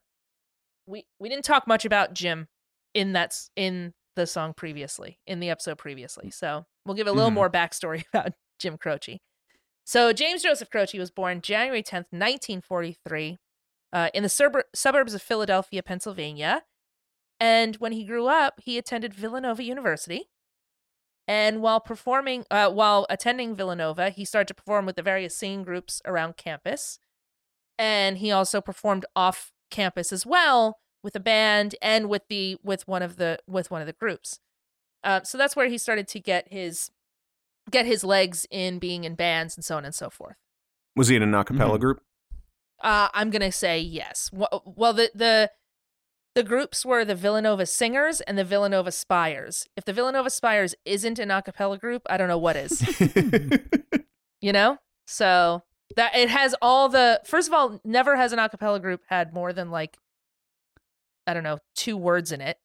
We 0.87 1.07
we 1.19 1.29
didn't 1.29 1.45
talk 1.45 1.67
much 1.67 1.85
about 1.85 2.15
Jim 2.15 2.49
in 2.95 3.13
that 3.15 3.35
in 3.57 3.95
the 4.17 4.27
song 4.27 4.55
previously 4.55 5.19
in 5.27 5.41
the 5.41 5.51
episode 5.51 5.79
previously. 5.79 6.31
So 6.31 6.67
we'll 6.87 6.95
give 6.95 7.07
a 7.09 7.13
little 7.13 7.31
Mhm. 7.31 7.35
more 7.35 7.51
backstory 7.51 8.05
about 8.13 8.33
Jim 8.61 8.77
Croce. 8.79 9.19
So 9.85 10.13
James 10.13 10.43
Joseph 10.43 10.71
Croce 10.71 10.99
was 10.99 11.11
born 11.11 11.41
January 11.41 11.83
10th, 11.83 12.07
1943, 12.13 13.39
uh, 13.93 14.09
in 14.15 14.23
the 14.23 14.29
suburb- 14.29 14.65
suburbs 14.75 15.13
of 15.15 15.21
Philadelphia, 15.23 15.83
Pennsylvania. 15.83 16.63
And 17.41 17.77
when 17.77 17.93
he 17.93 18.05
grew 18.05 18.27
up, 18.27 18.61
he 18.63 18.79
attended 18.79 19.13
Villanova 19.15 19.63
University. 19.63 20.31
And 21.27 21.63
while 21.63 21.81
performing, 21.81 22.45
uh, 22.51 22.71
while 22.71 23.07
attending 23.09 23.55
Villanova, 23.55 24.11
he 24.11 24.25
started 24.25 24.49
to 24.49 24.55
perform 24.55 24.85
with 24.87 24.97
the 24.97 25.03
various 25.03 25.37
singing 25.37 25.63
groups 25.65 26.03
around 26.05 26.37
campus. 26.37 26.99
And 27.79 28.19
he 28.19 28.31
also 28.31 28.61
performed 28.61 29.07
off 29.17 29.51
campus 29.71 30.13
as 30.13 30.25
well 30.27 30.79
with 31.03 31.17
a 31.17 31.21
band 31.21 31.75
and 31.83 32.09
with 32.09 32.23
the 32.29 32.57
with 32.63 32.87
one 32.87 33.03
of 33.03 33.17
the 33.17 33.39
with 33.47 33.71
one 33.71 33.81
of 33.81 33.87
the 33.87 33.93
groups. 33.95 34.39
Uh, 35.03 35.23
so 35.23 35.37
that's 35.37 35.57
where 35.57 35.69
he 35.69 35.77
started 35.79 36.07
to 36.09 36.21
get 36.21 36.53
his 36.53 36.91
get 37.71 37.85
his 37.87 38.05
legs 38.05 38.47
in 38.51 38.79
being 38.79 39.05
in 39.05 39.15
bands 39.15 39.57
and 39.57 39.65
so 39.65 39.77
on 39.77 39.85
and 39.85 39.95
so 39.95 40.09
forth. 40.11 40.37
Was 40.95 41.09
he 41.09 41.17
in 41.17 41.23
an 41.23 41.35
a 41.35 41.45
cappella 41.45 41.79
Mhm. 41.79 41.81
group? 41.81 42.03
Uh, 42.81 43.09
I'm 43.15 43.31
gonna 43.31 43.51
say 43.53 43.81
yes. 43.81 44.31
Well, 44.33 44.63
well, 44.77 44.93
the 44.93 45.11
the 45.15 45.51
the 46.35 46.43
groups 46.43 46.85
were 46.85 47.05
the 47.05 47.15
Villanova 47.15 47.67
Singers 47.67 48.21
and 48.23 48.37
the 48.37 48.45
Villanova 48.45 48.91
Spires. 48.93 49.67
If 49.77 49.85
the 49.85 49.93
Villanova 49.93 50.31
Spires 50.31 50.75
isn't 50.85 51.19
an 51.19 51.31
a 51.31 51.43
cappella 51.43 51.79
group, 51.79 52.03
I 52.09 52.17
don't 52.17 52.29
know 52.29 52.39
what 52.39 52.57
is. 52.57 52.83
you 54.41 54.53
know, 54.53 54.79
so 55.07 55.63
that 55.97 56.15
it 56.17 56.29
has 56.31 56.55
all 56.61 56.89
the. 56.89 57.21
First 57.25 57.49
of 57.49 57.55
all, 57.55 57.81
never 57.85 58.17
has 58.17 58.33
an 58.33 58.39
a 58.39 58.49
cappella 58.49 58.81
group 58.81 59.03
had 59.09 59.33
more 59.33 59.53
than 59.53 59.71
like 59.71 59.97
I 61.27 61.35
don't 61.35 61.45
know 61.45 61.59
two 61.77 61.97
words 61.97 62.33
in 62.33 62.41
it. 62.41 62.59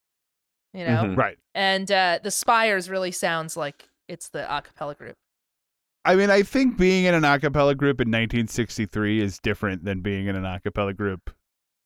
You 0.73 0.85
know, 0.85 1.03
Mhm. 1.03 1.17
Right. 1.17 1.37
and 1.55 1.89
uh, 1.91 2.19
the 2.23 2.29
Spires 2.31 2.89
really 2.89 3.11
sounds 3.11 3.57
like 3.57 3.89
it's 4.07 4.29
the 4.29 4.45
a 4.55 4.61
cappella 4.61 4.93
group. 4.95 5.15
I 6.05 6.15
mean, 6.15 6.29
I 6.29 6.43
think 6.43 6.77
being 6.77 7.05
in 7.05 7.13
an 7.13 7.25
a 7.25 7.39
cappella 7.39 7.73
group 7.75 7.99
in 7.99 8.07
1963 8.09 9.21
is 9.21 9.39
different 9.39 9.83
than 9.83 10.01
being 10.01 10.27
in 10.27 10.35
an 10.35 10.45
a 10.45 10.59
cappella 10.59 10.93
group, 10.93 11.31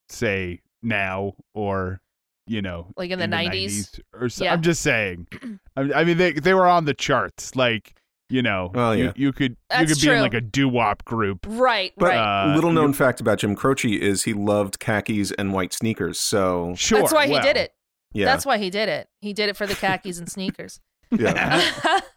say 0.08 0.60
now 0.84 1.34
or 1.54 2.00
you 2.46 2.60
know, 2.60 2.88
Like 2.96 3.10
in 3.10 3.18
the 3.18 3.26
90s? 3.26 3.98
or 4.12 4.28
so. 4.28 4.44
Yeah. 4.44 4.52
I'm 4.52 4.60
just 4.60 4.82
saying. 4.82 5.26
I, 5.76 5.80
I 5.94 6.04
mean, 6.04 6.18
they 6.18 6.32
they 6.32 6.52
were 6.54 6.66
on 6.66 6.84
the 6.84 6.92
charts. 6.94 7.56
Like 7.56 7.94
you 8.30 8.42
know, 8.42 8.70
Well, 8.74 8.94
you, 8.96 9.04
yeah. 9.04 9.12
you 9.16 9.32
could 9.32 9.52
you 9.52 9.56
That's 9.70 9.92
could 9.94 10.00
be 10.02 10.08
in 10.08 10.14
true. 10.14 10.20
like 10.22 10.34
a 10.34 10.40
doo 10.40 10.68
wop 10.68 11.04
group. 11.04 11.46
Right, 11.46 11.92
But 11.96 12.10
right. 12.10 12.50
Uh, 12.50 12.54
little 12.54 12.72
known 12.72 12.88
you- 12.88 12.94
fact 12.94 13.20
about 13.20 13.38
Jim 13.38 13.54
Croce 13.54 13.88
is 13.94 14.24
he 14.24 14.32
loved 14.34 14.78
khakis 14.78 15.30
and 15.32 15.52
white 15.52 15.72
sneakers. 15.72 16.18
So 16.18 16.74
Sure, 16.76 17.00
That's 17.00 17.12
why 17.12 17.26
he 17.28 17.38
did 17.40 17.56
it. 17.56 17.72
yeah, 18.12 18.24
That's 18.26 18.44
why 18.46 18.58
he 18.58 18.70
did 18.70 18.88
it. 18.88 19.08
He 19.20 19.32
did 19.34 19.48
it 19.50 19.56
for 19.56 19.66
the 19.66 19.74
khakis 19.74 20.18
and 20.18 20.28
sneakers. 20.30 20.80
yeah. 21.10 21.60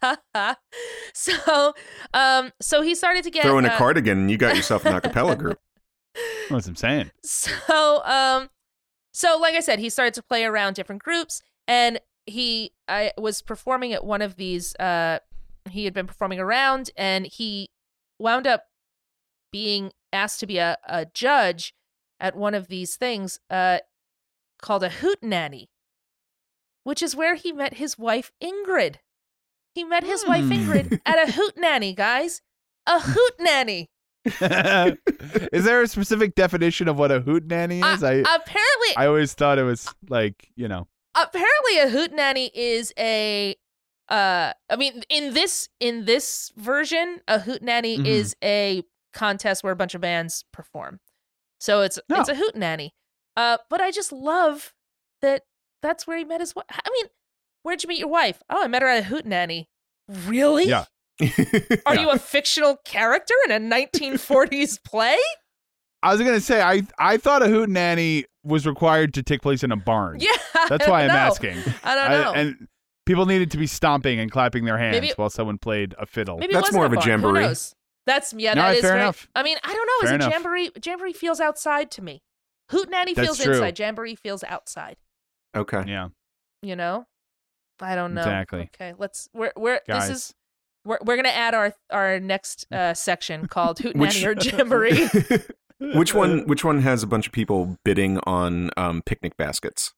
so, 1.14 1.74
um, 2.14 2.52
so 2.60 2.82
he 2.82 2.94
started 2.94 3.24
to 3.24 3.30
get 3.30 3.42
Throw 3.44 3.58
in 3.58 3.64
a 3.64 3.68
uh, 3.68 3.76
cardigan, 3.78 4.18
and 4.18 4.30
you 4.30 4.36
got 4.36 4.56
yourself 4.56 4.84
an 4.86 4.92
acapella 4.98 5.36
group. 5.38 5.58
That's 6.14 6.50
what 6.50 6.66
I'm 6.68 6.76
saying. 6.76 7.10
So, 7.22 8.02
um, 8.04 8.48
so 9.18 9.36
like 9.36 9.56
I 9.56 9.60
said, 9.60 9.80
he 9.80 9.90
started 9.90 10.14
to 10.14 10.22
play 10.22 10.44
around 10.44 10.74
different 10.74 11.02
groups, 11.02 11.42
and 11.66 11.98
he 12.26 12.70
I 12.86 13.10
was 13.18 13.42
performing 13.42 13.92
at 13.92 14.04
one 14.04 14.22
of 14.22 14.36
these. 14.36 14.76
Uh, 14.76 15.18
he 15.68 15.86
had 15.86 15.92
been 15.92 16.06
performing 16.06 16.38
around, 16.38 16.90
and 16.96 17.26
he 17.26 17.68
wound 18.20 18.46
up 18.46 18.66
being 19.50 19.90
asked 20.12 20.38
to 20.38 20.46
be 20.46 20.58
a, 20.58 20.76
a 20.86 21.04
judge 21.04 21.74
at 22.20 22.36
one 22.36 22.54
of 22.54 22.68
these 22.68 22.94
things 22.94 23.40
uh, 23.50 23.78
called 24.62 24.84
a 24.84 24.88
hoot 24.88 25.20
nanny, 25.20 25.68
which 26.84 27.02
is 27.02 27.16
where 27.16 27.34
he 27.34 27.50
met 27.50 27.74
his 27.74 27.98
wife 27.98 28.30
Ingrid. 28.40 28.98
He 29.74 29.82
met 29.82 30.04
his 30.04 30.24
wife 30.24 30.44
Hmm. 30.44 30.52
Ingrid 30.52 31.00
at 31.04 31.28
a 31.28 31.32
hoot 31.32 31.54
nanny, 31.56 31.92
guys. 31.92 32.40
A 32.86 33.00
hoot 33.00 33.34
nanny. 33.40 33.90
is 35.52 35.64
there 35.64 35.82
a 35.82 35.88
specific 35.88 36.34
definition 36.34 36.88
of 36.88 36.98
what 36.98 37.10
a 37.10 37.20
hoot 37.20 37.46
nanny 37.46 37.80
is? 37.80 38.02
I 38.02 38.14
Apparently, 38.14 38.96
I 38.96 39.06
always 39.06 39.32
thought 39.34 39.58
it 39.58 39.64
was 39.64 39.92
like 40.08 40.48
you 40.56 40.68
know. 40.68 40.86
apparently 41.14 41.78
a 41.78 41.88
hoot 41.88 42.12
nanny 42.12 42.50
is 42.54 42.92
a 42.98 43.56
uh 44.08 44.52
i 44.70 44.76
mean 44.76 45.02
in 45.10 45.34
this 45.34 45.68
in 45.80 46.04
this 46.06 46.50
version 46.56 47.20
a 47.28 47.38
hoot 47.40 47.60
nanny 47.62 47.98
Mhm. 47.98 48.06
is 48.06 48.36
a 48.42 48.82
contest 49.12 49.62
where 49.62 49.72
a 49.72 49.76
bunch 49.76 49.94
of 49.94 50.00
bands 50.00 50.44
perform 50.52 50.98
so 51.60 51.82
it's 51.82 51.98
it's 52.08 52.28
a 52.28 52.34
hoot 52.34 52.54
nanny 52.56 52.94
uh 53.36 53.58
but 53.68 53.80
i 53.82 53.90
just 53.90 54.10
love 54.12 54.72
that 55.20 55.42
that's 55.82 56.06
where 56.06 56.16
he 56.16 56.24
met 56.24 56.40
his 56.40 56.54
wife 56.56 56.64
i 56.70 56.88
mean 56.90 57.06
where'd 57.64 57.82
you 57.82 57.88
meet 57.88 57.98
your 57.98 58.08
wife 58.08 58.42
oh 58.48 58.64
i 58.64 58.66
met 58.66 58.80
her 58.80 58.88
at 58.88 59.00
a 59.00 59.02
hoot 59.06 59.26
nanny 59.26 59.68
really 60.26 60.64
Yeah. 60.68 60.84
Are 61.20 61.94
Yeah. 61.94 62.00
you 62.00 62.10
a 62.10 62.18
fictional 62.18 62.76
character 62.84 63.34
in 63.48 63.52
a 63.52 63.58
1940s 63.58 64.82
play 64.84 65.18
I 66.02 66.12
was 66.12 66.20
gonna 66.22 66.40
say 66.40 66.60
I 66.62 66.82
I 66.98 67.16
thought 67.16 67.42
a 67.42 67.48
hoot 67.48 67.68
nanny 67.68 68.24
was 68.44 68.66
required 68.66 69.14
to 69.14 69.22
take 69.22 69.42
place 69.42 69.62
in 69.64 69.72
a 69.72 69.76
barn. 69.76 70.18
yeah 70.20 70.30
That's 70.68 70.86
why 70.86 71.02
I'm 71.02 71.08
know. 71.08 71.14
asking. 71.14 71.56
i 71.84 71.94
don't 71.94 72.10
know 72.22 72.32
and 72.34 72.68
people 73.04 73.26
needed 73.26 73.50
to 73.52 73.58
be 73.58 73.66
stomping 73.66 74.20
and 74.20 74.30
clapping 74.30 74.64
their 74.64 74.78
hands 74.78 74.94
Maybe- 75.00 75.12
while 75.16 75.30
someone 75.30 75.58
played 75.58 75.94
a 75.98 76.06
fiddle. 76.06 76.38
Maybe 76.38 76.52
That's 76.54 76.72
more 76.72 76.82
wasn't 76.88 76.98
of 76.98 77.04
a 77.04 77.08
barn. 77.08 77.20
Who 77.20 77.26
jamboree. 77.26 77.40
knows? 77.48 77.74
That's 78.06 78.32
yeah, 78.34 78.54
No, 78.54 78.62
that 78.62 78.76
is 78.76 78.80
fair 78.82 78.90
very- 78.92 79.00
enough. 79.02 79.28
I 79.34 79.42
mean, 79.42 79.56
I 79.64 79.72
don't 79.74 79.86
know. 79.86 80.08
Fair 80.08 80.18
is 80.18 80.24
enough. 80.24 80.28
a 80.28 80.32
jamboree? 80.34 80.70
Jamboree 80.84 81.12
feels 81.14 81.40
outside 81.40 81.90
to 81.92 82.02
me. 82.02 82.22
Hoot 82.70 82.88
nanny 82.90 83.14
That's 83.14 83.26
feels 83.26 83.38
true. 83.38 83.54
inside. 83.54 83.78
Jamboree 83.78 84.14
feels 84.14 84.44
outside. 84.44 84.96
okay. 85.56 85.82
Yeah, 85.86 86.08
You 86.62 86.76
know, 86.76 87.06
I 87.80 87.94
don't 87.94 88.12
know. 88.14 88.20
Exactly. 88.20 88.70
Okay, 88.74 88.92
let's. 88.98 89.28
We're 89.34 89.52
we're 89.56 89.80
guys. 89.88 90.08
this 90.08 90.16
is 90.18 90.34
we're 90.88 90.98
we're 91.04 91.16
gonna 91.16 91.28
add 91.28 91.54
our 91.54 91.74
our 91.90 92.18
next 92.18 92.66
uh, 92.72 92.94
section 92.94 93.46
called 93.46 93.78
Hoot 93.80 93.96
Which- 93.96 94.22
nanny 94.22 94.26
or 94.26 94.34
jamboree. 94.40 95.08
which 95.94 96.14
one? 96.14 96.46
Which 96.46 96.64
one 96.64 96.80
has 96.82 97.02
a 97.02 97.06
bunch 97.06 97.26
of 97.26 97.32
people 97.32 97.76
bidding 97.84 98.18
on 98.26 98.70
um, 98.76 99.02
picnic 99.02 99.36
baskets? 99.36 99.92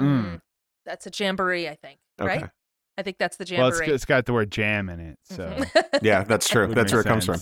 Mm. 0.00 0.40
That's 0.84 1.06
a 1.06 1.10
jamboree, 1.16 1.68
I 1.68 1.74
think. 1.74 1.98
Right? 2.20 2.42
Okay. 2.42 2.50
I 2.98 3.02
think 3.02 3.18
that's 3.18 3.36
the 3.36 3.44
jamboree. 3.44 3.62
well, 3.62 3.80
it's, 3.80 3.88
it's 3.88 4.04
got 4.04 4.24
the 4.26 4.32
word 4.32 4.50
jam 4.50 4.88
in 4.88 5.00
it, 5.00 5.18
so 5.24 5.48
Mhm. 5.50 5.98
Yeah, 6.02 6.22
that's 6.24 6.48
true. 6.48 6.66
That's 6.68 6.92
make 6.92 6.92
where 6.92 7.00
it 7.00 7.06
comes 7.06 7.26
from. 7.26 7.40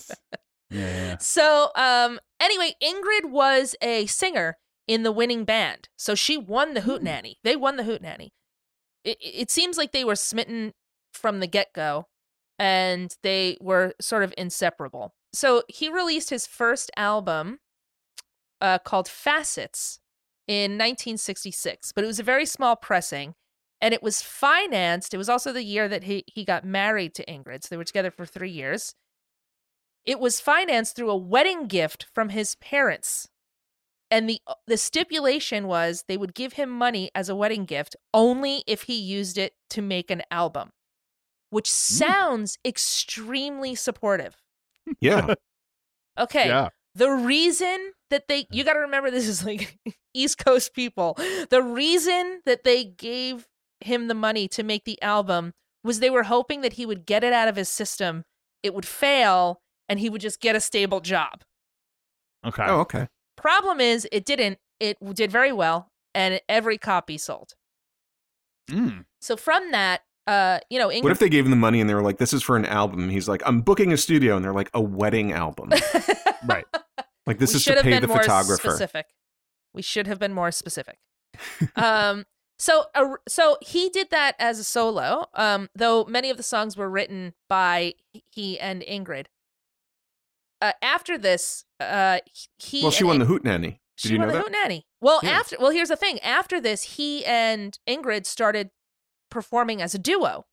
Yeah, 0.71 0.81
yeah. 0.81 1.17
So, 1.19 1.71
um, 1.77 2.19
anyway, 2.41 2.75
Ingrid 2.83 3.31
was 3.31 3.77
a 3.83 4.07
singer 4.07 4.57
in 4.89 5.03
the 5.05 5.13
winning 5.13 5.45
band, 5.45 5.89
so 5.97 6.15
she 6.15 6.37
won 6.37 6.75
the 6.75 6.81
Hoot 6.81 7.03
Nanny. 7.03 7.39
They 7.45 7.55
won 7.55 7.77
the 7.77 7.85
Hoot 7.85 8.03
Nanny. 8.03 8.33
It, 9.05 9.19
it 9.21 9.51
seems 9.51 9.77
like 9.77 9.93
they 9.93 10.05
were 10.05 10.17
smitten 10.17 10.73
from 11.13 11.39
the 11.41 11.47
get 11.47 11.73
go, 11.73 12.07
and 12.59 13.15
they 13.23 13.57
were 13.61 13.95
sort 14.01 14.23
of 14.23 14.33
inseparable. 14.39 15.15
So 15.33 15.63
he 15.69 15.89
released 15.89 16.31
his 16.31 16.47
first 16.47 16.91
album, 16.97 17.59
uh, 18.61 18.79
called 18.79 19.09
Facets, 19.09 19.99
in 20.47 20.73
1966, 20.73 21.93
but 21.93 22.05
it 22.05 22.07
was 22.07 22.21
a 22.21 22.25
very 22.25 22.47
small 22.47 22.77
pressing. 22.77 23.35
And 23.81 23.93
it 23.93 24.03
was 24.03 24.23
financed. 24.23 25.13
It 25.13 25.19
was 25.19 25.29
also 25.29 25.53
the 25.53 25.65
year 25.65 25.89
that 25.89 26.05
he, 26.05 26.25
he 26.27 26.45
got 26.45 26.65
married 26.65 27.15
to 27.17 27.25
Ingrid. 27.27 27.65
So 27.65 27.69
they 27.71 27.77
were 27.77 27.85
together 27.85 28.11
for 28.11 28.25
three 28.25 28.51
years. 28.51 28.95
It 30.07 30.21
was 30.21 30.41
financed 30.41 30.97
through 30.97 31.11
a 31.11 31.17
wedding 31.17 31.67
gift 31.67 32.07
from 32.15 32.31
his 32.31 32.55
parents. 32.57 33.29
And 34.11 34.29
the 34.29 34.39
the 34.67 34.77
stipulation 34.77 35.67
was 35.67 36.05
they 36.07 36.17
would 36.17 36.35
give 36.35 36.53
him 36.53 36.71
money 36.71 37.11
as 37.15 37.29
a 37.29 37.35
wedding 37.35 37.65
gift 37.65 37.97
only 38.13 38.63
if 38.67 38.83
he 38.83 38.95
used 38.95 39.39
it 39.39 39.55
to 39.71 39.83
make 39.83 40.11
an 40.11 40.23
album, 40.31 40.71
which 41.55 41.71
sounds 41.71 42.59
extremely 42.65 43.77
supportive. 43.77 44.37
Yeah. 45.01 45.35
Okay. 46.17 46.47
Yeah. 46.47 46.69
The 46.95 47.11
reason 47.11 47.91
that 48.11 48.29
they 48.29 48.47
you 48.53 48.63
got 48.63 48.75
to 48.75 48.79
remember 48.79 49.11
this 49.11 49.27
is 49.27 49.45
like 49.45 49.77
East 50.15 50.39
Coast 50.39 50.73
people. 50.73 51.19
The 51.51 51.61
reason 51.61 52.41
that 52.47 52.63
they 52.63 52.85
gave 52.85 53.49
him 53.81 54.07
the 54.07 54.15
money 54.15 54.47
to 54.47 54.63
make 54.63 54.85
the 54.85 55.03
album 55.03 55.55
was 55.83 55.99
they 55.99 56.11
were 56.11 56.23
hoping 56.23 56.61
that 56.61 56.75
he 56.75 56.87
would 56.87 57.05
get 57.05 57.25
it 57.25 57.33
out 57.33 57.49
of 57.49 57.57
his 57.57 57.69
system, 57.69 58.23
it 58.63 58.75
would 58.75 58.87
fail, 58.87 59.61
and 59.89 59.99
he 59.99 60.09
would 60.09 60.21
just 60.21 60.41
get 60.41 60.55
a 60.55 60.61
stable 60.61 61.01
job. 61.01 61.43
Okay. 62.47 62.63
Oh, 62.65 62.79
okay. 62.83 63.09
Problem 63.37 63.81
is, 63.81 64.07
it 64.13 64.25
didn't. 64.25 64.59
It 64.79 64.99
did 65.15 65.33
very 65.33 65.53
well, 65.53 65.91
and 66.15 66.41
every 66.49 66.79
copy 66.79 67.19
sold. 67.19 67.55
Mm. 68.71 69.05
So 69.21 69.37
from 69.37 69.73
that, 69.73 70.03
uh, 70.27 70.59
you 70.71 70.79
know, 70.79 70.89
Ingrid, 70.89 71.03
What 71.03 71.13
if 71.13 71.19
they 71.19 71.29
gave 71.29 71.45
him 71.45 71.51
the 71.51 71.57
money 71.57 71.81
and 71.81 71.89
they 71.91 71.95
were 71.95 72.03
like, 72.03 72.19
"This 72.19 72.33
is 72.33 72.43
for 72.43 72.57
an 72.57 72.65
album"? 72.65 73.09
He's 73.11 73.29
like, 73.29 73.43
"I'm 73.45 73.61
booking 73.61 73.93
a 73.93 73.97
studio," 73.97 74.37
and 74.37 74.45
they're 74.45 74.53
like, 74.55 74.71
"A 74.75 74.81
wedding 74.81 75.33
album." 75.33 75.71
Right. 76.47 76.67
Like 77.27 77.39
this 77.39 77.53
we 77.55 77.57
is 77.57 77.63
should 77.63 77.71
to 77.73 77.77
have 77.77 77.85
pay 77.85 77.91
been 77.93 78.03
the 78.03 78.09
more 78.09 78.19
photographer. 78.21 78.69
Specific. 78.71 79.07
We 79.73 79.81
should 79.81 80.07
have 80.07 80.19
been 80.19 80.35
more 80.35 80.51
specific. 80.51 80.99
um. 81.77 82.25
So, 82.59 82.85
uh, 82.95 83.15
so 83.27 83.57
he 83.63 83.89
did 83.89 84.11
that 84.11 84.37
as 84.39 84.59
a 84.59 84.65
solo. 84.65 85.25
Um. 85.35 85.69
Though 85.75 86.05
many 86.05 86.29
of 86.31 86.37
the 86.37 86.43
songs 86.43 86.77
were 86.77 86.89
written 86.91 87.33
by 87.49 87.95
he 88.31 88.61
and 88.61 88.83
Ingrid. 88.83 89.27
Uh, 90.61 90.73
after 90.83 91.19
this, 91.19 91.65
uh, 91.81 92.19
he 92.59 92.83
Well, 92.83 92.91
she 92.91 93.05
won 93.05 93.19
the 93.19 93.25
In- 93.25 93.29
Hoot 93.29 93.45
Nanny. 93.45 93.81
Did 93.97 94.09
she 94.09 94.13
you 94.15 94.19
won 94.19 94.29
know 94.29 94.33
the 94.35 94.39
that? 94.39 94.45
Hoot 94.45 94.53
Nanny. 94.53 94.87
Well, 95.01 95.21
Yeah. 95.23 95.31
after 95.31 95.57
well, 95.59 95.71
here's 95.71 95.89
the 95.89 95.97
thing. 95.97 96.19
After 96.21 96.61
this, 96.61 96.83
he 96.97 97.25
and 97.25 97.79
Ingrid 97.89 98.27
started 98.27 98.71
performing 99.35 99.83
as 99.83 99.95
a 99.95 99.99
duo. 99.99 100.47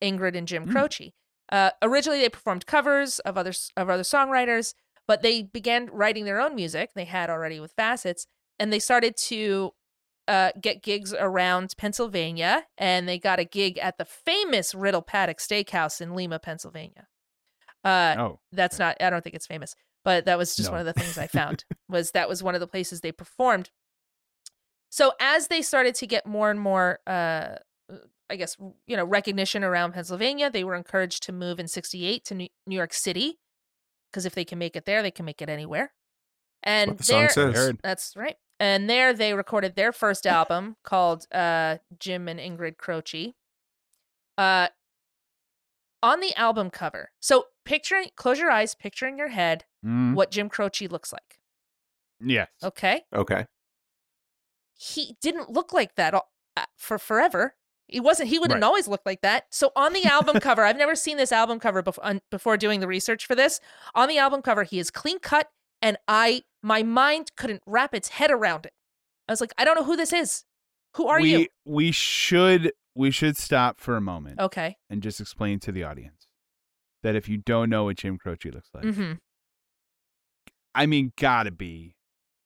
Ingrid 0.00 0.36
and 0.36 0.46
Jim 0.46 0.64
Hmm. 0.66 0.72
Croce. 0.72 1.12
Uh, 1.50 1.70
originally, 1.82 2.20
they 2.20 2.28
performed 2.28 2.66
covers 2.66 3.18
of 3.20 3.36
other 3.36 3.52
of 3.76 3.90
other 3.90 4.02
songwriters, 4.04 4.74
but 5.08 5.22
they 5.22 5.42
began 5.42 5.86
writing 5.92 6.24
their 6.24 6.40
own 6.40 6.54
music. 6.54 6.90
They 6.94 7.04
had 7.06 7.28
already 7.30 7.58
with 7.60 7.72
Facets, 7.72 8.26
and 8.58 8.72
they 8.72 8.78
started 8.78 9.16
to 9.28 9.72
uh, 10.28 10.52
get 10.60 10.82
gigs 10.82 11.12
around 11.12 11.74
Pennsylvania, 11.76 12.66
and 12.78 13.08
they 13.08 13.18
got 13.18 13.40
a 13.40 13.44
gig 13.44 13.76
at 13.78 13.98
the 13.98 14.04
famous 14.04 14.72
Riddle 14.74 15.02
Paddock 15.02 15.38
Steakhouse 15.38 16.00
in 16.00 16.14
Lima, 16.14 16.38
Pennsylvania. 16.38 17.08
Uh, 17.84 18.14
Oh. 18.18 18.40
that's 18.52 18.78
not. 18.78 18.96
I 19.00 19.10
don't 19.10 19.22
think 19.24 19.34
it's 19.34 19.46
famous, 19.48 19.74
but 20.04 20.24
that 20.26 20.38
was 20.38 20.54
just 20.54 20.68
No. 20.68 20.72
one 20.78 20.80
of 20.80 20.86
the 20.86 20.92
things 21.00 21.18
I 21.18 21.26
found. 21.26 21.64
was 21.88 22.12
that 22.12 22.28
was 22.28 22.40
one 22.42 22.54
of 22.54 22.60
the 22.60 22.68
places 22.68 23.00
they 23.00 23.10
performed. 23.12 23.70
So 24.90 25.12
as 25.20 25.48
they 25.48 25.60
started 25.62 25.94
to 25.96 26.06
get 26.06 26.24
more 26.26 26.50
and 26.50 26.60
more, 26.60 27.00
uh, 27.06 27.56
I 28.30 28.36
guess 28.36 28.56
you 28.86 28.96
know, 28.96 29.04
recognition 29.04 29.62
around 29.64 29.92
Pennsylvania, 29.92 30.50
they 30.50 30.64
were 30.64 30.74
encouraged 30.74 31.22
to 31.24 31.32
move 31.32 31.58
in 31.60 31.68
'68 31.68 32.24
to 32.26 32.34
New 32.34 32.48
New 32.66 32.76
York 32.76 32.92
City, 32.94 33.38
because 34.10 34.24
if 34.26 34.34
they 34.34 34.44
can 34.44 34.58
make 34.58 34.76
it 34.76 34.84
there, 34.86 35.02
they 35.02 35.10
can 35.10 35.24
make 35.26 35.42
it 35.42 35.48
anywhere. 35.48 35.92
And 36.62 36.90
what 36.92 36.98
the 36.98 37.04
song 37.04 37.20
there- 37.20 37.28
says. 37.30 37.72
That's 37.82 38.16
right. 38.16 38.36
And 38.60 38.88
there 38.88 39.12
they 39.12 39.34
recorded 39.34 39.74
their 39.74 39.90
first 39.92 40.24
album 40.26 40.76
called 40.84 41.26
uh, 41.32 41.78
Jim 41.98 42.28
and 42.28 42.38
Ingrid 42.38 42.76
Croce. 42.76 43.34
Uh, 44.38 44.68
on 46.02 46.20
the 46.20 46.34
album 46.36 46.70
cover, 46.70 47.10
so 47.20 47.46
picturing, 47.64 48.10
close 48.16 48.38
your 48.38 48.50
eyes, 48.50 48.74
picture 48.74 49.06
in 49.06 49.16
your 49.18 49.28
head 49.28 49.64
Mm, 49.84 50.14
what 50.14 50.30
Jim 50.30 50.48
Croce 50.48 50.86
looks 50.88 51.12
like. 51.12 51.38
yes. 52.20 52.48
Okay, 52.62 53.02
Okay. 53.12 53.46
he 54.74 55.16
didn't 55.20 55.50
look 55.50 55.72
like 55.72 55.96
that 55.96 56.14
all, 56.14 56.30
uh, 56.56 56.64
for 56.76 56.98
forever. 56.98 57.56
He 57.92 58.00
wasn't. 58.00 58.28
He 58.30 58.38
wouldn't 58.38 58.60
Right. 58.60 58.66
always 58.66 58.88
look 58.88 59.02
like 59.06 59.20
that. 59.22 59.46
So 59.50 59.70
on 59.76 59.92
the 59.92 60.04
album 60.04 60.40
cover, 60.40 60.62
I've 60.64 60.76
never 60.76 60.94
seen 60.94 61.16
this 61.16 61.32
album 61.32 61.58
cover 61.60 61.82
before. 61.82 62.20
before 62.30 62.56
doing 62.56 62.80
the 62.80 62.86
research 62.88 63.26
for 63.26 63.34
this, 63.34 63.60
on 63.94 64.08
the 64.08 64.18
album 64.18 64.42
cover, 64.42 64.62
he 64.64 64.78
is 64.78 64.90
clean 64.90 65.18
cut, 65.18 65.50
and 65.80 65.96
I, 66.08 66.42
my 66.62 66.82
mind 66.82 67.30
couldn't 67.36 67.62
wrap 67.66 67.94
its 67.94 68.08
head 68.08 68.30
around 68.30 68.66
it. 68.66 68.72
I 69.28 69.32
was 69.32 69.40
like, 69.40 69.52
I 69.58 69.64
don't 69.64 69.76
know 69.76 69.84
who 69.84 69.96
this 69.96 70.12
is. 70.12 70.44
Who 70.96 71.06
are 71.06 71.20
we, 71.20 71.30
you? 71.32 71.46
We 71.64 71.90
should 71.92 72.72
we 72.94 73.10
should 73.10 73.36
stop 73.38 73.80
for 73.80 73.96
a 73.96 74.00
moment 74.02 74.38
Okay. 74.38 74.76
and 74.90 75.02
just 75.02 75.20
explain 75.20 75.58
to 75.60 75.72
the 75.72 75.82
audience 75.84 76.26
that 77.02 77.14
if 77.16 77.26
you 77.28 77.38
don't 77.38 77.70
know 77.70 77.84
what 77.84 77.96
Jim 77.96 78.18
Croce 78.18 78.50
looks 78.50 78.68
like, 78.74 78.84
Mm-hmm. 78.84 79.12
I 80.74 80.86
mean, 80.86 81.12
gotta 81.18 81.50
be 81.50 81.96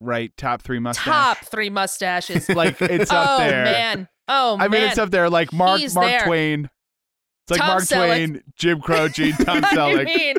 right 0.00 0.36
top 0.36 0.62
three 0.62 0.78
mustache. 0.78 1.04
Top 1.04 1.38
three 1.38 1.70
mustaches. 1.70 2.48
like 2.50 2.80
it's 2.80 3.10
up 3.10 3.28
oh 3.28 3.38
there. 3.38 3.64
man. 3.64 4.08
Oh 4.28 4.56
man. 4.56 4.64
I 4.64 4.68
mean, 4.68 4.82
it's 4.82 4.98
up 4.98 5.10
there. 5.10 5.30
Like 5.30 5.52
Mark 5.52 5.80
He's 5.80 5.94
Mark 5.94 6.06
there. 6.06 6.24
Twain. 6.24 6.70
It's 7.44 7.50
like 7.52 7.60
Tom 7.60 7.68
Mark 7.68 7.82
Selleck. 7.84 8.06
Twain, 8.06 8.42
Jim 8.56 8.80
Croce, 8.80 9.32
Tom 9.44 9.64
I 9.64 9.74
Selleck. 9.74 10.04
mean, 10.04 10.36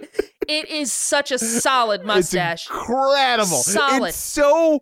it 0.47 0.69
is 0.69 0.91
such 0.91 1.31
a 1.31 1.39
solid 1.39 2.03
mustache. 2.05 2.65
It's 2.65 2.69
incredible. 2.69 3.45
Solid. 3.57 4.09
It's 4.09 4.17
so 4.17 4.81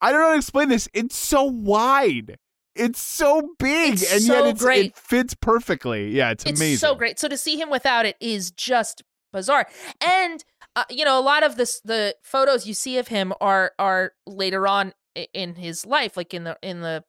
I 0.00 0.10
don't 0.10 0.20
know 0.20 0.26
how 0.28 0.32
to 0.32 0.38
explain 0.38 0.68
this. 0.68 0.88
It's 0.94 1.16
so 1.16 1.44
wide. 1.44 2.38
It's 2.74 3.00
so 3.00 3.54
big, 3.58 3.94
It's 3.94 4.12
and 4.12 4.20
so 4.20 4.34
yet 4.34 4.46
it's, 4.48 4.62
great. 4.62 4.86
it 4.86 4.96
fits 4.98 5.32
perfectly. 5.34 6.10
Yeah, 6.10 6.30
it's, 6.32 6.44
it's 6.44 6.60
amazing. 6.60 6.76
so 6.76 6.94
great. 6.94 7.18
So 7.18 7.26
to 7.26 7.38
see 7.38 7.58
him 7.58 7.70
without 7.70 8.04
it 8.04 8.16
is 8.20 8.50
just 8.50 9.02
bizarre. 9.32 9.66
And 10.04 10.44
uh, 10.76 10.84
you 10.90 11.04
know, 11.04 11.18
a 11.18 11.22
lot 11.22 11.42
of 11.42 11.56
this 11.56 11.80
the 11.80 12.14
photos 12.22 12.66
you 12.66 12.74
see 12.74 12.98
of 12.98 13.08
him 13.08 13.32
are 13.40 13.72
are 13.78 14.12
later 14.26 14.68
on 14.68 14.92
in 15.34 15.54
his 15.56 15.84
life, 15.84 16.16
like 16.16 16.32
in 16.34 16.44
the 16.44 16.56
in 16.62 16.80
the 16.82 17.02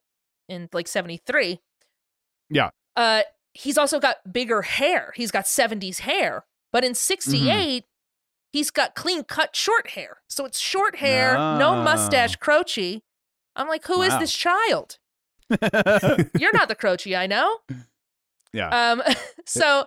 in 0.48 0.68
like 0.72 0.88
73. 0.88 1.60
Yeah. 2.50 2.70
Uh 2.96 3.22
he's 3.54 3.76
also 3.78 4.00
got 4.00 4.32
bigger 4.32 4.62
hair. 4.62 5.12
He's 5.16 5.30
got 5.30 5.44
70s 5.44 6.00
hair. 6.00 6.44
But 6.72 6.84
in 6.84 6.94
68, 6.94 7.84
he's 8.52 8.70
got 8.70 8.94
clean 8.94 9.24
cut 9.24 9.54
short 9.56 9.90
hair. 9.90 10.18
So 10.28 10.44
it's 10.46 10.58
short 10.58 10.96
hair, 10.96 11.34
no 11.34 11.70
Ah. 11.70 11.82
mustache, 11.82 12.36
Croce. 12.36 13.02
I'm 13.56 13.68
like, 13.68 13.84
who 13.86 14.00
is 14.02 14.10
Wow. 14.14 14.18
this 14.20 14.32
child? 14.32 14.98
You're 16.38 16.52
not 16.52 16.68
the 16.68 16.76
Croce, 16.78 17.14
I 17.16 17.26
know. 17.26 17.58
yeah. 18.52 18.68
Um 18.92 19.02
so 19.46 19.84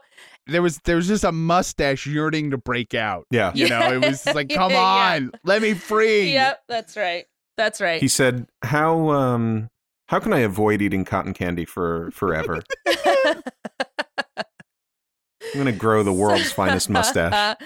there 0.48 0.62
was 0.62 0.78
there 0.86 0.96
was 0.96 1.08
just 1.08 1.24
a 1.24 1.32
mustache 1.32 2.06
yearning 2.08 2.52
to 2.52 2.58
break 2.58 2.94
out. 2.94 3.26
Yeah. 3.32 3.52
You 3.54 3.70
know, 3.70 3.92
it 3.94 3.98
was 4.06 4.24
just 4.24 4.36
like, 4.36 4.50
come 4.54 4.72
Yeah. 4.72 4.80
on, 5.16 5.32
let 5.44 5.62
me 5.62 5.74
free. 5.74 6.34
Yep, 6.34 6.64
that's 6.68 6.98
right. 6.98 7.26
That's 7.58 7.80
right. 7.82 8.02
He 8.02 8.08
said, 8.08 8.48
"How 8.64 9.10
um 9.10 9.70
how 10.08 10.20
can 10.20 10.34
I 10.34 10.40
avoid 10.40 10.82
eating 10.82 11.06
cotton 11.06 11.34
candy 11.34 11.66
for 11.66 12.10
forever? 12.12 12.62
I'm 12.88 13.42
gonna 15.56 15.72
grow 15.72 16.04
the 16.04 16.14
world's 16.14 16.52
finest 16.54 16.90
mustache." 16.90 17.58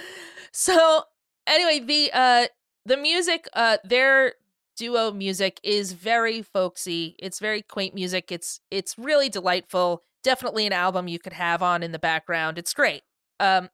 so 0.51 1.03
anyway, 1.47 1.79
the 1.85 2.11
uh 2.13 2.47
the 2.85 2.97
music, 2.97 3.47
uh 3.53 3.77
their 3.83 4.33
duo 4.77 5.11
music 5.11 5.59
is 5.63 5.93
very 5.93 6.41
folksy. 6.41 7.15
It's 7.19 7.39
very 7.39 7.61
quaint 7.61 7.93
music. 7.95 8.31
It's 8.31 8.59
it's 8.71 8.97
really 8.97 9.29
delightful. 9.29 10.01
Definitely 10.25 10.65
an 10.65 10.73
album 10.73 11.07
you 11.07 11.19
could 11.19 11.33
have 11.33 11.61
on 11.61 11.83
in 11.83 11.91
the 11.91 11.99
background. 11.99 12.57
It's 12.57 12.73
great. 12.73 13.03
Um 13.39 13.69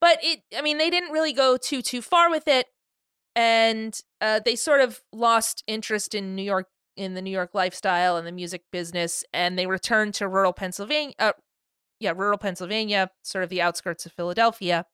but 0.00 0.18
it 0.22 0.40
I 0.56 0.62
mean 0.62 0.78
they 0.78 0.90
didn't 0.90 1.10
really 1.10 1.32
go 1.32 1.56
too 1.56 1.82
too 1.82 2.00
far 2.00 2.30
with 2.30 2.46
it 2.46 2.66
and 3.34 3.98
uh 4.20 4.40
they 4.44 4.54
sort 4.54 4.80
of 4.80 5.00
lost 5.12 5.64
interest 5.66 6.14
in 6.14 6.36
New 6.36 6.42
York 6.44 6.68
in 6.96 7.14
the 7.14 7.22
New 7.22 7.30
York 7.30 7.50
lifestyle 7.52 8.16
and 8.16 8.26
the 8.26 8.32
music 8.32 8.62
business 8.70 9.24
and 9.32 9.58
they 9.58 9.66
returned 9.66 10.14
to 10.14 10.28
rural 10.28 10.52
Pennsylvania 10.52 11.14
uh, 11.18 11.32
yeah, 12.00 12.12
rural 12.16 12.38
Pennsylvania, 12.38 13.10
sort 13.22 13.44
of 13.44 13.50
the 13.50 13.60
outskirts 13.60 14.06
of 14.06 14.12
Philadelphia. 14.12 14.86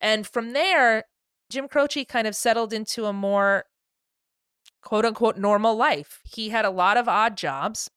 And 0.00 0.26
from 0.26 0.52
there, 0.52 1.04
Jim 1.50 1.68
Croce 1.68 2.04
kind 2.04 2.26
of 2.28 2.36
settled 2.36 2.72
into 2.72 3.06
a 3.06 3.12
more 3.12 3.64
quote 4.82 5.04
unquote 5.04 5.36
normal 5.36 5.76
life. 5.76 6.20
He 6.24 6.50
had 6.50 6.64
a 6.64 6.70
lot 6.70 6.96
of 6.96 7.08
odd 7.08 7.36
jobs. 7.36 7.90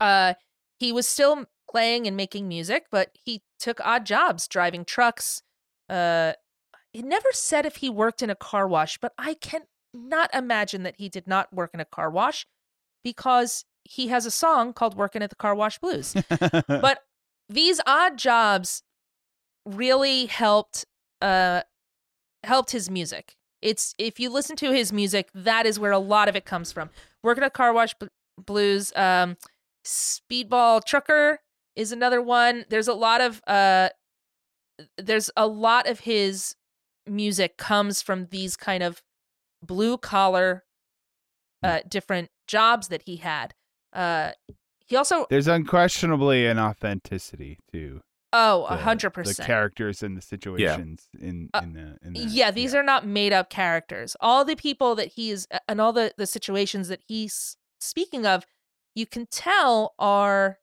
Uh 0.00 0.34
he 0.82 0.92
was 0.92 1.06
still 1.06 1.44
playing 1.70 2.08
and 2.08 2.16
making 2.16 2.48
music, 2.48 2.86
but 2.90 3.10
he 3.24 3.42
took 3.60 3.80
odd 3.84 4.04
jobs 4.04 4.48
driving 4.48 4.84
trucks. 4.84 5.42
Uh 5.88 6.32
it 6.92 7.04
never 7.04 7.28
said 7.32 7.64
if 7.64 7.76
he 7.76 7.88
worked 7.88 8.20
in 8.22 8.28
a 8.28 8.34
car 8.34 8.68
wash, 8.68 8.98
but 8.98 9.12
I 9.16 9.34
can 9.34 9.62
not 9.94 10.28
imagine 10.34 10.82
that 10.82 10.96
he 10.98 11.08
did 11.08 11.26
not 11.26 11.52
work 11.52 11.70
in 11.72 11.80
a 11.80 11.84
car 11.84 12.10
wash 12.10 12.46
because 13.04 13.64
he 13.84 14.08
has 14.08 14.26
a 14.26 14.30
song 14.30 14.72
called 14.72 14.96
Working 14.96 15.22
at 15.22 15.30
the 15.30 15.36
Car 15.36 15.54
Wash 15.54 15.78
Blues 15.78 16.14
but 16.68 17.00
these 17.48 17.80
odd 17.86 18.16
jobs 18.16 18.82
really 19.66 20.26
helped 20.26 20.86
uh 21.20 21.62
helped 22.44 22.70
his 22.70 22.90
music 22.90 23.36
it's 23.60 23.94
if 23.98 24.18
you 24.18 24.30
listen 24.30 24.56
to 24.56 24.72
his 24.72 24.92
music 24.92 25.28
that 25.34 25.66
is 25.66 25.78
where 25.78 25.92
a 25.92 25.98
lot 25.98 26.28
of 26.28 26.36
it 26.36 26.44
comes 26.44 26.72
from 26.72 26.90
working 27.22 27.44
at 27.44 27.52
car 27.52 27.72
wash 27.72 27.94
Bl- 27.94 28.06
blues 28.38 28.92
um 28.96 29.36
Speedball 29.84 30.82
Tucker 30.84 31.40
is 31.76 31.92
another 31.92 32.20
one. 32.22 32.64
There's 32.68 32.88
a 32.88 32.94
lot 32.94 33.20
of 33.20 33.42
uh 33.46 33.88
there's 34.96 35.30
a 35.36 35.46
lot 35.46 35.88
of 35.88 36.00
his 36.00 36.54
music 37.06 37.56
comes 37.56 38.00
from 38.02 38.26
these 38.30 38.56
kind 38.56 38.82
of 38.82 39.02
blue 39.62 39.96
collar 39.98 40.64
uh 41.62 41.80
different 41.88 42.30
jobs 42.46 42.88
that 42.88 43.02
he 43.02 43.16
had. 43.16 43.54
Uh 43.92 44.32
he 44.86 44.96
also 44.96 45.26
There's 45.30 45.48
unquestionably 45.48 46.46
an 46.46 46.58
authenticity 46.58 47.58
to 47.72 48.02
oh 48.32 48.66
a 48.66 48.76
the- 48.76 48.82
hundred 48.82 49.10
the 49.10 49.22
percent. 49.22 49.46
characters 49.46 50.02
and 50.02 50.16
the 50.16 50.22
situations 50.22 51.08
in 51.20 51.48
Uh, 51.54 51.60
in 51.64 51.72
the 51.72 51.98
in 52.02 52.12
the, 52.12 52.20
yeah 52.20 52.50
these 52.50 52.74
are 52.74 52.82
not 52.82 53.06
made 53.06 53.32
up 53.32 53.50
characters. 53.50 54.16
All 54.20 54.44
the 54.44 54.56
people 54.56 54.94
that 54.96 55.08
he 55.14 55.30
is 55.30 55.46
and 55.68 55.80
all 55.80 55.92
the 55.92 56.12
the 56.16 56.26
situations 56.26 56.88
that 56.88 57.00
he's 57.06 57.56
speaking 57.80 58.26
of 58.26 58.44
you 58.94 59.06
can 59.06 59.26
tell 59.26 59.94
are 59.98 60.58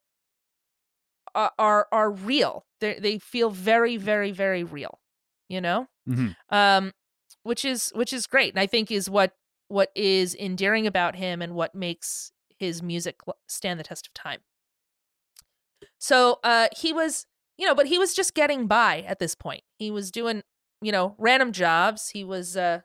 are 1.35 1.87
are, 1.91 2.11
real. 2.11 2.65
They 2.81 2.99
they 2.99 3.19
feel 3.19 3.49
very 3.49 3.97
very 3.97 4.31
very 4.31 4.63
real 4.63 4.99
you 5.47 5.59
know? 5.61 5.87
Mhm. 6.07 6.35
um 6.49 6.91
which 7.43 7.65
is 7.65 7.91
which 7.95 8.13
is 8.13 8.27
great 8.27 8.53
and 8.53 8.59
i 8.59 8.67
think 8.67 8.91
is 8.91 9.09
what 9.09 9.33
what 9.67 9.91
is 9.95 10.35
endearing 10.35 10.85
about 10.87 11.15
him 11.15 11.41
and 11.41 11.53
what 11.55 11.73
makes 11.75 12.31
his 12.57 12.81
music 12.83 13.19
stand 13.47 13.79
the 13.79 13.83
test 13.83 14.07
of 14.07 14.13
time. 14.13 14.41
So 15.99 16.39
uh 16.43 16.67
he 16.75 16.93
was 16.93 17.25
you 17.57 17.65
know 17.65 17.75
but 17.75 17.87
he 17.87 17.97
was 17.99 18.13
just 18.13 18.33
getting 18.33 18.67
by 18.67 19.01
at 19.07 19.19
this 19.19 19.35
point. 19.35 19.63
He 19.77 19.91
was 19.91 20.11
doing 20.11 20.43
you 20.81 20.91
know 20.91 21.15
random 21.17 21.51
jobs. 21.51 22.09
He 22.09 22.23
was 22.23 22.55
uh 22.57 22.81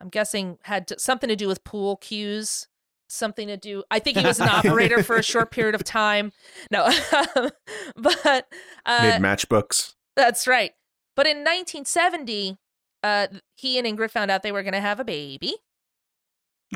i'm 0.00 0.08
guessing 0.08 0.58
had 0.64 0.88
to, 0.88 0.98
something 0.98 1.28
to 1.28 1.36
do 1.36 1.46
with 1.48 1.62
pool 1.64 1.96
cues 1.96 2.66
something 3.14 3.48
to 3.48 3.56
do 3.56 3.82
i 3.90 3.98
think 3.98 4.16
he 4.18 4.24
was 4.26 4.40
an 4.40 4.48
operator 4.48 5.02
for 5.02 5.16
a 5.16 5.22
short 5.22 5.50
period 5.50 5.74
of 5.74 5.84
time 5.84 6.32
no 6.70 6.86
but 7.96 8.46
uh 8.86 9.02
Made 9.02 9.22
matchbooks. 9.22 9.94
that's 10.16 10.46
right. 10.46 10.72
But 11.16 11.26
in 11.26 11.38
1970, 11.38 12.58
uh, 13.04 13.28
he 13.54 13.78
and 13.78 13.86
Ingrid 13.86 14.10
found 14.10 14.30
out 14.32 14.42
they 14.42 14.50
were 14.50 14.64
going 14.64 14.72
to 14.74 14.80
have 14.80 14.98
a 14.98 15.04
baby, 15.04 15.54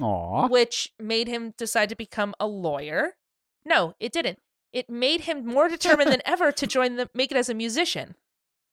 Aw. 0.01 0.47
which 0.49 0.93
made 0.99 1.27
him 1.27 1.55
decide 1.59 1.89
to 1.89 1.97
become 1.97 2.35
a 2.39 2.47
lawyer. 2.47 3.17
No, 3.65 3.95
it 3.99 4.13
didn't. 4.13 4.39
It 4.73 4.89
made 4.89 5.23
him 5.23 5.45
more 5.45 5.69
determined 5.69 6.13
than 6.13 6.23
ever 6.25 6.53
to 6.53 6.67
join 6.67 6.97
the 6.97 7.11
make 7.15 7.33
it 7.33 7.37
as 7.37 7.49
a 7.49 7.55
musician, 7.55 8.15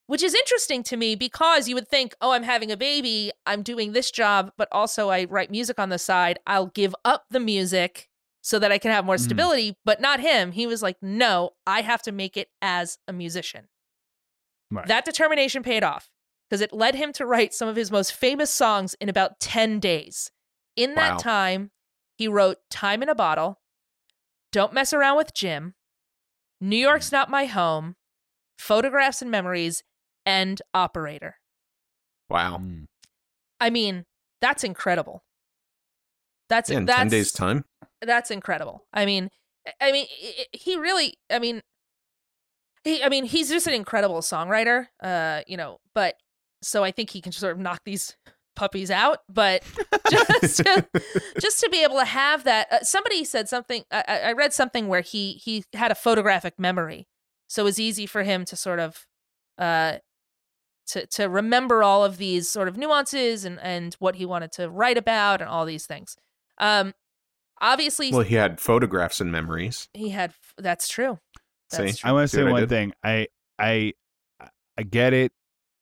which 0.08 0.22
is 0.24 0.34
interesting 0.36 0.84
to 0.84 0.98
me 0.98 1.16
because 1.16 1.68
you 1.68 1.76
would 1.76 1.88
think, 1.88 2.14
oh, 2.22 2.32
I'm 2.32 2.44
having 2.44 2.72
a 2.72 2.78
baby, 2.78 3.32
I'm 3.46 3.64
doing 3.64 3.92
this 3.94 4.12
job, 4.12 4.52
but 4.58 4.68
also 4.72 5.10
I 5.10 5.26
write 5.26 5.50
music 5.52 5.80
on 5.80 5.90
the 5.90 5.98
side. 6.00 6.40
I'll 6.46 6.68
give 6.68 6.96
up 7.04 7.26
the 7.30 7.40
music 7.40 8.10
so 8.42 8.60
that 8.60 8.72
I 8.72 8.78
can 8.78 8.92
have 8.92 9.06
more 9.06 9.16
Mm. 9.16 9.20
stability. 9.22 9.78
But 9.84 10.00
not 10.02 10.20
him. 10.20 10.52
He 10.52 10.68
was 10.68 10.84
like, 10.84 10.98
no, 11.02 11.52
I 11.66 11.82
have 11.82 12.02
to 12.04 12.12
make 12.12 12.38
it 12.38 12.50
as 12.62 13.00
a 13.08 13.14
musician. 13.14 13.68
Right. 14.72 14.88
That 14.88 15.06
determination 15.06 15.64
paid 15.64 15.84
off 15.84 16.10
because 16.50 16.62
it 16.62 16.72
led 16.74 16.94
him 16.96 17.12
to 17.14 17.26
write 17.26 17.54
some 17.54 17.68
of 17.68 17.76
his 17.76 17.90
most 17.92 18.14
famous 18.14 18.54
songs 18.54 18.94
in 19.02 19.10
about 19.10 19.40
10 19.40 19.80
days. 19.80 20.32
In 20.76 20.94
that 20.96 21.14
Wow. 21.14 21.18
time, 21.18 21.72
he 22.18 22.28
wrote 22.28 22.60
Time 22.70 23.02
in 23.02 23.10
a 23.10 23.16
Bottle, 23.16 23.62
Don't 24.52 24.74
Mess 24.74 24.94
Around 24.94 25.18
with 25.18 25.34
Jim, 25.34 25.74
New 26.62 26.78
York's 26.78 27.12
Not 27.12 27.30
My 27.30 27.46
Home, 27.46 27.96
Photographs 28.60 29.22
and 29.22 29.32
Memories, 29.32 29.84
and 30.26 30.62
Operator. 30.74 31.38
Wow. 32.30 32.58
Mm. 32.58 32.86
I 33.60 33.70
mean, 33.70 34.06
that's 34.42 34.64
incredible. 34.64 35.24
That's 36.50 36.70
Yeah, 36.70 36.78
in 36.80 36.86
that's 36.86 36.98
10 37.00 37.08
days' 37.10 37.32
time. 37.32 37.66
that's 38.02 38.32
incredible. 38.32 38.86
I 38.94 39.06
mean, 39.06 39.30
I 39.82 39.92
mean, 39.92 40.06
i- 40.24 40.36
i- 40.42 40.58
he 40.58 40.78
really. 40.78 41.16
I 41.30 41.40
mean, 41.40 41.62
he. 42.84 43.04
I 43.04 43.10
mean, 43.10 43.26
he's 43.26 43.50
just 43.50 43.68
an 43.68 43.74
incredible 43.74 44.22
songwriter. 44.22 44.88
Uh, 45.02 45.42
you 45.48 45.58
know, 45.58 45.80
but 45.94 46.16
so 46.62 46.84
I 46.84 46.92
think 46.92 47.10
he 47.12 47.22
can 47.22 47.32
sort 47.32 47.54
of 47.54 47.60
knock 47.60 47.82
these 47.86 48.16
puppies 48.56 48.92
out. 48.92 49.20
But 49.28 49.64
just 50.12 50.58
to, 50.58 50.86
just 51.40 51.60
to 51.62 51.70
be 51.70 51.84
able 51.84 51.98
to 51.98 52.06
have 52.06 52.44
that. 52.44 52.72
Uh, 52.72 52.80
somebody 52.84 53.24
said 53.24 53.50
something. 53.50 53.84
I, 53.92 54.04
I 54.08 54.18
I 54.20 54.32
read 54.34 54.54
something 54.54 54.88
where 54.88 55.02
he 55.02 55.34
he 55.44 55.64
had 55.74 55.92
a 55.92 55.96
photographic 55.96 56.60
memory, 56.60 57.08
so 57.48 57.64
it 57.64 57.66
was 57.66 57.80
easy 57.80 58.06
for 58.06 58.22
him 58.24 58.46
to 58.46 58.56
sort 58.56 58.80
of, 58.80 59.08
uh, 59.58 59.98
to 60.88 61.06
to 61.08 61.26
remember 61.26 61.84
all 61.84 62.04
of 62.06 62.18
these 62.18 62.50
sort 62.50 62.68
of 62.68 62.78
nuances 62.78 63.46
and 63.46 63.60
and 63.62 63.94
what 64.00 64.16
he 64.16 64.26
wanted 64.26 64.52
to 64.54 64.70
write 64.70 64.98
about 64.98 65.42
and 65.42 65.50
all 65.50 65.66
these 65.66 65.86
things. 65.86 66.16
Um, 66.58 66.94
obviously, 67.62 68.12
Well, 68.12 68.22
he 68.22 68.36
had 68.36 68.60
photographs 68.60 69.20
and 69.22 69.32
memories. 69.32 69.90
he 69.94 70.10
had. 70.10 70.34
That's 70.58 70.88
true. 70.88 71.20
That's 71.72 71.94
See? 71.96 72.00
true. 72.02 72.10
I 72.10 72.14
want 72.14 72.30
to 72.30 72.36
say 72.36 72.44
what 72.44 72.50
I 72.50 72.54
one 72.54 72.68
thing. 72.68 72.94
I 73.04 73.28
I 73.60 73.94
I 74.78 74.84
get 74.84 75.14
it. 75.14 75.32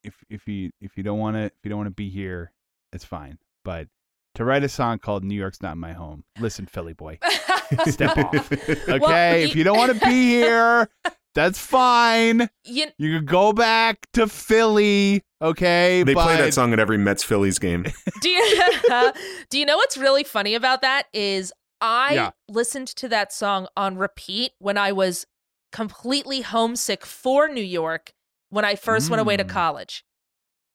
If 0.03 0.15
if 0.29 0.47
you 0.47 0.71
if 0.81 0.97
you 0.97 1.03
don't 1.03 1.19
want 1.19 1.35
to 1.35 1.43
if 1.45 1.53
you 1.63 1.69
don't 1.69 1.77
want 1.77 1.87
to 1.87 1.91
be 1.95 2.09
here, 2.09 2.51
it's 2.91 3.05
fine. 3.05 3.37
But 3.63 3.87
to 4.35 4.43
write 4.43 4.63
a 4.63 4.69
song 4.69 4.99
called 4.99 5.23
"New 5.23 5.35
York's 5.35 5.61
Not 5.61 5.77
My 5.77 5.93
Home," 5.93 6.23
listen, 6.39 6.65
Philly 6.65 6.93
boy, 6.93 7.19
step 7.85 8.17
off. 8.17 8.51
Okay, 8.51 8.99
Well, 8.99 9.35
if 9.37 9.55
you 9.55 9.63
don't 9.63 9.77
want 9.77 9.93
to 9.97 10.05
be 10.05 10.11
here, 10.29 10.89
that's 11.35 11.59
fine. 11.59 12.49
You, 12.65 12.87
You 12.97 13.17
can 13.17 13.25
go 13.25 13.53
back 13.53 14.07
to 14.13 14.27
Philly. 14.27 15.21
Okay, 15.41 16.03
They 16.03 16.13
but 16.13 16.23
play 16.23 16.37
that 16.37 16.53
song 16.53 16.71
at 16.73 16.79
every 16.79 16.97
Mets 16.97 17.23
Phillies 17.23 17.59
game. 17.59 17.85
do 18.21 18.29
you 18.29 18.61
do 19.49 19.59
you 19.59 19.65
know 19.65 19.77
what's 19.77 19.97
really 19.97 20.23
funny 20.23 20.55
about 20.55 20.81
that 20.81 21.07
is 21.13 21.51
I 21.81 22.13
Yeah. 22.13 22.31
listened 22.47 22.87
to 22.87 23.09
that 23.09 23.33
song 23.33 23.67
on 23.75 23.97
repeat 23.97 24.53
when 24.59 24.77
I 24.77 24.91
was 24.93 25.25
completely 25.71 26.41
homesick 26.41 27.05
for 27.05 27.49
New 27.49 27.63
York 27.63 28.13
when 28.49 28.63
I 28.63 28.75
first 28.75 29.09
went 29.09 29.19
away 29.19 29.35
to 29.37 29.43
Mm. 29.43 29.49
college. 29.49 30.05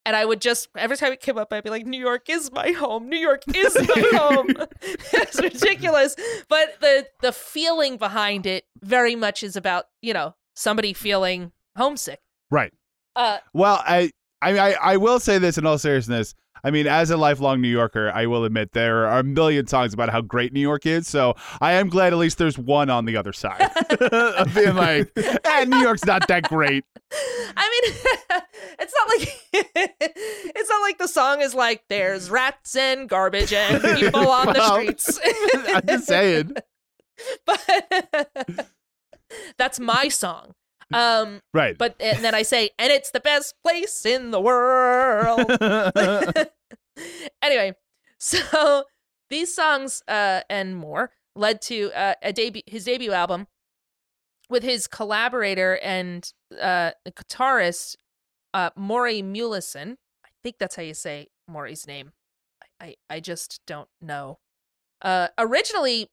And 0.04 0.16
I 0.16 0.24
would 0.24 0.40
just 0.40 0.68
every 0.76 0.96
time 0.96 1.12
it 1.12 1.20
came 1.20 1.36
up, 1.38 1.52
I'd 1.52 1.64
be 1.64 1.70
like, 1.70 1.84
"New 1.86 2.00
York 2.00 2.28
is 2.30 2.50
my 2.50 2.70
home. 2.72 3.08
New 3.08 3.18
York 3.18 3.42
is 3.54 3.74
my 3.74 4.02
home." 4.14 4.56
it's 5.12 5.40
ridiculous, 5.40 6.16
but 6.48 6.80
the 6.80 7.06
the 7.20 7.32
feeling 7.32 7.96
behind 7.98 8.46
it 8.46 8.64
very 8.82 9.14
much 9.14 9.42
is 9.42 9.54
about 9.54 9.84
you 10.02 10.12
know 10.14 10.34
somebody 10.58 10.92
feeling 10.92 11.52
homesick. 11.76 12.20
right. 12.50 12.72
Uh, 13.16 13.38
Well, 13.52 13.82
I, 13.84 14.10
I, 14.42 14.58
I, 14.58 14.70
I 14.92 14.96
will 14.96 15.18
say 15.18 15.38
this 15.38 15.58
in 15.58 15.66
all 15.66 15.78
seriousness. 15.78 16.34
I 16.64 16.70
mean, 16.70 16.86
as 16.86 17.10
a 17.10 17.16
lifelong 17.16 17.60
New 17.60 17.68
Yorker, 17.68 18.10
I 18.12 18.26
will 18.26 18.44
admit 18.44 18.72
there 18.72 19.06
are 19.06 19.20
a 19.20 19.24
million 19.24 19.66
songs 19.66 19.94
about 19.94 20.10
how 20.10 20.20
great 20.20 20.52
New 20.52 20.60
York 20.60 20.86
is. 20.86 21.06
So 21.06 21.34
I 21.60 21.72
am 21.74 21.88
glad 21.88 22.12
at 22.12 22.18
least 22.18 22.38
there's 22.38 22.58
one 22.58 22.90
on 22.90 23.04
the 23.04 23.16
other 23.16 23.32
side 23.32 23.70
of 24.00 24.54
being 24.54 24.74
like, 24.74 25.10
eh, 25.16 25.64
New 25.64 25.78
York's 25.78 26.04
not 26.04 26.26
that 26.28 26.44
great. 26.44 26.84
I 27.56 27.70
mean, 27.70 28.42
it's 28.80 28.94
not 28.94 29.08
like 29.08 29.28
it's 30.54 30.68
not 30.68 30.80
like 30.82 30.98
the 30.98 31.08
song 31.08 31.40
is 31.40 31.54
like 31.54 31.84
"There's 31.88 32.28
rats 32.28 32.76
and 32.76 33.08
garbage 33.08 33.52
and 33.52 33.82
people 33.98 34.28
on 34.28 34.46
the 34.46 34.72
streets." 34.74 35.20
I'm 35.74 35.86
just 35.86 36.06
saying. 36.06 36.54
but 37.46 38.68
that's 39.58 39.78
my 39.80 40.08
song. 40.08 40.54
Um, 40.92 41.40
Right. 41.52 41.76
but 41.76 41.96
and 42.00 42.24
then 42.24 42.34
I 42.34 42.42
say, 42.42 42.70
and 42.78 42.90
it's 42.90 43.10
the 43.10 43.20
best 43.20 43.54
place 43.62 44.06
in 44.06 44.30
the 44.30 44.40
world. 44.40 45.40
anyway, 47.42 47.74
so 48.18 48.84
these 49.30 49.54
songs 49.54 50.02
uh, 50.08 50.40
and 50.48 50.76
more 50.76 51.10
led 51.36 51.60
to 51.62 51.92
uh, 51.92 52.14
a 52.22 52.32
debut, 52.32 52.62
his 52.66 52.84
debut 52.84 53.12
album, 53.12 53.46
with 54.48 54.62
his 54.62 54.86
collaborator 54.86 55.78
and 55.82 56.32
uh, 56.60 56.92
guitarist 57.06 57.96
uh, 58.54 58.70
Maury 58.76 59.22
Muehleisen. 59.22 59.96
I 60.24 60.28
think 60.42 60.56
that's 60.58 60.76
how 60.76 60.82
you 60.82 60.94
say 60.94 61.28
Maury's 61.46 61.86
name. 61.86 62.12
I, 62.80 62.86
I, 62.86 62.94
I 63.16 63.20
just 63.20 63.60
don't 63.66 63.88
know. 64.00 64.38
Uh, 65.02 65.28
originally, 65.36 66.08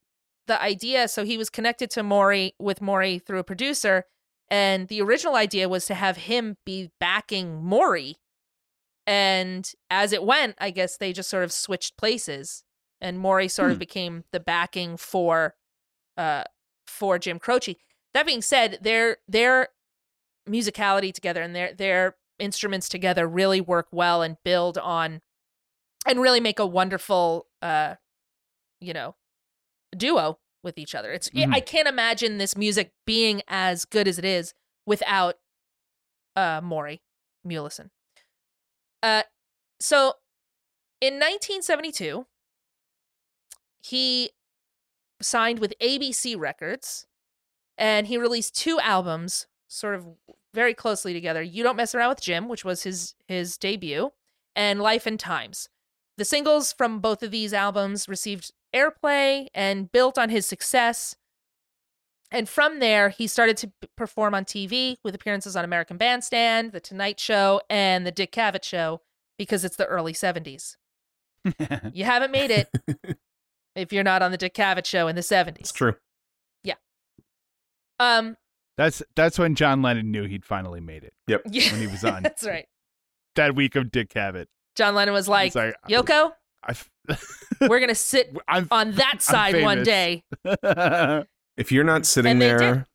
the 0.48 0.62
idea 0.62 1.08
so 1.08 1.24
he 1.24 1.38
was 1.38 1.50
connected 1.50 1.90
to 1.92 2.04
Maury 2.04 2.54
with 2.60 2.82
Maury 2.82 3.20
through 3.20 3.40
a 3.40 3.44
producer, 3.44 4.06
and 4.50 4.88
the 4.88 5.02
original 5.02 5.36
idea 5.36 5.68
was 5.68 5.86
to 5.88 5.96
have 5.96 6.18
him 6.18 6.58
be 6.66 6.92
backing 7.00 7.64
Maury. 7.64 8.18
And 9.08 9.72
as 9.90 10.14
it 10.14 10.24
went, 10.24 10.56
I 10.60 10.72
guess 10.72 10.98
they 10.98 11.14
just 11.14 11.30
sort 11.30 11.44
of 11.44 11.52
switched 11.52 11.98
places, 11.98 12.64
and 13.02 13.20
Maury 13.20 13.48
sort 13.48 13.72
of 13.72 13.78
Hmm. 13.78 13.80
became 13.80 14.24
the 14.32 14.40
backing 14.40 14.98
for, 14.98 15.56
uh, 16.18 16.44
for 16.88 17.20
Jim 17.20 17.40
Croce. 17.40 17.78
That 18.14 18.26
being 18.26 18.42
said, 18.42 18.80
their 18.82 19.18
their 19.28 19.70
musicality 20.48 21.12
together 21.14 21.42
and 21.42 21.56
their 21.56 21.74
their 21.74 22.16
instruments 22.40 22.88
together 22.88 23.28
really 23.28 23.62
work 23.62 23.88
well 23.92 24.22
and 24.22 24.38
build 24.44 24.78
on, 24.78 25.22
and 26.08 26.22
really 26.22 26.40
make 26.40 26.60
a 26.60 26.66
wonderful, 26.66 27.48
uh, 27.62 27.96
you 28.80 28.94
know, 28.94 29.16
duo 29.98 30.40
with 30.64 30.78
each 30.78 30.96
other. 30.96 31.12
It's 31.12 31.30
Mhm. 31.30 31.54
I 31.54 31.60
can't 31.60 31.88
imagine 31.88 32.38
this 32.38 32.58
music 32.58 32.92
being 33.06 33.42
as 33.48 33.86
good 33.86 34.08
as 34.08 34.18
it 34.18 34.26
is 34.26 34.54
without 34.86 35.40
uh 36.36 36.62
Maury 36.64 37.02
Muehleisen. 37.48 37.90
Uh 39.04 39.24
so 39.80 40.16
in 41.02 41.20
1972 41.20 42.26
he 43.82 44.32
signed 45.22 45.60
with 45.60 45.74
ABC 45.80 46.36
Records 46.36 47.06
and 47.78 48.08
he 48.08 48.18
released 48.18 48.56
two 48.56 48.80
albums 48.80 49.48
sort 49.68 49.96
of 49.96 50.08
very 50.54 50.74
closely 50.74 51.14
together. 51.14 51.42
You 51.44 51.64
Don't 51.64 51.76
Mess 51.76 51.94
Around 51.94 52.10
with 52.10 52.22
Jim, 52.22 52.48
which 52.48 52.64
was 52.66 52.84
his 52.84 53.14
his 53.28 53.58
debut, 53.58 54.12
and 54.56 54.82
Life 54.82 55.06
and 55.06 55.20
Times. 55.20 55.68
The 56.18 56.26
singles 56.26 56.72
from 56.72 57.00
both 57.02 57.22
of 57.24 57.32
these 57.32 57.54
albums 57.54 58.08
received 58.08 58.52
airplay 58.76 59.48
and 59.54 59.92
built 59.92 60.18
on 60.18 60.30
his 60.30 60.46
success. 60.46 61.16
And 62.32 62.50
from 62.50 62.80
there, 62.80 63.10
he 63.10 63.28
started 63.28 63.56
to 63.58 63.72
perform 63.96 64.34
on 64.34 64.46
TV 64.46 64.98
with 65.04 65.16
appearances 65.16 65.56
on 65.56 65.64
American 65.64 65.98
Bandstand, 65.98 66.72
The 66.72 66.80
Tonight 66.80 67.20
Show, 67.20 67.62
and 67.70 68.06
The 68.06 68.12
Dick 68.12 68.32
Cavett 68.32 68.64
Show 68.64 69.02
because 69.38 69.64
it's 69.64 69.76
the 69.78 69.86
early 69.86 70.14
70s. 70.14 70.76
You 71.94 72.06
haven't 72.06 72.32
made 72.32 72.50
it 72.50 72.70
if 73.76 73.94
you're 73.94 74.04
not 74.04 74.24
on 74.24 74.32
The 74.32 74.38
Dick 74.38 74.56
Cavett 74.56 74.86
Show 74.86 75.08
in 75.08 75.16
the 75.16 75.22
70s. 75.22 75.60
It's 75.60 75.72
true. 75.72 75.94
Yeah. 76.64 76.74
Um, 78.00 78.36
that's 78.78 79.04
that's 79.16 79.38
when 79.38 79.54
John 79.56 79.82
Lennon 79.84 80.12
knew 80.12 80.24
he'd 80.24 80.44
finally 80.44 80.82
made 80.82 81.04
it. 81.04 81.14
Yep. 81.28 81.44
yeah, 81.52 81.72
When 81.72 81.82
he 81.82 81.88
was 81.88 82.04
on. 82.04 82.24
that's 82.24 82.44
right. 82.46 82.66
That 83.36 83.56
week 83.56 83.76
of 83.76 83.92
Dick 83.92 84.10
Cavett. 84.10 84.48
John 84.76 84.96
Lennon 84.96 85.14
was 85.14 85.28
like, 85.30 85.48
It's 85.48 85.56
like, 85.56 85.76
Yoko, 85.88 86.34
I 86.66 86.72
f- 86.72 86.90
we're 87.62 87.80
going 87.80 87.90
to 87.90 87.96
sit 87.96 88.36
I'm 88.48 88.68
on 88.72 88.94
that 88.94 89.22
side 89.22 89.62
one 89.62 89.84
day. 89.84 90.24
If 91.58 91.72
you're 91.72 91.86
not 91.86 92.06
sitting 92.06 92.34
And 92.34 92.42
there 92.42 92.86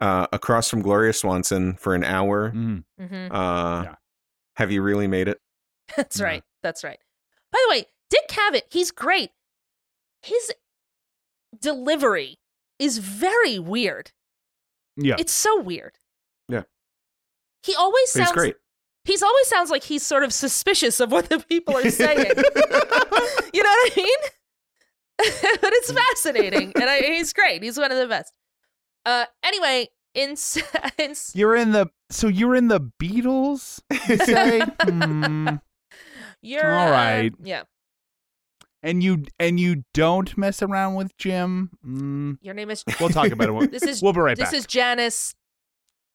uh, 0.00 0.28
across 0.32 0.70
from 0.70 0.80
Gloria 0.80 1.12
Swanson 1.12 1.74
for 1.74 1.94
an 1.96 2.04
hour, 2.04 2.50
hmm 2.50 2.78
uh, 3.00 3.82
Yeah. 3.84 3.94
have 4.56 4.70
you 4.70 4.80
really 4.82 5.08
made 5.08 5.26
it? 5.26 5.40
That's 5.96 6.20
Yeah. 6.20 6.26
right. 6.26 6.42
That's 6.62 6.84
right. 6.84 6.98
By 7.50 7.58
the 7.66 7.70
way, 7.74 7.84
Dick 8.10 8.28
Cavett, 8.28 8.62
he's 8.70 8.92
great. 8.92 9.30
His 10.22 10.52
delivery 11.60 12.38
is 12.78 12.98
very 12.98 13.58
weird. 13.58 14.12
Yeah. 14.96 15.16
It's 15.18 15.32
so 15.32 15.60
weird. 15.60 15.98
Yeah. 16.48 16.62
He 17.64 17.74
always 17.74 18.12
But 18.12 18.20
he's 18.20 18.28
sounds 18.28 18.38
great. 18.38 18.56
He's 19.04 19.22
always 19.22 19.46
sounds 19.46 19.70
like 19.70 19.84
he's 19.84 20.02
sort 20.04 20.24
of 20.24 20.32
suspicious 20.32 21.00
of 21.00 21.10
what 21.10 21.28
the 21.28 21.38
people 21.38 21.76
are 21.76 21.90
saying. 21.90 22.18
you 22.26 23.62
know 23.62 23.70
what 23.70 23.92
I 23.92 23.92
mean? 23.96 24.16
but 25.60 25.72
it's 25.72 25.92
fascinating, 25.92 26.72
and 26.74 26.84
I, 26.84 27.00
he's 27.00 27.32
great. 27.32 27.62
He's 27.62 27.78
one 27.78 27.92
of 27.92 27.98
the 27.98 28.06
best. 28.06 28.32
Uh, 29.04 29.24
anyway, 29.42 29.88
in, 30.14 30.36
in 30.98 31.14
You're 31.34 31.56
in 31.56 31.72
the 31.72 31.86
so 32.10 32.28
you're 32.28 32.54
in 32.54 32.68
the 32.68 32.80
Beatles, 33.00 33.80
you 34.08 34.16
say? 34.18 34.60
Hmm. 34.82 35.48
you're 36.42 36.72
All 36.74 36.92
uh, 36.92 37.28
yeah. 37.42 37.62
And 38.82 39.02
you 39.02 39.24
and 39.38 39.60
you 39.60 39.84
don't 39.92 40.36
mess 40.38 40.62
around 40.62 40.94
with 40.94 41.14
Jim. 41.18 41.70
Mm. 41.86 42.38
Your 42.40 42.54
name 42.54 42.70
is. 42.70 42.82
We'll 42.98 43.10
talk 43.10 43.30
about 43.30 43.48
it. 43.48 43.52
We'll, 43.52 43.68
This 43.68 43.82
is 43.82 44.02
we'll 44.02 44.14
be 44.14 44.20
right 44.20 44.36
this 44.38 44.50
back. 44.50 44.54
is 44.58 44.66
Janis 44.66 45.34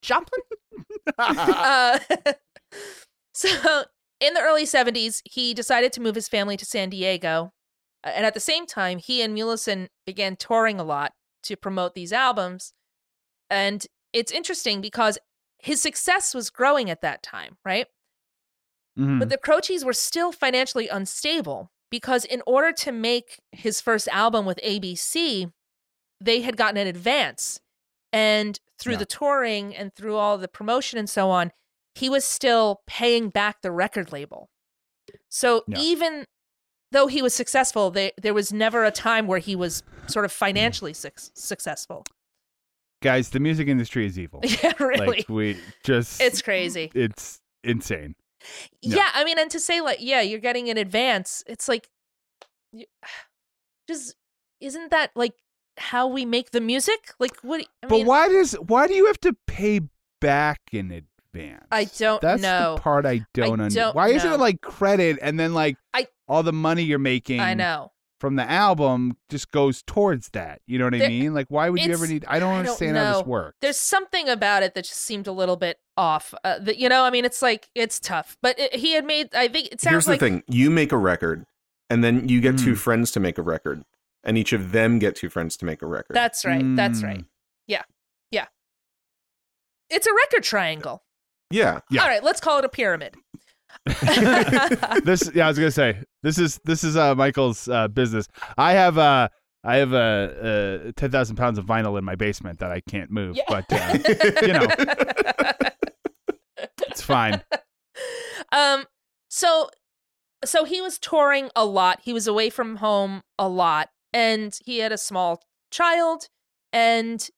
Joplin. 0.02 0.41
uh, 1.20 1.99
so 3.34 3.86
in 4.20 4.34
the 4.34 4.42
early 4.42 4.66
70s, 4.66 5.22
he 5.26 5.54
decided 5.54 5.94
to 5.94 6.02
move 6.02 6.16
his 6.16 6.28
family 6.28 6.58
to 6.58 6.66
San 6.66 6.90
Diego. 6.90 7.52
And 8.04 8.26
at 8.26 8.34
the 8.34 8.40
same 8.40 8.66
time, 8.66 9.00
he 9.00 9.22
and 9.22 9.36
Muehleisen 9.36 9.88
began 10.06 10.36
touring 10.36 10.80
a 10.80 10.84
lot 10.84 11.14
to 11.44 11.56
promote 11.58 11.96
these 11.96 12.14
albums. 12.14 12.74
And 13.50 13.86
it's 14.14 14.32
interesting 14.32 14.80
because 14.82 15.18
his 15.60 15.82
success 15.82 16.34
was 16.34 16.50
growing 16.50 16.90
at 16.90 17.02
that 17.02 17.24
time, 17.24 17.58
right? 17.66 17.88
Mhm. 18.98 19.20
But 19.20 19.30
the 19.30 19.38
Croces 19.38 19.84
were 19.84 19.94
still 19.94 20.32
financially 20.32 20.88
unstable 20.88 21.72
because 21.90 22.26
in 22.26 22.42
order 22.46 22.72
to 22.74 22.92
make 22.92 23.40
his 23.52 23.82
first 23.82 24.08
album 24.10 24.46
with 24.46 24.60
ABC, 24.64 25.52
they 26.22 26.42
had 26.42 26.58
gotten 26.58 26.78
an 26.78 26.88
advance. 26.88 27.60
And 28.14 28.60
through 28.80 28.94
Yeah. 28.94 29.00
the 29.00 29.06
touring 29.06 29.76
and 29.76 29.94
through 29.94 30.16
all 30.16 30.38
the 30.38 30.48
promotion 30.48 30.98
and 30.98 31.10
so 31.10 31.30
on, 31.30 31.52
he 31.96 32.10
was 32.10 32.26
still 32.26 32.82
paying 32.86 33.30
back 33.30 33.62
the 33.62 33.72
record 33.72 34.12
label. 34.12 34.50
So 35.30 35.64
even 35.78 36.26
though 36.92 37.08
he 37.08 37.22
was 37.22 37.34
successful, 37.34 37.90
they, 37.90 38.12
there 38.22 38.34
was 38.34 38.54
never 38.54 38.84
a 38.84 38.92
time 38.92 39.28
where 39.28 39.40
he 39.40 39.56
was 39.56 39.82
sort 40.08 40.26
of 40.26 40.32
financially 40.32 40.94
suc 40.94 41.14
successful. 41.18 42.06
Guys, 43.02 43.30
the 43.30 43.40
music 43.40 43.68
industry 43.68 44.06
is 44.06 44.20
evil. 44.20 44.42
Yeah, 44.64 44.74
really. 44.80 45.08
Like 45.08 45.30
we 45.30 45.58
just 45.84 46.22
it's 46.22 46.42
crazy. 46.42 46.92
it's 46.94 47.40
insane. 47.64 48.16
Yeah. 48.82 48.98
Yeah. 48.98 49.10
I 49.14 49.24
mean, 49.24 49.40
and 49.40 49.50
to 49.52 49.60
say 49.60 49.82
like, 49.82 49.98
yeah, 50.02 50.22
you're 50.22 50.40
getting 50.40 50.70
an 50.70 50.78
advance. 50.78 51.44
It's 51.48 51.68
like, 51.68 51.90
you- 52.72 52.86
just 53.88 54.16
isn't 54.60 54.92
that 54.92 55.12
like 55.16 55.34
how 55.78 56.08
we 56.08 56.26
make 56.26 56.52
the 56.52 56.62
music? 56.62 57.14
Like, 57.20 57.36
what? 57.42 57.62
I 57.84 57.88
but 57.88 57.92
mean, 57.98 58.06
why 58.06 58.28
does 58.28 58.54
why 58.54 58.88
do 58.88 58.94
you 58.94 59.06
have 59.08 59.20
to 59.22 59.36
pay 59.48 59.82
back 60.22 60.60
in 60.72 60.92
advance? 60.92 61.10
I 61.72 61.86
don't 61.98 62.22
That's 62.22 62.41
know. 62.41 62.76
the 62.76 62.82
part 62.82 63.06
I 63.06 63.26
don't 63.34 63.60
understand. 63.60 63.74
don't 63.74 63.95
Why 63.95 64.10
isn't 64.10 64.32
it 64.32 64.40
like 64.40 64.62
credit 64.62 65.20
and 65.22 65.40
then 65.40 65.53
like 65.53 65.78
I- 65.94 66.07
all 66.28 66.44
the 66.44 66.53
money 66.53 66.84
you're 66.84 66.99
making 66.99 67.40
I 67.40 67.53
know. 67.53 67.91
from 68.20 68.36
the 68.36 68.49
album 68.49 69.18
just 69.30 69.52
goes 69.52 69.84
towards 69.86 70.30
that? 70.30 70.62
You 70.68 70.80
know 70.80 70.86
what 70.86 70.95
I 70.95 71.07
mean? 71.07 71.34
Like 71.34 71.48
why 71.49 71.70
would 71.70 71.82
you 71.82 71.91
ever 71.94 72.07
need 72.07 72.26
I 72.28 72.40
don't 72.40 72.49
I 72.49 72.52
don't 72.52 72.60
understand 72.60 72.98
how 72.98 73.18
this 73.20 73.26
works. 73.28 73.57
There's 73.62 73.80
something 73.80 74.28
about 74.30 74.64
it 74.64 74.74
that 74.76 74.86
just 74.86 75.02
seemed 75.02 75.28
a 75.28 75.32
little 75.32 75.56
bit 75.57 75.78
off. 75.98 76.34
Uh, 76.44 76.60
that 76.60 76.78
you 76.78 76.90
know, 76.90 77.03
I 77.03 77.10
mean, 77.10 77.26
it's 77.26 77.41
like 77.41 77.70
it's 77.76 77.99
tough, 77.99 78.38
but 78.41 78.57
it, 78.60 78.76
he 78.76 78.94
had 78.94 79.06
made. 79.06 79.34
I 79.36 79.48
think 79.48 79.70
it 79.72 79.82
sounds 79.82 79.91
Here's 79.94 80.07
like 80.07 80.20
the 80.20 80.30
thing: 80.30 80.44
you 80.48 80.70
make 80.70 80.91
a 80.91 80.98
record, 80.98 81.45
and 81.90 82.03
then 82.03 82.28
you 82.28 82.41
get 82.41 82.57
two 82.57 82.74
Mm. 82.74 82.78
friends 82.78 83.12
to 83.12 83.20
make 83.20 83.38
a 83.38 83.41
record, 83.41 83.84
and 84.24 84.38
each 84.38 84.52
of 84.53 84.72
them 84.74 84.99
get 84.99 85.16
two 85.16 85.30
friends 85.30 85.56
to 85.57 85.66
make 85.66 85.82
a 85.82 85.86
record. 85.88 86.16
that's 86.16 86.44
right. 86.45 86.64
That's 86.76 87.02
Mm. 87.02 87.03
right. 87.06 87.26
Yeah, 87.68 87.84
yeah. 88.32 88.48
It's 89.90 90.07
a 90.07 90.14
record 90.14 90.44
triangle. 90.44 91.03
Yeah. 91.52 91.80
Yeah. 91.90 92.02
All 92.04 92.08
right, 92.08 92.24
let's 92.24 92.40
call 92.42 92.60
it 92.60 92.66
a 92.66 92.70
pyramid. 92.70 93.16
this 93.86 95.30
yeah, 95.36 95.46
I 95.46 95.48
was 95.50 95.58
gonna 95.58 95.70
say 95.72 96.02
this 96.24 96.38
is 96.38 96.60
this 96.66 96.84
is 96.84 96.96
uh 96.98 97.14
Michael's 97.16 97.68
uh 97.68 97.88
business. 97.88 98.28
I 98.58 98.74
have 98.74 98.98
uh 98.98 99.28
I 99.64 99.78
have 99.78 99.94
uh, 99.94 99.98
uh 99.98 100.92
ten 100.96 101.12
thousand 101.12 101.36
pounds 101.36 101.58
of 101.58 101.66
vinyl 101.66 101.98
in 101.98 102.06
my 102.06 102.16
basement 102.16 102.60
that 102.60 102.72
I 102.72 102.82
can't 102.82 103.12
move, 103.12 103.36
Yeah. 103.36 103.44
but 103.48 103.66
uh, 103.72 103.98
you 104.46 104.54
know 104.54 104.68
it's 106.88 107.02
fine. 107.02 107.42
um 108.52 108.86
so 109.30 109.70
so 110.44 110.64
he 110.64 110.82
was 110.82 110.98
touring 111.00 111.50
a 111.56 111.66
lot 111.66 112.00
he 112.04 112.14
was 112.14 112.28
away 112.28 112.50
from 112.50 112.78
home 112.78 113.22
a 113.40 113.48
lot 113.48 113.90
and 114.14 114.58
he 114.66 114.80
had 114.80 114.92
a 114.92 114.98
small 114.98 115.42
child 115.72 116.28
and 116.72 117.30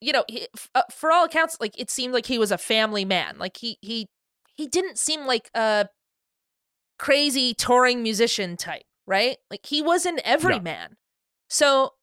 you 0.00 0.12
know 0.12 0.24
he, 0.28 0.46
f- 0.54 0.70
uh, 0.74 0.82
for 0.90 1.10
all 1.10 1.24
accounts 1.24 1.56
like 1.60 1.78
it 1.78 1.90
seemed 1.90 2.14
like 2.14 2.26
he 2.26 2.38
was 2.38 2.52
a 2.52 2.58
family 2.58 3.04
man 3.04 3.36
like 3.38 3.56
he 3.56 3.78
he 3.80 4.08
he 4.54 4.66
didn't 4.66 4.98
seem 4.98 5.26
like 5.26 5.50
a 5.54 5.88
crazy 6.98 7.54
touring 7.54 8.02
musician 8.02 8.56
type 8.56 8.82
right? 9.08 9.38
Like 9.50 9.66
he 9.66 9.82
was 9.82 10.06
an 10.06 10.20
everyman. 10.22 10.96
So 11.48 11.94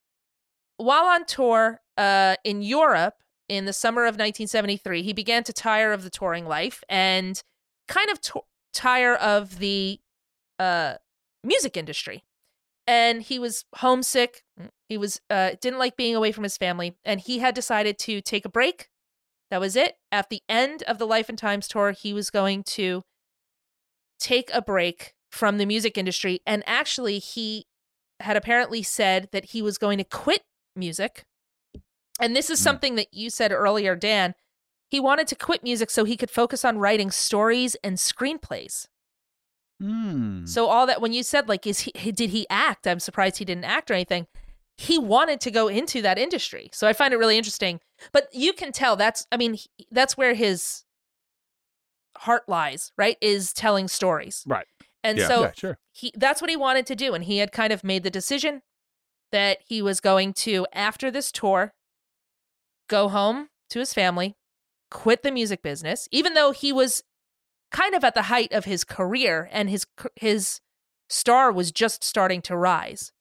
while 0.78 1.06
on 1.06 1.24
tour 1.26 1.80
uh 1.98 2.36
in 2.44 2.62
Europe 2.62 3.14
in 3.48 3.64
the 3.64 3.72
summer 3.72 4.02
of 4.02 4.16
1973 4.16 5.04
he 5.04 5.14
began 5.14 5.44
to 5.46 5.54
tire 5.54 5.94
of 5.94 6.04
the 6.04 6.10
touring 6.10 6.46
life 6.46 6.84
and 6.90 7.42
kind 7.88 8.10
of 8.10 8.20
tire 8.74 9.16
of 9.16 9.60
the 9.60 10.00
uh 10.60 10.96
music 11.44 11.78
industry. 11.78 12.26
And 12.88 13.22
he 13.22 13.40
was 13.40 13.66
homesick 13.76 14.44
he 14.90 14.98
was 14.98 15.20
uh 15.30 15.52
didn't 15.62 15.80
like 15.80 15.96
being 15.96 16.16
away 16.16 16.32
from 16.32 16.44
his 16.44 16.58
family 16.58 16.96
and 17.04 17.20
he 17.22 17.40
had 17.40 17.54
decided 17.56 17.98
to 18.00 18.22
take 18.22 18.46
a 18.46 18.50
break 18.50 18.90
that 19.52 19.60
was 19.60 19.76
it 19.76 19.96
at 20.12 20.30
the 20.30 20.42
end 20.50 20.84
of 20.84 20.98
the 20.98 21.08
life 21.08 21.30
and 21.30 21.38
times 21.38 21.68
tour 21.68 21.92
he 21.92 22.14
was 22.14 22.30
going 22.30 22.64
to 22.64 23.02
take 24.20 24.50
a 24.54 24.62
break 24.62 25.14
from 25.32 25.58
the 25.58 25.66
music 25.66 25.98
industry 25.98 26.40
and 26.46 26.64
actually 26.66 27.20
he 27.20 27.66
had 28.22 28.38
apparently 28.38 28.82
said 28.82 29.28
that 29.32 29.46
he 29.46 29.62
was 29.62 29.78
going 29.78 29.98
to 29.98 30.04
quit 30.04 30.42
music 30.76 31.24
and 32.20 32.36
this 32.36 32.50
is 32.50 32.60
Hmm. 32.60 32.64
something 32.64 32.96
that 32.96 33.14
you 33.14 33.30
said 33.30 33.52
earlier 33.52 33.96
dan 33.96 34.34
he 34.90 35.00
wanted 35.00 35.28
to 35.28 35.36
quit 35.36 35.64
music 35.64 35.90
so 35.90 36.06
he 36.06 36.16
could 36.16 36.32
focus 36.32 36.64
on 36.64 36.78
writing 36.78 37.12
stories 37.12 37.76
and 37.84 37.98
screenplays 37.98 38.88
Hmm. 39.82 40.46
so 40.46 40.68
all 40.68 40.86
that 40.88 41.02
when 41.02 41.12
you 41.12 41.22
said 41.24 41.50
like 41.50 41.68
is 41.68 41.80
he 41.80 41.92
did 42.14 42.30
he 42.30 42.48
act? 42.50 42.88
I'm 42.88 43.02
surprised 43.02 43.40
he 43.40 43.46
didn't 43.46 43.66
act 43.66 43.92
or 43.92 43.94
anything. 43.94 44.26
He 44.78 44.98
wanted 45.00 45.40
to 45.42 45.52
go 45.52 45.68
into 45.68 46.02
that 46.02 46.18
industry. 46.18 46.70
So 46.74 46.88
I 46.88 46.94
find 46.94 47.14
it 47.14 47.18
really 47.18 47.38
interesting. 47.38 47.80
But 48.12 48.28
you 48.34 48.52
can 48.54 48.72
tell 48.72 48.96
that's 48.96 49.26
I 49.32 49.38
mean 49.38 49.54
he- 49.56 49.70
that's 49.92 50.18
where 50.18 50.34
his 50.34 50.84
heart 52.18 52.44
lies, 52.48 52.92
right? 52.98 53.18
Is 53.22 53.54
telling 53.54 53.88
stories. 53.88 54.44
Right. 54.48 54.66
And 55.04 55.18
Yeah. 55.18 55.28
so 55.28 55.42
yeah, 55.44 55.52
sure. 55.56 55.78
he 55.92 56.12
that's 56.16 56.42
what 56.42 56.50
he 56.50 56.56
wanted 56.58 56.86
to 56.88 56.96
do 56.96 57.14
and 57.14 57.24
he 57.24 57.38
had 57.38 57.52
kind 57.52 57.72
of 57.72 57.84
made 57.84 58.04
the 58.04 58.10
decision 58.10 58.62
that 59.32 59.60
he 59.68 59.82
was 59.82 60.00
going 60.00 60.34
to 60.34 60.66
after 60.74 61.12
this 61.12 61.32
tour 61.32 61.74
go 62.88 63.08
home 63.10 63.50
to 63.70 63.80
his 63.80 63.94
family 63.94 64.36
quit 64.92 65.24
the 65.24 65.32
music 65.32 65.62
business 65.62 66.08
even 66.12 66.34
though 66.36 66.52
he 66.52 66.72
was 66.72 67.04
kind 67.72 67.96
of 67.96 68.04
at 68.04 68.14
the 68.14 68.24
height 68.24 68.52
of 68.54 68.66
his 68.66 68.84
career 68.84 69.50
and 69.52 69.70
his 69.70 69.86
his 70.16 70.60
star 71.10 71.52
was 71.52 71.72
just 71.72 72.04
starting 72.04 72.42
to 72.42 72.56
rise 72.56 73.12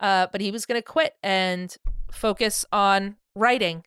uh 0.00 0.26
but 0.32 0.40
he 0.40 0.50
was 0.50 0.66
going 0.66 0.78
to 0.80 0.84
quit 0.84 1.14
and 1.22 1.76
focus 2.10 2.64
on 2.72 3.16
writing 3.34 3.84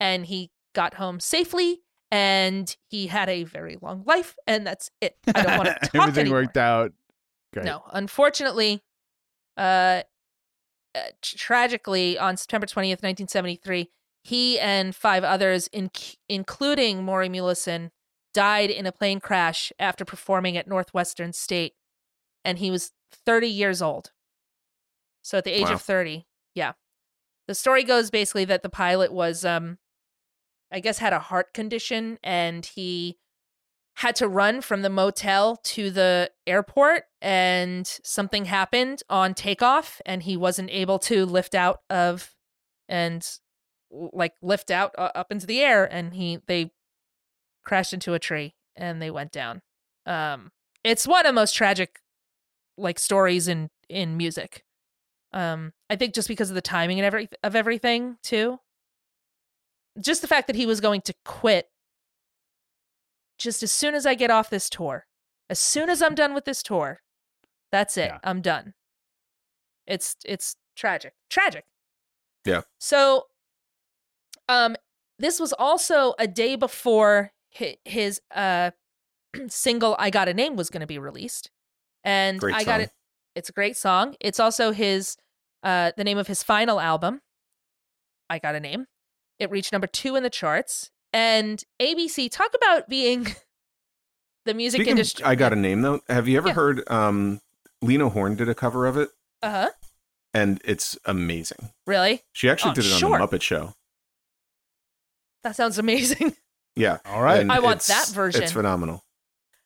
and 0.00 0.26
he 0.26 0.50
got 0.74 0.94
home 0.94 1.20
safely 1.20 1.82
and 2.10 2.76
he 2.88 3.06
had 3.06 3.28
a 3.28 3.44
very 3.44 3.76
long 3.80 4.02
life 4.06 4.34
and 4.46 4.66
that's 4.66 4.90
it 5.00 5.16
i 5.34 5.42
don't 5.42 5.58
want 5.58 5.68
to 5.68 5.74
talk 5.88 5.94
Everything 5.94 6.20
anymore. 6.22 6.40
worked 6.42 6.56
out. 6.56 6.92
Great. 7.52 7.66
No, 7.66 7.82
unfortunately, 7.92 8.82
uh, 9.58 10.02
uh, 10.94 11.00
tragically, 11.20 12.18
on 12.18 12.36
September 12.38 12.66
20th, 12.66 13.02
1973, 13.02 13.90
he 14.24 14.58
and 14.58 14.96
five 14.96 15.22
others, 15.24 15.66
in- 15.68 15.90
including 16.30 17.04
Maury 17.04 17.28
Muehleisen, 17.28 17.90
died 18.32 18.70
in 18.70 18.86
a 18.86 18.92
plane 18.92 19.20
crash 19.20 19.70
after 19.78 20.04
performing 20.04 20.56
at 20.56 20.66
Northwestern 20.66 21.32
State. 21.34 21.74
And 22.44 22.58
he 22.58 22.70
was 22.70 22.92
30 23.26 23.48
years 23.48 23.82
old. 23.82 24.12
So 25.22 25.38
at 25.38 25.44
the 25.44 25.52
age 25.52 25.64
Wow. 25.64 25.74
of 25.74 25.82
30, 25.82 26.26
yeah. 26.54 26.72
The 27.48 27.54
story 27.54 27.84
goes 27.84 28.10
basically 28.10 28.44
that 28.46 28.62
the 28.62 28.68
pilot 28.68 29.12
was, 29.12 29.44
um, 29.44 29.78
I 30.70 30.80
guess, 30.80 30.98
had 30.98 31.12
a 31.12 31.18
heart 31.18 31.52
condition 31.54 32.18
and 32.22 32.64
he 32.64 33.18
had 33.96 34.16
to 34.16 34.26
run 34.28 34.60
from 34.62 34.82
the 34.82 34.88
motel 34.90 35.56
to 35.56 35.90
the 35.90 36.30
airport 36.46 37.04
and 37.20 37.86
something 38.02 38.46
happened 38.46 39.02
on 39.10 39.34
takeoff 39.34 40.00
and 40.06 40.22
he 40.22 40.36
wasn't 40.36 40.70
able 40.70 40.98
to 40.98 41.26
lift 41.26 41.54
out 41.54 41.80
of 41.90 42.34
and 42.88 43.38
like 43.90 44.32
lift 44.40 44.70
out 44.70 44.94
uh, 44.96 45.10
up 45.14 45.30
into 45.30 45.46
the 45.46 45.60
air 45.60 45.84
and 45.84 46.14
he 46.14 46.38
they 46.46 46.72
crashed 47.62 47.92
into 47.92 48.14
a 48.14 48.18
tree 48.18 48.54
and 48.74 49.02
they 49.02 49.10
went 49.10 49.30
down 49.30 49.60
um 50.06 50.50
it's 50.82 51.06
one 51.06 51.20
of 51.20 51.28
the 51.28 51.32
most 51.34 51.52
tragic 51.54 52.00
like 52.78 52.98
stories 52.98 53.46
in 53.46 53.68
in 53.90 54.16
music 54.16 54.64
um 55.32 55.72
i 55.90 55.96
think 55.96 56.14
just 56.14 56.28
because 56.28 56.50
of 56.50 56.54
the 56.54 56.62
timing 56.62 56.98
and 56.98 57.06
every 57.06 57.28
of 57.42 57.56
everything 57.56 58.16
too 58.22 58.58
just 60.00 60.22
the 60.22 60.28
fact 60.28 60.46
that 60.46 60.56
he 60.56 60.66
was 60.66 60.80
going 60.80 61.00
to 61.02 61.14
quit 61.24 61.68
just 63.38 63.62
as 63.62 63.72
soon 63.72 63.94
as 63.94 64.06
I 64.06 64.14
get 64.14 64.30
off 64.30 64.50
this 64.50 64.70
tour, 64.70 65.06
as 65.50 65.58
soon 65.58 65.90
as 65.90 66.00
I'm 66.00 66.14
done 66.14 66.32
with 66.32 66.44
this 66.44 66.62
tour, 66.62 67.00
that's 67.70 67.96
it. 67.96 68.06
Yeah. 68.06 68.18
I'm 68.22 68.40
done. 68.40 68.74
It's 69.86 70.16
it's 70.24 70.56
tragic. 70.76 71.14
Tragic. 71.28 71.64
Yeah. 72.44 72.62
So 72.78 73.24
um 74.48 74.76
this 75.18 75.40
was 75.40 75.52
also 75.52 76.14
a 76.18 76.26
day 76.26 76.56
before 76.56 77.32
his 77.50 78.20
uh 78.34 78.70
single 79.48 79.96
I 79.98 80.10
Got 80.10 80.28
a 80.28 80.34
Name 80.34 80.56
was 80.56 80.70
going 80.70 80.80
to 80.80 80.86
be 80.86 80.98
released. 80.98 81.50
And 82.04 82.38
Great 82.38 82.54
I 82.54 82.64
got 82.64 82.80
it 82.80 82.90
it's 83.34 83.48
a 83.48 83.52
great 83.52 83.76
song. 83.76 84.14
It's 84.20 84.38
also 84.38 84.72
his 84.72 85.16
uh 85.62 85.92
the 85.96 86.04
name 86.04 86.18
of 86.18 86.26
his 86.26 86.42
final 86.42 86.80
album. 86.80 87.20
I 88.30 88.38
Got 88.38 88.54
a 88.54 88.60
Name. 88.60 88.86
It 89.38 89.50
reached 89.50 89.72
number 89.72 89.86
2 89.86 90.16
in 90.16 90.22
the 90.22 90.30
charts 90.30 90.90
and 91.12 91.62
ABC 91.80 92.30
talk 92.30 92.54
about 92.54 92.88
being 92.88 93.34
the 94.46 94.54
music 94.54 94.78
Speaking 94.78 94.92
of- 94.92 94.98
industry. 94.98 95.24
I 95.24 95.34
got 95.34 95.52
a 95.52 95.56
name 95.56 95.82
though. 95.82 96.00
Have 96.08 96.28
you 96.28 96.38
ever 96.38 96.48
Yeah. 96.48 96.54
heard 96.54 96.88
um 96.90 97.40
Lena 97.82 98.08
Horne 98.08 98.36
did 98.36 98.48
a 98.48 98.54
cover 98.54 98.86
of 98.86 98.96
it 98.96 99.10
Uh-huh. 99.42 99.70
and 100.32 100.60
it's 100.64 100.96
amazing. 101.04 101.70
Really? 101.86 102.22
She 102.32 102.48
actually 102.48 102.70
Oh, 102.70 102.74
did 102.74 102.84
it 102.86 102.92
on 102.92 102.98
sure. 103.00 103.18
the 103.18 103.26
Muppet 103.26 103.42
Show. 103.42 103.74
That 105.44 105.56
sounds 105.56 105.78
amazing. 105.78 106.36
Yeah. 106.74 106.98
All 107.04 107.20
right. 107.22 107.40
and 107.40 107.52
I 107.52 107.58
want 107.58 107.82
that 107.82 108.08
version. 108.08 108.42
It's 108.42 108.52
phenomenal. 108.52 109.04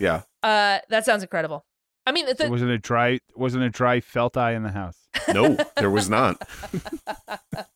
Yeah. 0.00 0.22
Uh 0.42 0.80
that 0.88 1.04
sounds 1.04 1.22
incredible. 1.22 1.64
I 2.06 2.12
mean, 2.12 2.26
the, 2.26 2.48
wasn't 2.48 2.70
a 2.70 2.78
dry 2.78 3.18
wasn't 3.34 3.64
a 3.64 3.70
dry 3.70 4.00
felt 4.00 4.36
eye 4.36 4.52
in 4.52 4.62
the 4.62 4.70
house. 4.70 4.96
No, 5.32 5.56
there 5.76 5.90
was 5.90 6.08
not. 6.08 6.40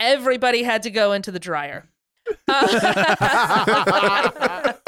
everybody 0.00 0.62
had 0.62 0.82
to 0.82 0.90
go 0.90 1.12
into 1.12 1.30
the 1.30 1.38
dryer. 1.38 1.88
Uh, 2.48 4.72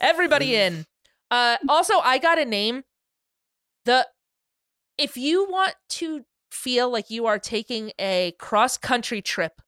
everybody 0.00 0.56
in. 0.56 0.86
Uh, 1.30 1.56
also, 1.68 1.94
I 2.00 2.18
got 2.18 2.38
a 2.38 2.44
name. 2.44 2.82
The 3.84 4.06
if 4.98 5.16
you 5.16 5.48
want 5.50 5.74
to 5.90 6.24
feel 6.50 6.90
like 6.90 7.10
you 7.10 7.26
are 7.26 7.38
taking 7.38 7.92
a 7.98 8.34
cross 8.38 8.76
country 8.76 9.22
trip 9.22 9.60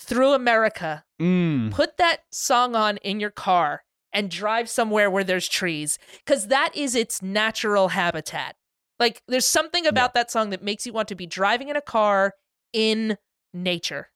through 0.00 0.32
America, 0.32 1.04
Mm. 1.20 1.72
put 1.72 1.96
that 1.96 2.24
song 2.30 2.76
on 2.76 2.98
in 2.98 3.20
your 3.20 3.30
car 3.30 3.82
and 4.16 4.30
drive 4.30 4.68
somewhere 4.68 5.10
where 5.10 5.22
there's 5.22 5.46
trees 5.46 5.98
because 6.24 6.48
that 6.48 6.74
is 6.74 6.94
its 6.94 7.20
natural 7.20 7.88
habitat. 7.88 8.56
Like 8.98 9.22
there's 9.28 9.46
something 9.46 9.86
about 9.86 10.14
that 10.14 10.30
song 10.30 10.50
that 10.50 10.62
makes 10.62 10.86
you 10.86 10.92
want 10.94 11.08
to 11.08 11.14
be 11.14 11.26
driving 11.26 11.68
in 11.68 11.76
a 11.76 11.82
car 11.82 12.32
in 12.72 13.18
nature. 13.52 14.08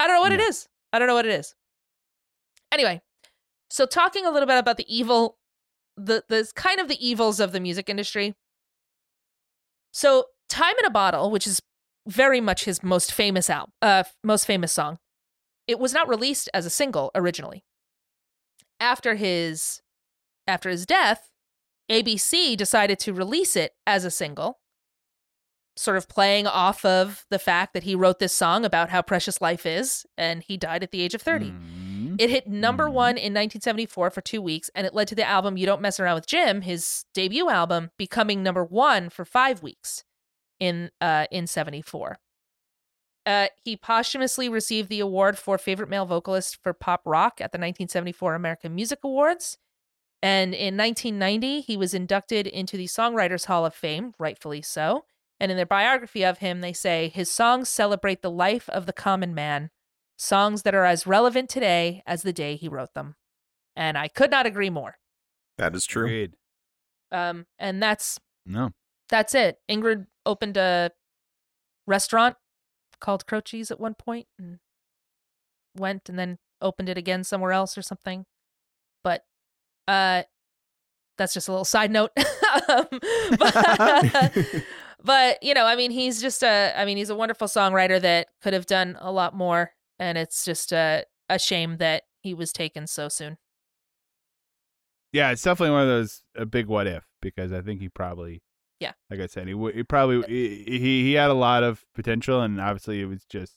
I 0.00 0.06
don't 0.06 0.16
know 0.16 0.22
what 0.22 0.32
it 0.32 0.40
Yeah. 0.40 0.48
is. 0.48 0.68
I 0.92 0.98
don't 0.98 1.06
know 1.06 1.14
what 1.14 1.26
it 1.26 1.32
is. 1.38 1.54
Anyway, 2.72 3.02
so 3.68 3.84
talking 3.84 4.24
a 4.24 4.30
little 4.30 4.46
bit 4.46 4.56
about 4.58 4.78
the 4.78 4.86
evil, 4.94 5.38
the 5.98 6.24
the 6.28 6.50
kind 6.54 6.80
of 6.80 6.88
the 6.88 7.06
evils 7.06 7.38
of 7.38 7.52
the 7.52 7.60
music 7.60 7.88
industry. 7.90 8.34
So, 9.92 10.26
"Time 10.48 10.74
in 10.78 10.84
a 10.84 10.90
Bottle," 10.90 11.30
which 11.30 11.46
is 11.46 11.60
very 12.06 12.40
much 12.40 12.64
his 12.64 12.82
most 12.82 13.12
famous 13.12 13.50
album, 13.50 13.72
uh, 13.82 14.04
most 14.22 14.46
famous 14.46 14.72
song, 14.72 14.98
it 15.66 15.78
was 15.78 15.92
not 15.92 16.08
released 16.08 16.48
as 16.54 16.64
a 16.64 16.70
single 16.70 17.10
originally. 17.14 17.64
After 18.80 19.14
his 19.14 19.80
after 20.46 20.70
his 20.70 20.86
death, 20.86 21.30
ABC 21.90 22.56
decided 22.56 22.98
to 23.00 23.12
release 23.12 23.56
it 23.56 23.74
as 23.86 24.04
a 24.04 24.10
single, 24.10 24.60
sort 25.76 25.96
of 25.96 26.08
playing 26.08 26.46
off 26.46 26.84
of 26.84 27.24
the 27.30 27.38
fact 27.38 27.74
that 27.74 27.82
he 27.82 27.94
wrote 27.94 28.18
this 28.18 28.32
song 28.32 28.64
about 28.64 28.90
how 28.90 29.02
precious 29.02 29.40
life 29.40 29.66
is 29.66 30.06
and 30.16 30.42
he 30.42 30.56
died 30.56 30.82
at 30.82 30.90
the 30.90 31.02
age 31.02 31.14
of 31.14 31.22
30. 31.22 31.50
Mm. 31.50 32.20
It 32.20 32.30
hit 32.30 32.46
number 32.46 32.88
1 32.88 33.10
in 33.10 33.34
1974 33.34 34.10
for 34.10 34.20
2 34.20 34.40
weeks 34.40 34.70
and 34.74 34.86
it 34.86 34.94
led 34.94 35.08
to 35.08 35.14
the 35.14 35.26
album 35.26 35.56
You 35.56 35.66
Don't 35.66 35.82
Mess 35.82 36.00
Around 36.00 36.14
with 36.14 36.26
Jim, 36.26 36.62
his 36.62 37.04
debut 37.12 37.50
album, 37.50 37.90
becoming 37.98 38.42
number 38.42 38.64
1 38.64 39.10
for 39.10 39.24
5 39.24 39.62
weeks 39.62 40.04
in 40.58 40.90
uh 41.00 41.26
in 41.30 41.46
74. 41.46 42.18
Uh, 43.26 43.48
he 43.64 43.76
posthumously 43.76 44.48
received 44.48 44.88
the 44.88 45.00
award 45.00 45.36
for 45.36 45.58
favorite 45.58 45.90
male 45.90 46.06
vocalist 46.06 46.58
for 46.62 46.72
pop 46.72 47.02
rock 47.04 47.34
at 47.40 47.50
the 47.50 47.58
1974 47.58 48.34
American 48.36 48.74
Music 48.74 49.00
Awards. 49.02 49.58
And 50.22 50.54
in 50.54 50.76
1990, 50.76 51.60
he 51.60 51.76
was 51.76 51.92
inducted 51.92 52.46
into 52.46 52.76
the 52.76 52.86
Songwriters 52.86 53.46
Hall 53.46 53.66
of 53.66 53.74
Fame, 53.74 54.14
rightfully 54.18 54.62
so. 54.62 55.04
And 55.40 55.50
in 55.50 55.56
their 55.56 55.66
biography 55.66 56.24
of 56.24 56.38
him, 56.38 56.60
they 56.60 56.72
say 56.72 57.08
his 57.12 57.30
songs 57.30 57.68
celebrate 57.68 58.22
the 58.22 58.30
life 58.30 58.68
of 58.70 58.86
the 58.86 58.92
common 58.92 59.34
man, 59.34 59.70
songs 60.16 60.62
that 60.62 60.74
are 60.74 60.84
as 60.86 61.06
relevant 61.06 61.50
today 61.50 62.02
as 62.06 62.22
the 62.22 62.32
day 62.32 62.56
he 62.56 62.68
wrote 62.68 62.94
them. 62.94 63.16
And 63.74 63.98
I 63.98 64.08
could 64.08 64.30
not 64.30 64.46
agree 64.46 64.70
more. 64.70 64.96
That 65.58 65.74
is 65.74 65.84
true. 65.84 66.04
Agreed. 66.06 66.34
Um, 67.12 67.46
and 67.58 67.82
that's 67.82 68.18
No. 68.46 68.70
that's 69.10 69.34
it. 69.34 69.58
Ingrid 69.68 70.06
opened 70.24 70.56
a 70.56 70.92
restaurant 71.86 72.36
called 73.00 73.26
Croce's 73.26 73.70
at 73.70 73.80
one 73.80 73.94
point 73.94 74.26
and 74.38 74.58
went 75.76 76.08
and 76.08 76.18
then 76.18 76.38
opened 76.60 76.88
it 76.88 76.98
again 76.98 77.24
somewhere 77.24 77.52
else 77.52 77.76
or 77.76 77.82
something. 77.82 78.24
But 79.02 79.24
uh 79.88 80.22
that's 81.18 81.32
just 81.34 81.48
a 81.48 81.52
little 81.52 81.64
side 81.64 81.90
note. 81.90 82.10
um, 82.68 82.86
but, 83.38 84.44
but 85.02 85.42
you 85.42 85.54
know, 85.54 85.64
I 85.64 85.74
mean, 85.76 85.90
he's 85.90 86.20
just 86.20 86.42
a 86.42 86.72
I 86.76 86.84
mean, 86.84 86.96
he's 86.96 87.10
a 87.10 87.16
wonderful 87.16 87.48
songwriter 87.48 88.00
that 88.00 88.28
could 88.42 88.52
have 88.52 88.66
done 88.66 88.96
a 89.00 89.10
lot 89.10 89.34
more 89.34 89.72
and 89.98 90.18
it's 90.18 90.44
just 90.44 90.72
a 90.72 91.04
a 91.28 91.38
shame 91.38 91.78
that 91.78 92.04
he 92.22 92.34
was 92.34 92.52
taken 92.52 92.86
so 92.86 93.08
soon. 93.08 93.36
Yeah, 95.12 95.30
it's 95.30 95.42
definitely 95.42 95.72
one 95.72 95.82
of 95.82 95.88
those 95.88 96.22
a 96.34 96.46
big 96.46 96.66
what 96.66 96.86
if 96.86 97.04
because 97.22 97.52
I 97.52 97.62
think 97.62 97.80
he 97.80 97.88
probably 97.88 98.42
Yeah. 98.80 98.92
like 99.10 99.20
I 99.20 99.26
said 99.26 99.46
he 99.46 99.52
w- 99.54 99.74
he 99.74 99.82
probably 99.82 100.22
he 100.28 100.78
he, 101.02 101.12
had 101.14 101.30
a 101.30 101.34
lot 101.34 101.62
of 101.62 101.84
potential 101.94 102.42
and 102.42 102.60
obviously 102.60 103.00
it 103.00 103.06
was 103.06 103.24
just 103.24 103.54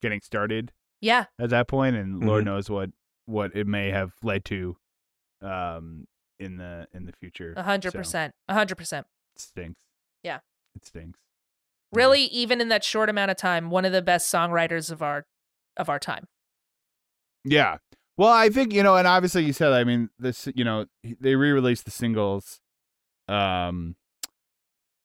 getting 0.00 0.20
started 0.20 0.72
Yeah. 1.00 1.24
at 1.40 1.50
that 1.50 1.66
point 1.68 1.96
and 1.96 2.24
Lord 2.24 2.42
Mhm. 2.42 2.46
knows 2.46 2.70
what 2.70 2.90
what 3.26 3.54
it 3.56 3.66
may 3.66 3.90
have 3.90 4.12
led 4.22 4.44
to 4.46 4.76
um 5.42 6.06
in 6.38 6.56
the 6.56 6.86
in 6.94 7.04
the 7.06 7.12
future. 7.12 7.52
A 7.56 7.62
hundred 7.64 7.92
percent. 7.94 8.32
A 8.48 8.54
hundred 8.54 8.76
percent. 8.76 9.06
stinks. 9.36 9.80
Yeah. 10.22 10.38
It 10.76 10.84
stinks. 10.86 11.18
really 11.92 12.22
even 12.26 12.60
in 12.60 12.68
that 12.68 12.84
short 12.84 13.08
amount 13.08 13.30
of 13.30 13.36
time 13.36 13.70
one 13.70 13.84
of 13.84 13.92
the 13.92 14.02
best 14.02 14.32
songwriters 14.32 14.90
of 14.92 15.02
our 15.02 15.26
of 15.76 15.88
our 15.88 15.98
time 15.98 16.26
Yeah. 17.44 17.78
Well, 18.16 18.32
I 18.32 18.50
think 18.50 18.72
you 18.72 18.82
know, 18.82 18.96
and 18.96 19.06
obviously 19.06 19.44
you 19.44 19.52
said, 19.52 19.72
I 19.72 19.84
mean, 19.84 20.10
this, 20.18 20.48
you 20.56 20.64
know, 20.64 20.86
they 21.20 21.36
re-released 21.36 21.84
the 21.84 21.92
singles, 21.92 22.60
um, 23.28 23.94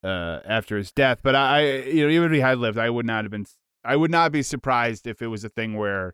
uh, 0.04 0.40
after 0.46 0.78
his 0.78 0.92
death. 0.92 1.20
But 1.24 1.36
I, 1.36 1.60
I- 1.60 1.84
you 1.86 2.04
know, 2.06 2.12
even 2.12 2.26
if 2.26 2.32
he 2.34 2.40
had 2.40 2.58
lived, 2.58 2.78
I 2.78 2.90
would 2.90 3.06
not 3.06 3.24
have 3.24 3.32
been, 3.32 3.46
I 3.84 3.96
would 3.96 4.12
not 4.12 4.32
be 4.32 4.42
surprised 4.42 5.08
if 5.08 5.22
it 5.22 5.28
was 5.28 5.44
a 5.44 5.50
thing 5.50 5.76
where 5.76 6.14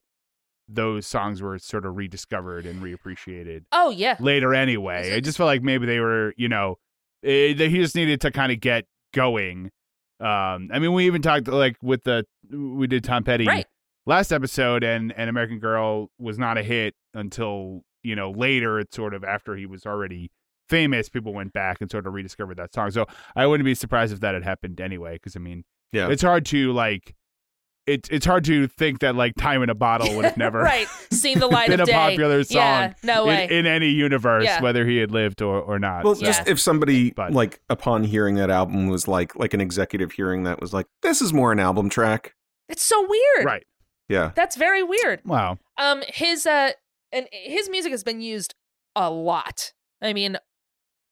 those 0.68 1.08
songs 1.08 1.42
were 1.42 1.58
sort 1.58 1.86
of 1.86 1.98
rediscovered 1.98 2.66
and 2.66 2.82
reappreciated 2.84 3.64
oh 3.72 3.90
yeah 3.90 4.16
later. 4.20 4.54
Anyway, 4.54 5.14
I 5.16 5.20
just 5.20 5.38
felt 5.38 5.48
like 5.48 5.64
maybe 5.64 5.86
they 5.88 6.00
were, 6.00 6.34
you 6.38 6.48
know, 6.48 6.78
eh, 7.24 7.54
that 7.54 7.70
he 7.70 7.78
just 7.78 7.96
needed 7.96 8.22
to 8.22 8.32
kind 8.32 8.52
of 8.52 8.60
get 8.60 8.86
going. 9.14 9.72
Um, 10.20 10.70
I 10.74 10.78
mean, 10.80 10.94
we 10.94 11.08
even 11.08 11.22
talked 11.22 11.48
like 11.48 11.78
with 11.82 12.04
the 12.04 12.26
we 12.52 12.86
did 12.88 13.04
Tom 13.04 13.24
Petty 13.24 13.48
right 13.48 13.66
last 14.06 14.32
episode 14.32 14.84
and 14.84 15.12
and 15.14 15.30
American 15.30 15.60
Girl 15.60 16.10
was 16.20 16.38
not 16.38 16.58
a 16.58 16.64
hit 16.64 16.94
until 17.16 17.82
you 18.04 18.16
know 18.16 18.30
later 18.32 18.80
it's 18.80 18.96
sort 18.96 19.14
of 19.16 19.24
after 19.24 19.56
he 19.56 19.66
was 19.66 19.86
already 19.86 20.30
famous 20.70 21.10
people 21.10 21.34
went 21.34 21.52
back 21.54 21.78
and 21.82 21.90
sort 21.90 22.06
of 22.08 22.14
rediscovered 22.14 22.58
that 22.58 22.74
song. 22.74 22.92
So 22.92 23.06
I 23.36 23.46
wouldn't 23.48 23.66
be 23.66 23.76
surprised 23.76 24.14
if 24.14 24.20
that 24.22 24.34
had 24.34 24.44
happened 24.44 24.80
anyway 24.80 25.14
because 25.14 25.36
I 25.36 25.40
mean 25.40 25.64
Yeah. 25.92 26.10
it's 26.10 26.22
hard 26.22 26.46
to 26.48 26.72
like 26.74 27.16
it's 27.88 28.08
it's 28.10 28.26
hard 28.26 28.44
to 28.44 28.68
think 28.68 29.00
that 29.00 29.16
like 29.16 29.34
time 29.36 29.64
in 29.64 29.70
a 29.70 29.74
bottle 29.76 30.16
would 30.16 30.26
have 30.26 30.38
never 30.46 30.60
right. 30.60 30.88
Seen 31.12 31.40
the 31.40 31.48
light 31.48 31.70
been 31.70 31.80
of 31.80 31.88
a 31.88 31.92
day. 31.92 31.98
popular 31.98 32.44
song 32.44 32.58
yeah 32.58 32.94
no 33.04 33.26
way. 33.26 33.46
in, 33.46 33.52
in 33.52 33.66
any 33.66 33.90
universe 33.90 34.44
Yeah. 34.44 34.62
whether 34.62 34.86
he 34.86 34.98
had 34.98 35.10
lived 35.12 35.42
or 35.42 35.60
or 35.60 35.80
not. 35.80 36.04
Well, 36.04 36.14
So- 36.16 36.26
just 36.26 36.48
if 36.48 36.60
somebody 36.60 37.12
But- 37.12 37.34
like 37.34 37.60
upon 37.70 38.04
hearing 38.04 38.36
that 38.36 38.50
album 38.52 38.88
was 38.90 39.08
like 39.08 39.36
like 39.36 39.54
an 39.56 39.62
executive 39.62 40.12
hearing 40.12 40.44
that 40.44 40.62
was 40.62 40.72
like, 40.74 40.86
this 41.02 41.22
is 41.22 41.34
more 41.34 41.52
an 41.52 41.60
album 41.60 41.90
track. 41.90 42.36
it's 42.68 42.84
so 42.84 43.02
weird. 43.08 43.46
Right. 43.46 43.66
Yeah. 44.08 44.32
that's 44.36 44.56
very 44.56 44.84
weird. 44.84 45.22
Wow. 45.26 45.58
Um 45.78 46.04
his 46.08 46.46
uh 46.46 46.72
and 47.12 47.28
his 47.32 47.70
music 47.72 47.92
has 47.92 48.04
been 48.04 48.22
used 48.22 48.54
a 48.96 49.10
lot. 49.10 49.74
I 50.02 50.14
mean 50.14 50.38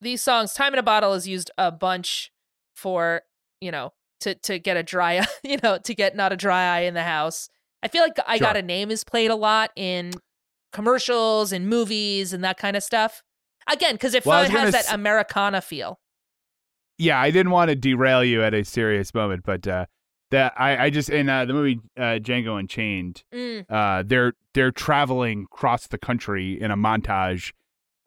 these 0.01 0.21
songs 0.21 0.53
time 0.53 0.73
in 0.73 0.79
a 0.79 0.83
bottle 0.83 1.13
is 1.13 1.27
used 1.27 1.51
a 1.57 1.71
bunch 1.71 2.31
for 2.75 3.21
you 3.61 3.71
know 3.71 3.93
to 4.21 4.35
to 4.35 4.59
get 4.59 4.77
a 4.77 4.83
dry 4.83 5.25
you 5.43 5.57
know 5.63 5.77
to 5.79 5.93
get 5.95 6.15
not 6.15 6.31
a 6.31 6.35
dry 6.37 6.77
eye 6.77 6.81
in 6.81 6.93
the 6.93 7.03
house. 7.03 7.49
I 7.83 7.87
feel 7.89 8.01
like 8.01 8.17
i 8.27 8.39
got 8.39 8.57
a 8.57 8.61
name 8.61 8.89
is 8.91 9.03
played 9.03 9.29
a 9.31 9.35
lot 9.35 9.71
in 9.75 10.11
commercials 10.73 11.51
and 11.51 11.67
movies 11.69 12.33
and 12.33 12.43
that 12.43 12.57
kind 12.57 12.75
of 12.75 12.83
stuff. 12.83 13.23
Again 13.71 13.95
because 13.95 14.13
it, 14.13 14.25
Well, 14.25 14.39
I 14.39 14.47
felt- 14.47 14.53
was 14.53 14.59
it 14.59 14.65
has 14.65 14.73
that 14.73 14.89
s- 14.89 14.93
americana 14.93 15.61
feel. 15.61 15.99
Yeah, 16.97 17.19
I 17.19 17.29
didn't 17.31 17.51
want 17.51 17.69
to 17.69 17.75
derail 17.75 18.23
you 18.23 18.41
at 18.41 18.53
a 18.55 18.63
serious 18.65 19.13
moment, 19.13 19.43
but 19.45 19.67
uh, 19.67 19.85
that 20.31 20.53
I, 20.57 20.85
I 20.85 20.89
just 20.89 21.09
in 21.09 21.29
uh, 21.29 21.45
the 21.45 21.53
movie 21.53 21.79
uh, 21.95 22.17
Django 22.19 22.59
Unchained, 22.59 23.23
Mm. 23.33 23.65
uh, 23.69 24.03
they're 24.05 24.33
they're 24.53 24.71
traveling 24.71 25.43
across 25.51 25.87
the 25.87 25.97
country 25.99 26.59
in 26.59 26.71
a 26.71 26.77
montage, 26.77 27.51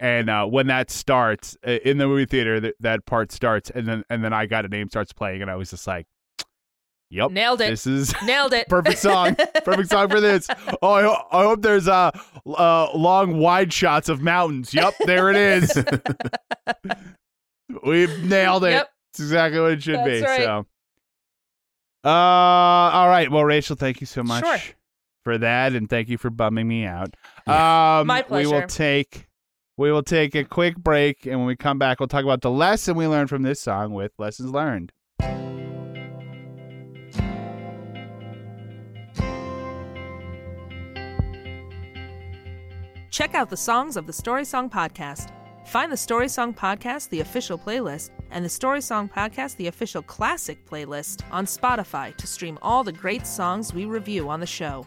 and 0.01 0.31
uh, 0.31 0.47
when 0.47 0.67
that 0.69 0.91
starts 0.91 1.57
uh, 1.65 1.73
in 1.85 1.99
the 1.99 2.09
movie 2.09 2.25
theater, 2.25 2.59
that, 2.59 2.75
that 2.81 3.05
part 3.07 3.31
starts, 3.31 3.69
and 3.71 3.87
then 3.87 4.03
and 4.09 4.25
then 4.25 4.33
I 4.33 4.47
got 4.47 4.65
a 4.65 4.69
name 4.69 4.89
starts 4.89 5.13
playing, 5.13 5.43
and 5.43 5.51
I 5.51 5.57
was 5.57 5.69
just 5.71 5.87
like, 5.87 6.07
"Yep, 7.11 7.31
Nailed 7.33 7.61
it. 7.61 7.69
This 7.69 7.87
is 7.87 8.15
nailed 8.25 8.55
it 8.55 8.67
perfect 8.69 8.99
song, 8.99 9.37
perfect 9.63 9.91
song 9.91 10.09
for 10.09 10.21
this." 10.21 10.49
Oh, 10.83 10.93
I, 10.93 11.03
ho- 11.03 11.27
I 11.31 11.43
hope 11.43 11.61
there's 11.61 11.87
uh, 11.87 12.11
uh 12.47 12.97
long 12.97 13.37
wide 13.39 13.71
shots 13.73 14.09
of 14.09 14.23
mountains. 14.23 14.73
Yep, 14.73 14.95
there 15.05 15.29
it 15.31 15.37
is. 15.37 15.85
We've 17.85 18.25
nailed 18.25 18.65
it. 18.65 18.71
Yep. 18.71 18.91
It's 19.13 19.21
exactly 19.21 19.61
what 19.61 19.73
it 19.73 19.83
should 19.83 20.03
be. 20.05 20.23
Right. 20.23 20.43
So, 20.43 20.67
uh, 22.05 22.09
all 22.09 23.09
right. 23.09 23.31
Well, 23.31 23.45
Rachel, 23.45 23.77
thank 23.77 24.01
you 24.01 24.07
so 24.07 24.23
much 24.23 24.45
Sure. 24.45 24.59
for 25.25 25.37
that, 25.39 25.75
and 25.75 25.91
thank 25.91 26.09
you 26.09 26.17
for 26.17 26.31
bumming 26.31 26.67
me 26.67 26.87
out. 26.87 27.15
Um, 27.47 28.07
My 28.07 28.25
We 28.31 28.47
will 28.47 28.67
take 28.67 29.27
we 29.81 29.91
will 29.91 30.03
take 30.03 30.35
a 30.35 30.45
quick 30.45 30.77
break, 30.77 31.25
and 31.25 31.39
when 31.39 31.47
we 31.47 31.57
come 31.57 31.79
back, 31.79 31.99
we'll 31.99 32.07
talk 32.07 32.23
about 32.23 32.43
the 32.43 32.51
lesson 32.51 32.95
we 32.97 33.07
learned 33.07 33.31
from 33.31 33.41
this 33.41 33.63
song 33.63 33.95
with 33.95 34.13
lessons 34.19 34.51
learned. 34.51 34.93
Check 43.11 43.35
out 43.35 43.49
the 43.49 43.57
songs 43.57 43.97
of 43.97 44.07
the 44.07 44.13
Story 44.13 44.45
Song 44.45 44.69
podcast. 44.69 45.33
Find 45.67 45.91
the 45.91 45.97
Story 45.97 46.29
Song 46.29 46.53
Podcast, 46.53 47.09
the 47.09 47.21
official 47.21 47.57
playlist, 47.57 48.11
and 48.31 48.45
the 48.45 48.51
Story 48.51 48.83
Song 48.83 49.09
Podcast, 49.09 49.57
the 49.57 49.69
official 49.69 50.03
classic 50.03 50.69
playlist 50.69 51.23
on 51.31 51.47
Spotify 51.47 52.15
to 52.19 52.27
stream 52.27 52.59
all 52.61 52.85
the 52.85 52.93
great 52.93 53.27
songs 53.27 53.73
we 53.73 53.87
review 53.87 54.29
on 54.29 54.41
the 54.41 54.47
show. 54.47 54.87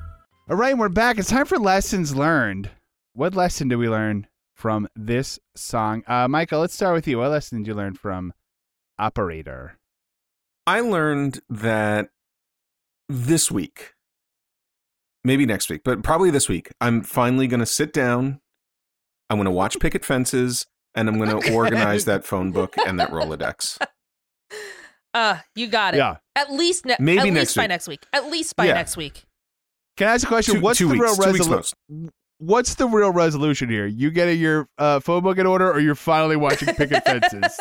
All 0.49 0.57
right, 0.57 0.77
we're 0.77 0.89
back. 0.89 1.17
It's 1.17 1.29
time 1.29 1.45
for 1.45 1.57
lessons 1.57 2.15
learned. 2.15 2.69
What 3.13 3.35
lesson 3.35 3.67
did 3.67 3.77
we 3.77 3.87
learn 3.89 4.27
from 4.55 4.87
this 4.95 5.39
song? 5.55 6.03
Uh, 6.07 6.27
Michael, 6.27 6.59
let's 6.61 6.73
start 6.73 6.93
with 6.93 7.07
you. 7.07 7.19
What 7.19 7.31
lesson 7.31 7.59
did 7.59 7.67
you 7.67 7.73
learn 7.73 7.93
from 7.93 8.33
Operator? 8.99 9.77
I 10.67 10.81
learned 10.81 11.41
that 11.49 12.09
this 13.07 13.49
week, 13.51 13.93
maybe 15.23 15.45
next 15.45 15.69
week, 15.69 15.81
but 15.83 16.03
probably 16.03 16.31
this 16.31 16.49
week, 16.49 16.69
I'm 16.81 17.01
finally 17.01 17.47
going 17.47 17.59
to 17.61 17.65
sit 17.65 17.93
down. 17.93 18.41
I'm 19.29 19.37
going 19.37 19.45
to 19.45 19.51
watch 19.51 19.79
Picket 19.79 20.03
Fences 20.03 20.65
and 20.95 21.07
I'm 21.07 21.17
going 21.17 21.41
to 21.41 21.53
organize 21.53 22.05
that 22.05 22.25
phone 22.25 22.51
book 22.51 22.75
and 22.85 22.99
that 22.99 23.11
Rolodex. 23.11 23.77
Uh, 25.13 25.39
you 25.55 25.67
got 25.67 25.93
it. 25.93 25.97
Yeah. 25.97 26.15
At 26.37 26.53
least 26.53 26.85
ne- 26.85 26.95
Maybe 26.97 27.17
at 27.19 27.25
next 27.25 27.35
least 27.35 27.55
by 27.57 27.67
next 27.67 27.85
week. 27.89 28.05
At 28.13 28.27
least 28.31 28.55
by 28.55 28.67
Yeah. 28.67 28.75
next 28.75 28.95
week. 28.95 29.25
Can 30.01 30.09
I 30.09 30.13
ask 30.15 30.23
a 30.23 30.27
question? 30.27 30.55
Two- 30.55 30.61
What's 30.61 30.79
two 30.79 30.87
the 30.87 30.93
weeks- 30.93 31.19
real 31.19 31.31
resolution? 31.31 32.11
What's 32.39 32.73
the 32.73 32.87
real 32.87 33.11
resolution 33.11 33.69
here? 33.69 33.85
You 33.85 34.09
getting 34.09 34.39
your 34.39 34.67
uh, 34.79 34.99
phone 34.99 35.21
book 35.21 35.37
in 35.37 35.45
order, 35.45 35.71
or 35.71 35.79
you're 35.79 35.93
finally 35.93 36.35
watching 36.35 36.73
Picket 36.73 37.03
Fences? 37.05 37.55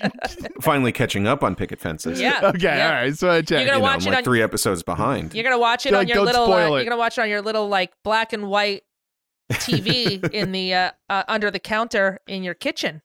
finally 0.60 0.92
catching 0.92 1.26
up 1.26 1.42
on 1.42 1.56
Picket 1.56 1.80
Fences. 1.80 2.20
Yeah. 2.20 2.38
okay, 2.54 2.76
yeah. 2.76 2.86
all 2.86 2.92
right. 2.94 3.16
So 3.18 3.28
I 3.30 3.42
check. 3.42 3.50
You're 3.50 3.58
gonna 3.66 3.66
You 3.66 3.72
know, 3.78 3.80
watch 3.80 4.02
I'm 4.02 4.06
it 4.06 4.10
like 4.10 4.18
on- 4.18 4.22
three 4.24 4.42
episodes 4.42 4.84
behind. 4.84 5.34
You're 5.34 5.42
gonna 5.42 5.58
watch 5.58 5.86
it 5.86 5.92
Like, 5.92 6.02
on 6.02 6.06
your 6.06 6.14
don't 6.18 6.26
little. 6.26 6.42
Uh, 6.44 6.46
spoil 6.46 6.74
it. 6.76 6.78
you're 6.82 6.84
gonna 6.84 6.98
watch 7.00 7.18
it 7.18 7.22
on 7.22 7.28
your 7.28 7.42
little 7.42 7.68
like 7.68 7.92
black 8.04 8.32
and 8.32 8.48
white 8.48 8.84
TV 9.52 10.22
in 10.32 10.52
the 10.52 10.72
uh, 10.72 10.90
uh, 11.10 11.24
under 11.26 11.50
the 11.50 11.58
counter 11.58 12.20
in 12.28 12.44
your 12.44 12.54
kitchen. 12.54 13.02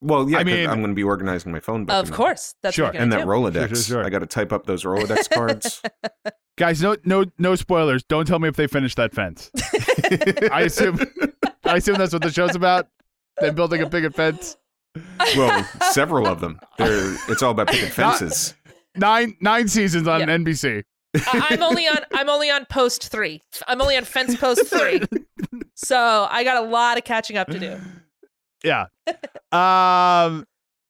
Well, 0.00 0.28
yeah, 0.28 0.38
I 0.38 0.44
'cause 0.44 0.52
mean- 0.52 0.68
I'm 0.68 0.78
going 0.80 0.90
to 0.90 0.94
be 0.94 1.02
organizing 1.04 1.52
my 1.52 1.60
phone 1.60 1.84
book. 1.86 1.94
Of 1.96 2.06
and- 2.08 2.14
course, 2.14 2.54
that's 2.62 2.74
Sure. 2.74 2.86
what 2.86 2.96
And 2.96 3.12
that 3.12 3.20
do. 3.22 3.26
Rolodex. 3.26 3.54
Sure, 3.54 3.68
sure, 3.68 3.76
sure. 3.76 4.04
I 4.04 4.10
got 4.10 4.18
to 4.20 4.26
type 4.26 4.52
up 4.52 4.66
those 4.66 4.84
Rolodex 4.84 5.30
cards. 5.34 5.80
Guys, 6.58 6.82
no, 6.82 6.96
no, 7.04 7.24
no 7.38 7.54
spoilers. 7.54 8.02
Don't 8.04 8.26
tell 8.26 8.38
me 8.38 8.48
if 8.48 8.56
they 8.56 8.66
finish 8.66 8.94
that 8.96 9.14
fence. 9.14 9.50
I 10.52 10.62
assume, 10.66 10.98
I 11.64 11.76
assume 11.76 11.96
that's 11.98 12.12
what 12.12 12.22
the 12.22 12.30
show's 12.30 12.54
about. 12.54 12.88
Them 13.40 13.54
building 13.54 13.82
a 13.82 13.90
picket 13.90 14.14
fence. 14.14 14.56
well, 15.36 15.62
several 15.92 16.26
of 16.26 16.40
them. 16.40 16.58
They're, 16.78 17.14
it's 17.28 17.42
all 17.42 17.50
about 17.50 17.68
picket 17.68 17.88
fences. 17.92 18.54
Nine, 18.96 19.36
nine 19.42 19.68
seasons 19.68 20.08
on 20.08 20.20
Yeah. 20.20 20.26
NBC. 20.38 20.84
I'm 21.32 21.62
only 21.62 21.86
on. 21.86 21.98
I'm 22.14 22.28
only 22.30 22.50
on 22.50 22.64
post 22.66 23.08
three. 23.10 23.42
I'm 23.68 23.80
only 23.82 23.96
on 23.96 24.04
fence 24.04 24.36
post 24.36 24.66
three. 24.66 25.02
So 25.74 26.26
I 26.30 26.44
got 26.44 26.62
a 26.64 26.66
lot 26.68 26.96
of 26.98 27.04
catching 27.04 27.36
up 27.36 27.48
to 27.48 27.58
do. 27.58 27.78
Yeah. 28.64 28.86
um, 29.52 30.44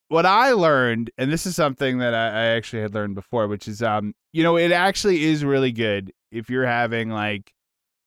what 0.08 0.24
I 0.26 0.52
learned, 0.52 1.10
and 1.18 1.32
this 1.32 1.46
is 1.46 1.56
something 1.56 1.98
that 1.98 2.14
I, 2.14 2.26
I 2.28 2.44
actually 2.56 2.82
had 2.82 2.94
learned 2.94 3.14
before, 3.14 3.48
which 3.48 3.66
is, 3.66 3.82
um, 3.82 4.14
you 4.32 4.42
know, 4.42 4.56
it 4.56 4.72
actually 4.72 5.24
is 5.24 5.44
really 5.44 5.72
good 5.72 6.12
if 6.30 6.48
you're 6.48 6.66
having 6.66 7.10
like 7.10 7.52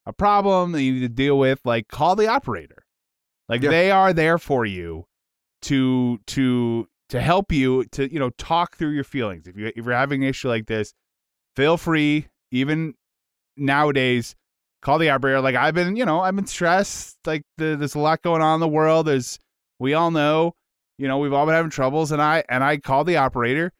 a 0.06 0.14
problem 0.14 0.72
that 0.72 0.81
you 0.84 0.94
need 0.94 0.99
to 1.02 1.10
deal 1.10 1.38
with, 1.38 1.60
like 1.65 1.88
call 1.88 2.15
the 2.15 2.27
operator. 2.27 2.86
Like 3.48 3.61
Yeah. 3.64 3.69
they 3.69 3.91
are 3.91 4.14
there 4.14 4.38
for 4.38 4.65
you 4.65 5.06
to 5.64 6.19
to 6.27 6.88
to 7.10 7.19
help 7.19 7.52
you 7.52 7.84
to 7.86 8.11
you 8.11 8.19
know 8.19 8.30
talk 8.31 8.77
through 8.77 8.91
your 8.91 9.03
feelings. 9.03 9.48
If 9.48 9.57
you 9.57 9.68
if 9.76 9.86
you're 9.86 9.94
having 9.94 10.23
an 10.23 10.30
issue 10.30 10.48
like 10.48 10.68
this, 10.68 10.94
feel 11.56 11.76
free. 11.77 12.27
Even 12.52 12.94
nowadays, 13.57 14.36
call 14.81 14.99
the 14.99 15.10
operator. 15.10 15.41
Like 15.41 15.56
I've 15.56 15.73
been, 15.73 15.95
you 15.95 16.06
know, 16.06 16.22
I've 16.22 16.36
been 16.36 16.48
stressed. 16.48 17.18
Like 17.26 17.44
the, 17.57 17.76
there's 17.76 17.95
a 17.95 17.99
lot 17.99 18.22
going 18.22 18.41
on 18.41 18.56
in 18.56 18.60
the 18.61 18.68
world. 18.68 19.07
There's 19.07 19.38
we 19.80 19.93
all 19.93 20.11
know, 20.11 20.53
you 20.97 21.07
know, 21.07 21.18
we've 21.18 21.34
all 21.34 21.45
been 21.45 21.56
having 21.56 21.72
troubles, 21.72 22.11
and 22.11 22.22
I 22.22 22.43
and 22.49 22.64
I 22.64 22.77
called 22.77 23.07
the 23.07 23.18
operator, 23.18 23.72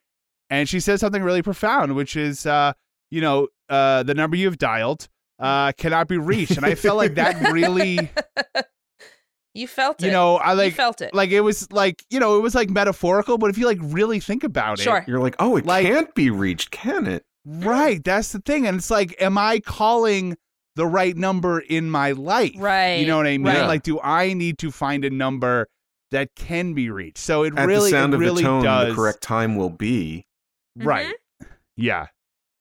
and 0.50 0.68
she 0.70 0.80
said 0.80 1.00
something 1.00 1.22
really 1.24 1.42
profound, 1.42 1.96
which 1.96 2.16
is, 2.16 2.46
uh, 2.46 2.74
you 3.12 3.22
know, 3.22 3.48
uh, 3.70 4.04
the 4.04 4.14
number 4.14 4.36
you've 4.38 4.58
dialed 4.58 5.08
uh, 5.40 5.72
cannot 5.74 6.08
be 6.08 6.18
reached, 6.18 6.58
and 6.58 6.66
I 6.66 6.76
felt 6.76 6.98
like 6.98 7.16
that 7.16 7.52
really, 7.52 8.10
You 9.56 9.68
felt 9.68 10.02
it. 10.02 10.06
you 10.06 10.12
know, 10.12 10.36
I 10.38 10.52
You 10.52 10.58
like 10.58 10.74
felt 10.76 11.02
it. 11.02 11.14
like 11.14 11.32
it 11.32 11.42
was 11.42 11.72
like 11.72 12.04
you 12.10 12.20
know 12.20 12.38
it 12.38 12.42
was 12.42 12.54
like 12.56 12.70
metaphorical, 12.70 13.38
but 13.38 13.50
if 13.50 13.58
you 13.58 13.66
like 13.66 13.80
really 13.82 14.20
think 14.20 14.44
about 14.44 14.80
Sure. 14.80 14.98
it, 14.98 15.08
You're 15.08 15.20
like, 15.20 15.36
oh, 15.40 15.58
it 15.58 15.66
Like- 15.66 15.86
can't 15.88 16.14
be 16.16 16.30
reached, 16.30 16.72
can 16.72 17.08
it? 17.08 17.26
Right. 17.46 18.04
That's 18.04 18.32
the 18.32 18.40
thing. 18.40 18.68
And 18.68 18.78
it's 18.78 18.92
like, 18.92 19.16
am 19.20 19.38
I 19.38 19.60
calling 19.60 20.38
the 20.76 20.86
right 20.86 21.16
number 21.18 21.60
in 21.62 21.90
my 21.90 22.12
life? 22.12 22.52
Right, 22.58 22.96
You 23.00 23.08
know 23.08 23.18
what 23.18 23.26
I 23.26 23.38
mean? 23.38 23.48
right. 23.48 23.66
Like, 23.66 23.82
do 23.84 24.00
I 24.02 24.34
need 24.34 24.60
to 24.60 24.72
find 24.72 25.04
a 25.04 25.10
number 25.10 25.68
that 26.12 26.36
can 26.36 26.74
be 26.74 26.90
reached? 26.90 27.20
So 27.20 27.44
it 27.44 27.58
At 27.58 27.68
really, 27.68 27.92
the 27.92 27.98
sound 27.98 28.14
it 28.14 28.16
of 28.16 28.22
really 28.22 28.44
the 28.44 28.50
tone, 28.50 28.64
does. 28.64 28.90
the 28.90 28.96
correct 28.96 29.22
time 29.22 29.56
will 29.56 29.70
be. 29.70 30.26
Right. 30.76 31.08
Mm-hmm. 31.42 31.52
Yeah. 31.78 32.08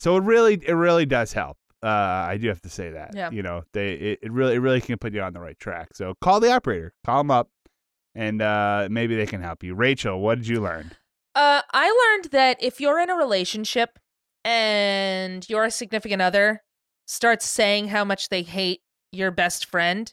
So 0.01 0.17
it 0.17 0.23
really, 0.23 0.55
it 0.55 0.73
really 0.73 1.07
does 1.07 1.33
help. 1.33 1.57
Uh, 1.83 1.87
I 1.89 2.39
do 2.41 2.49
have 2.49 2.61
to 2.63 2.69
say 2.69 2.91
that. 2.91 3.13
Yeah. 3.15 3.31
You 3.31 3.43
know, 3.43 3.63
they, 3.73 3.93
it, 3.93 4.19
it 4.23 4.33
really, 4.33 4.55
it 4.57 4.59
really 4.59 4.81
can 4.81 4.99
put 4.99 5.13
you 5.13 5.21
on 5.23 5.33
the 5.33 5.41
right 5.41 5.59
track. 5.59 5.91
So 5.95 6.15
call 6.21 6.41
the 6.41 6.53
operator, 6.53 6.93
call 7.05 7.19
them 7.19 7.31
up, 7.31 7.51
and 8.15 8.43
uh, 8.43 8.89
maybe 8.91 9.15
they 9.17 9.27
can 9.27 9.41
help 9.41 9.63
you. 9.63 9.75
Rachel, 9.75 10.21
what 10.21 10.39
did 10.39 10.49
you 10.49 10.61
learn? 10.61 10.93
Uh, 11.35 11.63
I 11.73 11.89
learned 11.89 12.33
that 12.33 12.61
if 12.61 12.81
you're 12.81 12.99
in 12.99 13.11
a 13.11 13.15
relationship 13.15 13.99
and 14.45 15.49
your 15.49 15.71
significant 15.71 16.21
other 16.23 16.63
starts 17.07 17.49
saying 17.49 17.89
how 17.89 18.05
much 18.05 18.29
they 18.29 18.43
hate 18.43 18.83
your 19.13 19.31
best 19.31 19.65
friend, 19.65 20.13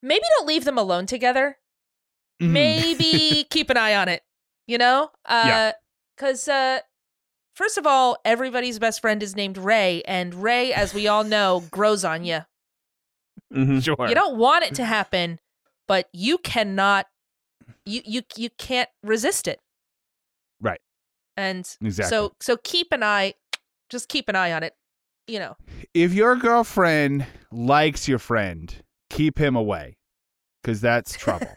maybe 0.00 0.24
don't 0.36 0.46
leave 0.46 0.64
them 0.64 0.78
alone 0.78 1.06
together. 1.06 1.58
Mhm. 2.40 2.50
Maybe 2.52 3.44
keep 3.50 3.70
an 3.70 3.76
eye 3.76 3.94
on 3.96 4.08
it, 4.08 4.22
you 4.66 4.78
know? 4.78 5.10
Uh, 5.24 5.42
Yeah. 5.46 5.72
Because, 6.16 6.48
uh, 6.48 6.80
first 7.54 7.78
of 7.78 7.86
all, 7.86 8.18
everybody's 8.24 8.78
best 8.80 9.00
friend 9.00 9.22
is 9.22 9.36
named 9.36 9.56
Ray, 9.56 10.02
and 10.02 10.34
Ray, 10.34 10.72
as 10.72 10.92
we 10.92 11.06
all 11.06 11.22
know, 11.22 11.64
grows 11.70 12.04
on 12.04 12.24
you. 12.24 12.40
Mhm. 13.52 13.82
Sure. 13.84 14.08
You 14.08 14.14
don't 14.16 14.36
want 14.36 14.64
it 14.64 14.74
to 14.74 14.84
happen, 14.84 15.38
but 15.86 16.08
you 16.12 16.38
cannot, 16.38 17.06
you 17.86 18.02
you 18.04 18.22
you 18.36 18.50
can't 18.58 18.88
resist 19.04 19.46
it. 19.46 19.60
Right. 20.60 20.80
And 21.36 21.60
Exactly. 21.80 22.10
so 22.10 22.34
so 22.40 22.56
keep 22.64 22.92
an 22.92 23.04
eye, 23.04 23.34
just 23.90 24.08
keep 24.08 24.28
an 24.28 24.34
eye 24.34 24.52
on 24.52 24.64
it. 24.64 24.74
You 25.28 25.38
know, 25.38 25.56
if 25.94 26.12
your 26.12 26.34
girlfriend 26.36 27.26
likes 27.52 28.08
your 28.08 28.18
friend, 28.18 28.74
keep 29.08 29.38
him 29.38 29.54
away 29.54 29.98
because 30.62 30.80
that's 30.80 31.16
trouble. 31.16 31.54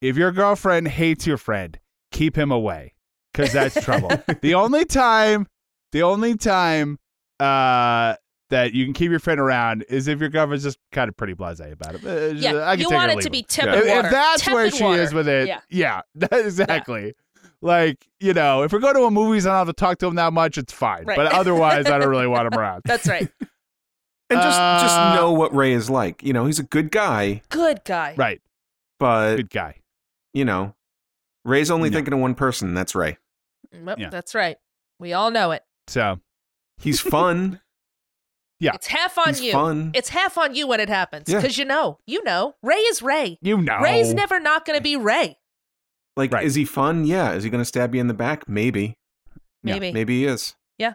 If 0.00 0.16
your 0.16 0.32
girlfriend 0.32 0.88
hates 0.88 1.26
your 1.26 1.36
friend, 1.36 1.78
keep 2.10 2.36
him 2.36 2.50
away 2.50 2.94
because 3.32 3.52
that's 3.52 3.80
trouble. 3.84 4.10
the 4.42 4.54
only 4.54 4.84
time, 4.84 5.46
the 5.92 6.02
only 6.02 6.36
time 6.36 6.98
uh, 7.38 8.14
that 8.50 8.72
you 8.72 8.84
can 8.84 8.92
keep 8.94 9.10
your 9.10 9.20
friend 9.20 9.38
around 9.40 9.84
is 9.88 10.08
if 10.08 10.20
your 10.20 10.28
girlfriend's 10.28 10.64
just 10.64 10.78
kind 10.92 11.08
of 11.08 11.16
pretty 11.16 11.34
blasé 11.34 11.72
about 11.72 11.94
it. 11.94 12.04
Uh, 12.04 12.34
Yeah, 12.36 12.66
I 12.66 12.72
can 12.76 12.80
you 12.80 12.88
take 12.88 12.96
want 12.98 13.12
or 13.12 13.18
it 13.18 13.22
to 13.22 13.26
him. 13.28 13.32
be 13.32 13.42
tepid 13.42 13.74
If, 13.74 13.84
if 13.84 13.96
water. 13.96 14.10
that's 14.10 14.46
where 14.48 14.64
Tepid 14.70 14.78
she 14.78 14.84
is 14.86 15.14
with 15.14 15.28
it, 15.28 15.48
Yeah. 15.48 15.60
yeah, 15.70 16.00
exactly. 16.32 17.14
Like 17.62 18.06
you 18.20 18.32
know, 18.32 18.62
if 18.62 18.72
we 18.72 18.78
go 18.80 18.92
to 18.92 19.02
a 19.04 19.10
movies 19.10 19.44
and 19.44 19.52
I 19.52 19.58
don't 19.60 19.66
have 19.66 19.76
to 19.76 19.78
talk 19.78 19.98
to 19.98 20.06
him 20.06 20.14
that 20.14 20.32
much, 20.32 20.56
it's 20.56 20.72
fine. 20.72 21.04
Right. 21.04 21.16
But 21.16 21.26
otherwise, 21.32 21.86
I 21.86 21.98
don't 21.98 22.08
really 22.08 22.26
want 22.26 22.46
him 22.52 22.54
around. 22.58 22.82
that's 22.86 23.06
right. 23.06 23.28
And 24.30 24.38
just 24.40 24.58
just 24.58 24.96
Uh, 24.96 25.14
know 25.16 25.32
what 25.32 25.54
Ray 25.54 25.72
is 25.72 25.90
like. 25.90 26.22
You 26.22 26.32
know, 26.32 26.46
he's 26.46 26.58
a 26.58 26.62
good 26.62 26.90
guy, 26.90 27.42
Good 27.50 27.82
guy. 27.84 28.14
Right, 28.16 28.40
but 28.98 29.36
good 29.36 29.50
guy. 29.50 29.76
You 30.34 30.44
know, 30.44 30.74
Ray's 31.44 31.70
only 31.70 31.88
Yeah. 31.88 31.96
thinking 31.96 32.14
of 32.14 32.20
one 32.20 32.34
person. 32.34 32.74
That's 32.74 32.94
Ray. 32.94 33.18
Yep, 33.72 33.98
Yeah. 33.98 34.10
That's 34.10 34.34
right. 34.34 34.56
We 34.98 35.12
all 35.12 35.30
know 35.30 35.52
it. 35.52 35.62
So 35.88 36.20
He's 36.78 37.00
fun. 37.00 37.60
Yeah. 38.62 38.72
It's 38.74 38.88
half 38.88 39.16
on 39.16 39.28
He's 39.28 39.40
you. 39.40 39.52
fun. 39.52 39.90
It's 39.94 40.10
half 40.10 40.36
on 40.36 40.54
you 40.54 40.66
when 40.66 40.80
it 40.80 40.90
happens 40.90 41.30
Yeah. 41.30 41.38
because 41.40 41.56
you 41.56 41.64
know, 41.64 41.98
you 42.06 42.22
know, 42.24 42.56
Ray 42.62 42.76
is 42.76 43.00
Ray. 43.00 43.38
you 43.40 43.56
know, 43.56 43.78
Ray's 43.80 44.12
never 44.12 44.38
not 44.38 44.66
going 44.66 44.78
to 44.78 44.82
be 44.82 44.96
Ray. 44.96 45.38
like, 46.14 46.30
Right. 46.30 46.44
is 46.44 46.56
he 46.56 46.66
fun? 46.66 47.06
Yeah. 47.06 47.32
Is 47.32 47.42
he 47.42 47.48
going 47.48 47.62
to 47.62 47.64
stab 47.64 47.94
you 47.94 48.02
in 48.02 48.06
the 48.08 48.12
back? 48.12 48.46
Maybe. 48.50 48.98
Yeah, 49.62 49.74
Maybe. 49.78 49.92
Maybe 49.92 50.18
he 50.20 50.26
is. 50.26 50.56
Yeah. 50.76 50.92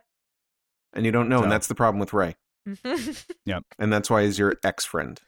And 0.93 1.07
you 1.07 1.11
don't 1.11 1.27
know, 1.27 1.39
So- 1.39 1.43
and 1.43 1.51
that's 1.51 1.65
the 1.65 1.73
problem 1.73 1.99
with 1.99 2.13
Ray. 2.13 2.35
Mhm. 2.67 3.63
And 3.79 3.91
that's 3.91 4.11
why 4.11 4.25
he's 4.25 4.37
your 4.37 4.57
ex 4.63 4.85
friend. 4.85 5.19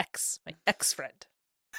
Ex, 0.00 0.40
my 0.46 0.54
ex 0.66 0.94
friend. 0.94 1.26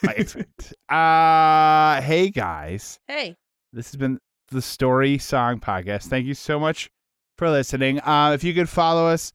Ex-friend. 0.08 0.48
uh, 0.90 2.02
hey 2.02 2.30
guys, 2.30 3.00
Hey. 3.08 3.36
this 3.74 3.88
has 3.92 3.96
been 3.98 4.20
the 4.52 4.62
Story 4.62 5.18
Song 5.18 5.60
Podcast. 5.60 6.06
Thank 6.08 6.26
you 6.26 6.34
so 6.34 6.60
much 6.60 6.90
for 7.38 7.50
listening. 7.50 8.00
Uh, 8.02 8.32
if 8.34 8.44
you 8.44 8.54
could 8.54 8.70
follow 8.70 9.08
us 9.08 9.32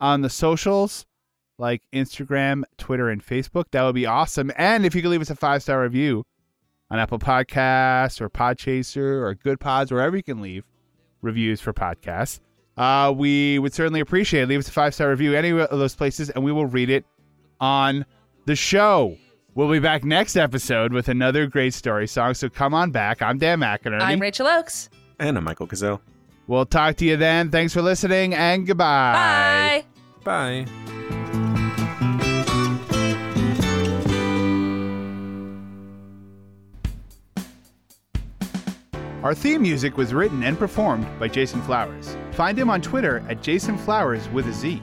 on 0.00 0.22
the 0.22 0.30
socials 0.30 1.06
like 1.58 1.82
Instagram, 1.94 2.62
Twitter, 2.78 3.08
and 3.08 3.24
Facebook, 3.24 3.64
that 3.72 3.82
would 3.82 3.94
be 3.94 4.06
awesome. 4.06 4.50
And 4.56 4.84
if 4.86 4.94
you 4.94 5.02
could 5.02 5.10
leave 5.10 5.20
us 5.22 5.30
a 5.30 5.36
five 5.36 5.62
star 5.62 5.82
review 5.82 6.24
on 6.90 6.98
Apple 6.98 7.18
Podcasts 7.18 8.20
or 8.20 8.28
Podchaser 8.30 8.96
or 9.22 9.34
Goodpods, 9.34 9.90
wherever 9.90 10.16
you 10.16 10.22
can 10.22 10.40
leave 10.40 10.64
reviews 11.22 11.60
for 11.60 11.72
podcasts, 11.72 12.40
uh, 12.76 13.12
we 13.16 13.58
would 13.58 13.72
certainly 13.72 14.00
appreciate 14.00 14.42
it. 14.42 14.48
Leave 14.48 14.58
us 14.60 14.68
a 14.68 14.72
five 14.72 14.94
star 14.94 15.08
review 15.10 15.34
any 15.34 15.50
of 15.50 15.70
those 15.70 15.94
places, 15.94 16.30
and 16.30 16.44
we 16.44 16.52
will 16.52 16.66
read 16.66 16.90
it 16.90 17.04
on 17.60 18.04
the 18.46 18.56
show. 18.56 19.16
We'll 19.56 19.70
be 19.70 19.78
back 19.78 20.04
next 20.04 20.36
episode 20.36 20.92
with 20.92 21.08
another 21.08 21.46
great 21.46 21.72
story 21.72 22.06
song. 22.06 22.34
So 22.34 22.50
come 22.50 22.74
on 22.74 22.90
back. 22.90 23.22
I'm 23.22 23.38
Dan 23.38 23.60
McInerney. 23.60 24.02
I'm 24.02 24.20
Rachel 24.20 24.46
Oakes. 24.46 24.90
And 25.18 25.38
I'm 25.38 25.44
Michael 25.44 25.64
Gazelle. 25.64 26.02
We'll 26.46 26.66
talk 26.66 26.96
to 26.96 27.06
you 27.06 27.16
then. 27.16 27.50
Thanks 27.50 27.72
for 27.72 27.80
listening 27.80 28.34
and 28.34 28.66
goodbye. 28.66 29.82
Bye. 30.22 30.66
Bye. 30.66 30.66
Our 39.22 39.34
theme 39.34 39.62
music 39.62 39.96
was 39.96 40.12
written 40.12 40.42
and 40.42 40.58
performed 40.58 41.06
by 41.18 41.28
Jason 41.28 41.62
Flowers. 41.62 42.14
Find 42.32 42.58
him 42.58 42.68
on 42.68 42.82
Twitter 42.82 43.24
at 43.30 43.42
Jason 43.42 43.78
Flowers 43.78 44.28
with 44.28 44.46
a 44.48 44.52
Z. 44.52 44.82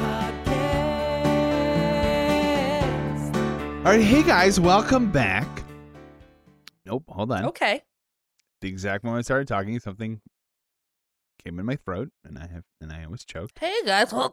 All 3.83 3.87
right, 3.87 3.99
hey 3.99 4.21
guys, 4.21 4.59
welcome 4.59 5.11
back. 5.11 5.47
Nope, 6.85 7.03
hold 7.07 7.31
on. 7.31 7.45
Okay. 7.45 7.81
The 8.61 8.67
exact 8.67 9.03
moment 9.03 9.21
I 9.21 9.23
started 9.23 9.47
talking, 9.47 9.79
something 9.79 10.21
came 11.43 11.57
in 11.57 11.65
my 11.65 11.77
throat, 11.77 12.09
and 12.23 12.37
I 12.37 12.41
have, 12.41 12.61
and 12.79 12.91
I 12.91 13.07
was 13.07 13.25
choked. 13.25 13.57
Hey 13.57 13.73
guys. 13.83 14.13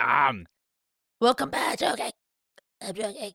Um, 0.00 0.46
Welcome 1.20 1.50
back. 1.50 1.82
Okay. 1.82 2.12
I'm 2.80 2.94
joking. 2.94 3.32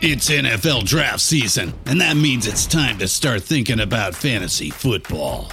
It's 0.00 0.28
NFL 0.28 0.86
draft 0.86 1.20
season, 1.20 1.72
and 1.86 2.00
that 2.00 2.16
means 2.16 2.48
it's 2.48 2.66
time 2.66 2.98
to 2.98 3.06
start 3.06 3.44
thinking 3.44 3.78
about 3.78 4.16
fantasy 4.16 4.70
football. 4.70 5.52